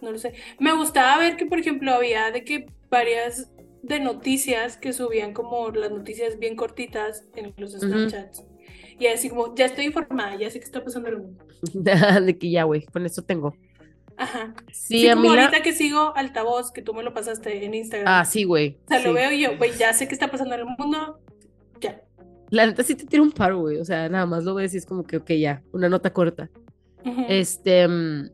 no 0.00 0.12
lo 0.12 0.18
sé. 0.18 0.32
Me 0.58 0.74
gustaba 0.74 1.18
ver 1.18 1.36
que, 1.36 1.46
por 1.46 1.58
ejemplo, 1.58 1.92
había 1.92 2.30
de 2.30 2.44
que 2.44 2.66
varias 2.88 3.50
de 3.82 4.00
noticias 4.00 4.78
que 4.78 4.92
subían 4.92 5.34
como 5.34 5.70
las 5.70 5.90
noticias 5.90 6.38
bien 6.38 6.56
cortitas 6.56 7.26
en 7.34 7.52
los 7.58 7.74
Ujú. 7.74 7.86
Snapchats. 7.86 8.44
Y 8.98 9.06
así 9.08 9.28
como, 9.28 9.54
ya 9.54 9.66
estoy 9.66 9.86
informada, 9.86 10.36
ya 10.36 10.50
sé 10.50 10.60
qué 10.60 10.64
está 10.64 10.82
pasando 10.82 11.08
en 11.08 11.14
el 11.14 11.20
mundo. 11.20 11.44
de 12.24 12.38
que 12.38 12.50
ya, 12.50 12.64
güey, 12.64 12.82
con 12.86 13.04
esto 13.04 13.22
tengo. 13.22 13.54
Ajá. 14.16 14.54
Sí, 14.72 15.00
Sí, 15.00 15.08
a 15.08 15.14
como 15.16 15.28
mí 15.30 15.36
la... 15.36 15.44
ahorita 15.46 15.62
que 15.62 15.72
sigo 15.72 16.12
altavoz, 16.16 16.70
que 16.72 16.82
tú 16.82 16.94
me 16.94 17.02
lo 17.02 17.12
pasaste 17.14 17.64
en 17.64 17.74
Instagram. 17.74 18.06
Ah, 18.08 18.24
sí, 18.24 18.44
güey. 18.44 18.78
O 18.84 18.88
sea, 18.88 19.00
lo 19.00 19.12
veo 19.12 19.32
y 19.32 19.40
yo, 19.40 19.56
güey, 19.56 19.72
ya 19.76 19.92
sé 19.92 20.06
qué 20.08 20.14
está 20.14 20.30
pasando 20.30 20.54
en 20.54 20.60
el 20.60 20.66
mundo. 20.78 21.18
Ya. 21.80 22.00
La 22.50 22.66
neta 22.66 22.82
sí 22.82 22.94
te 22.94 23.06
tira 23.06 23.22
un 23.22 23.32
paro, 23.32 23.58
güey. 23.60 23.78
O 23.78 23.84
sea, 23.84 24.08
nada 24.08 24.26
más 24.26 24.44
lo 24.44 24.54
ves 24.54 24.74
y 24.74 24.78
es 24.78 24.86
como 24.86 25.04
que, 25.04 25.16
ok, 25.16 25.30
ya, 25.32 25.62
una 25.72 25.88
nota 25.88 26.12
corta. 26.12 26.50
Este. 27.28 27.86
mm, 27.88 28.30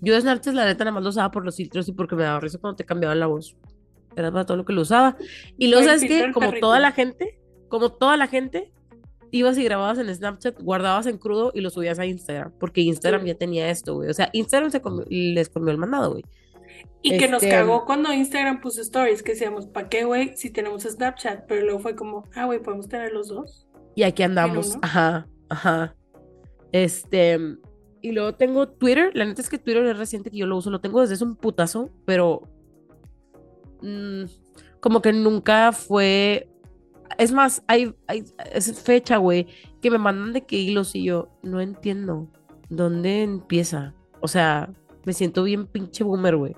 Yo 0.00 0.20
Snapchat, 0.20 0.54
la 0.54 0.64
neta, 0.66 0.84
nada 0.84 0.94
más 0.94 1.02
lo 1.04 1.10
usaba 1.10 1.30
por 1.30 1.44
los 1.44 1.56
filtros 1.56 1.88
y 1.88 1.92
porque 1.92 2.16
me 2.16 2.24
daba 2.24 2.40
risa 2.40 2.58
cuando 2.58 2.76
te 2.76 2.84
cambiaba 2.84 3.14
la 3.14 3.26
voz. 3.26 3.56
Era 4.16 4.32
para 4.32 4.44
todo 4.44 4.56
lo 4.56 4.64
que 4.64 4.72
lo 4.72 4.82
usaba. 4.82 5.16
Y 5.56 5.68
luego, 5.68 5.84
¿sabes 5.86 6.02
qué? 6.02 6.32
Como 6.32 6.48
perrito. 6.48 6.66
toda 6.66 6.80
la 6.80 6.92
gente, 6.92 7.38
como 7.68 7.92
toda 7.92 8.16
la 8.16 8.26
gente, 8.26 8.72
ibas 9.30 9.56
y 9.58 9.64
grababas 9.64 9.98
en 9.98 10.14
Snapchat, 10.14 10.60
guardabas 10.60 11.06
en 11.06 11.18
crudo 11.18 11.52
y 11.54 11.60
lo 11.60 11.70
subías 11.70 11.98
a 11.98 12.06
Instagram. 12.06 12.52
Porque 12.58 12.80
Instagram 12.82 13.22
Sí. 13.22 13.26
ya 13.28 13.34
tenía 13.34 13.70
esto, 13.70 13.94
güey. 13.94 14.08
O 14.10 14.14
sea, 14.14 14.30
Instagram 14.32 14.70
se 14.70 14.80
comió- 14.82 15.06
les 15.08 15.48
comió 15.48 15.70
el 15.70 15.78
mandado, 15.78 16.10
güey. 16.12 16.24
Y 17.02 17.16
que 17.18 17.28
nos 17.28 17.42
Este, 17.42 17.54
cagó 17.54 17.84
cuando 17.86 18.12
Instagram 18.12 18.60
puso 18.60 18.80
stories, 18.82 19.22
que 19.22 19.32
decíamos, 19.32 19.66
¿para 19.66 19.88
qué, 19.88 20.04
güey? 20.04 20.36
Si 20.36 20.50
tenemos 20.50 20.82
Snapchat. 20.82 21.46
Pero 21.48 21.64
luego 21.64 21.78
fue 21.80 21.94
como, 21.96 22.24
ah, 22.34 22.44
güey, 22.44 22.60
podemos 22.62 22.88
tener 22.88 23.12
los 23.12 23.28
dos. 23.28 23.66
Y 23.94 24.02
aquí 24.02 24.22
andamos. 24.22 24.76
Ajá, 24.82 25.26
ajá. 25.48 25.94
Este. 26.72 27.38
Y 28.02 28.12
luego 28.12 28.34
tengo 28.34 28.68
Twitter. 28.68 29.10
La 29.14 29.24
neta 29.24 29.40
es 29.42 29.48
que 29.48 29.58
Twitter 29.58 29.84
es 29.86 29.98
reciente 29.98 30.30
que 30.30 30.36
yo 30.38 30.46
lo 30.46 30.56
uso. 30.56 30.70
Lo 30.70 30.80
tengo 30.80 31.00
desde 31.00 31.14
hace 31.14 31.24
un 31.24 31.36
putazo, 31.36 31.90
pero. 32.04 32.42
mm, 33.82 34.24
como 34.80 35.00
que 35.02 35.12
nunca 35.12 35.72
fue. 35.72 36.49
Es 37.18 37.32
más, 37.32 37.62
hay, 37.66 37.94
hay 38.06 38.24
es 38.52 38.82
fecha, 38.82 39.16
güey, 39.18 39.46
que 39.82 39.90
me 39.90 39.98
mandan 39.98 40.32
de 40.32 40.42
que 40.42 40.56
hilos 40.56 40.94
y 40.94 41.04
yo 41.04 41.28
no 41.42 41.60
entiendo 41.60 42.28
dónde 42.68 43.22
empieza. 43.22 43.94
O 44.20 44.28
sea, 44.28 44.70
me 45.04 45.12
siento 45.12 45.44
bien 45.44 45.66
pinche 45.66 46.04
boomer, 46.04 46.36
güey. 46.36 46.56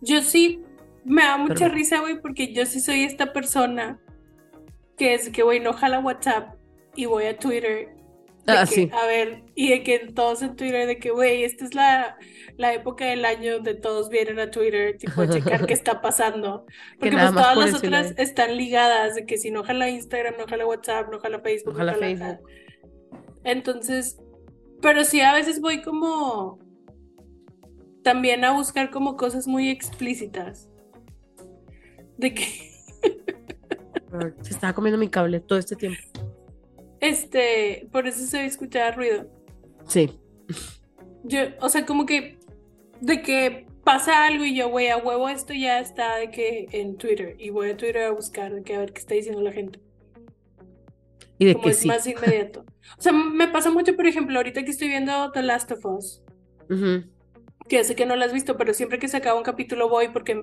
Yo 0.00 0.22
sí, 0.22 0.60
me 1.04 1.22
da 1.22 1.36
mucha 1.36 1.54
Pero- 1.54 1.74
risa, 1.74 2.00
güey, 2.00 2.20
porque 2.20 2.52
yo 2.52 2.66
sí 2.66 2.80
soy 2.80 3.02
esta 3.04 3.32
persona 3.32 4.00
que 4.96 5.14
es 5.14 5.30
que, 5.30 5.42
güey, 5.42 5.60
no 5.60 5.72
jala 5.72 5.98
WhatsApp 6.00 6.54
y 6.94 7.06
voy 7.06 7.24
a 7.24 7.38
Twitter. 7.38 7.93
De 8.46 8.52
Ah, 8.52 8.66
que, 8.68 8.74
sí. 8.74 8.90
A 8.92 9.06
ver, 9.06 9.42
y 9.54 9.70
de 9.70 9.82
que 9.82 9.98
todos 10.14 10.42
en 10.42 10.54
Twitter, 10.56 10.86
de 10.86 10.98
que, 10.98 11.10
güey, 11.10 11.44
esta 11.44 11.64
es 11.64 11.74
la, 11.74 12.16
la 12.56 12.74
época 12.74 13.06
del 13.06 13.24
año 13.24 13.54
donde 13.54 13.74
todos 13.74 14.08
vienen 14.10 14.38
a 14.38 14.50
Twitter, 14.50 14.96
tipo, 14.98 15.22
a 15.22 15.28
checar 15.28 15.66
qué 15.66 15.72
está 15.74 16.00
pasando. 16.00 16.66
Porque 16.98 17.16
pues 17.16 17.32
todas 17.32 17.56
las 17.56 17.74
otras 17.74 18.14
están 18.18 18.56
ligadas, 18.56 19.14
de 19.14 19.24
que 19.26 19.38
si 19.38 19.50
no 19.50 19.64
jala 19.64 19.88
Instagram, 19.88 20.34
no 20.38 20.46
jala 20.46 20.66
WhatsApp, 20.66 21.08
no 21.10 21.20
jala 21.20 21.40
Facebook, 21.40 21.72
No 21.72 21.78
jala 21.78 21.92
jala- 21.94 22.00
Facebook. 22.06 22.48
Entonces, 23.44 24.18
pero 24.82 25.04
sí 25.04 25.20
a 25.20 25.32
veces 25.32 25.60
voy 25.60 25.82
como 25.82 26.58
también 28.02 28.44
a 28.44 28.52
buscar 28.52 28.90
como 28.90 29.16
cosas 29.16 29.46
muy 29.46 29.70
explícitas. 29.70 30.68
De 32.18 32.34
que, 32.34 32.44
Se 34.42 34.50
estaba 34.50 34.72
comiendo 34.74 34.98
mi 34.98 35.08
cable 35.08 35.40
todo 35.40 35.58
este 35.58 35.74
tiempo. 35.76 35.98
Este, 37.08 37.86
por 37.92 38.06
eso 38.06 38.24
se 38.26 38.44
escuchaba 38.46 38.90
ruido. 38.92 39.26
Sí. 39.86 40.10
Yo, 41.24 41.40
o 41.60 41.68
sea, 41.68 41.84
como 41.86 42.06
que 42.06 42.38
de 43.00 43.22
que 43.22 43.66
pasa 43.84 44.26
algo 44.26 44.44
y 44.44 44.54
yo, 44.56 44.68
güey, 44.70 44.88
a 44.88 44.96
huevo 44.96 45.28
esto 45.28 45.52
ya 45.52 45.80
está 45.80 46.16
de 46.16 46.30
que 46.30 46.66
en 46.72 46.96
Twitter 46.96 47.36
y 47.38 47.50
voy 47.50 47.70
a 47.70 47.76
Twitter 47.76 48.04
a 48.04 48.10
buscar 48.12 48.54
de 48.54 48.62
que 48.62 48.74
a 48.74 48.78
ver 48.80 48.92
qué 48.92 49.00
está 49.00 49.14
diciendo 49.14 49.42
la 49.42 49.52
gente. 49.52 49.80
Y 51.38 51.46
de 51.46 51.52
Como 51.54 51.64
que 51.64 51.70
es 51.70 51.78
sí. 51.80 51.88
más 51.88 52.06
inmediato. 52.06 52.64
O 52.98 53.02
sea, 53.02 53.12
me 53.12 53.48
pasa 53.48 53.70
mucho, 53.70 53.96
por 53.96 54.06
ejemplo, 54.06 54.36
ahorita 54.38 54.64
que 54.64 54.70
estoy 54.70 54.88
viendo 54.88 55.30
The 55.32 55.42
Last 55.42 55.70
of 55.72 55.84
Us. 55.84 56.22
Ujú. 56.70 57.04
que 57.68 57.82
sé 57.84 57.94
que 57.94 58.06
no 58.06 58.14
la 58.16 58.24
has 58.26 58.32
visto, 58.32 58.56
pero 58.56 58.72
siempre 58.74 58.98
que 58.98 59.08
se 59.08 59.16
acaba 59.18 59.36
un 59.38 59.44
capítulo 59.44 59.88
voy 59.88 60.08
porque 60.08 60.42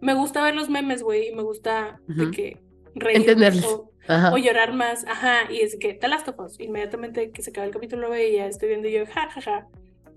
me 0.00 0.14
gusta 0.14 0.42
ver 0.42 0.54
los 0.54 0.68
memes, 0.70 1.02
güey, 1.02 1.28
y 1.28 1.34
me 1.34 1.42
gusta 1.42 2.00
de 2.08 2.30
que 2.30 2.56
reír 2.94 3.18
Entenderles. 3.18 3.64
o, 3.64 3.89
Ajá. 4.08 4.32
o 4.32 4.38
llorar 4.38 4.72
más, 4.72 5.04
ajá, 5.06 5.50
y 5.52 5.60
es 5.60 5.76
que 5.76 5.94
The 5.94 6.08
Last 6.08 6.28
of 6.28 6.38
Us, 6.40 6.58
inmediatamente 6.58 7.30
que 7.30 7.42
se 7.42 7.50
acaba 7.50 7.66
el 7.66 7.72
capítulo 7.72 8.02
lo 8.02 8.10
veía, 8.10 8.46
estoy 8.46 8.68
viendo 8.68 8.88
y 8.88 8.92
yo, 8.92 9.06
ja, 9.06 9.30
ja, 9.30 9.40
ja, 9.40 9.68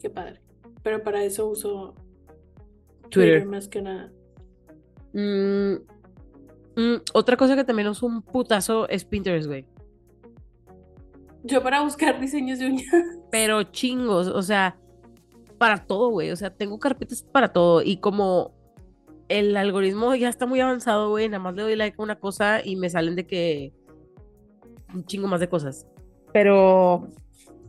qué 0.01 0.10
padre. 0.10 0.39
Pero 0.81 1.03
para 1.03 1.23
eso 1.23 1.47
uso 1.47 1.93
Twitter, 3.10 3.41
Twitter. 3.41 3.45
más 3.45 3.68
que 3.68 3.81
nada. 3.81 4.11
Mm, 5.14 5.76
mm, 6.76 7.01
otra 7.14 7.38
cosa 7.38 7.55
que 7.55 7.64
también 7.64 7.88
uso 7.88 8.05
un 8.05 8.22
putazo 8.22 8.89
es 8.89 9.05
Pinterest, 9.05 9.47
güey. 9.47 9.65
Yo 11.43 11.61
para 11.61 11.81
buscar 11.81 12.19
diseños 12.19 12.60
de 12.60 12.68
uñas, 12.68 12.88
Pero 13.31 13.64
chingos, 13.64 14.27
o 14.27 14.41
sea, 14.41 14.77
para 15.57 15.85
todo, 15.85 16.10
güey. 16.10 16.31
O 16.31 16.35
sea, 16.35 16.49
tengo 16.49 16.80
carpetas 16.80 17.23
para 17.23 17.51
todo. 17.51 17.81
Y 17.81 17.97
como 17.97 18.53
el 19.29 19.55
algoritmo 19.57 20.13
ya 20.15 20.29
está 20.29 20.45
muy 20.45 20.59
avanzado, 20.59 21.09
güey, 21.09 21.27
nada 21.29 21.43
más 21.43 21.55
le 21.55 21.61
doy 21.63 21.75
like 21.75 21.95
a 21.99 22.03
una 22.03 22.19
cosa 22.19 22.61
y 22.63 22.75
me 22.75 22.89
salen 22.89 23.15
de 23.15 23.25
que 23.25 23.73
un 24.93 25.05
chingo 25.05 25.27
más 25.27 25.39
de 25.39 25.49
cosas. 25.49 25.87
Pero 26.31 27.07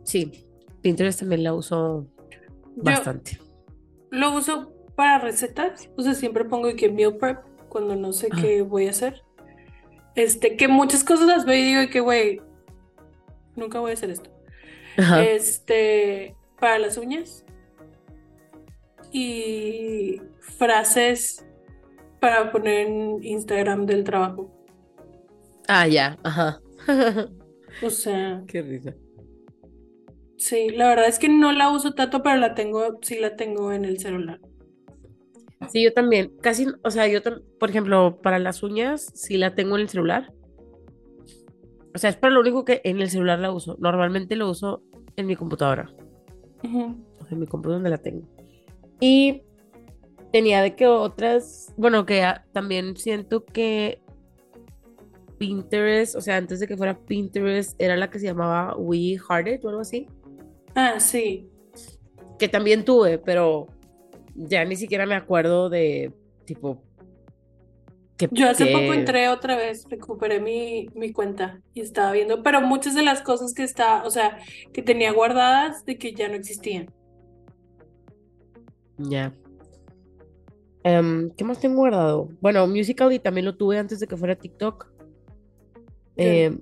sí, 0.02 0.47
Pinterest 0.82 1.20
también 1.20 1.43
la 1.44 1.55
uso 1.55 2.06
yo 2.76 2.82
bastante. 2.82 3.39
lo 4.10 4.35
uso 4.36 4.72
para 4.97 5.18
recetas, 5.18 5.89
o 5.97 6.02
sea, 6.02 6.14
siempre 6.14 6.44
pongo 6.44 6.74
que 6.76 6.90
meal 6.90 7.16
prep 7.16 7.39
cuando 7.68 7.97
no 7.97 8.12
sé 8.12 8.28
Ah. 8.32 8.39
qué 8.40 8.62
voy 8.62 8.86
a 8.86 8.90
hacer. 8.90 9.22
Este, 10.14 10.56
que 10.56 10.68
muchas 10.68 11.02
cosas 11.02 11.26
las 11.26 11.44
veo 11.44 11.56
y 11.56 11.64
digo 11.64 11.90
que, 11.90 12.01
güey, 12.01 12.40
nunca 13.56 13.81
voy 13.81 13.90
a 13.90 13.94
hacer 13.94 14.10
esto. 14.10 14.31
Ajá. 14.97 15.24
este, 15.24 16.36
para 16.60 16.78
las 16.78 16.97
uñas 16.98 17.44
y 19.15 20.20
frases 20.41 21.47
para 22.20 22.51
poner 22.51 22.89
en 22.89 23.23
Instagram 23.23 23.86
del 23.86 24.03
trabajo. 24.03 24.51
Ah, 25.69 25.86
ya, 25.86 26.19
ajá. 26.24 26.61
O 27.81 27.91
sea, 27.91 28.43
Qué 28.49 28.61
risa. 28.61 28.93
sí, 30.36 30.70
la 30.70 30.89
verdad 30.89 31.07
es 31.07 31.20
que 31.20 31.28
no 31.28 31.53
la 31.53 31.70
uso 31.70 31.93
tanto, 31.95 32.23
pero 32.24 32.36
la 32.36 32.55
tengo, 32.57 32.99
sí 33.03 33.20
la 33.20 33.36
tengo 33.36 33.73
en 33.73 33.85
el 33.85 33.99
celular. 34.01 34.41
Sí, 35.70 35.85
yo 35.85 35.93
también. 35.93 36.32
Casi, 36.43 36.66
o 36.82 36.91
sea, 36.91 37.07
yo, 37.07 37.20
por 37.61 37.70
ejemplo, 37.70 38.19
para 38.20 38.41
las 38.41 38.65
uñas, 38.65 39.12
sí 39.15 39.39
la 39.39 39.55
tengo 39.55 39.77
en 39.77 39.82
el 39.82 39.89
celular. 39.89 40.32
O 41.95 41.99
sea, 41.99 42.11
es 42.11 42.16
para 42.16 42.35
lo 42.35 42.41
único 42.41 42.65
que 42.65 42.81
en 42.82 43.01
el 43.01 43.09
celular 43.09 43.39
la 43.39 43.53
uso. 43.53 43.77
Normalmente 43.78 44.35
lo 44.35 44.51
uso 44.51 44.82
en 45.16 45.27
mi 45.27 45.36
computadora. 45.36 45.91
Ujú. 46.65 46.97
O 47.20 47.24
sea, 47.24 47.28
en 47.31 47.39
mi 47.39 47.47
computadora 47.47 47.77
donde 47.77 47.91
la 47.91 47.99
tengo. 47.99 48.34
Y 49.06 49.43
tenía 50.32 50.62
de 50.62 50.74
que 50.74 50.86
otras, 50.86 51.74
bueno, 51.76 52.06
que 52.06 52.26
también 52.55 52.97
siento 52.97 53.44
que 53.44 54.01
Pinterest, 55.36 56.16
o 56.16 56.22
sea, 56.22 56.39
antes 56.39 56.59
de 56.59 56.66
que 56.66 56.74
fuera 56.74 56.98
Pinterest, 56.98 57.78
era 57.78 57.98
la 57.98 58.09
que 58.09 58.18
se 58.18 58.24
llamaba 58.24 58.74
We 58.78 59.18
Hearted 59.18 59.62
o 59.62 59.68
algo 59.68 59.82
así. 59.82 60.06
Ah, 60.74 61.01
sí. 61.01 61.47
Que 62.39 62.48
también 62.48 62.86
tuve, 62.86 63.18
pero 63.18 63.66
ya 64.35 64.64
ni 64.64 64.74
siquiera 64.74 65.05
me 65.05 65.16
acuerdo 65.16 65.68
de, 65.68 66.10
tipo, 66.47 66.82
que, 68.16 68.31
Yo 68.32 68.48
hace 68.48 68.72
poco 68.72 68.94
entré 68.94 69.28
otra 69.28 69.55
vez, 69.55 69.85
recuperé 69.90 70.40
mi, 70.40 70.89
mi 70.94 71.12
cuenta 71.12 71.60
y 71.74 71.82
estaba 71.82 72.10
viendo, 72.12 72.43
pero 72.43 72.62
muchas 72.62 72.94
de 72.94 73.02
las 73.02 73.20
cosas 73.20 73.52
que 73.52 73.64
está, 73.64 74.02
o 74.05 74.10
sea, 74.10 74.39
que 74.72 74.81
tenía 74.81 75.12
guardadas 75.12 75.85
de 75.85 75.98
que 75.98 76.14
ya 76.14 76.26
no 76.28 76.36
existían. 76.36 76.90
Ya. 78.99 79.33
Em, 80.83 81.31
¿qué 81.31 81.45
más 81.45 81.61
tengo 81.61 81.77
guardado? 81.77 82.29
Bueno, 82.41 82.66
Musical.ly 82.66 83.19
también 83.19 83.47
lo 83.47 83.57
tuve 83.57 83.79
antes 83.79 84.01
de 84.01 84.07
que 84.07 84.16
fuera 84.16 84.37
TikTok. 84.37 84.87
Em, 86.16 86.61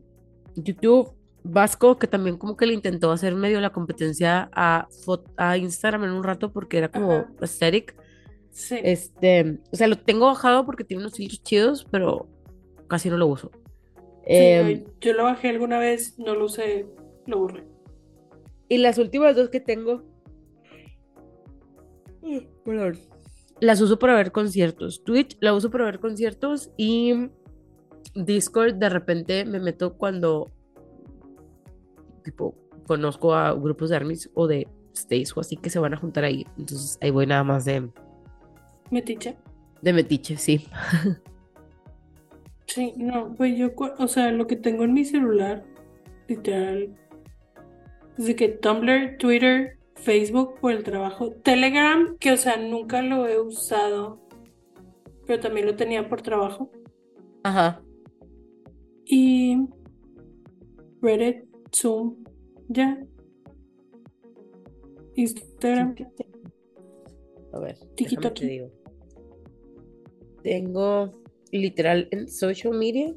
YouTube, 0.54 1.12
Vasco, 1.42 1.98
que 1.98 2.06
también 2.06 2.36
como 2.36 2.56
que 2.56 2.66
le 2.66 2.74
intentó 2.74 3.10
hacer 3.10 3.34
medio 3.34 3.60
la 3.60 3.70
competencia 3.70 4.48
a, 4.52 4.88
Instagram 5.56 6.04
en 6.04 6.10
un 6.10 6.22
rato 6.22 6.52
porque 6.52 6.78
era 6.78 6.88
como 6.88 7.26
aesthetic. 7.40 7.96
Sí. 8.50 8.78
Este, 8.82 9.58
o 9.72 9.76
sea, 9.76 9.88
lo 9.88 9.98
tengo 9.98 10.26
bajado 10.26 10.64
porque 10.64 10.84
tiene 10.84 11.02
unos 11.02 11.16
filtros 11.16 11.42
chidos, 11.42 11.86
pero 11.90 12.28
casi 12.86 13.10
no 13.10 13.16
lo 13.16 13.26
uso. 13.26 13.50
Sí, 14.24 14.36
Em, 14.36 14.84
yo, 14.84 14.90
yo 15.00 15.12
lo 15.14 15.24
bajé 15.24 15.48
alguna 15.48 15.78
vez, 15.78 16.16
no 16.18 16.36
lo 16.36 16.44
usé, 16.44 16.86
lo 17.26 17.40
borré. 17.40 17.64
Y 18.68 18.78
las 18.78 18.98
últimas 18.98 19.34
dos 19.34 19.50
que 19.50 19.60
tengo. 19.60 20.04
Perdón. 22.64 22.98
Las 23.60 23.80
uso 23.80 23.98
para 23.98 24.14
ver 24.14 24.32
conciertos. 24.32 25.02
Twitch 25.04 25.36
la 25.40 25.54
uso 25.54 25.70
para 25.70 25.84
ver 25.84 26.00
conciertos 26.00 26.70
y 26.76 27.28
Discord 28.14 28.74
de 28.74 28.88
repente 28.88 29.44
me 29.44 29.60
meto 29.60 29.96
cuando 29.96 30.50
tipo 32.24 32.54
conozco 32.86 33.34
a 33.34 33.52
grupos 33.52 33.90
de 33.90 33.96
armies 33.96 34.30
o 34.34 34.46
de 34.46 34.68
stays 34.96 35.36
o 35.36 35.40
así 35.40 35.56
que 35.56 35.70
se 35.70 35.78
van 35.78 35.94
a 35.94 35.96
juntar 35.96 36.24
ahí. 36.24 36.46
Entonces 36.58 36.98
ahí 37.00 37.10
voy 37.10 37.26
nada 37.26 37.44
más 37.44 37.64
de, 37.64 37.88
Metiche. 38.90 39.36
de 39.80 39.92
metiche, 39.92 40.36
sí. 40.36 40.66
Sí, 42.66 42.94
no, 42.96 43.34
pues 43.34 43.56
yo, 43.58 43.70
o 43.98 44.08
sea, 44.08 44.30
lo 44.30 44.46
que 44.46 44.56
tengo 44.56 44.84
en 44.84 44.94
mi 44.94 45.04
celular, 45.04 45.62
literal, 46.26 46.94
es 48.16 48.24
de 48.24 48.36
que 48.36 48.48
Tumblr, 48.48 49.18
Twitter, 49.18 49.78
Facebook 50.02 50.58
por 50.60 50.72
el 50.72 50.82
trabajo. 50.82 51.30
Telegram, 51.30 52.16
que 52.18 52.32
o 52.32 52.36
sea, 52.36 52.56
nunca 52.56 53.02
lo 53.02 53.26
he 53.28 53.40
usado, 53.40 54.20
pero 55.26 55.40
también 55.40 55.66
lo 55.66 55.76
tenía 55.76 56.08
por 56.08 56.22
trabajo. 56.22 56.70
Ajá. 57.44 57.82
Y 59.04 59.56
Reddit, 61.00 61.44
Zoom, 61.74 62.16
ya. 62.68 63.04
Instagram. 65.14 65.94
A 67.52 67.58
ver, 67.58 67.76
te 67.96 68.46
digo. 68.46 68.70
Tengo 70.42 71.10
literal 71.52 72.08
en 72.10 72.28
social 72.28 72.76
media. 72.76 73.14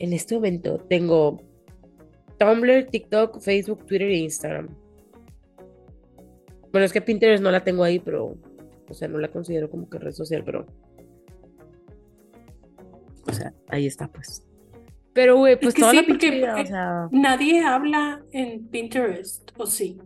En 0.00 0.12
este 0.12 0.34
momento 0.34 0.78
tengo 0.78 1.40
Tumblr, 2.38 2.86
TikTok, 2.90 3.40
Facebook, 3.40 3.84
Twitter 3.86 4.08
e 4.08 4.16
Instagram. 4.18 4.68
Bueno, 6.72 6.84
es 6.86 6.92
que 6.92 7.00
Pinterest 7.00 7.42
no 7.42 7.50
la 7.50 7.62
tengo 7.62 7.84
ahí, 7.84 7.98
pero, 8.00 8.36
o 8.88 8.94
sea, 8.94 9.06
no 9.08 9.18
la 9.18 9.28
considero 9.28 9.70
como 9.70 9.88
que 9.88 9.98
red 9.98 10.12
social, 10.12 10.42
pero, 10.44 10.66
o 13.26 13.32
sea, 13.32 13.52
ahí 13.68 13.86
está, 13.86 14.08
pues. 14.08 14.44
Pero, 15.12 15.36
güey, 15.36 15.58
pues 15.58 15.74
que 15.74 15.80
toda 15.80 15.92
sí, 15.92 15.98
la 15.98 16.06
porque- 16.08 16.44
o 16.52 16.66
sea, 16.66 17.08
Nadie 17.12 17.62
habla 17.62 18.22
en 18.32 18.66
Pinterest, 18.68 19.50
¿o 19.56 19.66
sí? 19.66 19.98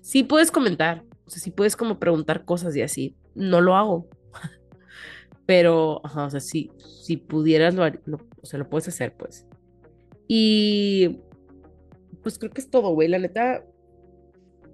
sí 0.00 0.24
puedes 0.24 0.50
comentar, 0.50 1.04
o 1.26 1.30
sea, 1.30 1.40
sí 1.40 1.50
puedes 1.50 1.76
como 1.76 1.98
preguntar 1.98 2.44
cosas 2.44 2.74
y 2.74 2.82
así. 2.82 3.14
No 3.34 3.60
lo 3.60 3.76
hago. 3.76 4.08
Pero, 5.46 6.00
ajá, 6.04 6.24
o 6.24 6.30
sea, 6.30 6.40
sí, 6.40 6.72
si 7.02 7.16
pudieras, 7.18 7.74
lo- 7.74 7.86
o 8.42 8.46
sea, 8.46 8.58
lo 8.58 8.68
puedes 8.68 8.88
hacer, 8.88 9.14
pues. 9.16 9.46
Y, 10.26 11.20
pues 12.28 12.38
creo 12.38 12.50
que 12.50 12.60
es 12.60 12.68
todo, 12.68 12.90
güey. 12.90 13.08
La 13.08 13.18
neta, 13.18 13.64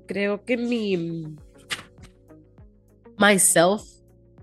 creo 0.08 0.44
que 0.44 0.56
mi, 0.56 1.36
myself, 3.16 3.82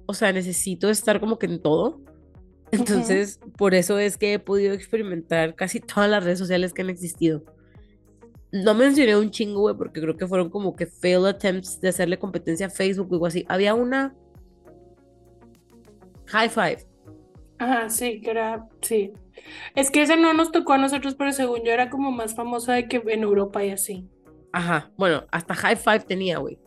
o 0.05 0.13
sea, 0.13 0.31
necesito 0.31 0.89
estar 0.89 1.19
como 1.19 1.37
que 1.37 1.47
en 1.47 1.61
todo. 1.61 1.99
Entonces, 2.71 3.37
por 3.57 3.75
eso 3.75 3.99
es 3.99 4.17
que 4.17 4.31
he 4.31 4.39
podido 4.39 4.73
experimentar 4.73 5.55
casi 5.55 5.81
todas 5.81 6.09
las 6.09 6.23
redes 6.23 6.39
sociales 6.39 6.71
que 6.71 6.83
han 6.83 6.89
existido. 6.89 7.43
No 8.53 8.73
mencioné 8.75 9.17
un 9.17 9.29
chingo, 9.29 9.59
güey, 9.59 9.75
porque 9.75 9.99
creo 9.99 10.15
que 10.15 10.25
fueron 10.25 10.49
como 10.49 10.73
que 10.73 10.85
fail 10.85 11.25
attempts 11.25 11.81
de 11.81 11.89
hacerle 11.89 12.17
competencia 12.17 12.67
a 12.67 12.69
Facebook 12.69 13.11
o 13.11 13.15
algo 13.15 13.25
así. 13.25 13.45
Había 13.49 13.73
una 13.73 14.15
High 16.27 16.49
Five. 16.49 16.87
Ajá, 17.57 17.89
sí, 17.89 18.21
que 18.21 18.31
era, 18.31 18.69
sí. 18.81 19.11
Es 19.75 19.91
que 19.91 20.01
esa 20.01 20.15
no 20.15 20.33
nos 20.33 20.51
tocó 20.51 20.73
a 20.73 20.77
nosotros, 20.77 21.15
pero 21.15 21.31
según 21.31 21.63
yo 21.63 21.71
era 21.71 21.89
como 21.89 22.11
más 22.11 22.35
famosa 22.35 22.73
de 22.73 22.87
que 22.87 23.01
en 23.05 23.23
Europa 23.23 23.63
y 23.63 23.71
así. 23.71 24.07
Ajá, 24.53 24.91
bueno, 24.97 25.25
hasta 25.31 25.55
High 25.55 25.77
Five 25.77 26.01
tenía, 26.01 26.39
güey. 26.39 26.59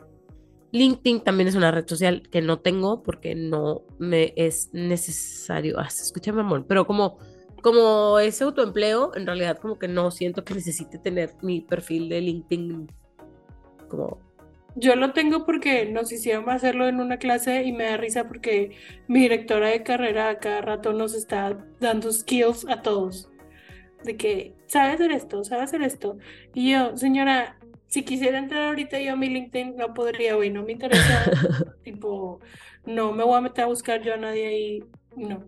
LinkedIn 0.71 1.21
también 1.21 1.47
es 1.47 1.55
una 1.55 1.71
red 1.71 1.87
social 1.87 2.23
que 2.29 2.41
no 2.41 2.59
tengo 2.59 3.01
porque 3.01 3.35
no 3.35 3.83
me 3.97 4.33
es 4.35 4.69
necesario. 4.73 5.79
Ah, 5.79 5.89
se 5.89 6.03
escucha 6.03 6.33
mamón, 6.33 6.65
pero 6.67 6.85
como, 6.85 7.17
como 7.61 8.19
es 8.19 8.41
autoempleo, 8.41 9.15
en 9.15 9.25
realidad 9.25 9.57
como 9.59 9.79
que 9.79 9.87
no 9.87 10.11
siento 10.11 10.43
que 10.43 10.53
necesite 10.53 10.97
tener 10.97 11.31
mi 11.41 11.61
perfil 11.61 12.09
de 12.09 12.21
LinkedIn 12.21 12.91
como 13.87 14.19
Yo 14.75 14.95
lo 14.95 15.13
tengo 15.13 15.45
porque 15.45 15.85
nos 15.85 16.11
hicieron 16.11 16.49
hacerlo 16.49 16.87
en 16.87 16.99
una 16.99 17.17
clase 17.17 17.63
y 17.63 17.71
me 17.71 17.85
da 17.85 17.97
risa 17.97 18.27
porque 18.27 18.75
mi 19.07 19.21
directora 19.21 19.69
de 19.69 19.83
carrera 19.83 20.29
a 20.29 20.39
cada 20.39 20.61
rato 20.61 20.91
nos 20.91 21.13
está 21.13 21.57
dando 21.79 22.11
skills 22.11 22.65
a 22.67 22.81
todos. 22.81 23.29
De 24.03 24.17
que, 24.17 24.53
¿sabe 24.67 24.93
hacer 24.93 25.11
esto? 25.11 25.43
¿Sabe 25.45 25.63
hacer 25.63 25.81
esto? 25.81 26.17
Y 26.53 26.73
yo, 26.73 26.97
señora, 26.97 27.57
si 27.87 28.03
quisiera 28.03 28.37
entrar 28.37 28.63
ahorita 28.63 28.99
yo 28.99 29.13
a 29.13 29.15
mi 29.15 29.29
LinkedIn, 29.29 29.77
no 29.77 29.93
podría, 29.93 30.35
güey, 30.35 30.49
no 30.51 30.63
me 30.63 30.73
interesa. 30.73 31.31
Tipo, 31.83 32.41
no 32.85 33.13
me 33.13 33.23
voy 33.23 33.37
a 33.37 33.41
meter 33.41 33.63
a 33.63 33.67
buscar 33.67 34.01
yo 34.01 34.13
a 34.13 34.17
nadie 34.17 34.47
ahí. 34.47 34.83
No. 35.15 35.45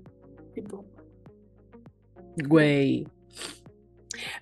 Tipo. 0.54 0.86
Güey. 2.48 3.06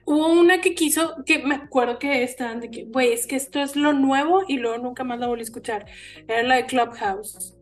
Hubo 0.06 0.28
una 0.28 0.62
que 0.62 0.74
quiso, 0.76 1.16
que 1.26 1.40
me 1.40 1.56
acuerdo 1.56 2.00
que 2.00 2.24
estaban 2.24 2.60
de 2.60 2.70
que, 2.72 2.86
güey, 2.86 3.14
es 3.14 3.28
que 3.28 3.36
esto 3.36 3.60
es 3.62 3.76
lo 3.76 3.94
nuevo 3.94 4.44
y 4.48 4.58
luego 4.58 4.78
nunca 4.78 5.04
más 5.04 5.20
la 5.20 5.28
volví 5.28 5.42
a 5.42 5.44
escuchar. 5.44 5.86
Era 6.28 6.44
la 6.44 6.56
de 6.56 6.66
Clubhouse. 6.66 7.54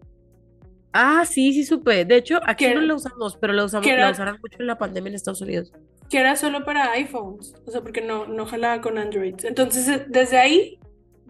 Ah, 0.91 1.25
sí, 1.25 1.53
sí 1.53 1.63
supe. 1.65 2.05
De 2.05 2.17
hecho, 2.17 2.39
aquí 2.45 2.65
Que- 2.65 2.75
no 2.75 2.81
la 2.81 2.93
usamos, 2.95 3.35
pero 3.37 3.53
la 3.53 3.65
usamos, 3.65 3.85
que 3.85 3.93
la 3.93 3.99
era- 4.03 4.11
usaron 4.11 4.37
mucho 4.41 4.57
en 4.59 4.67
la 4.67 4.77
pandemia 4.77 5.09
en 5.09 5.15
Estados 5.15 5.41
Unidos. 5.41 5.71
que 6.09 6.19
era 6.19 6.35
solo 6.35 6.63
para 6.63 6.91
iPhones, 6.91 7.55
o 7.65 7.71
sea, 7.71 7.81
porque 7.81 8.01
no, 8.01 8.27
no 8.27 8.45
jalaba 8.45 8.81
con 8.81 8.99
Android. 8.99 9.33
Entonces, 9.45 9.87
eh, 9.87 10.05
desde 10.07 10.37
ahí, 10.37 10.77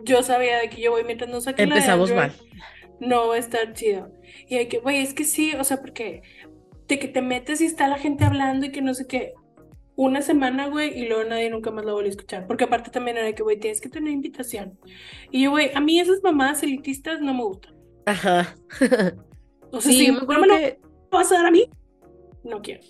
yo 0.03 0.23
sabía 0.23 0.57
de 0.57 0.67
que 0.69 0.81
yo 0.81 0.91
voy 0.91 1.05
mientras 1.05 1.29
no 1.29 1.39
saque 1.39 1.65
la 1.65 1.75
de 1.75 1.79
Empezamos 1.79 2.09
Android, 2.11 2.31
mal. 2.31 2.99
no 2.99 3.27
va 3.29 3.35
a 3.35 3.37
estar 3.37 3.71
chido. 3.73 4.11
Y 4.49 4.57
de 4.57 4.67
que, 4.67 4.79
güey, 4.79 4.97
es 5.01 5.13
que 5.13 5.23
sí, 5.23 5.53
o 5.57 5.63
sea, 5.63 5.77
porque 5.77 6.21
de 6.89 6.99
que 6.99 7.07
te 7.07 7.21
metes 7.21 7.61
y 7.61 7.65
está 7.65 7.87
la 7.87 7.97
gente 7.97 8.25
hablando 8.25 8.65
y 8.65 8.71
que 8.73 8.81
no 8.81 8.93
sé 8.93 9.07
qué, 9.07 9.31
una 9.95 10.21
semana, 10.21 10.67
güey, 10.67 10.99
y 10.99 11.07
luego 11.07 11.23
nadie 11.23 11.49
nunca 11.49 11.71
más 11.71 11.85
la 11.85 11.93
volvió 11.93 12.07
a 12.07 12.11
escuchar. 12.11 12.47
Porque 12.47 12.63
aparte 12.63 12.89
también 12.89 13.17
era 13.17 13.31
que, 13.33 13.43
güey, 13.43 13.59
tienes 13.59 13.81
que 13.81 13.89
tener 13.89 14.11
invitación. 14.11 14.79
Y 15.31 15.43
yo, 15.43 15.51
güey, 15.51 15.71
a 15.73 15.79
mí 15.79 15.99
esas 15.99 16.23
mamadas 16.23 16.63
elitistas 16.63 17.21
no 17.21 17.33
me 17.33 17.43
gustan. 17.43 17.75
Ajá. 18.05 18.55
O 19.71 19.81
sea, 19.81 19.91
Sí, 19.91 20.05
si 20.05 20.11
me 20.11 20.17
no 20.17 20.23
acuerdo 20.23 20.45
lo 20.45 20.55
que 20.55 20.79
vas 21.09 21.31
a 21.31 21.35
dar 21.35 21.45
a 21.47 21.51
mí, 21.51 21.67
no 22.43 22.61
quiero. 22.61 22.81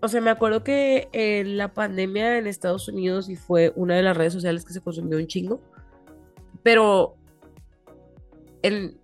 O 0.00 0.08
sea, 0.08 0.20
me 0.20 0.30
acuerdo 0.30 0.62
que 0.62 1.08
en 1.12 1.56
la 1.56 1.74
pandemia 1.74 2.38
en 2.38 2.46
Estados 2.46 2.88
Unidos 2.88 3.28
y 3.28 3.36
fue 3.36 3.72
una 3.76 3.96
de 3.96 4.02
las 4.02 4.16
redes 4.16 4.32
sociales 4.32 4.64
que 4.64 4.72
se 4.72 4.80
consumió 4.80 5.18
un 5.18 5.26
chingo, 5.26 5.60
pero 6.62 7.16
en 8.62 8.98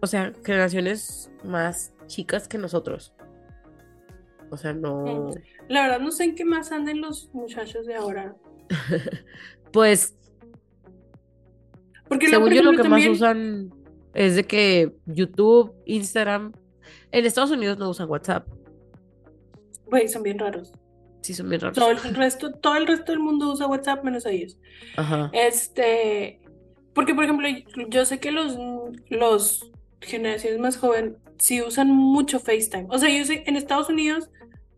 o 0.00 0.06
sea, 0.06 0.32
generaciones 0.44 1.30
más 1.44 1.92
chicas 2.06 2.48
que 2.48 2.58
nosotros. 2.58 3.12
O 4.50 4.56
sea, 4.56 4.72
no. 4.72 5.30
La 5.68 5.82
verdad, 5.82 6.00
no 6.00 6.10
sé 6.10 6.24
en 6.24 6.34
qué 6.34 6.44
más 6.44 6.72
anden 6.72 7.00
los 7.00 7.30
muchachos 7.32 7.86
de 7.86 7.94
ahora. 7.94 8.36
Pues, 9.72 10.16
Porque 12.08 12.28
según 12.28 12.50
yo, 12.50 12.64
lo 12.64 12.72
que 12.72 12.88
más 12.88 13.06
usan 13.06 13.72
es 14.14 14.34
de 14.34 14.42
que 14.42 14.92
YouTube, 15.06 15.72
Instagram. 15.86 16.52
En 17.12 17.24
Estados 17.24 17.52
Unidos 17.52 17.78
no 17.78 17.88
usan 17.88 18.10
WhatsApp. 18.10 18.48
Güey, 19.86 20.08
son 20.08 20.24
bien 20.24 20.40
raros. 20.40 20.72
Sí, 21.20 21.34
son 21.34 21.48
bien 21.48 21.60
raros. 21.60 21.76
Todo 21.76 21.92
el 21.92 22.14
resto, 22.16 22.52
todo 22.52 22.74
el 22.74 22.88
resto 22.88 23.12
del 23.12 23.20
mundo 23.20 23.52
usa 23.52 23.68
WhatsApp 23.68 24.02
menos 24.02 24.26
ellos. 24.26 24.58
Ajá. 24.96 25.30
Este, 25.32 26.40
porque 26.92 27.14
por 27.14 27.22
ejemplo, 27.22 27.48
yo 27.88 28.04
sé 28.04 28.18
que 28.18 28.32
los, 28.32 28.58
los 29.08 29.70
generaciones 30.00 30.58
más 30.58 30.76
jóvenes 30.78 31.14
sí 31.38 31.62
usan 31.62 31.88
mucho 31.88 32.40
FaceTime. 32.40 32.86
O 32.88 32.98
sea, 32.98 33.08
yo 33.08 33.24
sé, 33.24 33.44
en 33.46 33.56
Estados 33.56 33.88
Unidos 33.88 34.30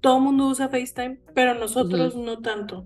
todo 0.02 0.18
el 0.18 0.24
mundo 0.24 0.48
usa 0.48 0.68
FaceTime, 0.68 1.20
pero 1.32 1.54
nosotros 1.54 2.16
no 2.16 2.40
tanto. 2.40 2.84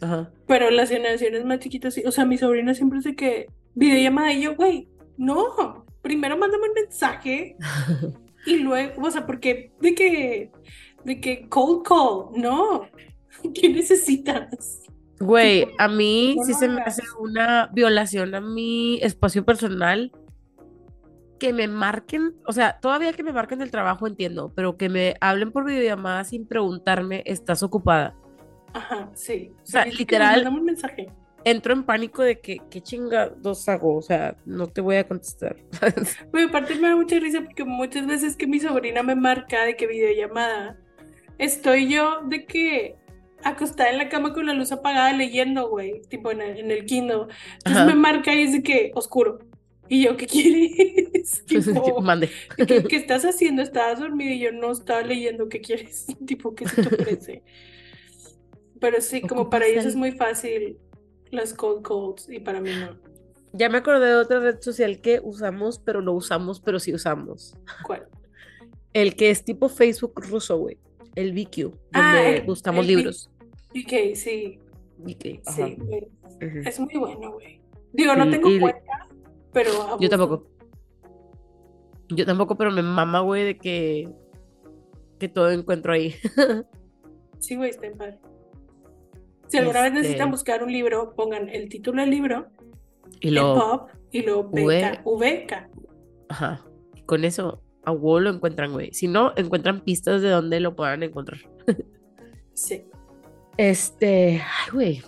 Ajá. 0.00 0.30
Pero 0.46 0.70
las 0.70 0.88
generaciones 0.88 1.44
más 1.44 1.58
chiquitas. 1.58 2.00
O 2.06 2.12
sea, 2.12 2.24
mi 2.24 2.38
sobrina 2.38 2.72
siempre 2.74 3.00
dice 3.00 3.14
que 3.14 3.48
videollamada 3.74 4.32
y 4.32 4.42
yo, 4.42 4.54
güey, 4.54 4.88
no. 5.18 5.84
Primero 6.00 6.38
mándame 6.38 6.68
un 6.68 6.74
mensaje 6.74 7.56
y 8.46 8.56
luego, 8.58 9.02
o 9.02 9.10
sea, 9.10 9.26
porque 9.26 9.72
de 9.80 9.94
que, 9.94 10.52
de 11.04 11.20
que 11.20 11.48
cold 11.48 11.82
call, 11.86 12.40
no. 12.40 12.88
¿Qué 13.54 13.68
necesitas? 13.68 14.80
Güey, 15.18 15.66
a 15.78 15.88
mí 15.88 16.36
no 16.36 16.44
sí 16.44 16.54
se 16.54 16.68
me 16.68 16.82
hace 16.82 17.02
una 17.18 17.68
violación 17.72 18.34
a 18.34 18.40
mi 18.40 19.00
espacio 19.02 19.44
personal 19.44 20.12
que 21.46 21.52
me 21.52 21.68
marquen, 21.68 22.34
o 22.46 22.52
sea, 22.52 22.78
todavía 22.80 23.12
que 23.12 23.22
me 23.22 23.32
marquen 23.32 23.58
del 23.58 23.70
trabajo 23.70 24.06
entiendo, 24.06 24.50
pero 24.54 24.76
que 24.78 24.88
me 24.88 25.14
hablen 25.20 25.52
por 25.52 25.64
videollamada 25.66 26.24
sin 26.24 26.46
preguntarme, 26.46 27.22
¿estás 27.26 27.62
ocupada? 27.62 28.14
Ajá, 28.72 29.10
sí. 29.14 29.52
O 29.62 29.66
sea, 29.66 29.84
Sí, 29.84 29.90
literal- 29.92 30.48
un 30.48 30.64
mensaje. 30.64 31.08
Entro 31.44 31.74
en 31.74 31.84
pánico 31.84 32.22
de 32.22 32.40
que, 32.40 32.56
¿qué 32.70 32.80
chingados 32.80 33.68
hago? 33.68 33.96
O 33.96 34.00
sea, 34.00 34.34
no 34.46 34.66
te 34.68 34.80
voy 34.80 34.96
a 34.96 35.06
contestar. 35.06 35.56
Güey, 36.32 36.44
aparte 36.46 36.74
me 36.76 36.88
da 36.88 36.96
mucha 36.96 37.20
risa 37.20 37.42
porque 37.42 37.64
muchas 37.64 38.06
veces 38.06 38.34
que 38.36 38.46
mi 38.46 38.58
sobrina 38.60 39.02
me 39.02 39.14
marca 39.14 39.64
de 39.64 39.76
que 39.76 39.86
videollamada, 39.86 40.78
estoy 41.36 41.90
yo 41.92 42.22
de 42.24 42.46
que 42.46 42.96
acostada 43.42 43.90
en 43.90 43.98
la 43.98 44.08
cama 44.08 44.32
con 44.32 44.46
la 44.46 44.54
luz 44.54 44.72
apagada 44.72 45.12
leyendo, 45.12 45.68
güey, 45.68 46.00
tipo 46.08 46.30
en 46.30 46.40
el, 46.40 46.56
en 46.60 46.70
el 46.70 46.86
Kindle. 46.86 47.26
Entonces 47.58 47.82
Ajá. 47.82 47.84
me 47.84 47.94
marca 47.94 48.34
y 48.34 48.42
es 48.44 48.52
de 48.52 48.62
que 48.62 48.90
oscuro. 48.94 49.40
Y 49.88 50.04
yo, 50.04 50.16
¿qué 50.16 50.26
quieres? 50.26 51.44
Tipo, 51.46 52.00
Mande. 52.00 52.30
¿qué, 52.56 52.84
qué 52.84 52.96
estás 52.96 53.24
haciendo? 53.24 53.62
¿Estabas 53.62 54.00
dormido? 54.00 54.32
Y 54.32 54.40
yo 54.40 54.52
no 54.52 54.72
estaba 54.72 55.02
leyendo, 55.02 55.48
¿qué 55.48 55.60
quieres? 55.60 56.06
Tipo, 56.26 56.54
¿qué 56.54 56.68
se 56.68 56.82
te 56.82 56.94
ofrece? 56.94 57.42
Pero 58.80 59.00
sí, 59.00 59.20
como 59.22 59.48
para 59.50 59.66
ellos 59.66 59.84
es 59.84 59.96
muy 59.96 60.12
fácil 60.12 60.78
las 61.30 61.54
cold 61.54 61.82
calls 61.86 62.28
y 62.28 62.40
para 62.40 62.60
mí 62.60 62.70
no. 62.70 62.98
Ya 63.52 63.68
me 63.68 63.78
acordé 63.78 64.08
de 64.08 64.16
otra 64.16 64.40
red 64.40 64.60
social 64.60 65.00
que 65.00 65.20
usamos, 65.22 65.78
pero 65.78 66.02
no 66.02 66.12
usamos, 66.12 66.60
pero 66.60 66.80
sí 66.80 66.92
usamos. 66.92 67.56
¿Cuál? 67.84 68.08
El 68.92 69.14
que 69.16 69.30
es 69.30 69.44
tipo 69.44 69.68
Facebook 69.68 70.20
ruso, 70.28 70.58
güey. 70.58 70.78
El 71.14 71.32
VQ, 71.32 71.56
donde 71.62 71.80
Ah, 71.92 72.42
buscamos 72.44 72.86
libros. 72.86 73.30
Ok, 73.70 74.14
sí. 74.14 74.58
Ajá. 75.46 75.68
Sí. 75.68 75.76
Es 76.64 76.80
muy 76.80 76.94
bueno, 76.94 77.32
güey. 77.32 77.60
Digo, 77.92 78.16
no 78.16 78.28
tengo 78.28 78.48
cuenta, 78.58 79.08
pero 79.54 79.98
Yo 79.98 80.08
tampoco. 80.10 80.46
Yo 82.10 82.26
tampoco, 82.26 82.56
pero 82.56 82.70
me 82.70 82.82
mama, 82.82 83.20
güey, 83.20 83.44
de 83.44 83.56
que, 83.58 84.12
que 85.18 85.28
todo 85.28 85.50
encuentro 85.50 85.92
ahí. 85.92 86.14
Sí, 87.38 87.56
güey, 87.56 87.68
está 87.70 87.86
en 87.86 87.98
padre. 87.98 88.18
Si 89.48 89.58
alguna 89.58 89.82
vez 89.82 89.92
necesitan 89.92 90.28
Este- 90.28 90.30
buscar 90.30 90.62
un 90.62 90.72
libro, 90.72 91.14
pongan 91.14 91.50
el 91.50 91.68
título 91.68 92.00
del 92.00 92.10
libro, 92.10 92.46
Y 93.20 93.36
pop 93.36 93.90
y 94.10 94.22
luego 94.22 94.48
V. 94.50 94.64
VK. 94.64 95.02
VK. 95.04 95.68
ajá, 96.30 96.64
con 97.04 97.22
eso 97.24 97.62
a 97.84 97.92
huevo 97.92 98.20
lo 98.20 98.30
encuentran, 98.30 98.72
güey. 98.72 98.94
Si 98.94 99.08
no, 99.08 99.32
encuentran 99.36 99.82
pistas 99.82 100.22
de 100.22 100.30
dónde 100.30 100.58
lo 100.60 100.74
puedan 100.74 101.02
encontrar. 101.02 101.40
Sí. 102.54 102.84
Este, 103.58 104.40
ay, 104.40 104.70
güey. 104.72 105.02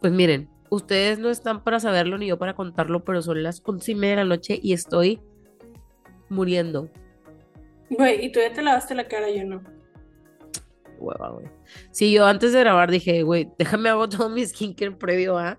Pues 0.00 0.12
miren, 0.12 0.48
ustedes 0.70 1.18
no 1.18 1.30
están 1.30 1.62
para 1.62 1.80
saberlo 1.80 2.18
ni 2.18 2.26
yo 2.26 2.38
para 2.38 2.54
contarlo, 2.54 3.04
pero 3.04 3.22
son 3.22 3.42
las 3.42 3.62
once 3.64 3.92
y 3.92 3.94
media 3.94 4.16
de 4.16 4.24
la 4.24 4.24
noche 4.24 4.58
y 4.62 4.72
estoy 4.72 5.20
muriendo. 6.28 6.90
Güey, 7.90 8.24
y 8.24 8.32
tú 8.32 8.40
ya 8.40 8.52
te 8.52 8.62
lavaste 8.62 8.94
la 8.94 9.04
cara, 9.04 9.30
yo 9.30 9.44
no. 9.44 9.62
Hueva, 10.98 11.30
güey. 11.30 11.46
Sí, 11.90 12.12
yo 12.12 12.26
antes 12.26 12.52
de 12.52 12.60
grabar 12.60 12.90
dije, 12.90 13.22
güey, 13.22 13.48
déjame 13.58 13.88
hago 13.88 14.08
todo 14.08 14.28
mi 14.28 14.44
skincare 14.44 14.92
previo 14.92 15.38
a. 15.38 15.58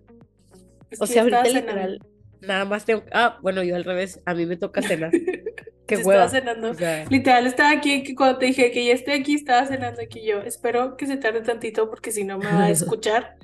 Es 0.90 1.02
O 1.02 1.06
sea, 1.06 1.22
ahorita 1.22 1.44
literal, 1.44 2.00
nada 2.42 2.66
más 2.66 2.86
tengo. 2.86 3.04
Ah, 3.12 3.38
bueno, 3.42 3.64
yo 3.64 3.76
al 3.76 3.84
revés, 3.84 4.22
a 4.26 4.34
mí 4.34 4.46
me 4.46 4.58
toca 4.58 4.82
cenar. 4.82 5.12
Qué 5.88 5.96
hueva. 5.98 6.26
estaba 6.26 6.30
cenando. 6.30 6.72
O 6.72 6.74
sea, 6.74 7.06
Literal, 7.10 7.48
estaba 7.48 7.72
aquí, 7.72 8.14
cuando 8.14 8.40
te 8.40 8.48
dije 8.48 8.72
que 8.72 8.86
ya 8.86 8.94
estoy 8.94 9.14
aquí, 9.14 9.36
estaba 9.36 9.66
cenando 9.66 10.02
aquí 10.02 10.22
yo. 10.26 10.42
Espero 10.42 10.98
que 10.98 11.06
se 11.08 11.16
tarde 11.16 11.42
tantito 11.42 11.90
porque 11.90 12.12
si 12.12 12.26
no 12.26 12.38
me 12.38 12.46
va 12.46 12.66
a 12.66 12.70
escuchar 12.72 13.38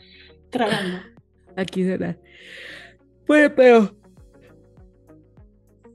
tragando. 0.49 1.12
Aquí 1.55 1.83
cenar. 1.83 2.19
Bueno, 3.27 3.53
pero. 3.55 3.95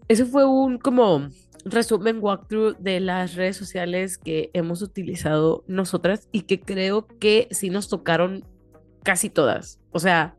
Eso 0.09 0.25
fue 0.25 0.47
un 0.47 0.79
como 0.79 1.29
resumen 1.65 2.19
walkthrough 2.21 2.77
de 2.79 3.01
las 3.01 3.35
redes 3.35 3.57
sociales 3.57 4.17
que 4.17 4.51
hemos 4.55 4.81
utilizado 4.81 5.65
nosotras 5.67 6.29
y 6.33 6.43
que 6.43 6.61
creo 6.61 7.07
que 7.07 7.49
sí 7.51 7.69
nos 7.69 7.89
tocaron 7.89 8.45
casi 9.03 9.29
todas. 9.29 9.81
O 9.91 9.99
sea, 9.99 10.37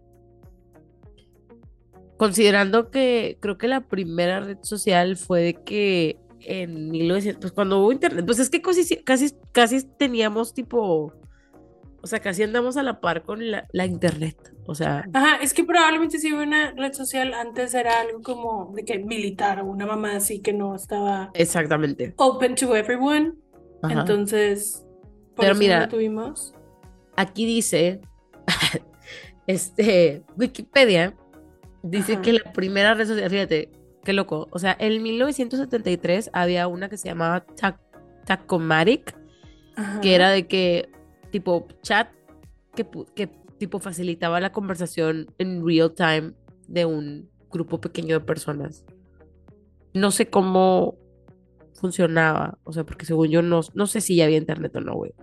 considerando 2.17 2.89
que 2.91 3.37
creo 3.39 3.57
que 3.57 3.67
la 3.67 3.87
primera 3.87 4.39
red 4.41 4.57
social 4.61 5.17
fue 5.17 5.41
de 5.41 5.53
que 5.63 6.19
en 6.41 6.89
1900, 6.89 7.39
pues 7.39 7.53
cuando 7.53 7.79
hubo 7.79 7.91
internet, 7.91 8.25
pues 8.25 8.39
es 8.39 8.49
que 8.49 8.61
casi, 8.61 8.97
casi, 8.97 9.31
casi 9.51 9.83
teníamos 9.97 10.53
tipo, 10.53 11.13
o 12.01 12.07
sea, 12.07 12.19
casi 12.19 12.43
andamos 12.43 12.77
a 12.77 12.83
la 12.83 12.99
par 13.01 13.23
con 13.23 13.49
la, 13.51 13.67
la 13.71 13.85
internet. 13.85 14.37
O 14.65 14.75
sea, 14.75 15.05
Ajá, 15.13 15.37
es 15.41 15.53
que 15.53 15.63
probablemente 15.63 16.19
si 16.19 16.31
hubo 16.33 16.43
una 16.43 16.71
red 16.71 16.93
social 16.93 17.33
antes 17.33 17.73
era 17.73 18.01
algo 18.01 18.21
como 18.21 18.71
de 18.75 18.85
que 18.85 18.99
militar 18.99 19.59
o 19.61 19.65
una 19.65 19.85
mamá 19.85 20.15
así 20.15 20.41
que 20.41 20.53
no 20.53 20.75
estaba 20.75 21.31
exactamente. 21.33 22.13
open 22.17 22.55
to 22.55 22.75
everyone. 22.75 23.33
Ajá. 23.81 24.01
Entonces, 24.01 24.85
por 25.35 25.45
Pero 25.45 25.51
eso 25.51 25.53
no 25.53 25.59
mira, 25.59 25.79
lo 25.81 25.87
tuvimos. 25.89 26.53
aquí 27.15 27.45
dice, 27.45 28.01
este, 29.47 30.23
Wikipedia 30.37 31.15
dice 31.83 32.13
Ajá. 32.13 32.21
que 32.21 32.33
la 32.33 32.53
primera 32.53 32.93
red 32.93 33.07
social, 33.07 33.29
fíjate, 33.29 33.69
qué 34.03 34.13
loco, 34.13 34.47
o 34.51 34.59
sea, 34.59 34.75
en 34.79 35.01
1973 35.01 36.29
había 36.33 36.67
una 36.67 36.89
que 36.89 36.97
se 36.97 37.07
llamaba 37.07 37.45
Tac- 37.45 37.79
Tacomatic, 38.25 39.15
Ajá. 39.75 40.01
que 40.01 40.15
era 40.15 40.29
de 40.29 40.47
que, 40.47 40.89
tipo, 41.31 41.67
chat, 41.81 42.09
que, 42.75 42.87
que 43.15 43.27
tipo 43.57 43.79
facilitaba 43.79 44.39
la 44.39 44.51
conversación 44.51 45.27
en 45.37 45.65
real 45.65 45.93
time 45.93 46.33
de 46.67 46.85
un 46.85 47.29
grupo 47.51 47.81
pequeño 47.81 48.19
de 48.19 48.25
personas. 48.25 48.85
No 49.93 50.11
sé 50.11 50.29
cómo 50.29 50.97
funcionaba, 51.73 52.57
o 52.63 52.73
sea, 52.73 52.83
porque 52.83 53.05
según 53.05 53.29
yo 53.29 53.41
no, 53.41 53.61
no 53.73 53.87
sé 53.87 54.01
si 54.01 54.15
ya 54.15 54.25
había 54.25 54.37
internet 54.37 54.75
o 54.75 54.81
no, 54.81 54.95
güey. 54.95 55.13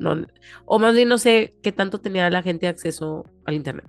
O 0.65 0.79
más 0.79 0.95
bien 0.95 1.09
no 1.09 1.19
sé 1.19 1.55
qué 1.63 1.73
tanto 1.73 2.01
tenía 2.01 2.31
la 2.31 2.43
gente 2.43 2.67
acceso 2.67 3.25
al 3.45 3.55
internet. 3.55 3.87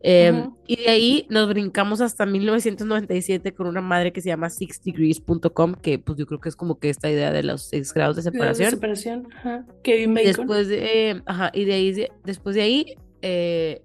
Eh. 0.00 0.48
Y 0.66 0.76
de 0.76 0.88
ahí 0.88 1.26
nos 1.28 1.48
brincamos 1.48 2.00
hasta 2.00 2.24
1997 2.24 3.52
con 3.52 3.66
una 3.66 3.80
madre 3.80 4.12
que 4.12 4.20
se 4.20 4.28
llama 4.28 4.48
sixdegrees.com, 4.50 5.74
que 5.74 5.98
pues 5.98 6.16
yo 6.18 6.26
creo 6.26 6.38
que 6.40 6.48
es 6.48 6.56
como 6.56 6.78
que 6.78 6.88
esta 6.90 7.10
idea 7.10 7.32
de 7.32 7.42
los 7.42 7.62
seis 7.68 7.92
grados 7.92 8.16
de 8.16 8.22
De 8.22 8.30
separación. 8.30 8.70
separación. 8.70 9.28
Ajá. 9.36 9.66
Kevin 9.82 10.12
Y 10.12 10.14
Bacon. 10.14 10.26
después 10.26 10.68
de, 10.68 11.10
eh, 11.10 11.22
ajá, 11.26 11.50
y 11.52 11.64
de 11.64 11.72
ahí, 11.74 11.92
de- 11.92 12.12
después 12.24 12.54
de 12.54 12.62
ahí, 12.62 12.94
eh, 13.22 13.82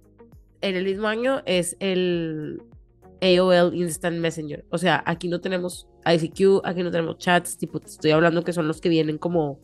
en 0.62 0.76
el 0.76 0.84
mismo 0.86 1.08
año 1.08 1.42
es 1.46 1.76
el 1.80 2.62
AOL 3.22 3.74
Instant 3.74 4.18
Messenger. 4.18 4.66
O 4.70 4.78
sea, 4.78 5.02
aquí 5.08 5.28
no 5.30 5.42
tenemos 5.42 5.88
ICQ, 6.06 6.62
aquí 6.64 6.84
no 6.84 6.92
tenemos 6.92 7.18
chats, 7.18 7.58
tipo, 7.58 7.80
te 7.80 7.88
estoy 7.88 8.12
hablando 8.12 8.44
que 8.44 8.54
son 8.54 8.68
los 8.68 8.80
que 8.82 8.90
vienen 8.90 9.18
como, 9.18 9.60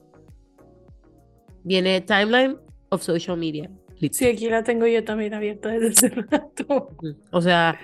viene 1.64 2.02
Timeline 2.02 2.58
of 2.90 3.04
Social 3.04 3.38
Media. 3.38 3.70
Sí, 4.12 4.26
aquí 4.28 4.50
la 4.50 4.64
tengo 4.64 4.88
yo 4.88 5.04
también 5.04 5.34
abierta 5.34 5.70
desde 5.70 5.88
hace 5.90 6.10
rato. 6.32 6.90
Ujú. 6.98 7.16
O 7.32 7.42
sea, 7.42 7.78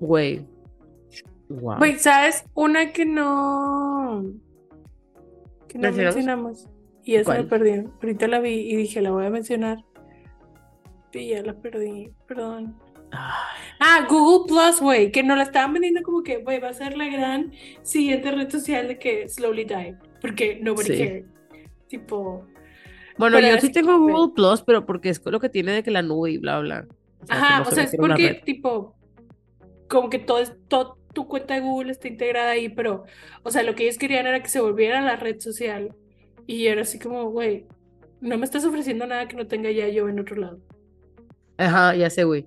güey. 0.00 0.46
Wow. 1.48 1.78
Güey, 1.78 1.98
¿sabes? 1.98 2.44
Una 2.54 2.92
que 2.92 3.04
no. 3.06 4.24
que 5.68 5.78
no 5.78 5.92
¿Mencionamos? 5.92 6.68
Y 7.04 7.14
esa 7.16 7.34
¿Cuál? 7.36 7.46
perdí. 7.48 7.84
Ahorita 8.02 8.26
la 8.26 8.40
vi 8.40 8.50
y 8.54 8.76
dije, 8.76 9.00
la 9.00 9.10
voy 9.12 9.26
a 9.26 9.30
mencionar. 9.30 9.84
Y 11.12 11.28
ya 11.28 11.42
la 11.42 11.54
perdí, 11.54 12.10
perdón. 12.26 12.76
Ay, 13.12 13.52
Ah, 13.80 14.06
Google 14.08 14.46
Plus, 14.48 14.80
güey, 14.80 15.12
que 15.12 15.22
nos 15.22 15.36
la 15.36 15.44
estaban 15.44 15.72
vendiendo 15.72 16.02
como 16.02 16.22
que, 16.22 16.38
güey, 16.38 16.58
va 16.60 16.70
a 16.70 16.74
ser 16.74 16.96
la 16.96 17.06
gran 17.06 17.52
siguiente 17.82 18.30
red 18.32 18.50
social 18.50 18.88
de 18.88 18.98
que 18.98 19.28
Slowly 19.28 19.64
Die. 19.64 19.96
Porque 20.20 20.58
nobody 20.60 20.96
Sí. 20.96 20.98
cared. 20.98 21.24
Tipo. 21.88 22.44
Bueno, 23.18 23.40
yo 23.40 23.58
sí 23.60 23.72
tengo. 23.72 23.98
Google 23.98 24.34
Plus, 24.34 24.62
pero 24.62 24.84
porque 24.86 25.08
es 25.10 25.20
lo 25.24 25.40
que 25.40 25.48
tiene 25.48 25.72
de 25.72 25.82
que 25.82 25.90
la 25.90 26.02
nube 26.02 26.30
y 26.32 26.38
bla, 26.38 26.60
bla. 26.60 26.86
O 27.22 27.26
sea, 27.26 27.36
que 27.36 27.42
Ajá, 27.42 27.58
no 27.58 27.62
o 27.62 27.68
se 27.68 27.74
sea, 27.74 27.84
es 27.84 27.96
porque, 27.96 28.42
tipo, 28.44 28.94
como 29.88 30.10
que 30.10 30.18
todo, 30.18 30.42
todo 30.68 30.98
tu 31.12 31.26
cuenta 31.26 31.54
de 31.54 31.60
Google 31.60 31.92
está 31.92 32.08
integrada 32.08 32.50
ahí, 32.50 32.68
pero, 32.68 33.04
o 33.42 33.50
sea, 33.50 33.62
lo 33.62 33.74
que 33.74 33.84
ellos 33.84 33.96
querían 33.98 34.26
era 34.26 34.42
que 34.42 34.48
se 34.48 34.60
volviera 34.60 35.00
la 35.00 35.16
red 35.16 35.40
social. 35.40 35.94
Y 36.46 36.66
era 36.66 36.82
así 36.82 36.98
como, 36.98 37.30
güey, 37.30 37.66
no 38.20 38.36
me 38.38 38.44
estás 38.44 38.64
ofreciendo 38.64 39.06
nada 39.06 39.26
que 39.26 39.36
no 39.36 39.46
tenga 39.46 39.70
ya 39.70 39.88
yo 39.88 40.08
en 40.08 40.20
otro 40.20 40.36
lado. 40.36 40.60
Ajá, 41.56 41.94
ya 41.96 42.10
sé, 42.10 42.24
güey. 42.24 42.46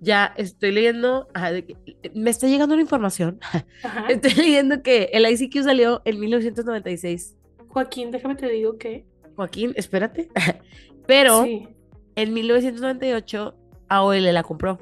Ya 0.00 0.32
estoy 0.36 0.70
leyendo, 0.70 1.26
ajá, 1.34 1.50
de 1.52 1.64
que- 1.64 1.76
me 2.14 2.30
está 2.30 2.46
llegando 2.46 2.76
la 2.76 2.82
información. 2.82 3.40
Ajá. 3.82 4.06
Estoy 4.08 4.32
leyendo 4.34 4.80
que 4.82 5.10
el 5.12 5.26
ICQ 5.28 5.64
salió 5.64 6.02
en 6.04 6.20
1996. 6.20 7.36
Joaquín, 7.66 8.12
déjame 8.12 8.36
te 8.36 8.48
digo 8.48 8.78
que. 8.78 9.04
Joaquín, 9.38 9.72
espérate. 9.76 10.28
Pero 11.06 11.44
Sí. 11.44 11.68
en 12.16 12.34
1998 12.34 13.54
AOL 13.88 14.34
la 14.34 14.42
compró. 14.42 14.78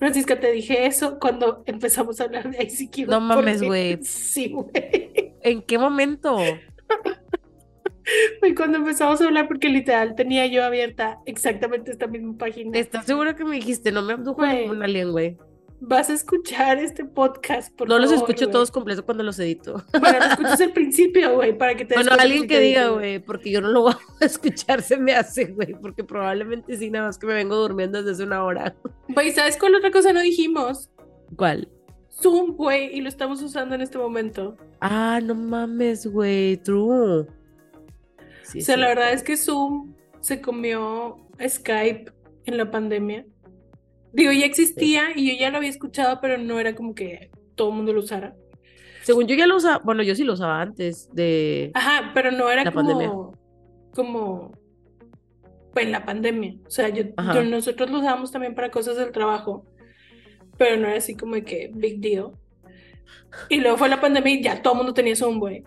Francisca, 0.00 0.40
te 0.40 0.50
dije 0.50 0.86
eso 0.86 1.20
cuando 1.20 1.62
empezamos 1.66 2.20
a 2.20 2.24
hablar 2.24 2.50
de 2.50 2.64
ICQ. 2.64 3.08
No 3.08 3.20
mames, 3.20 3.62
güey. 3.62 4.02
Sí, 4.02 4.50
güey. 4.50 5.32
¿En 5.42 5.62
qué 5.62 5.78
momento? 5.78 6.36
Fue 8.40 8.54
cuando 8.54 8.78
empezamos 8.78 9.20
a 9.20 9.24
hablar 9.26 9.46
porque 9.46 9.68
literal 9.68 10.16
tenía 10.16 10.46
yo 10.46 10.64
abierta 10.64 11.20
exactamente 11.24 11.92
esta 11.92 12.08
misma 12.08 12.36
página. 12.36 12.76
¿Estás 12.76 13.06
seguro 13.06 13.36
que 13.36 13.44
me 13.44 13.54
dijiste? 13.56 13.92
No 13.92 14.02
me 14.02 14.14
abdujo 14.14 14.44
ningún 14.44 14.82
alien, 14.82 15.12
güey. 15.12 15.38
Vas 15.86 16.08
a 16.08 16.14
escuchar 16.14 16.78
este 16.78 17.04
podcast, 17.04 17.74
por 17.74 17.86
No 17.88 17.98
los 17.98 18.10
favor, 18.10 18.30
escucho 18.30 18.50
todos 18.50 18.70
completos 18.70 19.04
cuando 19.04 19.22
los 19.22 19.38
edito. 19.38 19.84
Bueno, 20.00 20.18
lo 20.18 20.24
escuchas 20.24 20.60
al 20.62 20.72
principio, 20.74 21.34
güey, 21.34 21.56
para 21.58 21.74
que 21.74 21.84
te 21.84 21.94
Bueno, 21.94 22.12
alguien 22.18 22.48
que 22.48 22.58
diga, 22.58 22.88
güey, 22.88 23.18
porque 23.18 23.50
yo 23.50 23.60
no 23.60 23.68
lo 23.68 23.82
voy 23.82 23.94
a 24.20 24.24
escuchar, 24.24 24.80
se 24.80 24.96
me 24.96 25.14
hace, 25.14 25.44
güey, 25.46 25.74
porque 25.74 26.02
probablemente 26.02 26.74
sí, 26.78 26.88
nada 26.88 27.06
más 27.06 27.18
que 27.18 27.26
me 27.26 27.34
vengo 27.34 27.56
durmiendo 27.56 27.98
desde 27.98 28.12
hace 28.12 28.22
una 28.22 28.42
hora. 28.44 28.74
Güey, 29.08 29.32
¿sabes 29.32 29.58
cuál 29.58 29.74
otra 29.74 29.90
cosa 29.90 30.14
no 30.14 30.22
dijimos? 30.22 30.90
¿Cuál? 31.36 31.68
Zoom, 32.10 32.52
güey, 32.52 32.96
y 32.96 33.02
lo 33.02 33.10
estamos 33.10 33.42
usando 33.42 33.74
en 33.74 33.82
este 33.82 33.98
momento. 33.98 34.56
Ah, 34.80 35.20
no 35.22 35.34
mames, 35.34 36.06
güey, 36.06 36.56
true. 36.58 37.26
Sí, 38.42 38.60
o 38.60 38.64
sea, 38.64 38.78
la 38.78 38.88
verdad 38.88 39.12
es 39.12 39.22
que 39.22 39.36
Zoom 39.36 39.94
se 40.20 40.40
comió 40.40 41.18
Skype 41.46 42.10
en 42.46 42.56
la 42.56 42.70
pandemia. 42.70 43.26
Digo, 44.14 44.32
ya 44.32 44.46
existía 44.46 45.08
y 45.14 45.26
yo 45.32 45.38
ya 45.40 45.50
lo 45.50 45.58
había 45.58 45.70
escuchado, 45.70 46.20
pero 46.22 46.38
no 46.38 46.58
era 46.60 46.74
como 46.74 46.94
que 46.94 47.30
todo 47.56 47.68
el 47.70 47.74
mundo 47.76 47.92
lo 47.92 48.00
usara. 48.00 48.34
Según 49.02 49.26
yo 49.26 49.34
ya 49.34 49.46
lo 49.46 49.56
usaba, 49.56 49.78
bueno, 49.84 50.02
yo 50.02 50.14
sí 50.14 50.24
lo 50.24 50.32
usaba 50.32 50.62
antes 50.62 51.08
de... 51.12 51.70
Ajá, 51.74 52.12
pero 52.14 52.30
no 52.30 52.48
era 52.50 52.64
La 52.64 52.72
como, 52.72 52.88
pandemia. 52.88 53.12
como 53.92 54.52
en 55.76 55.92
la 55.92 56.04
pandemia. 56.04 56.54
O 56.66 56.70
sea, 56.70 56.88
yo, 56.88 57.04
Ajá. 57.16 57.34
yo- 57.34 57.44
nosotros 57.44 57.90
lo 57.90 57.98
usábamos 57.98 58.30
también 58.30 58.54
para 58.54 58.70
cosas 58.70 58.96
del 58.96 59.10
trabajo, 59.12 59.66
pero 60.56 60.76
no 60.76 60.86
era 60.86 60.96
así 60.98 61.16
como 61.16 61.34
de 61.34 61.44
que 61.44 61.70
big 61.74 62.00
deal. 62.00 62.30
Y 63.48 63.60
luego 63.60 63.76
fue 63.76 63.88
la 63.88 64.00
pandemia 64.00 64.32
y 64.34 64.42
ya 64.42 64.62
todo 64.62 64.74
el 64.74 64.78
mundo 64.78 64.94
tenía 64.94 65.16
Zoom, 65.16 65.38
güey. 65.40 65.64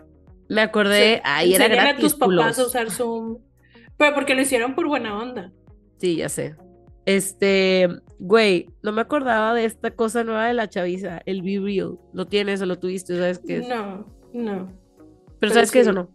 Me 0.48 0.62
acordé, 0.62 1.20
ahí 1.24 1.54
era 1.54 1.68
gratis, 1.68 1.98
a 1.98 2.00
tus 2.00 2.14
papás 2.14 2.26
culos. 2.56 2.58
a 2.58 2.66
usar 2.66 2.90
Zoom. 2.90 3.38
Pero 3.98 4.14
porque 4.14 4.34
lo 4.34 4.40
hicieron 4.40 4.74
por 4.74 4.88
buena 4.88 5.18
onda. 5.18 5.52
Sí, 5.98 6.16
ya 6.16 6.28
sé. 6.30 6.56
Este, 7.08 7.88
güey, 8.18 8.66
no 8.82 8.92
me 8.92 9.00
acordaba 9.00 9.54
de 9.54 9.64
esta 9.64 9.92
cosa 9.92 10.24
nueva 10.24 10.46
de 10.46 10.52
la 10.52 10.68
chaviza, 10.68 11.22
el 11.24 11.40
Be 11.40 11.58
Real. 11.58 11.98
¿Lo 12.12 12.26
tienes 12.26 12.60
o 12.60 12.66
lo 12.66 12.78
tuviste? 12.78 13.16
¿Sabes 13.16 13.38
qué 13.38 13.56
es? 13.56 13.68
No, 13.68 14.06
no. 14.34 14.66
Pero, 14.66 15.36
pero 15.40 15.54
¿sabes 15.54 15.70
qué 15.70 15.78
es 15.80 15.86
sí. 15.86 15.90
o 15.90 15.94
no? 15.94 16.10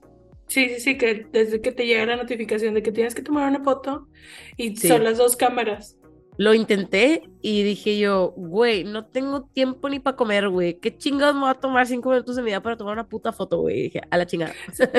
Sí, 0.46 0.70
sí, 0.70 0.80
sí, 0.82 0.98
que 1.00 1.26
desde 1.32 1.62
que 1.62 1.72
te 1.72 1.88
llega 1.88 2.06
la 2.06 2.16
notificación 2.16 2.76
de 2.76 2.84
que 2.84 2.92
tienes 2.92 3.16
que 3.16 3.24
tomar 3.24 3.50
una 3.50 3.64
foto 3.64 4.08
y 4.56 4.76
Sí. 4.76 4.88
son 4.88 5.04
las 5.04 5.18
dos 5.18 5.36
cámaras. 5.36 5.98
Lo 6.38 6.54
intenté 6.54 7.24
y 7.42 7.64
dije 7.64 7.98
yo, 7.98 8.32
güey, 8.38 8.84
no 8.84 9.08
tengo 9.08 9.46
tiempo 9.46 9.90
ni 9.90 10.00
para 10.00 10.16
comer, 10.16 10.48
güey. 10.50 10.76
¿Qué 10.80 10.96
chingados 10.96 11.34
me 11.34 11.42
voy 11.42 11.50
a 11.50 11.56
tomar 11.56 11.88
cinco 11.88 12.12
minutos 12.12 12.36
de 12.36 12.44
mi 12.44 12.50
vida 12.52 12.62
para 12.62 12.78
tomar 12.78 12.94
una 12.94 13.10
puta 13.10 13.32
foto, 13.34 13.62
güey? 13.62 13.80
Y 13.80 13.82
dije, 13.84 14.02
a 14.12 14.16
la 14.16 14.28
chingada. 14.28 14.54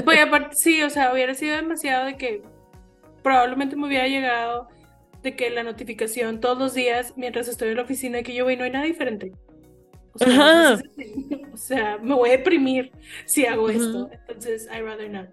Pues 0.05 0.19
aparte, 0.21 0.57
sí, 0.57 0.83
o 0.83 0.91
sea, 0.91 1.13
hubiera 1.13 1.35
sido 1.35 1.55
demasiado 1.55 2.07
de 2.07 2.17
que 2.17 2.43
probablemente 3.23 3.77
me 3.77 3.87
hubiera 3.87 4.09
llegado 4.09 4.74
de 5.25 5.35
que 5.35 5.51
la 5.51 5.65
notificación 5.65 6.39
todos 6.39 6.59
los 6.59 6.75
días 6.75 7.15
mientras 7.17 7.49
estoy 7.49 7.71
en 7.71 7.77
la 7.79 7.83
oficina 7.83 8.23
que 8.23 8.35
yo, 8.35 8.45
güey, 8.45 8.57
no 8.57 8.65
hay 8.65 8.71
nada 8.71 8.85
diferente. 8.85 9.33
O 10.13 10.19
sea, 10.19 10.29
Ajá. 10.29 10.83
o 11.53 11.57
sea, 11.57 11.99
me 11.99 12.15
voy 12.15 12.29
a 12.29 12.33
deprimir 12.33 12.93
si 13.25 13.47
hago 13.47 13.69
esto. 13.69 14.11
Entonces, 14.13 14.69
I 14.73 14.83
rather 14.83 15.11
not. 15.11 15.29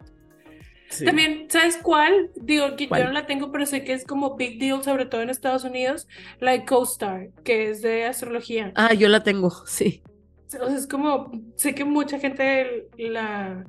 Sí. 0.90 1.06
También, 1.06 1.46
¿sabes 1.50 1.78
cuál? 1.78 2.32
Digo, 2.36 2.76
que 2.76 2.88
¿Cuál? 2.88 3.02
yo 3.02 3.08
no 3.08 3.14
la 3.14 3.26
tengo, 3.26 3.52
pero 3.52 3.66
sé 3.66 3.84
que 3.84 3.94
es 3.94 4.06
como 4.06 4.36
big 4.36 4.60
deal, 4.60 4.84
sobre 4.84 5.06
todo 5.06 5.22
en 5.22 5.30
Estados 5.30 5.64
Unidos, 5.64 6.08
la 6.40 6.52
de 6.52 6.66
CoStar, 6.66 7.30
que 7.44 7.70
es 7.70 7.82
de 7.82 8.06
astrología. 8.06 8.74
Ah, 8.76 8.94
yo 8.94 9.08
la 9.08 9.24
tengo, 9.24 9.52
sí. 9.68 10.02
O 10.48 10.50
sea, 10.50 10.76
es 10.76 10.88
como, 10.88 11.32
sé 11.56 11.76
que 11.76 11.86
mucha 11.86 12.20
gente 12.20 12.90
la, 12.98 13.66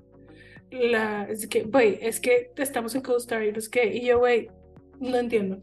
la, 0.70 1.24
es 1.24 1.46
que, 1.46 1.62
güey, 1.62 1.98
es 2.00 2.18
que 2.18 2.50
estamos 2.56 2.94
en 2.96 3.02
CoStar 3.02 3.44
y 3.44 3.52
no 3.52 3.58
es 3.58 3.68
que, 3.68 3.86
y 3.86 4.04
yo, 4.04 4.18
güey, 4.18 4.48
no 4.98 5.16
entiendo. 5.16 5.62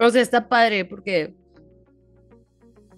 O 0.00 0.10
sea, 0.10 0.22
está 0.22 0.48
padre 0.48 0.84
porque 0.86 1.34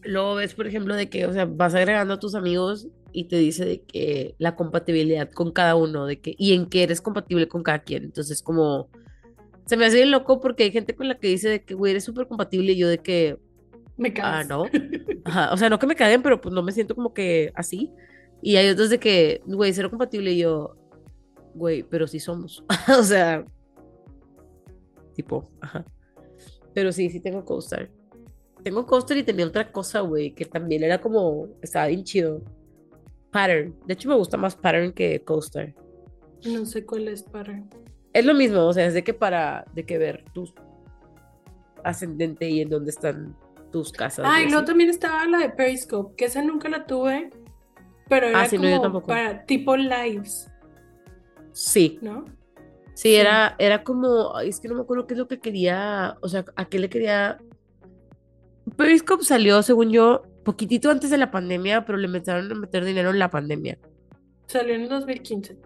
luego 0.04 0.36
ves, 0.36 0.54
por 0.54 0.66
ejemplo, 0.66 0.94
de 0.94 1.08
que, 1.08 1.26
o 1.26 1.32
sea, 1.32 1.46
vas 1.46 1.74
agregando 1.74 2.14
a 2.14 2.20
tus 2.20 2.34
amigos 2.34 2.88
y 3.12 3.24
te 3.24 3.36
dice 3.36 3.64
de 3.64 3.82
que 3.82 4.34
la 4.38 4.56
compatibilidad 4.56 5.30
con 5.30 5.52
cada 5.52 5.74
uno, 5.74 6.06
de 6.06 6.20
que, 6.20 6.34
y 6.38 6.54
en 6.54 6.66
qué 6.66 6.84
eres 6.84 7.00
compatible 7.00 7.48
con 7.48 7.62
cada 7.62 7.80
quien. 7.80 8.04
Entonces, 8.04 8.42
como, 8.42 8.88
se 9.66 9.76
me 9.76 9.84
hace 9.84 9.96
bien 9.96 10.10
loco 10.10 10.40
porque 10.40 10.64
hay 10.64 10.70
gente 10.70 10.94
con 10.94 11.08
la 11.08 11.18
que 11.18 11.28
dice 11.28 11.48
de 11.48 11.64
que, 11.64 11.74
güey, 11.74 11.90
eres 11.90 12.04
súper 12.04 12.26
compatible 12.26 12.72
y 12.72 12.76
yo 12.76 12.88
de 12.88 12.98
que, 12.98 13.36
Me 13.96 14.10
ah, 14.10 14.14
cagas. 14.14 14.48
no. 14.48 14.64
Ajá, 15.24 15.52
o 15.52 15.56
sea, 15.56 15.68
no 15.68 15.78
que 15.78 15.86
me 15.86 15.96
caguen, 15.96 16.22
pero 16.22 16.40
pues 16.40 16.54
no 16.54 16.62
me 16.62 16.72
siento 16.72 16.94
como 16.94 17.12
que 17.12 17.52
así. 17.54 17.90
Y 18.40 18.56
hay 18.56 18.68
otros 18.68 18.90
de 18.90 18.98
que, 18.98 19.42
güey, 19.46 19.72
cero 19.72 19.90
compatible 19.90 20.32
y 20.32 20.38
yo, 20.38 20.76
güey, 21.54 21.82
pero 21.82 22.06
sí 22.06 22.20
somos. 22.20 22.64
o 22.98 23.02
sea, 23.02 23.44
tipo, 25.14 25.50
ajá. 25.60 25.84
Pero 26.74 26.92
sí, 26.92 27.10
sí 27.10 27.20
tengo 27.20 27.44
coaster. 27.44 27.90
Tengo 28.62 28.86
coaster 28.86 29.16
y 29.16 29.22
tenía 29.22 29.46
otra 29.46 29.72
cosa, 29.72 30.00
güey, 30.00 30.32
que 30.34 30.44
también 30.44 30.84
era 30.84 31.00
como, 31.00 31.48
estaba 31.62 31.86
bien 31.88 32.04
chido. 32.04 32.42
Pattern. 33.30 33.74
De 33.86 33.94
hecho, 33.94 34.08
me 34.08 34.14
gusta 34.14 34.36
más 34.36 34.54
pattern 34.54 34.92
que 34.92 35.22
coaster. 35.24 35.74
No 36.44 36.64
sé 36.66 36.84
cuál 36.84 37.08
es 37.08 37.22
para. 37.22 37.62
Es 38.12 38.24
lo 38.26 38.34
mismo, 38.34 38.66
o 38.66 38.72
sea, 38.72 38.86
es 38.86 38.94
de 38.94 39.02
que 39.02 39.14
para, 39.14 39.64
de 39.74 39.84
que 39.86 39.96
ver 39.98 40.24
tu 40.34 40.52
ascendente 41.82 42.48
y 42.48 42.60
en 42.60 42.68
dónde 42.68 42.90
están 42.90 43.36
tus 43.70 43.90
casas. 43.90 44.26
Ah, 44.28 44.38
y 44.40 44.42
y 44.42 44.46
luego 44.46 44.58
así. 44.60 44.66
también 44.66 44.90
estaba 44.90 45.26
la 45.26 45.38
de 45.38 45.48
Periscope, 45.50 46.14
que 46.16 46.26
esa 46.26 46.42
nunca 46.42 46.68
la 46.68 46.86
tuve, 46.86 47.30
pero 48.08 48.26
era 48.28 48.42
Ah, 48.42 48.48
sí, 48.48 48.58
no, 48.58 48.64
yo 48.64 48.70
como 48.70 48.82
tampoco. 48.82 49.06
para 49.08 49.44
tipo 49.46 49.76
lives, 49.76 50.48
Sí, 51.52 51.98
¿no? 52.02 52.24
Sí, 52.94 53.08
Sí. 53.10 53.14
era, 53.16 53.56
era 53.58 53.84
como, 53.84 54.38
es 54.40 54.60
que 54.60 54.68
no 54.68 54.74
me 54.74 54.82
acuerdo 54.82 55.06
qué 55.06 55.14
es 55.14 55.18
lo 55.18 55.28
que 55.28 55.40
quería, 55.40 56.16
o 56.20 56.28
sea, 56.28 56.44
a 56.56 56.64
qué 56.66 56.78
le 56.78 56.88
quería. 56.88 57.38
Periscope 58.76 59.24
salió, 59.24 59.62
según 59.62 59.90
yo, 59.90 60.22
poquitito 60.44 60.90
antes 60.90 61.10
de 61.10 61.18
la 61.18 61.30
pandemia, 61.30 61.84
pero 61.84 61.98
le 61.98 62.06
empezaron 62.06 62.50
a 62.50 62.54
meter 62.54 62.84
dinero 62.84 63.10
en 63.10 63.18
la 63.18 63.30
pandemia. 63.30 63.78
Salió 64.46 64.74
en 64.74 64.82
el 64.82 64.88
2015. 64.88 65.56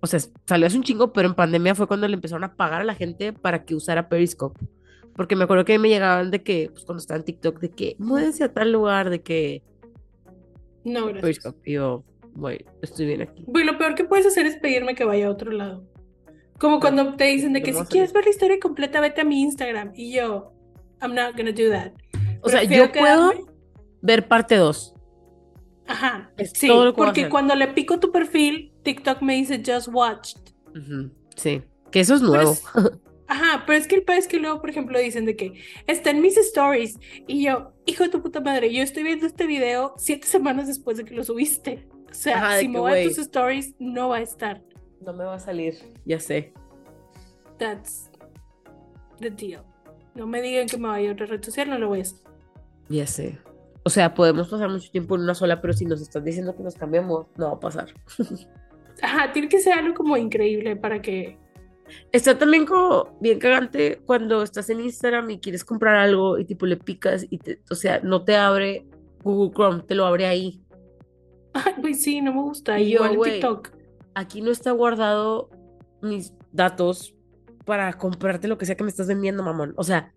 O 0.00 0.06
sea, 0.06 0.20
salió 0.46 0.66
hace 0.66 0.76
un 0.76 0.82
chingo, 0.84 1.12
pero 1.12 1.28
en 1.28 1.34
pandemia 1.34 1.74
fue 1.74 1.86
cuando 1.86 2.06
le 2.08 2.14
empezaron 2.14 2.44
a 2.44 2.54
pagar 2.54 2.82
a 2.82 2.84
la 2.84 2.94
gente 2.94 3.32
para 3.32 3.64
que 3.64 3.74
usara 3.74 4.08
Periscope. 4.08 4.60
Porque 5.14 5.34
me 5.36 5.44
acuerdo 5.44 5.64
que 5.64 5.78
me 5.78 5.88
llegaban 5.88 6.30
de 6.30 6.42
que, 6.42 6.68
pues 6.72 6.84
cuando 6.84 7.00
estaba 7.00 7.18
en 7.18 7.24
TikTok, 7.24 7.58
de 7.60 7.70
que, 7.70 7.96
múdense 7.98 8.44
a 8.44 8.52
tal 8.52 8.72
lugar, 8.72 9.10
de 9.10 9.22
que 9.22 9.62
No, 10.84 11.06
gracias. 11.06 11.22
Periscope. 11.22 11.70
Y 11.70 11.74
yo, 11.74 12.04
güey, 12.34 12.64
estoy 12.82 13.06
bien 13.06 13.22
aquí. 13.22 13.42
Güey, 13.46 13.64
lo 13.64 13.78
peor 13.78 13.94
que 13.94 14.04
puedes 14.04 14.26
hacer 14.26 14.46
es 14.46 14.56
pedirme 14.56 14.94
que 14.94 15.04
vaya 15.04 15.26
a 15.26 15.30
otro 15.30 15.50
lado. 15.50 15.84
Como 16.58 16.80
cuando 16.80 17.14
te 17.16 17.24
dicen 17.24 17.52
de 17.52 17.62
que 17.62 17.72
¿Cómo 17.72 17.84
si 17.84 17.90
quieres 17.90 18.12
ver 18.12 18.24
la 18.24 18.30
historia 18.30 18.58
completa, 18.60 19.00
vete 19.00 19.20
a 19.20 19.24
mi 19.24 19.42
Instagram. 19.42 19.92
Y 19.94 20.12
yo, 20.12 20.52
I'm 21.02 21.14
not 21.14 21.36
gonna 21.36 21.52
do 21.52 21.70
that. 21.70 21.92
O 22.42 22.48
sea, 22.48 22.62
yo 22.62 22.90
puedo 22.92 23.32
ver 24.02 24.28
parte 24.28 24.56
2. 24.56 24.94
Ajá, 25.88 26.32
Es 26.36 26.50
sí, 26.54 26.66
todo 26.66 26.86
lo 26.86 26.92
que 26.94 26.96
voy 26.96 27.04
a 27.04 27.06
porque 27.12 27.28
cuando 27.28 27.54
le 27.54 27.68
pico 27.68 28.00
tu 28.00 28.10
perfil, 28.10 28.72
TikTok 28.82 29.22
me 29.22 29.36
dice 29.36 29.62
just 29.64 29.88
watched. 29.92 30.40
Sí, 31.36 31.62
que 31.90 32.00
eso 32.00 32.14
es 32.14 32.22
nuevo. 32.22 32.52
es- 32.52 32.64
Ajá, 33.28 33.64
pero 33.66 33.76
es 33.78 33.88
que 33.88 33.96
el 33.96 34.04
peor 34.04 34.18
es 34.18 34.28
que 34.28 34.38
luego, 34.38 34.60
por 34.60 34.70
ejemplo, 34.70 34.98
dicen 35.00 35.24
de 35.24 35.34
que 35.34 35.54
está 35.88 36.10
en 36.10 36.20
mis 36.20 36.36
stories. 36.36 36.96
Y 37.26 37.42
yo, 37.44 37.72
hijo 37.84 38.04
de 38.04 38.08
tu 38.08 38.22
puta 38.22 38.40
madre, 38.40 38.72
yo 38.72 38.82
estoy 38.82 39.02
viendo 39.02 39.26
este 39.26 39.46
video 39.46 39.94
siete 39.96 40.28
semanas 40.28 40.68
después 40.68 40.96
de 40.96 41.04
que 41.04 41.14
lo 41.14 41.24
subiste. 41.24 41.88
O 42.08 42.14
sea, 42.14 42.38
Ajá, 42.38 42.60
si 42.60 42.68
me 42.68 42.78
voy 42.78 43.00
a 43.00 43.02
tus 43.02 43.18
stories, 43.18 43.74
no 43.80 44.10
va 44.10 44.18
a 44.18 44.22
estar. 44.22 44.62
No 45.06 45.12
me 45.12 45.24
va 45.24 45.36
a 45.36 45.38
salir, 45.38 45.76
ya 46.04 46.18
sé. 46.18 46.52
That's 47.58 48.10
the 49.20 49.30
deal. 49.30 49.62
No 50.16 50.26
me 50.26 50.42
digan 50.42 50.66
que 50.66 50.76
me 50.76 50.88
vaya 50.88 51.10
a 51.10 51.12
otra 51.12 51.26
red 51.26 51.42
social, 51.44 51.70
no 51.70 51.78
lo 51.78 51.88
voy 51.88 52.00
a 52.00 52.02
hacer. 52.02 52.18
Ya 52.88 53.06
sé. 53.06 53.38
O 53.84 53.88
sea, 53.88 54.14
podemos 54.14 54.48
pasar 54.48 54.68
mucho 54.68 54.90
tiempo 54.90 55.14
en 55.14 55.22
una 55.22 55.34
sola, 55.34 55.60
pero 55.60 55.72
si 55.72 55.84
nos 55.84 56.00
estás 56.00 56.24
diciendo 56.24 56.56
que 56.56 56.64
nos 56.64 56.74
cambiamos, 56.74 57.26
no 57.36 57.46
va 57.46 57.52
a 57.52 57.60
pasar. 57.60 57.94
Ajá, 59.02 59.32
tiene 59.32 59.48
que 59.48 59.60
ser 59.60 59.74
algo 59.74 59.94
como 59.94 60.16
increíble 60.16 60.74
para 60.74 61.00
que. 61.00 61.38
Está 62.10 62.36
también 62.36 62.66
como 62.66 63.16
bien 63.20 63.38
cagante 63.38 64.00
cuando 64.06 64.42
estás 64.42 64.68
en 64.70 64.80
Instagram 64.80 65.30
y 65.30 65.38
quieres 65.38 65.64
comprar 65.64 65.94
algo 65.94 66.36
y 66.36 66.44
tipo 66.44 66.66
le 66.66 66.76
picas 66.76 67.26
y 67.30 67.38
te, 67.38 67.60
o 67.70 67.76
sea, 67.76 68.00
no 68.00 68.24
te 68.24 68.34
abre 68.34 68.86
Google 69.22 69.54
Chrome, 69.54 69.82
te 69.82 69.94
lo 69.94 70.04
abre 70.04 70.26
ahí. 70.26 70.60
Ay, 71.52 71.74
güey, 71.78 71.94
sí, 71.94 72.20
no 72.20 72.34
me 72.34 72.42
gusta. 72.42 72.80
Y 72.80 72.90
yo, 72.90 73.06
Igual. 73.06 73.30
TikTok. 73.34 73.75
Aquí 74.16 74.40
no 74.40 74.50
está 74.50 74.72
guardado 74.72 75.50
mis 76.00 76.32
datos 76.50 77.14
para 77.66 77.92
comprarte 77.92 78.48
lo 78.48 78.56
que 78.56 78.64
sea 78.64 78.74
que 78.74 78.82
me 78.82 78.88
estás 78.88 79.08
vendiendo, 79.08 79.42
mamón. 79.42 79.74
O 79.76 79.84
sea, 79.84 80.14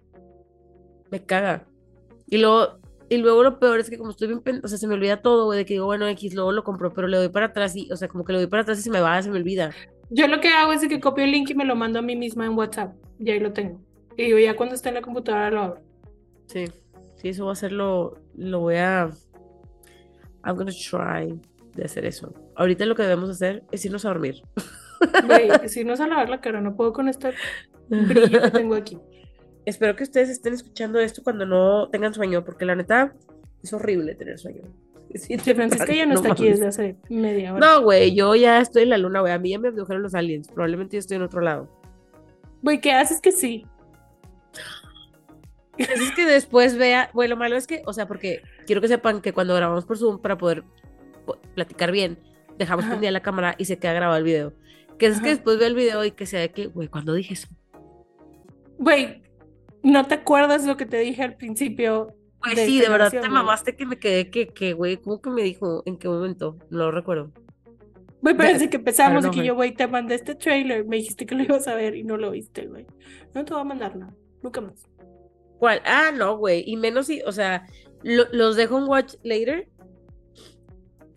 me 1.11 1.21
caga. 1.25 1.67
Y 2.27 2.37
luego, 2.37 2.79
y 3.09 3.17
luego 3.17 3.43
lo 3.43 3.59
peor 3.59 3.81
es 3.81 3.89
que 3.89 3.97
como 3.97 4.11
estoy 4.11 4.29
bien, 4.29 4.61
o 4.63 4.69
sea, 4.69 4.77
se 4.77 4.87
me 4.87 4.93
olvida 4.93 5.21
todo, 5.21 5.47
güey, 5.47 5.59
de 5.59 5.65
que 5.65 5.73
digo, 5.73 5.85
bueno, 5.85 6.07
X, 6.07 6.33
luego 6.33 6.53
lo 6.53 6.63
compro, 6.63 6.93
pero 6.93 7.09
le 7.09 7.17
doy 7.17 7.27
para 7.27 7.47
atrás 7.47 7.75
y, 7.75 7.91
o 7.91 7.97
sea, 7.97 8.07
como 8.07 8.23
que 8.23 8.31
le 8.31 8.39
doy 8.39 8.47
para 8.47 8.61
atrás 8.61 8.79
y 8.79 8.83
se 8.83 8.89
me 8.89 9.01
va, 9.01 9.21
se 9.21 9.29
me 9.29 9.37
olvida. 9.37 9.71
Yo 10.09 10.29
lo 10.29 10.39
que 10.39 10.47
hago 10.47 10.71
es 10.71 10.87
que 10.87 11.01
copio 11.01 11.25
el 11.25 11.31
link 11.31 11.49
y 11.49 11.55
me 11.55 11.65
lo 11.65 11.75
mando 11.75 11.99
a 11.99 12.01
mí 12.01 12.15
misma 12.15 12.45
en 12.45 12.57
WhatsApp. 12.57 12.95
Y 13.19 13.29
ahí 13.31 13.41
lo 13.41 13.51
tengo. 13.51 13.81
Y 14.15 14.27
digo, 14.27 14.39
ya 14.39 14.55
cuando 14.55 14.75
esté 14.75 14.87
en 14.87 14.95
la 14.95 15.01
computadora 15.01 15.51
lo 15.51 15.61
abro. 15.61 15.81
Sí, 16.45 16.67
sí, 17.17 17.27
eso 17.27 17.43
va 17.43 17.51
a 17.51 17.53
hacerlo, 17.53 18.17
lo 18.37 18.61
voy 18.61 18.77
a, 18.77 19.09
I'm 20.45 20.55
gonna 20.55 20.71
try 20.71 21.37
de 21.75 21.83
hacer 21.83 22.05
eso. 22.05 22.33
Ahorita 22.59 22.85
lo 22.85 22.93
que 22.95 23.03
debemos 23.03 23.29
hacer 23.29 23.63
es 23.71 23.83
irnos 23.85 24.03
a 24.05 24.09
dormir. 24.09 24.43
Güey, 25.25 25.47
no 25.47 25.55
es 25.93 25.99
a 26.01 26.07
lavar 26.07 26.29
la 26.29 26.41
cara, 26.41 26.59
no 26.61 26.75
puedo 26.75 26.91
con 26.93 27.07
este 27.07 27.33
brillo 27.87 28.41
que 28.41 28.51
tengo 28.51 28.75
aquí. 28.75 28.99
Espero 29.65 29.95
que 29.95 30.03
ustedes 30.03 30.29
estén 30.29 30.53
escuchando 30.53 30.99
esto 30.99 31.23
cuando 31.23 31.45
no 31.45 31.89
tengan 31.89 32.13
sueño, 32.13 32.43
porque 32.43 32.65
la 32.65 32.75
neta 32.75 33.13
es 33.63 33.71
horrible 33.73 34.13
tener 34.15 34.37
sueño. 34.37 34.63
Sí, 35.15 35.39
Sí, 35.39 35.53
Francisca 35.53 35.91
ya 35.93 36.05
no, 36.05 36.15
está 36.15 36.33
aquí 36.33 36.49
desde 36.49 36.67
hace 36.67 36.97
media 37.09 37.53
hora. 37.53 37.65
No, 37.65 37.81
güey, 37.81 38.13
yo 38.13 38.35
ya 38.35 38.59
estoy 38.59 38.83
en 38.83 38.89
la 38.89 38.97
luna, 38.97 39.21
güey. 39.21 39.31
A 39.33 39.39
mí 39.39 39.49
ya 39.51 39.57
me 39.59 39.69
abdujeron 39.69 40.03
los 40.03 40.13
aliens. 40.13 40.49
Probablemente 40.49 40.97
yo 40.97 40.99
estoy 40.99 41.15
en 41.17 41.23
otro 41.23 41.41
lado. 41.41 41.67
Güey, 42.61 42.81
¿qué 42.81 42.91
haces 42.91 43.21
que 43.21 43.31
sí? 43.31 43.65
Pues 45.77 45.89
es 46.01 46.11
que 46.11 46.25
después 46.25 46.77
vea, 46.77 47.09
güey, 47.13 47.29
lo 47.29 47.37
malo 47.37 47.55
es 47.55 47.65
que, 47.67 47.83
o 47.85 47.93
sea, 47.93 48.05
porque 48.05 48.41
quiero 48.67 48.81
que 48.81 48.89
sepan 48.89 49.21
que 49.21 49.31
cuando 49.31 49.55
grabamos 49.55 49.85
por 49.85 49.97
Zoom 49.97 50.19
para 50.19 50.37
poder 50.37 50.63
po- 51.25 51.37
platicar 51.55 51.91
bien, 51.93 52.19
dejamos 52.59 52.83
Ajá. 52.85 52.91
prendida 52.91 53.11
la 53.11 53.21
cámara 53.21 53.55
y 53.57 53.65
se 53.65 53.79
queda 53.79 53.93
grabado 53.93 54.17
el 54.19 54.23
video. 54.23 54.53
Que 54.99 55.07
es 55.07 55.19
que 55.21 55.29
después 55.29 55.57
ve 55.57 55.65
el 55.65 55.75
video 55.75 56.03
y 56.05 56.11
que 56.11 56.25
sea 56.27 56.41
de 56.41 56.51
que, 56.51 56.67
güey, 56.67 56.87
cuando 56.89 57.13
dije 57.13 57.33
eso? 57.33 57.47
Güey, 58.77 59.21
¿no 59.83 60.05
te 60.05 60.15
acuerdas 60.15 60.65
lo 60.65 60.77
que 60.77 60.85
te 60.85 60.97
dije 60.99 61.23
al 61.23 61.35
principio? 61.35 62.13
Pues 62.41 62.55
de 62.55 62.65
sí, 62.65 62.79
de 62.79 62.89
verdad 62.89 63.11
te 63.11 63.27
mamaste 63.29 63.75
que 63.75 63.85
me 63.85 63.97
quedé 63.99 64.29
que, 64.29 64.47
que, 64.47 64.73
güey, 64.73 64.97
¿cómo 64.97 65.21
que 65.21 65.29
me 65.29 65.41
dijo? 65.43 65.83
¿En 65.85 65.97
qué 65.97 66.07
momento? 66.07 66.57
No 66.69 66.79
lo 66.79 66.91
recuerdo. 66.91 67.31
Güey, 68.21 68.35
pero 68.35 68.49
desde 68.53 68.69
que 68.69 68.77
empezamos, 68.77 69.23
no, 69.23 69.31
que 69.31 69.43
yo, 69.45 69.55
güey. 69.55 69.73
te 69.73 69.87
mandé 69.87 70.15
este 70.15 70.35
trailer, 70.35 70.85
me 70.85 70.97
dijiste 70.97 71.25
que 71.25 71.35
lo 71.35 71.43
ibas 71.43 71.67
a 71.67 71.75
ver 71.75 71.95
y 71.95 72.03
no 72.03 72.17
lo 72.17 72.31
viste, 72.31 72.67
güey. 72.67 72.85
No 73.33 73.45
te 73.45 73.53
voy 73.53 73.61
a 73.61 73.65
mandar 73.65 73.95
nada, 73.95 74.13
nunca 74.43 74.59
más. 74.61 74.85
¿Cuál? 75.57 75.81
Ah, 75.85 76.11
no, 76.13 76.37
güey. 76.37 76.63
Y 76.65 76.75
menos 76.77 77.07
si, 77.07 77.21
o 77.21 77.31
sea, 77.31 77.65
lo- 78.03 78.27
los 78.31 78.55
dejo 78.57 78.77
en 78.77 78.85
Watch 78.89 79.15
Later. 79.23 79.69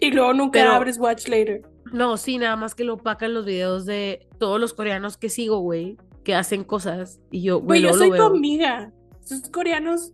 Y 0.06 0.10
luego 0.10 0.32
nunca 0.34 0.60
Pero- 0.60 0.72
abres 0.72 0.98
Watch 0.98 1.28
Later. 1.28 1.62
No, 1.92 2.16
sí, 2.16 2.38
nada 2.38 2.56
más 2.56 2.74
que 2.74 2.84
lo 2.84 2.94
opacan 2.94 3.34
los 3.34 3.44
videos 3.44 3.84
de 3.84 4.26
todos 4.38 4.58
los 4.60 4.72
coreanos 4.74 5.16
que 5.16 5.28
sigo, 5.28 5.58
güey. 5.60 5.96
que 6.24 6.36
hacen 6.36 6.62
cosas 6.62 7.20
y 7.32 7.42
yo, 7.42 7.60
Güey, 7.60 7.82
yo 7.82 7.92
soy 7.94 8.10
tu 8.12 8.22
amiga. 8.22 8.92
Esos 9.24 9.50
coreanos 9.50 10.12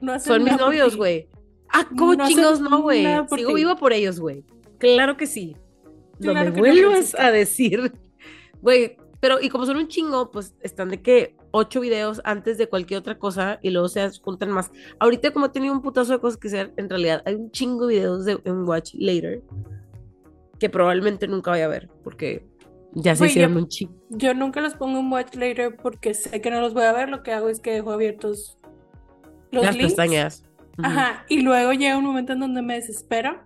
no 0.00 0.12
hacen 0.14 0.32
Son 0.32 0.42
mis 0.42 0.52
nada 0.52 0.58
por 0.58 0.66
novios, 0.68 0.96
güey. 0.96 1.28
Ah, 1.68 1.86
¿cómo 1.98 2.14
No 2.14 2.26
chingos 2.26 2.60
no, 2.62 2.80
güey? 2.80 3.02
Sigo 3.02 3.48
ti. 3.50 3.54
viva 3.54 3.76
por 3.76 3.92
ellos, 3.92 4.20
güey. 4.20 4.42
Claro 4.78 5.18
que 5.18 5.26
sí. 5.26 5.54
No 6.18 6.32
Claro 6.32 6.50
me 6.50 6.56
no, 6.56 6.58
vuelvas 6.62 6.92
Francisca. 7.10 7.26
a 7.26 7.30
decir. 7.30 7.92
Güey, 8.62 8.96
pero 9.20 9.38
y 9.42 9.50
como 9.50 9.66
son 9.66 9.76
un 9.76 9.88
chingo, 9.88 10.30
pues 10.30 10.54
están 10.62 10.88
de 10.88 11.02
que 11.02 11.36
ocho 11.56 11.80
videos 11.80 12.20
antes 12.24 12.58
de 12.58 12.68
cualquier 12.68 12.98
otra 12.98 13.16
cosa 13.16 13.60
y 13.62 13.70
luego 13.70 13.88
se 13.88 14.08
juntan 14.20 14.50
más. 14.50 14.72
Ahorita 14.98 15.32
como 15.32 15.46
he 15.46 15.48
tenido 15.50 15.72
un 15.72 15.82
putazo 15.82 16.12
de 16.14 16.18
cosas 16.18 16.36
que 16.36 16.48
hacer, 16.48 16.72
en 16.76 16.90
realidad 16.90 17.22
hay 17.26 17.36
un 17.36 17.50
chingo 17.52 17.86
de 17.86 17.94
videos 17.94 18.24
de 18.24 18.40
en 18.44 18.64
Watch 18.68 18.94
Later 18.94 19.40
que 20.58 20.68
probablemente 20.68 21.28
nunca 21.28 21.52
voy 21.52 21.60
a 21.60 21.68
ver 21.68 21.88
porque 22.02 22.44
ya 22.92 23.14
se 23.14 23.26
hicieron 23.26 23.56
un 23.56 23.68
chingo. 23.68 23.94
Yo 24.10 24.34
nunca 24.34 24.60
los 24.60 24.74
pongo 24.74 24.98
en 24.98 25.12
Watch 25.12 25.34
Later 25.36 25.76
porque 25.76 26.14
sé 26.14 26.40
que 26.40 26.50
no 26.50 26.60
los 26.60 26.74
voy 26.74 26.84
a 26.84 26.92
ver. 26.92 27.08
Lo 27.08 27.22
que 27.22 27.32
hago 27.32 27.48
es 27.48 27.60
que 27.60 27.72
dejo 27.72 27.92
abiertos 27.92 28.58
los 29.52 29.64
Las 29.64 29.76
links. 29.76 29.92
pestañas. 29.92 30.44
Ajá. 30.78 31.24
Y 31.28 31.42
luego 31.42 31.72
llega 31.72 31.96
un 31.96 32.04
momento 32.04 32.32
en 32.32 32.40
donde 32.40 32.62
me 32.62 32.74
desespero 32.74 33.40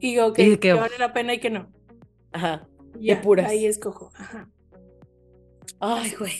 y 0.00 0.10
digo 0.12 0.28
Y 0.28 0.32
que, 0.34 0.58
que- 0.60 0.72
vale 0.74 0.98
la 0.98 1.12
pena 1.14 1.32
y 1.34 1.40
que 1.40 1.48
no. 1.50 1.70
Ajá. 2.32 2.68
Ya, 3.00 3.22
puras. 3.22 3.48
ahí 3.48 3.64
escojo. 3.64 4.10
Ajá. 4.16 4.48
Ay, 5.80 6.12
güey. 6.18 6.32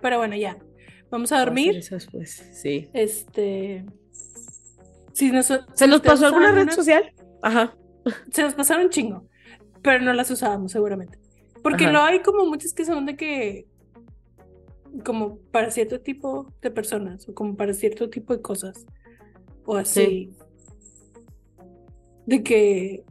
Pero 0.00 0.18
bueno, 0.18 0.36
ya. 0.36 0.56
Vamos 1.10 1.32
a 1.32 1.38
dormir. 1.40 1.76
eso 1.76 1.94
después. 1.94 2.30
Sí. 2.52 2.88
Este. 2.92 3.84
Si 5.12 5.30
nos, 5.32 5.46
¿Se 5.46 5.60
si 5.74 5.86
nos 5.88 6.00
pasó 6.00 6.26
alguna 6.26 6.52
red 6.52 6.62
una- 6.64 6.72
social? 6.72 7.12
Ajá. 7.42 7.76
Se 8.32 8.42
nos 8.42 8.54
pasaron 8.54 8.84
un 8.84 8.90
chingo, 8.90 9.26
pero 9.82 10.02
no 10.04 10.12
las 10.12 10.30
usábamos 10.30 10.72
seguramente. 10.72 11.18
Porque 11.62 11.84
Ajá. 11.84 11.92
luego 11.92 12.06
hay 12.06 12.20
como 12.20 12.46
muchas 12.46 12.72
que 12.72 12.84
son 12.84 13.04
de 13.04 13.16
que, 13.16 13.66
como 15.04 15.38
para 15.50 15.70
cierto 15.70 16.00
tipo 16.00 16.52
de 16.62 16.70
personas, 16.70 17.28
o 17.28 17.34
como 17.34 17.56
para 17.56 17.74
cierto 17.74 18.08
tipo 18.10 18.34
de 18.34 18.40
cosas, 18.42 18.86
o 19.64 19.76
así. 19.76 20.30
De 22.26 22.42
que 22.42 23.04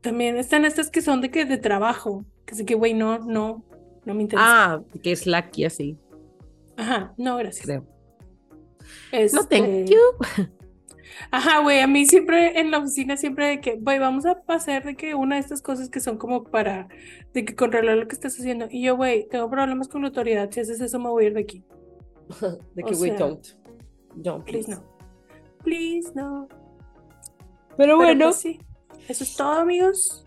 también 0.00 0.36
están 0.36 0.64
estas 0.64 0.90
que 0.90 1.02
son 1.02 1.20
de 1.20 1.30
que 1.30 1.44
de 1.44 1.58
trabajo, 1.58 2.24
que 2.46 2.64
que, 2.64 2.74
güey, 2.74 2.94
no, 2.94 3.18
no, 3.18 3.64
no 4.04 4.14
me 4.14 4.22
interesa. 4.22 4.74
Ah, 4.74 4.82
que 5.02 5.12
es 5.12 5.20
Slack 5.20 5.56
y 5.58 5.64
así, 5.64 5.98
Ajá, 6.76 7.12
no, 7.16 7.36
gracias. 7.36 7.64
creo. 7.66 7.80
No, 7.82 9.18
Este, 9.18 9.58
thank 9.58 9.88
you. 9.90 9.98
Ajá, 11.30 11.60
güey, 11.60 11.80
a 11.80 11.86
mí 11.86 12.06
siempre 12.06 12.58
en 12.58 12.70
la 12.70 12.78
oficina, 12.78 13.16
siempre 13.16 13.46
de 13.46 13.60
que, 13.60 13.76
güey, 13.76 13.98
vamos 13.98 14.24
a 14.26 14.42
hacer 14.48 14.84
de 14.84 14.96
que 14.96 15.14
una 15.14 15.36
de 15.36 15.40
estas 15.42 15.60
cosas 15.62 15.90
que 15.90 16.00
son 16.00 16.16
como 16.16 16.44
para, 16.44 16.88
de 17.34 17.44
que 17.44 17.54
controlar 17.54 17.98
lo 17.98 18.08
que 18.08 18.14
estás 18.14 18.34
haciendo. 18.38 18.66
Y 18.70 18.82
yo, 18.82 18.96
güey, 18.96 19.28
tengo 19.28 19.50
problemas 19.50 19.88
con 19.88 20.02
la 20.02 20.08
autoridad, 20.08 20.50
si 20.50 20.60
haces 20.60 20.80
eso 20.80 20.98
me 20.98 21.08
voy 21.10 21.24
a 21.24 21.26
ir 21.28 21.34
de 21.34 21.40
aquí. 21.40 21.64
De 22.74 22.82
que 22.84 22.94
we 22.94 23.08
sea, 23.08 23.16
don't. 23.18 23.46
Don't, 24.14 24.44
Please 24.44 24.70
no. 24.70 24.82
Please 25.64 26.12
no. 26.14 26.48
Pero 27.76 27.76
Pero 27.76 27.96
bueno, 27.96 28.26
pues 28.26 28.36
sí, 28.36 28.60
eso 29.08 29.24
es 29.24 29.36
todo, 29.36 29.52
amigos. 29.52 30.24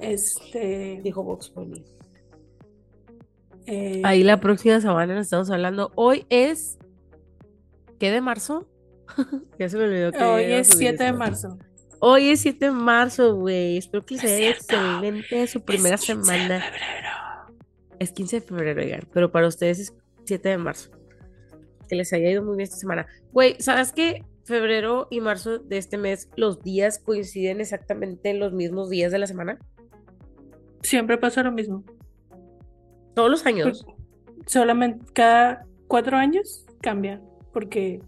Este, 0.00 1.00
dijo 1.02 1.22
Vox 1.22 1.52
Bunny. 1.52 1.84
Eh, 3.70 4.02
Ahí 4.04 4.22
la 4.24 4.40
próxima 4.40 4.80
semana 4.80 5.14
nos 5.14 5.24
estamos 5.26 5.50
hablando. 5.50 5.92
Hoy 5.94 6.26
es. 6.28 6.78
¿Qué 7.98 8.10
de 8.10 8.20
marzo? 8.20 8.68
ya 9.58 9.68
se 9.68 9.76
me 9.76 9.84
olvidó 9.84 10.12
que 10.12 10.22
hoy 10.22 10.44
es 10.44 10.68
subir 10.68 10.88
7 10.90 11.04
de 11.04 11.12
marzo. 11.12 11.58
Hoy 12.00 12.30
es 12.30 12.40
7 12.40 12.64
de 12.66 12.70
marzo, 12.70 13.34
güey. 13.36 13.76
Espero 13.76 14.04
que 14.04 14.14
les 14.14 14.24
No 14.24 14.28
es 14.30 14.34
haya 14.36 14.54
cierto. 14.54 14.74
excelente 14.76 15.46
su 15.46 15.64
primera 15.64 15.94
Es 15.96 16.00
15 16.06 16.14
de 16.16 16.24
semana. 16.24 16.60
febrero. 16.62 17.08
Es 17.98 18.12
15 18.12 18.40
de 18.40 18.46
febrero, 18.46 18.82
oigan, 18.82 19.08
pero 19.12 19.30
para 19.30 19.46
ustedes 19.46 19.78
es 19.80 19.94
7 20.24 20.48
de 20.48 20.58
marzo. 20.58 20.90
Que 21.88 21.96
les 21.96 22.12
haya 22.12 22.30
ido 22.30 22.42
muy 22.42 22.56
bien 22.56 22.64
esta 22.64 22.76
semana. 22.78 23.06
Güey, 23.32 23.56
¿sabes 23.58 23.92
qué? 23.92 24.24
Febrero 24.44 25.06
y 25.10 25.20
marzo 25.20 25.58
de 25.58 25.76
este 25.76 25.98
mes, 25.98 26.30
los 26.36 26.62
días 26.62 26.98
coinciden 26.98 27.60
exactamente 27.60 28.30
en 28.30 28.38
los 28.40 28.52
mismos 28.52 28.88
días 28.88 29.12
de 29.12 29.18
la 29.18 29.26
semana. 29.26 29.58
Siempre 30.82 31.18
pasa 31.18 31.42
lo 31.42 31.52
mismo. 31.52 31.84
Todos 33.14 33.30
los 33.30 33.46
años. 33.46 33.84
Solamente 34.46 35.04
cada 35.12 35.66
cuatro 35.88 36.16
años 36.16 36.66
cambia, 36.80 37.20
porque 37.52 38.00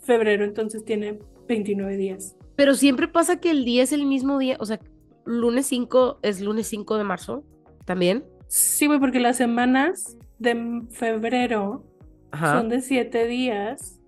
febrero 0.00 0.44
entonces 0.44 0.84
tiene 0.84 1.18
29 1.48 1.96
días. 1.96 2.36
Pero 2.56 2.74
siempre 2.74 3.08
pasa 3.08 3.40
que 3.40 3.50
el 3.50 3.64
día 3.64 3.82
es 3.82 3.92
el 3.92 4.04
mismo 4.06 4.38
día. 4.38 4.56
O 4.60 4.66
sea, 4.66 4.80
lunes 5.24 5.66
5 5.66 6.18
es 6.22 6.40
lunes 6.40 6.66
5 6.68 6.96
de 6.98 7.04
marzo 7.04 7.44
también. 7.84 8.24
Sí, 8.48 8.86
güey, 8.86 8.98
porque 9.00 9.20
las 9.20 9.36
semanas 9.36 10.16
de 10.38 10.82
febrero 10.90 11.84
Ajá. 12.32 12.58
son 12.58 12.68
de 12.68 12.80
7 12.82 13.26
días 13.26 14.00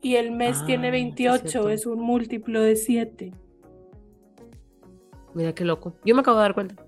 y 0.00 0.16
el 0.16 0.32
mes 0.32 0.58
Ah, 0.62 0.66
tiene 0.66 0.88
sí, 0.88 0.92
28, 0.92 1.48
cierto. 1.48 1.68
es 1.70 1.86
un 1.86 2.00
múltiplo 2.00 2.60
de 2.60 2.76
7. 2.76 3.32
Mira 5.34 5.54
qué 5.54 5.64
loco. 5.64 5.94
Yo 6.04 6.14
me 6.14 6.20
acabo 6.20 6.36
de 6.38 6.42
dar 6.42 6.54
cuenta. 6.54 6.81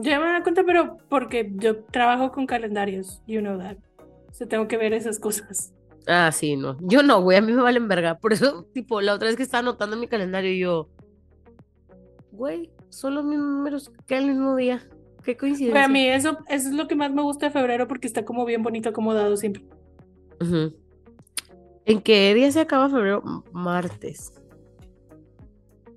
Ya 0.00 0.20
me 0.20 0.26
da 0.26 0.42
cuenta, 0.44 0.62
pero 0.64 0.96
porque 1.08 1.50
yo 1.56 1.82
trabajo 1.84 2.30
con 2.30 2.46
calendarios, 2.46 3.20
you 3.26 3.40
know 3.40 3.58
that. 3.58 3.76
O 4.30 4.32
sea, 4.32 4.46
tengo 4.46 4.68
que 4.68 4.76
ver 4.76 4.92
esas 4.92 5.18
cosas. 5.18 5.74
Ah, 6.06 6.30
sí, 6.30 6.56
no. 6.56 6.76
Yo 6.80 7.02
no, 7.02 7.20
güey, 7.20 7.36
a 7.36 7.42
mí 7.42 7.52
me 7.52 7.62
valen 7.62 7.88
verga. 7.88 8.16
Por 8.18 8.32
eso, 8.32 8.64
tipo, 8.72 9.00
la 9.00 9.14
otra 9.14 9.26
vez 9.26 9.36
que 9.36 9.42
estaba 9.42 9.60
anotando 9.60 9.96
mi 9.96 10.06
calendario, 10.06 10.52
yo, 10.52 10.88
güey, 12.30 12.70
son 12.90 13.16
los 13.16 13.24
mismos 13.24 13.48
números 13.48 13.92
que 14.06 14.18
el 14.18 14.26
mismo 14.26 14.54
día. 14.54 14.88
Qué 15.24 15.36
coincidencia. 15.36 15.74
Para 15.74 15.88
mí 15.88 16.06
eso, 16.06 16.38
eso 16.48 16.68
es 16.68 16.74
lo 16.74 16.86
que 16.86 16.94
más 16.94 17.12
me 17.12 17.22
gusta 17.22 17.46
de 17.46 17.52
febrero 17.52 17.88
porque 17.88 18.06
está 18.06 18.24
como 18.24 18.44
bien 18.44 18.62
bonito 18.62 18.88
acomodado 18.90 19.36
siempre. 19.36 19.66
¿En 21.84 22.00
qué 22.02 22.34
día 22.34 22.52
se 22.52 22.60
acaba 22.60 22.88
febrero? 22.88 23.22
Martes. 23.52 24.32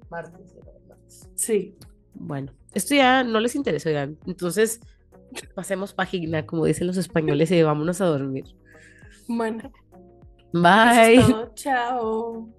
Martes, 0.09 0.55
martes. 0.87 1.29
Sí. 1.35 1.75
Bueno, 2.15 2.51
esto 2.73 2.95
ya 2.95 3.23
no 3.23 3.39
les 3.39 3.55
interesa, 3.55 3.89
oigan. 3.89 4.17
Entonces, 4.25 4.79
pasemos 5.55 5.93
página, 5.93 6.45
como 6.45 6.65
dicen 6.65 6.87
los 6.87 6.97
españoles, 6.97 7.51
y 7.51 7.61
vámonos 7.63 8.01
a 8.01 8.05
dormir. 8.05 8.45
Bueno, 9.27 9.71
eso 10.53 10.61
Bye. 10.61 11.15
es 11.15 11.27
todo. 11.27 11.51
Chao. 11.55 12.49